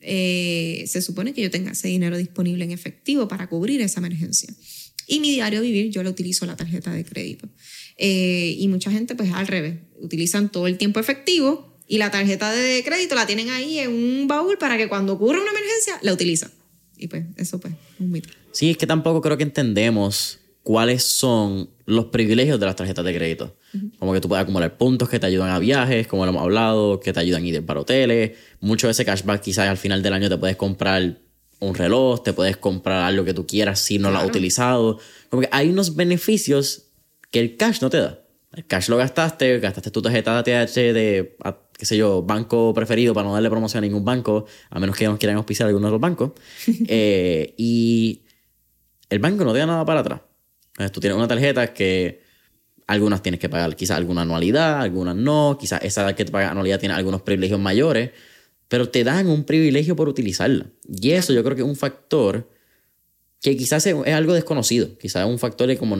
eh, 0.00 0.84
se 0.86 1.02
supone 1.02 1.34
que 1.34 1.42
yo 1.42 1.50
tenga 1.50 1.72
ese 1.72 1.88
dinero 1.88 2.16
disponible 2.16 2.64
en 2.64 2.72
efectivo 2.72 3.28
para 3.28 3.50
cubrir 3.50 3.82
esa 3.82 4.00
emergencia. 4.00 4.52
Y 5.06 5.20
mi 5.20 5.30
diario 5.30 5.60
vivir, 5.60 5.90
yo 5.90 6.02
lo 6.02 6.08
utilizo 6.08 6.46
la 6.46 6.56
tarjeta 6.56 6.90
de 6.90 7.04
crédito. 7.04 7.50
Eh, 7.98 8.56
y 8.58 8.68
mucha 8.68 8.90
gente, 8.90 9.14
pues 9.14 9.30
al 9.32 9.46
revés, 9.46 9.76
utilizan 10.00 10.50
todo 10.50 10.68
el 10.68 10.78
tiempo 10.78 11.00
efectivo 11.00 11.76
y 11.86 11.98
la 11.98 12.10
tarjeta 12.10 12.50
de 12.50 12.82
crédito 12.82 13.14
la 13.14 13.26
tienen 13.26 13.50
ahí 13.50 13.78
en 13.78 13.90
un 13.90 14.26
baúl 14.26 14.56
para 14.56 14.78
que 14.78 14.88
cuando 14.88 15.12
ocurra 15.12 15.38
una 15.38 15.50
emergencia 15.50 15.98
la 16.00 16.14
utilizan. 16.14 16.50
Y 17.02 17.08
pues 17.08 17.24
eso 17.36 17.58
pues 17.58 17.74
es 17.74 18.00
un 18.00 18.12
mito. 18.12 18.28
Sí, 18.52 18.70
es 18.70 18.76
que 18.76 18.86
tampoco 18.86 19.20
creo 19.20 19.36
que 19.36 19.42
entendemos 19.42 20.38
cuáles 20.62 21.02
son 21.02 21.68
los 21.84 22.06
privilegios 22.06 22.60
de 22.60 22.66
las 22.66 22.76
tarjetas 22.76 23.04
de 23.04 23.14
crédito. 23.14 23.56
Como 23.98 24.12
que 24.12 24.20
tú 24.20 24.28
puedes 24.28 24.42
acumular 24.42 24.76
puntos 24.76 25.08
que 25.08 25.18
te 25.18 25.26
ayudan 25.26 25.48
a 25.48 25.58
viajes, 25.58 26.06
como 26.06 26.24
lo 26.24 26.30
hemos 26.30 26.42
hablado, 26.42 27.00
que 27.00 27.12
te 27.12 27.18
ayudan 27.18 27.42
a 27.42 27.46
ir 27.46 27.66
para 27.66 27.80
hoteles. 27.80 28.38
Mucho 28.60 28.86
de 28.86 28.92
ese 28.92 29.04
cashback 29.04 29.40
quizás 29.40 29.68
al 29.68 29.78
final 29.78 30.02
del 30.02 30.12
año 30.12 30.28
te 30.28 30.36
puedes 30.36 30.56
comprar 30.56 31.18
un 31.58 31.74
reloj, 31.74 32.22
te 32.22 32.32
puedes 32.32 32.56
comprar 32.56 33.02
algo 33.02 33.24
que 33.24 33.34
tú 33.34 33.46
quieras 33.46 33.80
si 33.80 33.98
no 33.98 34.12
lo 34.12 34.18
has 34.18 34.26
utilizado. 34.26 35.00
Como 35.28 35.42
que 35.42 35.48
hay 35.50 35.70
unos 35.70 35.96
beneficios 35.96 36.90
que 37.32 37.40
el 37.40 37.56
cash 37.56 37.80
no 37.80 37.90
te 37.90 37.96
da. 37.96 38.21
El 38.54 38.66
cash 38.66 38.88
lo 38.88 38.96
gastaste, 38.98 39.58
gastaste 39.60 39.90
tu 39.90 40.02
tarjeta 40.02 40.42
de 40.42 40.56
ATH 40.56 40.74
de, 40.74 41.36
qué 41.72 41.86
sé 41.86 41.96
yo, 41.96 42.22
banco 42.22 42.74
preferido 42.74 43.14
para 43.14 43.26
no 43.26 43.32
darle 43.32 43.48
promoción 43.48 43.82
a 43.82 43.86
ningún 43.86 44.04
banco, 44.04 44.44
a 44.68 44.78
menos 44.78 44.96
que 44.96 45.06
nos 45.06 45.18
quieran 45.18 45.36
auspiciar 45.36 45.68
alguno 45.68 45.86
de 45.86 45.92
los 45.92 46.00
bancos. 46.00 46.32
Eh, 46.88 47.54
y 47.56 48.22
el 49.08 49.18
banco 49.18 49.44
no 49.44 49.52
te 49.52 49.58
da 49.60 49.66
nada 49.66 49.84
para 49.84 50.00
atrás. 50.00 50.20
Entonces, 50.72 50.92
tú 50.92 51.00
tienes 51.00 51.16
una 51.16 51.28
tarjeta 51.28 51.72
que 51.72 52.22
algunas 52.86 53.22
tienes 53.22 53.40
que 53.40 53.48
pagar 53.48 53.74
quizás 53.76 53.96
alguna 53.96 54.22
anualidad, 54.22 54.80
algunas 54.80 55.16
no, 55.16 55.56
quizás 55.58 55.82
esa 55.82 56.14
que 56.14 56.24
te 56.24 56.32
paga 56.32 56.50
anualidad 56.50 56.80
tiene 56.80 56.94
algunos 56.94 57.22
privilegios 57.22 57.60
mayores, 57.60 58.10
pero 58.68 58.88
te 58.88 59.04
dan 59.04 59.28
un 59.28 59.44
privilegio 59.44 59.96
por 59.96 60.08
utilizarla. 60.08 60.66
Y 60.88 61.10
eso 61.12 61.32
yo 61.32 61.42
creo 61.44 61.56
que 61.56 61.62
es 61.62 61.68
un 61.68 61.76
factor 61.76 62.48
que 63.40 63.56
quizás 63.56 63.86
es, 63.86 63.94
algo 64.14 64.34
desconocido, 64.34 64.96
quizás 64.98 65.26
es 65.26 65.30
un 65.30 65.38
factor 65.38 65.68
de 65.68 65.76
como 65.76 65.96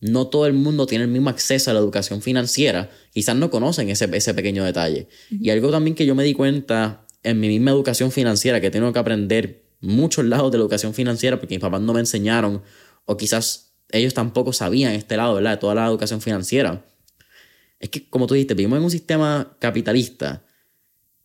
no 0.00 0.28
todo 0.28 0.46
el 0.46 0.54
mundo 0.54 0.86
tiene 0.86 1.04
el 1.04 1.10
mismo 1.10 1.30
acceso 1.30 1.70
a 1.70 1.74
la 1.74 1.80
educación 1.80 2.22
financiera, 2.22 2.90
quizás 3.12 3.36
no 3.36 3.50
conocen 3.50 3.90
ese, 3.90 4.08
ese 4.12 4.34
pequeño 4.34 4.64
detalle. 4.64 5.08
Y 5.30 5.50
algo 5.50 5.70
también 5.70 5.94
que 5.94 6.06
yo 6.06 6.14
me 6.14 6.24
di 6.24 6.34
cuenta 6.34 7.06
en 7.22 7.38
mi 7.38 7.48
misma 7.48 7.70
educación 7.70 8.10
financiera, 8.10 8.60
que 8.60 8.70
tengo 8.70 8.92
que 8.92 8.98
aprender 8.98 9.64
muchos 9.80 10.24
lados 10.24 10.50
de 10.52 10.58
la 10.58 10.62
educación 10.62 10.94
financiera 10.94 11.38
porque 11.38 11.54
mis 11.54 11.60
papás 11.60 11.80
no 11.80 11.92
me 11.92 12.00
enseñaron 12.00 12.62
o 13.04 13.16
quizás 13.16 13.74
ellos 13.90 14.14
tampoco 14.14 14.52
sabían 14.52 14.92
este 14.92 15.16
lado, 15.16 15.34
¿verdad? 15.34 15.52
De 15.52 15.56
toda 15.56 15.74
la 15.74 15.86
educación 15.86 16.20
financiera. 16.20 16.84
Es 17.78 17.88
que, 17.88 18.08
como 18.08 18.26
tú 18.26 18.34
dijiste, 18.34 18.54
vivimos 18.54 18.78
en 18.78 18.84
un 18.84 18.90
sistema 18.90 19.56
capitalista 19.58 20.44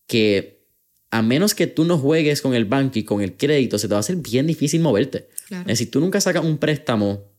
que 0.08 0.68
a 1.12 1.22
menos 1.22 1.54
que 1.54 1.68
tú 1.68 1.86
no 1.86 1.98
juegues 1.98 2.42
con 2.42 2.54
el 2.54 2.66
banco 2.66 3.00
y 3.00 3.04
con 3.04 3.22
el 3.22 3.38
crédito, 3.38 3.78
se 3.78 3.88
te 3.88 3.94
va 3.94 3.98
a 3.98 4.00
hacer 4.02 4.18
bien 4.18 4.48
difícil 4.48 4.82
moverte. 4.82 5.30
Es 5.50 5.66
decir, 5.66 5.92
tú 5.92 6.00
nunca 6.00 6.20
sacas 6.20 6.44
un 6.44 6.58
préstamo, 6.58 7.35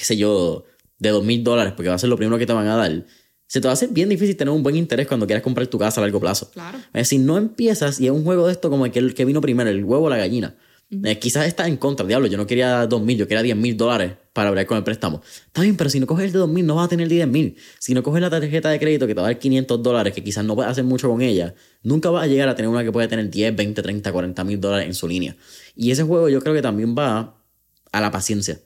qué 0.00 0.06
sé 0.06 0.16
yo, 0.16 0.64
de 0.98 1.10
dos 1.10 1.24
mil 1.24 1.44
dólares, 1.44 1.74
porque 1.76 1.88
va 1.88 1.94
a 1.94 1.98
ser 1.98 2.08
lo 2.08 2.16
primero 2.16 2.38
que 2.38 2.46
te 2.46 2.52
van 2.52 2.66
a 2.66 2.76
dar, 2.76 3.04
se 3.46 3.60
te 3.60 3.66
va 3.66 3.72
a 3.72 3.74
hacer 3.74 3.90
bien 3.90 4.08
difícil 4.08 4.36
tener 4.36 4.52
un 4.52 4.62
buen 4.62 4.76
interés 4.76 5.06
cuando 5.06 5.26
quieras 5.26 5.42
comprar 5.42 5.66
tu 5.66 5.78
casa 5.78 6.00
a 6.00 6.04
largo 6.04 6.20
plazo. 6.20 6.50
Claro. 6.50 6.78
Es 6.78 6.92
decir, 6.92 7.20
no 7.20 7.36
empiezas 7.36 8.00
y 8.00 8.06
es 8.06 8.12
un 8.12 8.24
juego 8.24 8.46
de 8.46 8.52
esto 8.52 8.70
como 8.70 8.86
el 8.86 8.92
que, 8.92 9.00
el 9.00 9.14
que 9.14 9.24
vino 9.24 9.40
primero, 9.40 9.68
el 9.68 9.84
huevo 9.84 10.06
o 10.06 10.10
la 10.10 10.16
gallina. 10.16 10.56
Eh, 11.04 11.20
quizás 11.20 11.46
estás 11.46 11.68
en 11.68 11.76
contra, 11.76 12.04
diablo, 12.04 12.26
yo 12.26 12.36
no 12.36 12.48
quería 12.48 12.84
dos 12.88 13.00
mil, 13.00 13.16
yo 13.16 13.28
quería 13.28 13.44
diez 13.44 13.56
mil 13.56 13.76
dólares 13.76 14.14
para 14.32 14.48
hablar 14.48 14.66
con 14.66 14.76
el 14.76 14.82
préstamo. 14.82 15.22
Está 15.46 15.62
bien, 15.62 15.76
pero 15.76 15.88
si 15.88 16.00
no 16.00 16.06
coges 16.06 16.26
el 16.26 16.32
de 16.32 16.40
dos 16.40 16.48
mil, 16.48 16.66
no 16.66 16.74
vas 16.74 16.86
a 16.86 16.88
tener 16.88 17.08
diez 17.08 17.28
mil. 17.28 17.56
Si 17.78 17.94
no 17.94 18.02
coges 18.02 18.20
la 18.20 18.28
tarjeta 18.28 18.70
de 18.70 18.80
crédito 18.80 19.06
que 19.06 19.14
te 19.14 19.20
va 19.20 19.28
a 19.28 19.30
dar 19.30 19.38
500 19.38 19.82
dólares, 19.84 20.12
que 20.12 20.24
quizás 20.24 20.44
no 20.44 20.56
puedes 20.56 20.70
hacer 20.70 20.82
mucho 20.82 21.08
con 21.08 21.22
ella, 21.22 21.54
nunca 21.84 22.10
vas 22.10 22.24
a 22.24 22.26
llegar 22.26 22.48
a 22.48 22.56
tener 22.56 22.68
una 22.68 22.82
que 22.82 22.90
puede 22.90 23.06
tener 23.06 23.30
10, 23.30 23.54
20, 23.54 23.82
30, 23.82 24.12
40 24.12 24.44
mil 24.44 24.60
dólares 24.60 24.86
en 24.88 24.94
su 24.94 25.06
línea. 25.06 25.36
Y 25.76 25.92
ese 25.92 26.02
juego 26.02 26.28
yo 26.28 26.40
creo 26.40 26.54
que 26.54 26.62
también 26.62 26.96
va 26.98 27.36
a 27.92 28.00
la 28.00 28.10
paciencia, 28.10 28.60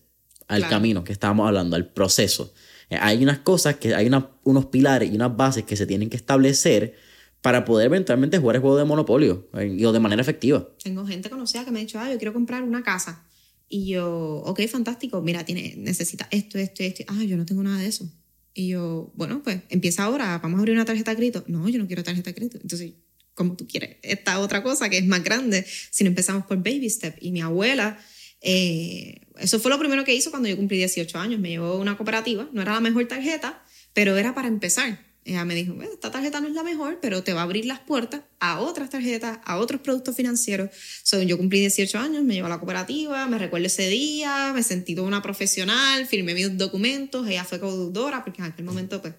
al 0.48 0.68
camino 0.68 1.04
que 1.04 1.12
estábamos 1.12 1.46
hablando, 1.46 1.76
al 1.76 1.88
proceso. 1.88 2.52
Eh, 2.90 2.98
hay 3.00 3.22
unas 3.22 3.38
cosas, 3.38 3.76
que 3.76 3.94
hay 3.94 4.10
unos 4.44 4.66
pilares 4.66 5.10
y 5.10 5.14
unas 5.14 5.36
bases 5.36 5.64
que 5.64 5.76
se 5.76 5.86
tienen 5.86 6.10
que 6.10 6.16
establecer 6.16 6.94
para 7.40 7.66
poder 7.66 7.86
eventualmente 7.86 8.38
jugar 8.38 8.56
el 8.56 8.62
juego 8.62 8.78
de 8.78 8.84
monopolio 8.84 9.48
eh, 9.58 9.84
o 9.84 9.92
de 9.92 10.00
manera 10.00 10.22
efectiva. 10.22 10.66
Tengo 10.82 11.06
gente 11.06 11.28
conocida 11.28 11.64
que 11.64 11.70
me 11.70 11.80
ha 11.80 11.82
dicho, 11.82 11.98
ah, 11.98 12.10
yo 12.10 12.16
quiero 12.16 12.32
comprar 12.32 12.62
una 12.62 12.82
casa. 12.82 13.22
Y 13.68 13.88
yo, 13.88 14.42
ok, 14.46 14.60
fantástico, 14.66 15.20
mira, 15.20 15.44
tiene, 15.44 15.74
necesita 15.76 16.26
esto, 16.30 16.58
esto, 16.58 16.82
esto. 16.82 17.04
Ah, 17.08 17.22
yo 17.22 17.36
no 17.36 17.44
tengo 17.44 17.62
nada 17.62 17.78
de 17.78 17.86
eso. 17.86 18.10
Y 18.54 18.68
yo, 18.68 19.12
bueno, 19.14 19.42
pues 19.42 19.60
empieza 19.68 20.04
ahora, 20.04 20.38
vamos 20.38 20.58
a 20.58 20.60
abrir 20.60 20.74
una 20.74 20.84
tarjeta 20.84 21.10
de 21.10 21.16
crédito. 21.16 21.44
No, 21.46 21.68
yo 21.68 21.78
no 21.78 21.86
quiero 21.86 22.02
tarjeta 22.02 22.30
de 22.30 22.34
crédito. 22.34 22.58
Entonces, 22.62 22.92
como 23.34 23.56
tú 23.56 23.66
quieres, 23.66 23.96
esta 24.02 24.38
otra 24.38 24.62
cosa 24.62 24.88
que 24.88 24.96
es 24.96 25.06
más 25.06 25.24
grande, 25.24 25.66
si 25.90 26.04
no 26.04 26.08
empezamos 26.08 26.46
por 26.46 26.56
baby 26.58 26.88
step. 26.88 27.16
Y 27.20 27.32
mi 27.32 27.40
abuela, 27.40 27.98
eh, 28.40 29.20
eso 29.38 29.58
fue 29.58 29.70
lo 29.70 29.78
primero 29.78 30.04
que 30.04 30.14
hizo 30.14 30.30
cuando 30.30 30.48
yo 30.48 30.56
cumplí 30.56 30.78
18 30.78 31.18
años. 31.18 31.40
Me 31.40 31.50
llevó 31.50 31.76
una 31.76 31.96
cooperativa, 31.96 32.48
no 32.52 32.62
era 32.62 32.72
la 32.72 32.80
mejor 32.80 33.06
tarjeta, 33.06 33.62
pero 33.92 34.16
era 34.16 34.34
para 34.34 34.48
empezar. 34.48 34.98
Ella 35.26 35.44
me 35.46 35.54
dijo, 35.54 35.74
esta 35.82 36.10
tarjeta 36.10 36.40
no 36.42 36.48
es 36.48 36.54
la 36.54 36.62
mejor, 36.62 36.98
pero 37.00 37.22
te 37.22 37.32
va 37.32 37.40
a 37.40 37.44
abrir 37.44 37.64
las 37.64 37.78
puertas 37.78 38.20
a 38.40 38.60
otras 38.60 38.90
tarjetas, 38.90 39.38
a 39.44 39.56
otros 39.56 39.80
productos 39.80 40.14
financieros. 40.14 40.68
So, 41.02 41.22
yo 41.22 41.38
cumplí 41.38 41.60
18 41.60 41.98
años, 41.98 42.22
me 42.24 42.34
llevó 42.34 42.46
a 42.46 42.50
la 42.50 42.58
cooperativa, 42.58 43.26
me 43.26 43.38
recuerdo 43.38 43.66
ese 43.66 43.88
día, 43.88 44.52
me 44.54 44.62
sentí 44.62 44.94
toda 44.94 45.08
una 45.08 45.22
profesional, 45.22 46.06
firmé 46.06 46.34
mis 46.34 46.58
documentos, 46.58 47.26
ella 47.26 47.44
fue 47.44 47.58
codeudora, 47.58 48.22
porque 48.22 48.42
en 48.42 48.48
aquel 48.48 48.66
momento 48.66 49.00
pues 49.00 49.14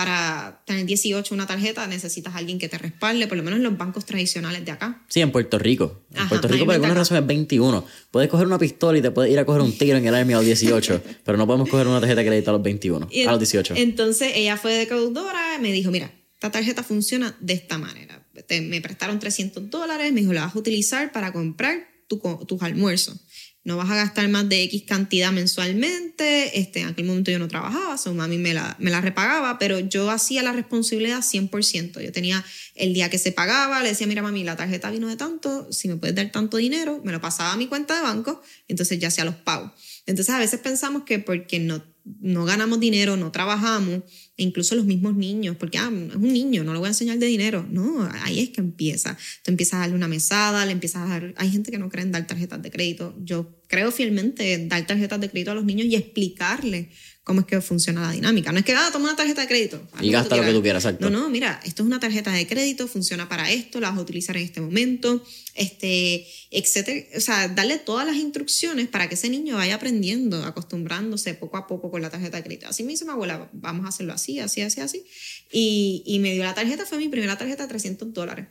para 0.00 0.62
tener 0.64 0.86
18 0.86 1.34
una 1.34 1.46
tarjeta 1.46 1.86
necesitas 1.86 2.34
a 2.34 2.38
alguien 2.38 2.58
que 2.58 2.70
te 2.70 2.78
respalde, 2.78 3.26
por 3.26 3.36
lo 3.36 3.42
menos 3.42 3.58
en 3.58 3.64
los 3.64 3.76
bancos 3.76 4.06
tradicionales 4.06 4.64
de 4.64 4.70
acá. 4.70 5.04
Sí, 5.08 5.20
en 5.20 5.30
Puerto 5.30 5.58
Rico. 5.58 6.06
En 6.14 6.26
Puerto 6.26 6.48
Rico 6.48 6.64
por 6.64 6.72
alguna 6.72 6.94
razón 6.94 7.18
es 7.18 7.26
21. 7.26 7.84
Puedes 8.10 8.30
coger 8.30 8.46
una 8.46 8.58
pistola 8.58 8.98
y 8.98 9.02
te 9.02 9.10
puedes 9.10 9.30
ir 9.30 9.38
a 9.38 9.44
coger 9.44 9.60
un 9.60 9.76
tiro 9.76 9.98
en 9.98 10.06
el 10.06 10.14
Army 10.14 10.32
a 10.32 10.36
los 10.36 10.46
18, 10.46 11.02
pero 11.24 11.36
no 11.36 11.46
podemos 11.46 11.68
coger 11.68 11.86
una 11.86 12.00
tarjeta 12.00 12.22
de 12.22 12.28
crédito 12.28 12.50
a 12.50 12.54
los 12.54 12.62
21, 12.62 13.08
a 13.26 13.30
los 13.30 13.40
18. 13.40 13.74
Entonces 13.76 14.32
ella 14.36 14.56
fue 14.56 14.72
de 14.72 14.86
deudora 14.86 15.56
y 15.58 15.60
me 15.60 15.70
dijo, 15.70 15.90
mira, 15.90 16.10
esta 16.32 16.50
tarjeta 16.50 16.82
funciona 16.82 17.36
de 17.38 17.52
esta 17.52 17.76
manera. 17.76 18.26
me 18.48 18.80
prestaron 18.80 19.18
300 19.18 19.68
dólares, 19.68 20.14
me 20.14 20.20
dijo, 20.22 20.32
la 20.32 20.46
vas 20.46 20.56
a 20.56 20.58
utilizar 20.58 21.12
para 21.12 21.30
comprar 21.30 21.90
tus 22.08 22.62
almuerzos 22.62 23.20
no 23.62 23.76
vas 23.76 23.90
a 23.90 23.96
gastar 23.96 24.28
más 24.28 24.48
de 24.48 24.62
X 24.62 24.84
cantidad 24.86 25.32
mensualmente. 25.32 26.58
Este, 26.58 26.80
en 26.80 26.88
aquel 26.88 27.04
momento 27.04 27.30
yo 27.30 27.38
no 27.38 27.48
trabajaba, 27.48 27.98
su 27.98 28.14
mami 28.14 28.38
me 28.38 28.54
la, 28.54 28.76
me 28.78 28.90
la 28.90 29.00
repagaba, 29.00 29.58
pero 29.58 29.80
yo 29.80 30.10
hacía 30.10 30.42
la 30.42 30.52
responsabilidad 30.52 31.18
100%. 31.18 32.00
Yo 32.02 32.12
tenía 32.12 32.44
el 32.74 32.94
día 32.94 33.10
que 33.10 33.18
se 33.18 33.32
pagaba, 33.32 33.82
le 33.82 33.90
decía, 33.90 34.06
mira 34.06 34.22
mami, 34.22 34.44
la 34.44 34.56
tarjeta 34.56 34.90
vino 34.90 35.08
de 35.08 35.16
tanto, 35.16 35.70
si 35.72 35.88
me 35.88 35.96
puedes 35.96 36.16
dar 36.16 36.30
tanto 36.32 36.56
dinero, 36.56 37.02
me 37.04 37.12
lo 37.12 37.20
pasaba 37.20 37.52
a 37.52 37.56
mi 37.56 37.66
cuenta 37.66 37.94
de 37.94 38.02
banco, 38.02 38.42
entonces 38.66 38.98
ya 38.98 39.08
hacía 39.08 39.24
los 39.24 39.36
pagos. 39.36 39.72
Entonces 40.06 40.34
a 40.34 40.38
veces 40.38 40.60
pensamos 40.60 41.02
que 41.04 41.18
porque 41.18 41.58
no, 41.58 41.84
no 42.20 42.46
ganamos 42.46 42.80
dinero, 42.80 43.16
no 43.16 43.30
trabajamos, 43.30 44.02
incluso 44.42 44.74
los 44.74 44.84
mismos 44.84 45.14
niños, 45.14 45.56
porque 45.56 45.78
ah, 45.78 45.90
es 46.08 46.16
un 46.16 46.32
niño, 46.32 46.64
no 46.64 46.72
le 46.72 46.78
voy 46.78 46.86
a 46.86 46.90
enseñar 46.90 47.18
de 47.18 47.26
dinero. 47.26 47.66
No, 47.70 48.08
ahí 48.22 48.40
es 48.40 48.50
que 48.50 48.60
empieza. 48.60 49.16
Tú 49.42 49.50
empiezas 49.50 49.74
a 49.74 49.78
darle 49.80 49.94
una 49.94 50.08
mesada, 50.08 50.64
le 50.66 50.72
empiezas 50.72 51.02
a 51.02 51.08
dar... 51.08 51.34
Hay 51.36 51.50
gente 51.50 51.70
que 51.70 51.78
no 51.78 51.88
cree 51.88 52.04
en 52.04 52.12
dar 52.12 52.26
tarjetas 52.26 52.62
de 52.62 52.70
crédito. 52.70 53.14
Yo 53.22 53.60
creo 53.68 53.92
fielmente 53.92 54.54
en 54.54 54.68
dar 54.68 54.86
tarjetas 54.86 55.20
de 55.20 55.30
crédito 55.30 55.52
a 55.52 55.54
los 55.54 55.64
niños 55.64 55.86
y 55.86 55.94
explicarle 55.94 56.90
cómo 57.30 57.42
es 57.42 57.46
que 57.46 57.60
funciona 57.60 58.00
la 58.00 58.10
dinámica. 58.10 58.50
No 58.50 58.58
es 58.58 58.64
que, 58.64 58.74
ah, 58.74 58.88
toma 58.92 59.04
una 59.04 59.14
tarjeta 59.14 59.42
de 59.42 59.46
crédito. 59.46 59.80
Y 60.00 60.10
gasta 60.10 60.36
lo 60.36 60.42
que 60.42 60.52
tú 60.52 60.62
quieras, 60.62 60.84
exacto. 60.84 61.08
No, 61.08 61.16
no, 61.16 61.30
mira, 61.30 61.60
esto 61.64 61.84
es 61.84 61.86
una 61.86 62.00
tarjeta 62.00 62.32
de 62.32 62.44
crédito, 62.44 62.88
funciona 62.88 63.28
para 63.28 63.52
esto, 63.52 63.78
la 63.78 63.90
vas 63.90 64.00
a 64.00 64.02
utilizar 64.02 64.36
en 64.36 64.42
este 64.42 64.60
momento, 64.60 65.24
este, 65.54 66.26
etcétera. 66.50 67.06
O 67.16 67.20
sea, 67.20 67.46
darle 67.46 67.78
todas 67.78 68.04
las 68.04 68.16
instrucciones 68.16 68.88
para 68.88 69.08
que 69.08 69.14
ese 69.14 69.28
niño 69.28 69.54
vaya 69.54 69.76
aprendiendo, 69.76 70.42
acostumbrándose 70.42 71.34
poco 71.34 71.56
a 71.56 71.68
poco 71.68 71.88
con 71.88 72.02
la 72.02 72.10
tarjeta 72.10 72.38
de 72.38 72.42
crédito. 72.42 72.66
Así 72.66 72.82
me 72.82 72.90
dice 72.90 73.04
mi 73.04 73.12
abuela, 73.12 73.48
vamos 73.52 73.86
a 73.86 73.90
hacerlo 73.90 74.12
así, 74.12 74.40
así, 74.40 74.62
así, 74.62 74.80
así. 74.80 75.04
Y, 75.52 76.02
y 76.04 76.18
me 76.18 76.32
dio 76.32 76.42
la 76.42 76.54
tarjeta, 76.54 76.84
fue 76.84 76.98
mi 76.98 77.08
primera 77.08 77.38
tarjeta 77.38 77.62
de 77.62 77.68
300 77.68 78.12
dólares 78.12 78.48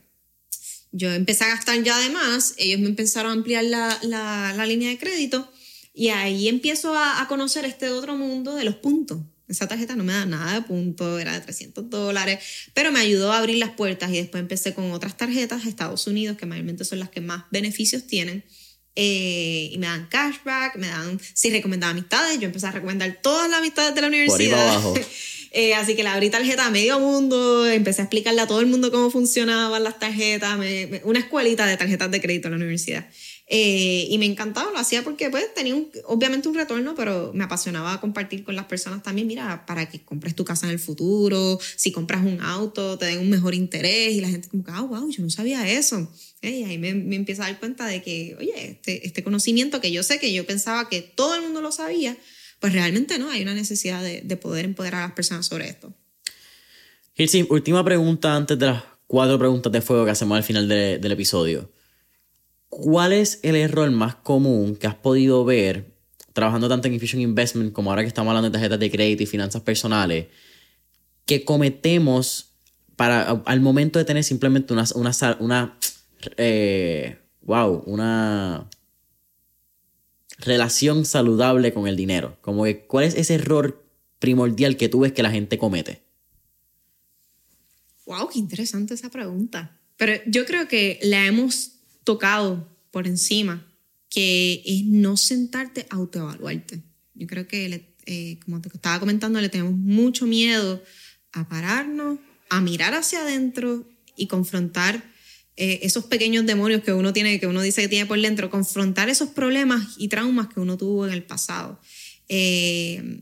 yo 0.91 1.11
empecé 1.11 1.43
a 1.43 1.49
gastar 1.49 1.83
ya 1.83 1.95
además, 1.97 2.55
ellos 2.57 2.79
me 2.79 2.87
empezaron 2.87 3.29
a 3.29 3.33
ampliar 3.35 3.63
la, 3.63 3.99
la, 4.01 4.53
la 4.57 4.65
línea 4.65 4.89
de 4.89 4.97
crédito 4.97 5.51
y 5.99 6.07
ahí 6.11 6.47
empiezo 6.47 6.95
a, 6.95 7.21
a, 7.21 7.27
conocer 7.27 7.65
este 7.65 7.89
otro 7.89 8.15
mundo 8.15 8.55
de 8.55 8.63
los 8.63 8.75
puntos. 8.75 9.19
Esa 9.49 9.67
tarjeta 9.67 9.97
no 9.97 10.05
me 10.05 10.13
da 10.13 10.25
nada 10.25 10.53
de 10.53 10.61
puntos, 10.61 11.19
era 11.19 11.33
de 11.33 11.41
300 11.41 11.89
dólares, 11.89 12.39
pero 12.73 12.93
me 12.93 13.01
ayudó 13.01 13.33
a 13.33 13.39
abrir 13.39 13.57
las 13.57 13.71
puertas 13.71 14.09
y 14.11 14.15
después 14.15 14.39
empecé 14.39 14.73
con 14.73 14.93
otras 14.93 15.17
tarjetas 15.17 15.65
a 15.65 15.67
Estados 15.67 16.07
Unidos, 16.07 16.37
que 16.37 16.45
mayormente 16.45 16.85
son 16.85 16.99
las 16.99 17.09
que 17.09 17.19
más 17.19 17.43
beneficios 17.51 18.07
tienen. 18.07 18.45
Eh, 18.95 19.71
y 19.73 19.77
me 19.77 19.87
dan 19.87 20.07
cashback, 20.09 20.77
me 20.77 20.87
dan, 20.87 21.19
si 21.33 21.49
recomendaba 21.49 21.91
amistades, 21.91 22.39
yo 22.39 22.45
empecé 22.45 22.67
a 22.67 22.71
recomendar 22.71 23.19
todas 23.21 23.49
las 23.49 23.59
amistades 23.59 23.93
de 23.93 23.99
la 23.99 24.07
universidad. 24.07 24.81
Por 24.81 25.01
eh, 25.51 25.73
así 25.73 25.97
que 25.97 26.03
le 26.03 26.09
abrí 26.09 26.29
tarjeta 26.29 26.65
a 26.65 26.71
medio 26.71 26.97
mundo, 26.97 27.67
empecé 27.67 28.03
a 28.03 28.05
explicarle 28.05 28.39
a 28.39 28.47
todo 28.47 28.61
el 28.61 28.67
mundo 28.67 28.89
cómo 28.89 29.11
funcionaban 29.11 29.83
las 29.83 29.99
tarjetas, 29.99 30.57
una 31.03 31.19
escuelita 31.19 31.65
de 31.65 31.75
tarjetas 31.75 32.09
de 32.09 32.21
crédito 32.21 32.47
en 32.47 32.51
la 32.51 32.57
universidad. 32.57 33.05
Eh, 33.51 34.05
y 34.11 34.17
me 34.19 34.27
encantaba, 34.27 34.71
lo 34.71 34.77
hacía 34.77 35.03
porque 35.03 35.31
pues 35.31 35.51
tenía 35.55 35.75
obviamente 36.05 36.47
un 36.47 36.53
retorno, 36.53 36.93
pero 36.93 37.31
me 37.33 37.43
apasionaba 37.43 37.99
compartir 37.99 38.43
con 38.43 38.55
las 38.55 38.65
personas 38.65 39.01
también, 39.01 39.25
mira, 39.25 39.65
para 39.65 39.89
que 39.89 40.01
compres 40.01 40.35
tu 40.35 40.45
casa 40.45 40.67
en 40.67 40.73
el 40.73 40.77
futuro, 40.77 41.59
si 41.75 41.91
compras 41.91 42.23
un 42.23 42.41
auto, 42.41 42.99
te 42.99 43.07
den 43.07 43.17
un 43.17 43.29
mejor 43.31 43.55
interés 43.55 44.13
y 44.13 44.21
la 44.21 44.29
gente 44.29 44.49
como 44.49 44.63
que, 44.63 44.69
ah, 44.71 44.81
wow, 44.81 45.09
yo 45.09 45.23
no 45.23 45.31
sabía 45.31 45.67
eso. 45.67 46.11
Eh, 46.43 46.59
y 46.59 46.63
ahí 46.63 46.77
me, 46.77 46.93
me 46.93 47.15
empieza 47.15 47.43
a 47.43 47.47
dar 47.47 47.59
cuenta 47.59 47.87
de 47.87 48.03
que, 48.03 48.35
oye, 48.39 48.53
este, 48.69 49.07
este 49.07 49.23
conocimiento 49.23 49.81
que 49.81 49.91
yo 49.91 50.03
sé 50.03 50.19
que 50.19 50.31
yo 50.31 50.45
pensaba 50.45 50.87
que 50.87 51.01
todo 51.01 51.33
el 51.33 51.41
mundo 51.41 51.59
lo 51.61 51.71
sabía, 51.71 52.15
pues 52.59 52.73
realmente 52.73 53.17
no, 53.17 53.31
hay 53.31 53.41
una 53.41 53.55
necesidad 53.55 54.03
de, 54.03 54.21
de 54.21 54.37
poder 54.37 54.65
empoderar 54.65 55.01
a 55.01 55.07
las 55.07 55.15
personas 55.15 55.47
sobre 55.47 55.69
esto. 55.69 55.91
Gilsi, 57.15 57.47
última 57.49 57.83
pregunta 57.83 58.35
antes 58.35 58.59
de 58.59 58.67
las 58.67 58.83
cuatro 59.07 59.39
preguntas 59.39 59.71
de 59.71 59.81
fuego 59.81 60.05
que 60.05 60.11
hacemos 60.11 60.37
al 60.37 60.43
final 60.43 60.67
de, 60.67 60.99
del 60.99 61.11
episodio. 61.13 61.71
¿Cuál 62.69 63.13
es 63.13 63.39
el 63.43 63.55
error 63.55 63.89
más 63.91 64.15
común 64.15 64.75
que 64.75 64.87
has 64.87 64.95
podido 64.95 65.43
ver 65.43 65.93
trabajando 66.33 66.69
tanto 66.69 66.87
en 66.87 66.93
Infusion 66.93 67.21
Investment 67.21 67.73
como 67.73 67.89
ahora 67.89 68.03
que 68.03 68.07
estamos 68.07 68.29
hablando 68.29 68.49
de 68.49 68.53
tarjetas 68.53 68.79
de 68.79 68.91
crédito 68.91 69.23
y 69.23 69.25
finanzas 69.25 69.61
personales 69.61 70.27
que 71.25 71.43
cometemos 71.43 72.53
para 72.95 73.29
al 73.45 73.61
momento 73.61 73.99
de 73.99 74.05
tener 74.05 74.23
simplemente 74.23 74.73
una, 74.73 74.85
una, 75.39 75.77
eh, 76.37 77.17
wow, 77.41 77.83
una 77.85 78.69
relación 80.39 81.05
saludable 81.05 81.73
con 81.73 81.87
el 81.87 81.95
dinero? 81.95 82.37
Como 82.41 82.63
que, 82.63 82.85
¿cuál 82.85 83.05
es 83.05 83.15
ese 83.15 83.35
error 83.35 83.83
primordial 84.19 84.77
que 84.77 84.89
tú 84.89 85.01
ves 85.01 85.13
que 85.13 85.23
la 85.23 85.31
gente 85.31 85.57
comete? 85.57 86.01
Wow, 88.05 88.29
qué 88.29 88.39
interesante 88.39 88.93
esa 88.93 89.09
pregunta. 89.09 89.77
Pero 89.97 90.13
yo 90.25 90.45
creo 90.45 90.67
que 90.67 90.99
la 91.03 91.25
hemos 91.25 91.78
tocado 92.03 92.67
por 92.91 93.07
encima, 93.07 93.65
que 94.09 94.61
es 94.65 94.85
no 94.85 95.17
sentarte 95.17 95.85
a 95.89 95.95
autoevaluarte. 95.95 96.81
Yo 97.13 97.27
creo 97.27 97.47
que, 97.47 97.93
eh, 98.05 98.39
como 98.45 98.61
te 98.61 98.69
estaba 98.69 98.99
comentando, 98.99 99.39
le 99.39 99.49
tenemos 99.49 99.73
mucho 99.73 100.25
miedo 100.25 100.81
a 101.31 101.47
pararnos, 101.47 102.19
a 102.49 102.61
mirar 102.61 102.93
hacia 102.93 103.21
adentro 103.21 103.87
y 104.15 104.27
confrontar 104.27 105.03
eh, 105.55 105.79
esos 105.83 106.05
pequeños 106.05 106.45
demonios 106.45 106.83
que 106.83 106.93
uno 106.93 107.13
tiene, 107.13 107.39
que 107.39 107.47
uno 107.47 107.61
dice 107.61 107.81
que 107.81 107.89
tiene 107.89 108.05
por 108.05 108.19
dentro, 108.19 108.49
confrontar 108.49 109.09
esos 109.09 109.29
problemas 109.29 109.95
y 109.97 110.07
traumas 110.07 110.47
que 110.47 110.59
uno 110.59 110.77
tuvo 110.77 111.05
en 111.05 111.13
el 111.13 111.23
pasado. 111.23 111.79
Eh, 112.29 113.21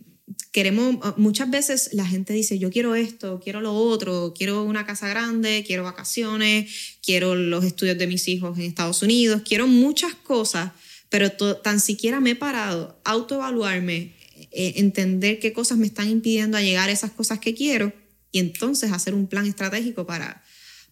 queremos, 0.51 1.17
muchas 1.17 1.49
veces 1.49 1.89
la 1.93 2.05
gente 2.05 2.33
dice, 2.33 2.59
yo 2.59 2.69
quiero 2.69 2.95
esto, 2.95 3.39
quiero 3.41 3.61
lo 3.61 3.73
otro, 3.73 4.33
quiero 4.35 4.63
una 4.63 4.85
casa 4.85 5.07
grande, 5.07 5.63
quiero 5.65 5.83
vacaciones, 5.83 6.97
quiero 7.01 7.35
los 7.35 7.63
estudios 7.63 7.97
de 7.97 8.07
mis 8.07 8.27
hijos 8.27 8.57
en 8.57 8.65
Estados 8.65 9.01
Unidos, 9.01 9.43
quiero 9.45 9.67
muchas 9.67 10.15
cosas, 10.15 10.71
pero 11.09 11.31
tan 11.31 11.79
siquiera 11.79 12.19
me 12.19 12.31
he 12.31 12.35
parado, 12.35 12.99
autoevaluarme, 13.05 14.15
eh, 14.51 14.73
entender 14.75 15.39
qué 15.39 15.53
cosas 15.53 15.77
me 15.77 15.87
están 15.87 16.09
impidiendo 16.09 16.57
a 16.57 16.61
llegar 16.61 16.89
a 16.89 16.91
esas 16.91 17.11
cosas 17.11 17.39
que 17.39 17.53
quiero 17.53 17.93
y 18.31 18.39
entonces 18.39 18.91
hacer 18.91 19.13
un 19.13 19.27
plan 19.27 19.45
estratégico 19.45 20.05
para, 20.05 20.43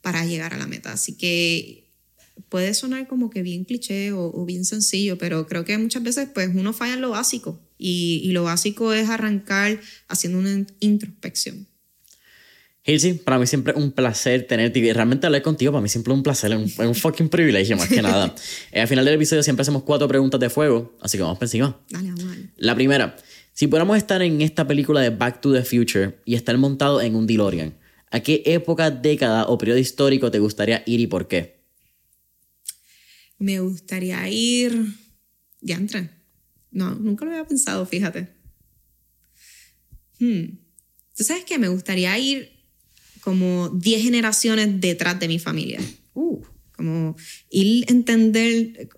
para 0.01 0.25
llegar 0.25 0.53
a 0.53 0.57
la 0.57 0.67
meta. 0.67 0.93
Así 0.93 1.17
que 1.17 1.91
puede 2.47 2.73
sonar 2.73 3.07
como 3.07 3.29
que 3.29 3.41
bien 3.41 3.65
cliché 3.65 4.13
o, 4.13 4.31
o 4.33 4.45
bien 4.45 4.63
sencillo, 4.63 5.17
pero 5.17 5.45
creo 5.45 5.65
que 5.65 5.77
muchas 5.77 6.03
veces 6.03 6.29
pues 6.33 6.49
uno 6.53 6.71
falla 6.71 6.93
en 6.93 7.01
lo 7.01 7.09
básico 7.09 7.64
y, 7.77 8.31
lo 8.31 8.43
básico 8.43 8.93
es 8.93 9.10
arrancar 9.10 9.80
haciendo 10.07 10.39
una 10.39 10.65
introspección. 10.80 11.68
Hilsi, 12.88 13.14
para 13.14 13.39
mí 13.39 13.47
siempre 13.47 13.73
es 13.73 13.80
un 13.80 13.91
placer 13.91 14.45
tenerte 14.45 14.77
y 14.77 14.93
realmente 14.93 15.26
hablar 15.26 15.41
contigo 15.41 15.72
para 15.72 15.81
mí 15.81 15.89
siempre 15.89 16.14
es 16.14 16.18
un 16.18 16.23
placer, 16.23 16.52
es 16.52 16.77
un, 16.77 16.93
fucking 16.93 17.30
privilegio 17.30 17.76
más 17.77 17.89
que 17.89 18.02
nada. 18.02 18.34
Eh, 18.72 18.81
al 18.81 18.88
final 18.88 19.06
del 19.06 19.15
episodio 19.15 19.41
siempre 19.41 19.61
hacemos 19.61 19.84
cuatro 19.84 20.07
preguntas 20.07 20.39
de 20.39 20.49
fuego, 20.49 20.95
así 21.02 21.18
que 21.18 21.23
vamos 21.23 21.38
por 21.38 21.45
encima. 21.45 21.80
Dale, 21.89 22.11
vamos 22.11 22.38
La 22.57 22.76
primera, 22.76 23.15
si 23.53 23.68
pudiéramos 23.68 23.97
estar 23.97 24.22
en 24.22 24.41
esta 24.41 24.68
película 24.68 24.99
de 24.99 25.10
Back 25.10 25.41
to 25.41 25.53
the 25.53 25.64
Future 25.64 26.19
y 26.26 26.35
estar 26.35 26.57
montado 26.57 27.02
en 27.02 27.15
un 27.15 27.26
DeLorean, 27.26 27.73
¿a 28.11 28.19
qué 28.19 28.43
época, 28.45 28.91
década 28.91 29.45
o 29.47 29.57
periodo 29.57 29.80
histórico 29.80 30.30
te 30.30 30.39
gustaría 30.39 30.84
ir 30.85 30.99
y 30.99 31.07
por 31.07 31.27
qué? 31.27 31.56
Me 33.38 33.60
gustaría 33.60 34.27
ir... 34.30 34.85
Ya 35.61 35.76
entré. 35.76 36.14
No, 36.76 36.93
nunca 36.93 37.23
lo 37.23 37.31
había 37.31 37.47
pensado, 37.47 37.85
fíjate. 37.85 38.27
Hmm. 40.19 40.57
¿Tú 41.15 41.23
sabes 41.23 41.45
qué? 41.45 41.57
Me 41.57 41.69
gustaría 41.69 42.18
ir 42.19 42.52
como 43.22 43.69
10 43.69 44.03
generaciones 44.03 44.81
detrás 44.81 45.18
de 45.18 45.30
mi 45.30 45.39
familia. 45.39 45.80
Uh. 46.14 46.43
Como 46.73 47.15
ir 47.49 47.85
a 47.88 47.93
entender. 47.93 48.89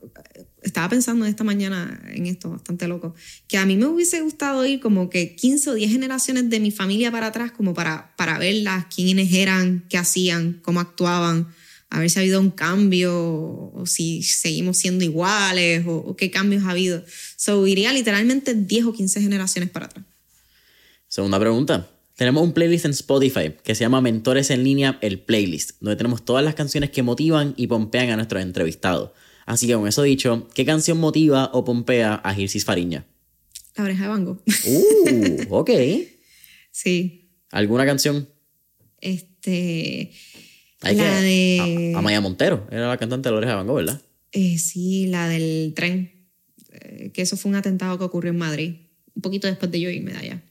Estaba 0.63 0.89
pensando 0.89 1.27
esta 1.27 1.43
mañana 1.43 2.01
en 2.07 2.25
esto, 2.25 2.49
bastante 2.49 2.87
loco, 2.87 3.13
que 3.47 3.59
a 3.59 3.65
mí 3.67 3.77
me 3.77 3.85
hubiese 3.85 4.21
gustado 4.21 4.65
ir 4.65 4.79
como 4.79 5.11
que 5.11 5.35
15 5.35 5.69
o 5.69 5.73
10 5.75 5.91
generaciones 5.91 6.49
de 6.49 6.59
mi 6.59 6.71
familia 6.71 7.11
para 7.11 7.27
atrás, 7.27 7.51
como 7.51 7.75
para, 7.75 8.15
para 8.17 8.39
verlas, 8.39 8.87
quiénes 8.93 9.31
eran, 9.31 9.85
qué 9.87 9.99
hacían, 9.99 10.59
cómo 10.63 10.79
actuaban, 10.79 11.47
a 11.89 11.99
ver 11.99 12.09
si 12.09 12.19
ha 12.19 12.21
habido 12.21 12.41
un 12.41 12.51
cambio 12.51 13.13
o 13.15 13.85
si 13.85 14.21
seguimos 14.23 14.77
siendo 14.77 15.03
iguales 15.03 15.85
o, 15.87 16.15
qué 16.15 16.29
cambios 16.29 16.63
ha 16.65 16.71
habido. 16.71 17.03
So, 17.37 17.65
iría 17.65 17.93
literalmente 17.93 18.53
10 18.53 18.85
o 18.85 18.93
15 18.93 19.21
generaciones 19.21 19.69
para 19.69 19.85
atrás. 19.85 20.05
Segunda 21.07 21.39
pregunta. 21.39 21.89
Tenemos 22.15 22.43
un 22.43 22.51
playlist 22.51 22.85
en 22.85 22.91
Spotify 22.91 23.53
que 23.63 23.75
se 23.75 23.81
llama 23.81 24.01
Mentores 24.01 24.49
en 24.49 24.63
línea, 24.63 24.97
el 25.01 25.19
playlist, 25.19 25.79
donde 25.79 25.95
tenemos 25.95 26.25
todas 26.25 26.43
las 26.43 26.55
canciones 26.55 26.89
que 26.89 27.03
motivan 27.03 27.53
y 27.57 27.67
pompean 27.67 28.09
a 28.09 28.15
nuestros 28.15 28.41
entrevistados. 28.41 29.11
Así 29.45 29.67
que 29.67 29.75
con 29.75 29.87
eso 29.87 30.01
dicho, 30.01 30.47
¿qué 30.53 30.65
canción 30.65 30.97
motiva 30.97 31.51
o 31.53 31.63
pompea 31.63 32.15
a 32.15 32.33
Girsis 32.33 32.65
Fariña? 32.65 33.05
La 33.75 33.83
oreja 33.83 34.03
de 34.03 34.09
Bango. 34.09 34.41
Uh, 34.65 35.45
ok. 35.49 35.69
sí. 36.71 37.29
¿Alguna 37.51 37.85
canción? 37.85 38.27
Este 38.99 40.11
la 40.81 41.21
de... 41.21 41.93
Amaya 41.95 42.21
Montero, 42.21 42.67
era 42.71 42.87
la 42.87 42.97
cantante 42.97 43.29
de 43.29 43.31
la 43.33 43.37
oreja 43.37 43.51
de 43.51 43.57
Van 43.57 43.67
Gogh, 43.67 43.77
¿verdad? 43.77 44.01
Eh, 44.31 44.57
sí, 44.57 45.07
la 45.07 45.27
del 45.27 45.73
tren. 45.75 46.11
Eh, 46.71 47.11
que 47.13 47.21
eso 47.21 47.37
fue 47.37 47.49
un 47.49 47.55
atentado 47.55 47.97
que 47.97 48.03
ocurrió 48.03 48.31
en 48.31 48.37
Madrid. 48.37 48.75
Un 49.15 49.21
poquito 49.21 49.47
después 49.47 49.71
de 49.71 49.79
yo 49.79 49.89
irme 49.89 50.11
de 50.11 50.17
allá. 50.17 50.43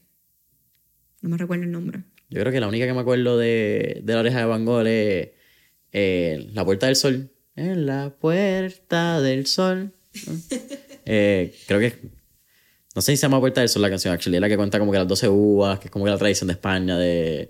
No 1.21 1.29
me 1.29 1.37
recuerdo 1.37 1.63
el 1.63 1.71
nombre. 1.71 2.01
Yo 2.29 2.41
creo 2.41 2.51
que 2.51 2.59
la 2.59 2.67
única 2.67 2.85
que 2.85 2.93
me 2.93 2.99
acuerdo 2.99 3.37
de, 3.37 4.01
de 4.03 4.13
la 4.13 4.19
oreja 4.19 4.39
de 4.39 4.45
Van 4.45 4.65
Gogh 4.65 4.85
es 4.85 5.29
eh, 5.93 6.49
La 6.53 6.65
Puerta 6.65 6.87
del 6.87 6.95
Sol. 6.95 7.31
En 7.55 7.85
la 7.85 8.13
Puerta 8.19 9.21
del 9.21 9.45
Sol. 9.47 9.93
creo 11.05 11.79
que... 11.79 12.17
No 12.93 13.01
sé 13.01 13.11
si 13.11 13.17
se 13.17 13.21
llama 13.21 13.39
Puerta 13.39 13.61
del 13.61 13.69
Sol 13.69 13.81
la 13.81 13.89
canción, 13.89 14.13
actually. 14.13 14.37
Es 14.37 14.41
la 14.41 14.49
que 14.49 14.57
cuenta 14.57 14.79
como 14.79 14.91
que 14.91 14.97
las 14.97 15.07
12 15.07 15.29
uvas, 15.29 15.79
que 15.79 15.85
es 15.85 15.91
como 15.91 16.03
que 16.03 16.11
la 16.11 16.17
tradición 16.17 16.47
de 16.47 16.53
España, 16.53 16.97
de 16.97 17.49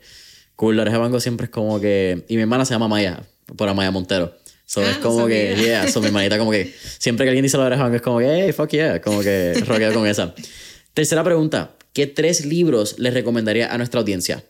Cool, 0.58 0.80
oreja 0.80 0.98
de 0.98 1.02
Bango 1.04 1.20
siempre 1.20 1.46
es 1.46 1.52
como 1.52 1.80
que. 1.80 2.26
Y 2.28 2.36
mi 2.36 2.42
hermana 2.42 2.66
se 2.66 2.74
llama 2.74 2.88
Maya, 2.88 3.24
por 3.56 3.72
Maya 3.76 3.92
Montero. 3.92 4.36
So 4.66 4.82
es 4.82 4.98
ah, 4.98 5.00
como 5.02 5.28
que, 5.28 5.56
yeah, 5.56 5.88
so 5.88 6.02
mi 6.02 6.08
hermanita 6.08 6.40
como 6.40 6.50
que. 6.50 6.74
Siempre 6.98 7.26
que 7.26 7.30
alguien 7.30 7.44
dice 7.44 7.58
la 7.58 7.66
oreja 7.66 7.84
de 7.84 7.84
Bango 7.84 7.96
es 7.96 8.02
como 8.02 8.18
que, 8.18 8.26
hey, 8.26 8.52
fuck 8.52 8.70
yeah, 8.72 9.00
como 9.00 9.22
que 9.22 9.54
roqueo 9.68 9.94
con 9.94 10.08
esa. 10.08 10.34
Tercera 10.96 11.24
pregunta: 11.24 11.78
¿qué 11.94 12.08
tres 12.08 12.44
libros 12.44 12.98
les 12.98 13.14
recomendaría 13.14 13.72
a 13.72 13.78
nuestra 13.78 14.00
audiencia? 14.00 14.44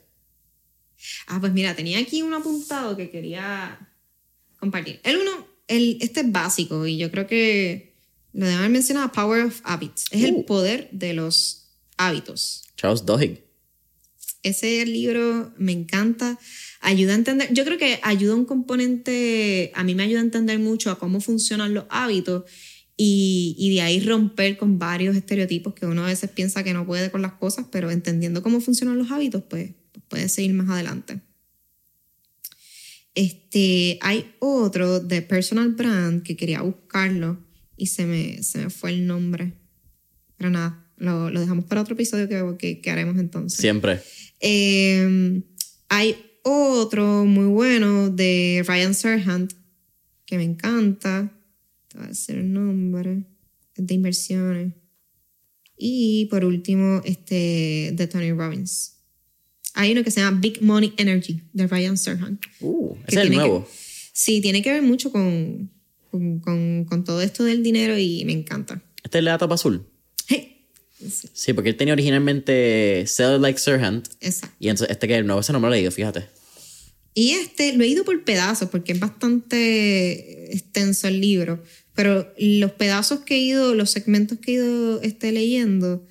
Ah, 1.27 1.39
pues 1.41 1.51
mira, 1.51 1.75
tenía 1.75 1.99
aquí 1.99 2.21
un 2.21 2.33
apuntado 2.33 2.95
que 2.95 3.09
quería 3.09 3.77
compartir. 4.59 5.01
El 5.03 5.17
uno, 5.17 5.45
el, 5.67 5.97
este 5.99 6.21
es 6.21 6.31
básico 6.31 6.87
y 6.87 6.97
yo 6.97 7.11
creo 7.11 7.27
que 7.27 7.97
lo 8.31 8.45
de 8.45 8.53
haber 8.53 8.69
mencionado, 8.69 9.11
Power 9.11 9.43
of 9.43 9.59
Habits. 9.65 10.05
Es 10.11 10.23
el 10.23 10.35
uh. 10.35 10.45
poder 10.45 10.87
de 10.93 11.13
los 11.13 11.67
hábitos. 11.97 12.63
Charles 12.77 13.05
Duhigg. 13.05 13.46
Ese 14.43 14.85
libro 14.85 15.53
me 15.57 15.71
encanta. 15.71 16.39
Ayuda 16.81 17.13
a 17.13 17.15
entender, 17.15 17.53
yo 17.53 17.65
creo 17.65 17.77
que 17.77 17.99
ayuda 18.03 18.35
un 18.35 18.45
componente, 18.45 19.71
a 19.73 19.83
mí 19.83 19.95
me 19.95 20.03
ayuda 20.03 20.19
a 20.19 20.23
entender 20.23 20.59
mucho 20.59 20.91
a 20.91 20.99
cómo 20.99 21.21
funcionan 21.21 21.73
los 21.73 21.85
hábitos 21.89 22.43
y, 22.95 23.55
y, 23.59 23.75
de 23.75 23.81
ahí 23.81 23.99
romper 23.99 24.57
con 24.57 24.79
varios 24.79 25.15
estereotipos 25.15 25.75
que 25.75 25.85
uno 25.85 26.03
a 26.03 26.07
veces 26.07 26.31
piensa 26.31 26.63
que 26.63 26.73
no 26.73 26.85
puede 26.85 27.11
con 27.11 27.21
las 27.21 27.33
cosas, 27.33 27.67
pero 27.71 27.91
entendiendo 27.91 28.41
cómo 28.41 28.59
funcionan 28.59 28.97
los 28.97 29.11
hábitos, 29.11 29.43
pues, 29.47 29.71
pues 29.91 30.03
puede 30.07 30.29
seguir 30.29 30.53
más 30.53 30.69
adelante. 30.69 31.21
Este, 33.13 33.97
hay 34.01 34.31
otro 34.39 34.99
de 34.99 35.21
Personal 35.21 35.73
Brand 35.73 36.23
que 36.23 36.35
quería 36.35 36.61
buscarlo 36.61 37.43
y 37.75 37.87
se 37.87 38.05
me, 38.05 38.41
se 38.43 38.59
me 38.59 38.69
fue 38.69 38.91
el 38.91 39.07
nombre. 39.07 39.53
Pero 40.37 40.49
nada, 40.49 40.87
lo, 40.97 41.29
lo 41.29 41.39
dejamos 41.39 41.65
para 41.65 41.81
otro 41.81 41.93
episodio 41.93 42.27
que, 42.27 42.43
que, 42.57 42.81
que 42.81 42.91
haremos 42.91 43.17
entonces. 43.17 43.59
Siempre. 43.59 44.01
Em, 44.39 45.43
hay 45.89 46.15
otro 46.43 47.25
muy 47.25 47.45
bueno 47.45 48.09
de 48.09 48.63
Ryan 48.67 48.93
Serhant 48.93 49.53
que 50.25 50.37
me 50.37 50.43
encanta. 50.43 51.31
Te 51.87 51.97
voy 51.97 52.05
a 52.05 52.09
decir 52.09 52.37
el 52.37 52.53
nombre. 52.53 53.23
de 53.75 53.93
inversiones. 53.93 54.73
Y 55.77 56.25
por 56.25 56.43
último, 56.43 57.01
este 57.05 57.91
de 57.93 58.07
Tony 58.07 58.31
Robbins. 58.31 58.95
Hay 59.75 59.91
uno 59.91 60.03
que 60.03 60.09
se 60.09 60.21
llama 60.21 60.39
Big 60.39 60.61
Money 60.63 60.93
Energy 60.97 61.43
de 61.53 61.67
Ryan 61.67 61.97
Serhant. 61.97 62.43
Uh, 62.61 62.95
es 63.05 63.15
el 63.15 63.31
nuevo. 63.31 63.67
sí, 64.11 64.41
tiene 64.41 64.63
que 64.63 64.71
ver 64.71 64.81
mucho 64.81 65.11
con, 65.11 65.69
con, 66.09 66.85
con, 66.85 67.03
todo 67.03 67.21
esto 67.21 67.43
del 67.43 67.61
dinero 67.61 67.95
y 67.95 68.25
me 68.25 68.33
encanta. 68.33 68.81
¿Este 69.03 69.19
es 69.19 69.23
la 69.23 69.37
tapa 69.37 69.53
azul? 69.53 69.85
Sí, 71.33 71.53
porque 71.53 71.69
él 71.69 71.77
tenía 71.77 71.93
originalmente 71.93 73.05
Sell 73.07 73.41
Like 73.41 73.59
Serhant. 73.59 74.07
Exacto. 74.19 74.55
Y 74.59 74.69
entonces 74.69 74.91
este 74.91 75.07
que 75.07 75.21
nuevo, 75.23 75.41
ese 75.41 75.53
no 75.53 75.59
me 75.59 75.67
lo 75.67 75.73
he 75.73 75.77
leído, 75.77 75.91
fíjate. 75.91 76.25
Y 77.13 77.31
este 77.31 77.73
lo 77.73 77.83
he 77.83 77.87
ido 77.87 78.03
por 78.03 78.23
pedazos 78.23 78.69
porque 78.69 78.93
es 78.93 78.99
bastante 78.99 80.53
extenso 80.53 81.07
el 81.07 81.19
libro. 81.19 81.63
Pero 81.95 82.31
los 82.37 82.71
pedazos 82.73 83.21
que 83.21 83.35
he 83.35 83.39
ido, 83.39 83.73
los 83.73 83.89
segmentos 83.89 84.37
que 84.37 84.51
he 84.51 84.53
ido 84.55 85.01
este, 85.01 85.31
leyendo, 85.31 86.05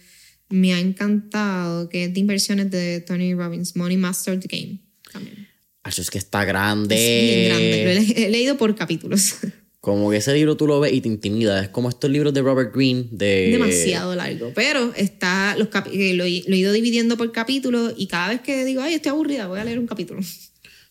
me 0.48 0.74
ha 0.74 0.80
encantado, 0.80 1.88
que 1.88 2.04
es 2.04 2.14
de 2.14 2.20
inversiones 2.20 2.70
de 2.70 3.00
Tony 3.00 3.34
Robbins, 3.34 3.76
Money 3.76 3.96
Master 3.96 4.38
the 4.40 4.48
Game. 4.48 4.80
También. 5.12 5.46
es 5.84 6.10
que 6.10 6.18
está 6.18 6.44
grande. 6.44 6.96
Es 6.96 7.22
bien 7.22 7.48
grande. 7.50 8.14
Lo 8.18 8.24
he 8.24 8.30
leído 8.30 8.56
por 8.56 8.74
capítulos. 8.74 9.36
Como 9.86 10.10
que 10.10 10.16
ese 10.16 10.34
libro 10.34 10.56
tú 10.56 10.66
lo 10.66 10.80
ves 10.80 10.92
y 10.92 11.00
te 11.00 11.06
intimida. 11.06 11.62
Es 11.62 11.68
como 11.68 11.88
estos 11.88 12.10
libros 12.10 12.34
de 12.34 12.42
Robert 12.42 12.74
Greene 12.74 13.06
de... 13.12 13.50
Demasiado 13.52 14.16
largo. 14.16 14.50
Pero 14.52 14.92
está 14.96 15.54
los 15.56 15.68
eh, 15.92 16.12
lo, 16.14 16.24
he 16.24 16.42
ido 16.56 16.72
dividiendo 16.72 17.16
por 17.16 17.30
capítulos 17.30 17.94
y 17.96 18.08
cada 18.08 18.30
vez 18.30 18.40
que 18.40 18.64
digo, 18.64 18.82
ay, 18.82 18.94
estoy 18.94 19.10
aburrida, 19.10 19.46
voy 19.46 19.60
a 19.60 19.64
leer 19.64 19.78
un 19.78 19.86
capítulo. 19.86 20.22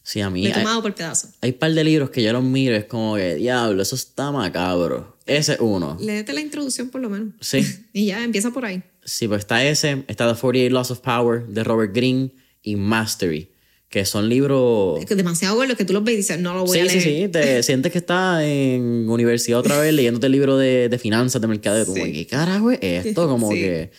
Sí, 0.01 0.21
a 0.21 0.29
mí... 0.29 0.43
Lo 0.43 0.49
he 0.49 0.53
tomado 0.53 0.81
por 0.81 0.95
pedazos. 0.95 1.31
Hay 1.41 1.49
un 1.49 1.57
par 1.57 1.73
de 1.73 1.83
libros 1.83 2.09
que 2.09 2.23
yo 2.23 2.31
los 2.31 2.41
miro 2.41 2.73
y 2.73 2.77
es 2.77 2.85
como 2.85 3.17
que, 3.17 3.35
diablo, 3.35 3.81
eso 3.81 3.95
está 3.95 4.31
macabro. 4.31 5.17
Ese 5.25 5.55
es 5.55 5.59
uno. 5.59 5.97
Léete 5.99 6.31
la 6.31 6.39
introducción 6.39 6.89
por 6.89 7.01
lo 7.01 7.09
menos. 7.09 7.33
Sí. 7.41 7.65
y 7.91 8.05
ya, 8.05 8.23
empieza 8.23 8.51
por 8.51 8.63
ahí. 8.63 8.81
Sí, 9.03 9.27
pues 9.27 9.39
está 9.39 9.61
ese, 9.65 10.05
está 10.07 10.33
The 10.33 10.39
48 10.39 10.73
Laws 10.73 10.91
of 10.91 10.99
Power 10.99 11.45
de 11.47 11.65
Robert 11.65 11.93
Greene 11.93 12.31
y 12.63 12.77
Mastery, 12.77 13.49
que 13.89 14.03
son 14.05 14.27
libros... 14.29 14.99
Es 14.99 15.05
que 15.05 15.15
demasiado 15.15 15.55
bueno 15.55 15.75
que 15.77 15.85
tú 15.85 15.93
los 15.93 16.03
ves 16.03 16.13
y 16.15 16.17
dices, 16.17 16.39
no 16.39 16.53
lo 16.53 16.65
voy 16.65 16.79
Sí, 16.79 16.85
a 16.85 16.89
sí, 16.89 16.99
leer. 16.99 17.25
sí, 17.27 17.31
te 17.31 17.63
sientes 17.63 17.91
que 17.91 17.97
estás 17.99 18.41
en 18.43 19.07
universidad 19.09 19.59
otra 19.59 19.79
vez 19.79 19.93
leyéndote 19.93 20.25
el 20.25 20.31
libro 20.33 20.57
de, 20.57 20.89
de 20.89 20.97
finanzas, 20.99 21.41
de 21.41 21.47
mercadeo. 21.47 21.85
Como, 21.85 22.03
Sí. 22.03 22.11
¿qué 22.13 22.27
carajo 22.27 22.71
es 22.71 22.79
esto? 23.05 23.27
Como 23.29 23.49
Sí. 23.51 23.57
que... 23.59 23.91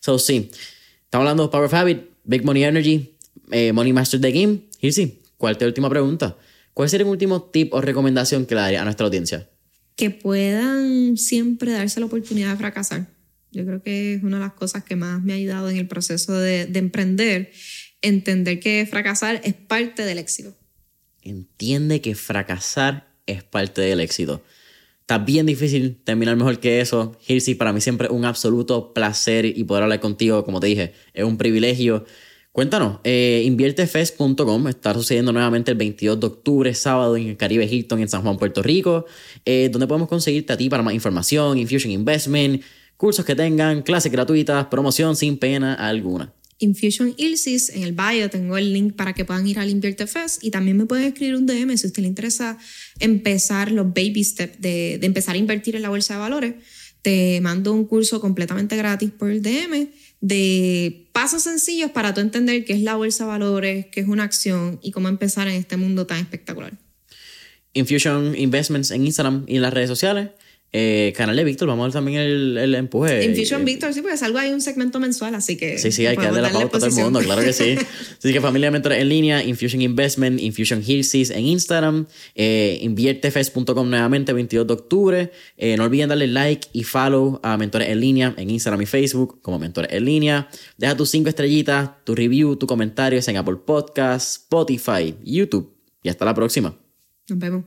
So, 0.00 0.18
sí. 0.18 0.50
Estamos 1.04 1.22
hablando 1.24 1.44
de 1.44 1.48
Power 1.50 1.66
of 1.66 1.74
Habit, 1.74 1.98
Big 2.24 2.44
Money 2.44 2.64
Energy, 2.64 3.14
eh, 3.52 3.72
Money 3.72 3.92
Master 3.92 4.20
the 4.20 4.32
Game. 4.32 4.60
Y 4.80 4.92
sí, 4.92 5.22
¿cuál 5.36 5.52
es 5.52 5.58
tu 5.58 5.64
última 5.64 5.88
pregunta? 5.90 6.36
¿Cuál 6.74 6.88
sería 6.90 7.06
un 7.06 7.12
último 7.12 7.42
tip 7.42 7.72
o 7.72 7.80
recomendación 7.80 8.44
que 8.46 8.54
le 8.54 8.60
daría 8.62 8.82
a 8.82 8.84
nuestra 8.84 9.06
audiencia? 9.06 9.48
que 9.94 10.10
puedan 10.10 11.16
siempre 11.16 11.72
darse 11.72 12.00
la 12.00 12.06
oportunidad 12.06 12.50
de 12.50 12.56
fracasar. 12.58 13.06
Yo 13.50 13.64
creo 13.64 13.82
que 13.82 14.12
es 14.12 14.22
una 14.22 14.36
de 14.36 14.44
las 14.44 14.52
cosas 14.52 14.84
que 14.84 14.94
más 14.94 15.22
me 15.22 15.32
ha 15.32 15.36
ayudado 15.36 15.70
en 15.70 15.78
el 15.78 15.88
proceso 15.88 16.34
de, 16.38 16.66
de 16.66 16.78
emprender, 16.78 17.50
entender 18.08 18.60
que 18.60 18.86
fracasar 18.86 19.40
es 19.44 19.54
parte 19.54 20.04
del 20.04 20.18
éxito. 20.18 20.54
Entiende 21.22 22.00
que 22.00 22.14
fracasar 22.14 23.08
es 23.26 23.42
parte 23.42 23.80
del 23.80 24.00
éxito. 24.00 24.42
Está 25.00 25.18
bien 25.18 25.46
difícil 25.46 25.96
terminar 26.02 26.36
mejor 26.36 26.58
que 26.58 26.80
eso. 26.80 27.16
Hirsi, 27.26 27.54
para 27.54 27.72
mí 27.72 27.80
siempre 27.80 28.08
un 28.08 28.24
absoluto 28.24 28.92
placer 28.92 29.46
y 29.46 29.62
poder 29.64 29.84
hablar 29.84 30.00
contigo, 30.00 30.44
como 30.44 30.58
te 30.58 30.66
dije, 30.66 30.94
es 31.14 31.24
un 31.24 31.38
privilegio. 31.38 32.04
Cuéntanos, 32.50 33.00
eh, 33.04 33.42
inviertefest.com 33.44 34.68
está 34.68 34.94
sucediendo 34.94 35.32
nuevamente 35.32 35.70
el 35.70 35.76
22 35.76 36.18
de 36.18 36.26
octubre, 36.26 36.74
sábado 36.74 37.16
en 37.16 37.28
el 37.28 37.36
Caribe 37.36 37.66
Hilton 37.66 38.00
en 38.00 38.08
San 38.08 38.22
Juan, 38.22 38.38
Puerto 38.38 38.62
Rico, 38.62 39.04
eh, 39.44 39.68
donde 39.70 39.86
podemos 39.86 40.08
conseguirte 40.08 40.54
a 40.54 40.56
ti 40.56 40.68
para 40.68 40.82
más 40.82 40.94
información, 40.94 41.58
Infusion 41.58 41.92
Investment, 41.92 42.62
cursos 42.96 43.24
que 43.24 43.36
tengan, 43.36 43.82
clases 43.82 44.10
gratuitas, 44.10 44.66
promoción 44.66 45.14
sin 45.16 45.36
pena 45.36 45.74
alguna. 45.74 46.32
Infusion 46.58 47.14
Ilsis, 47.16 47.68
en 47.70 47.82
el 47.82 47.92
bio 47.92 48.30
tengo 48.30 48.56
el 48.56 48.72
link 48.72 48.94
para 48.94 49.12
que 49.12 49.24
puedan 49.24 49.46
ir 49.46 49.58
al 49.58 49.68
Invierte 49.68 50.06
Fest 50.06 50.42
y 50.42 50.50
también 50.50 50.76
me 50.76 50.86
pueden 50.86 51.06
escribir 51.06 51.36
un 51.36 51.46
DM 51.46 51.76
si 51.76 51.86
a 51.86 51.88
usted 51.88 52.02
le 52.02 52.08
interesa 52.08 52.58
empezar 52.98 53.70
los 53.70 53.86
baby 53.88 54.24
steps 54.24 54.60
de, 54.60 54.98
de 54.98 55.06
empezar 55.06 55.34
a 55.34 55.38
invertir 55.38 55.76
en 55.76 55.82
la 55.82 55.90
bolsa 55.90 56.14
de 56.14 56.20
valores. 56.20 56.54
Te 57.02 57.40
mando 57.40 57.72
un 57.72 57.84
curso 57.84 58.20
completamente 58.20 58.76
gratis 58.76 59.10
por 59.10 59.30
el 59.30 59.42
DM 59.42 59.88
de 60.20 61.08
pasos 61.12 61.42
sencillos 61.42 61.90
para 61.90 62.14
tú 62.14 62.20
entender 62.20 62.64
qué 62.64 62.72
es 62.72 62.80
la 62.80 62.96
bolsa 62.96 63.24
de 63.24 63.28
valores, 63.28 63.86
qué 63.92 64.00
es 64.00 64.08
una 64.08 64.24
acción 64.24 64.80
y 64.82 64.90
cómo 64.90 65.08
empezar 65.08 65.46
en 65.48 65.54
este 65.54 65.76
mundo 65.76 66.06
tan 66.06 66.18
espectacular. 66.18 66.72
Infusion 67.74 68.34
Investments 68.36 68.90
en 68.90 69.04
Instagram 69.04 69.44
y 69.46 69.56
en 69.56 69.62
las 69.62 69.72
redes 69.72 69.88
sociales. 69.88 70.30
Eh, 70.78 71.14
canal 71.16 71.34
de 71.34 71.42
Víctor, 71.42 71.66
vamos 71.68 71.84
a 71.84 71.86
ver 71.86 71.92
también 71.94 72.20
el, 72.20 72.58
el 72.58 72.74
empuje. 72.74 73.24
Infusion 73.24 73.62
Eh, 73.62 73.64
Victor, 73.64 73.94
sí, 73.94 74.02
porque 74.02 74.18
salgo 74.18 74.36
ahí 74.36 74.52
un 74.52 74.60
segmento 74.60 75.00
mensual, 75.00 75.34
así 75.34 75.56
que. 75.56 75.78
Sí, 75.78 75.90
sí, 75.90 76.04
hay 76.04 76.18
que 76.18 76.24
darle 76.24 76.42
la 76.42 76.50
pauta 76.50 76.76
a 76.76 76.80
todo 76.80 76.86
el 76.90 77.02
mundo, 77.02 77.20
claro 77.20 77.40
que 77.40 77.54
sí. 77.54 77.76
Así 78.18 78.30
que 78.30 78.42
familia 78.42 78.66
de 78.66 78.72
mentores 78.72 79.00
en 79.00 79.08
línea, 79.08 79.42
Infusion 79.42 79.80
Investment, 79.80 80.38
Infusion 80.38 80.82
Hirsis 80.86 81.30
en 81.30 81.46
Instagram, 81.46 82.06
eh, 82.34 82.78
inviertefest.com 82.82 83.88
nuevamente, 83.88 84.34
22 84.34 84.66
de 84.66 84.72
octubre. 84.74 85.32
Eh, 85.56 85.78
no 85.78 85.84
olviden 85.84 86.10
darle 86.10 86.26
like 86.26 86.68
y 86.74 86.84
follow 86.84 87.40
a 87.42 87.56
Mentores 87.56 87.88
en 87.88 87.98
línea 87.98 88.34
en 88.36 88.50
Instagram 88.50 88.82
y 88.82 88.86
Facebook 88.86 89.40
como 89.40 89.58
Mentores 89.58 89.90
en 89.90 90.04
línea. 90.04 90.50
Deja 90.76 90.94
tus 90.94 91.08
5 91.08 91.30
estrellitas, 91.30 92.04
tu 92.04 92.14
review, 92.14 92.56
tu 92.56 92.66
comentario 92.66 93.18
en 93.26 93.36
Apple 93.38 93.56
Podcasts, 93.64 94.42
Spotify, 94.42 95.14
YouTube. 95.24 95.74
Y 96.02 96.10
hasta 96.10 96.26
la 96.26 96.34
próxima. 96.34 96.78
Nos 97.28 97.38
vemos. 97.38 97.64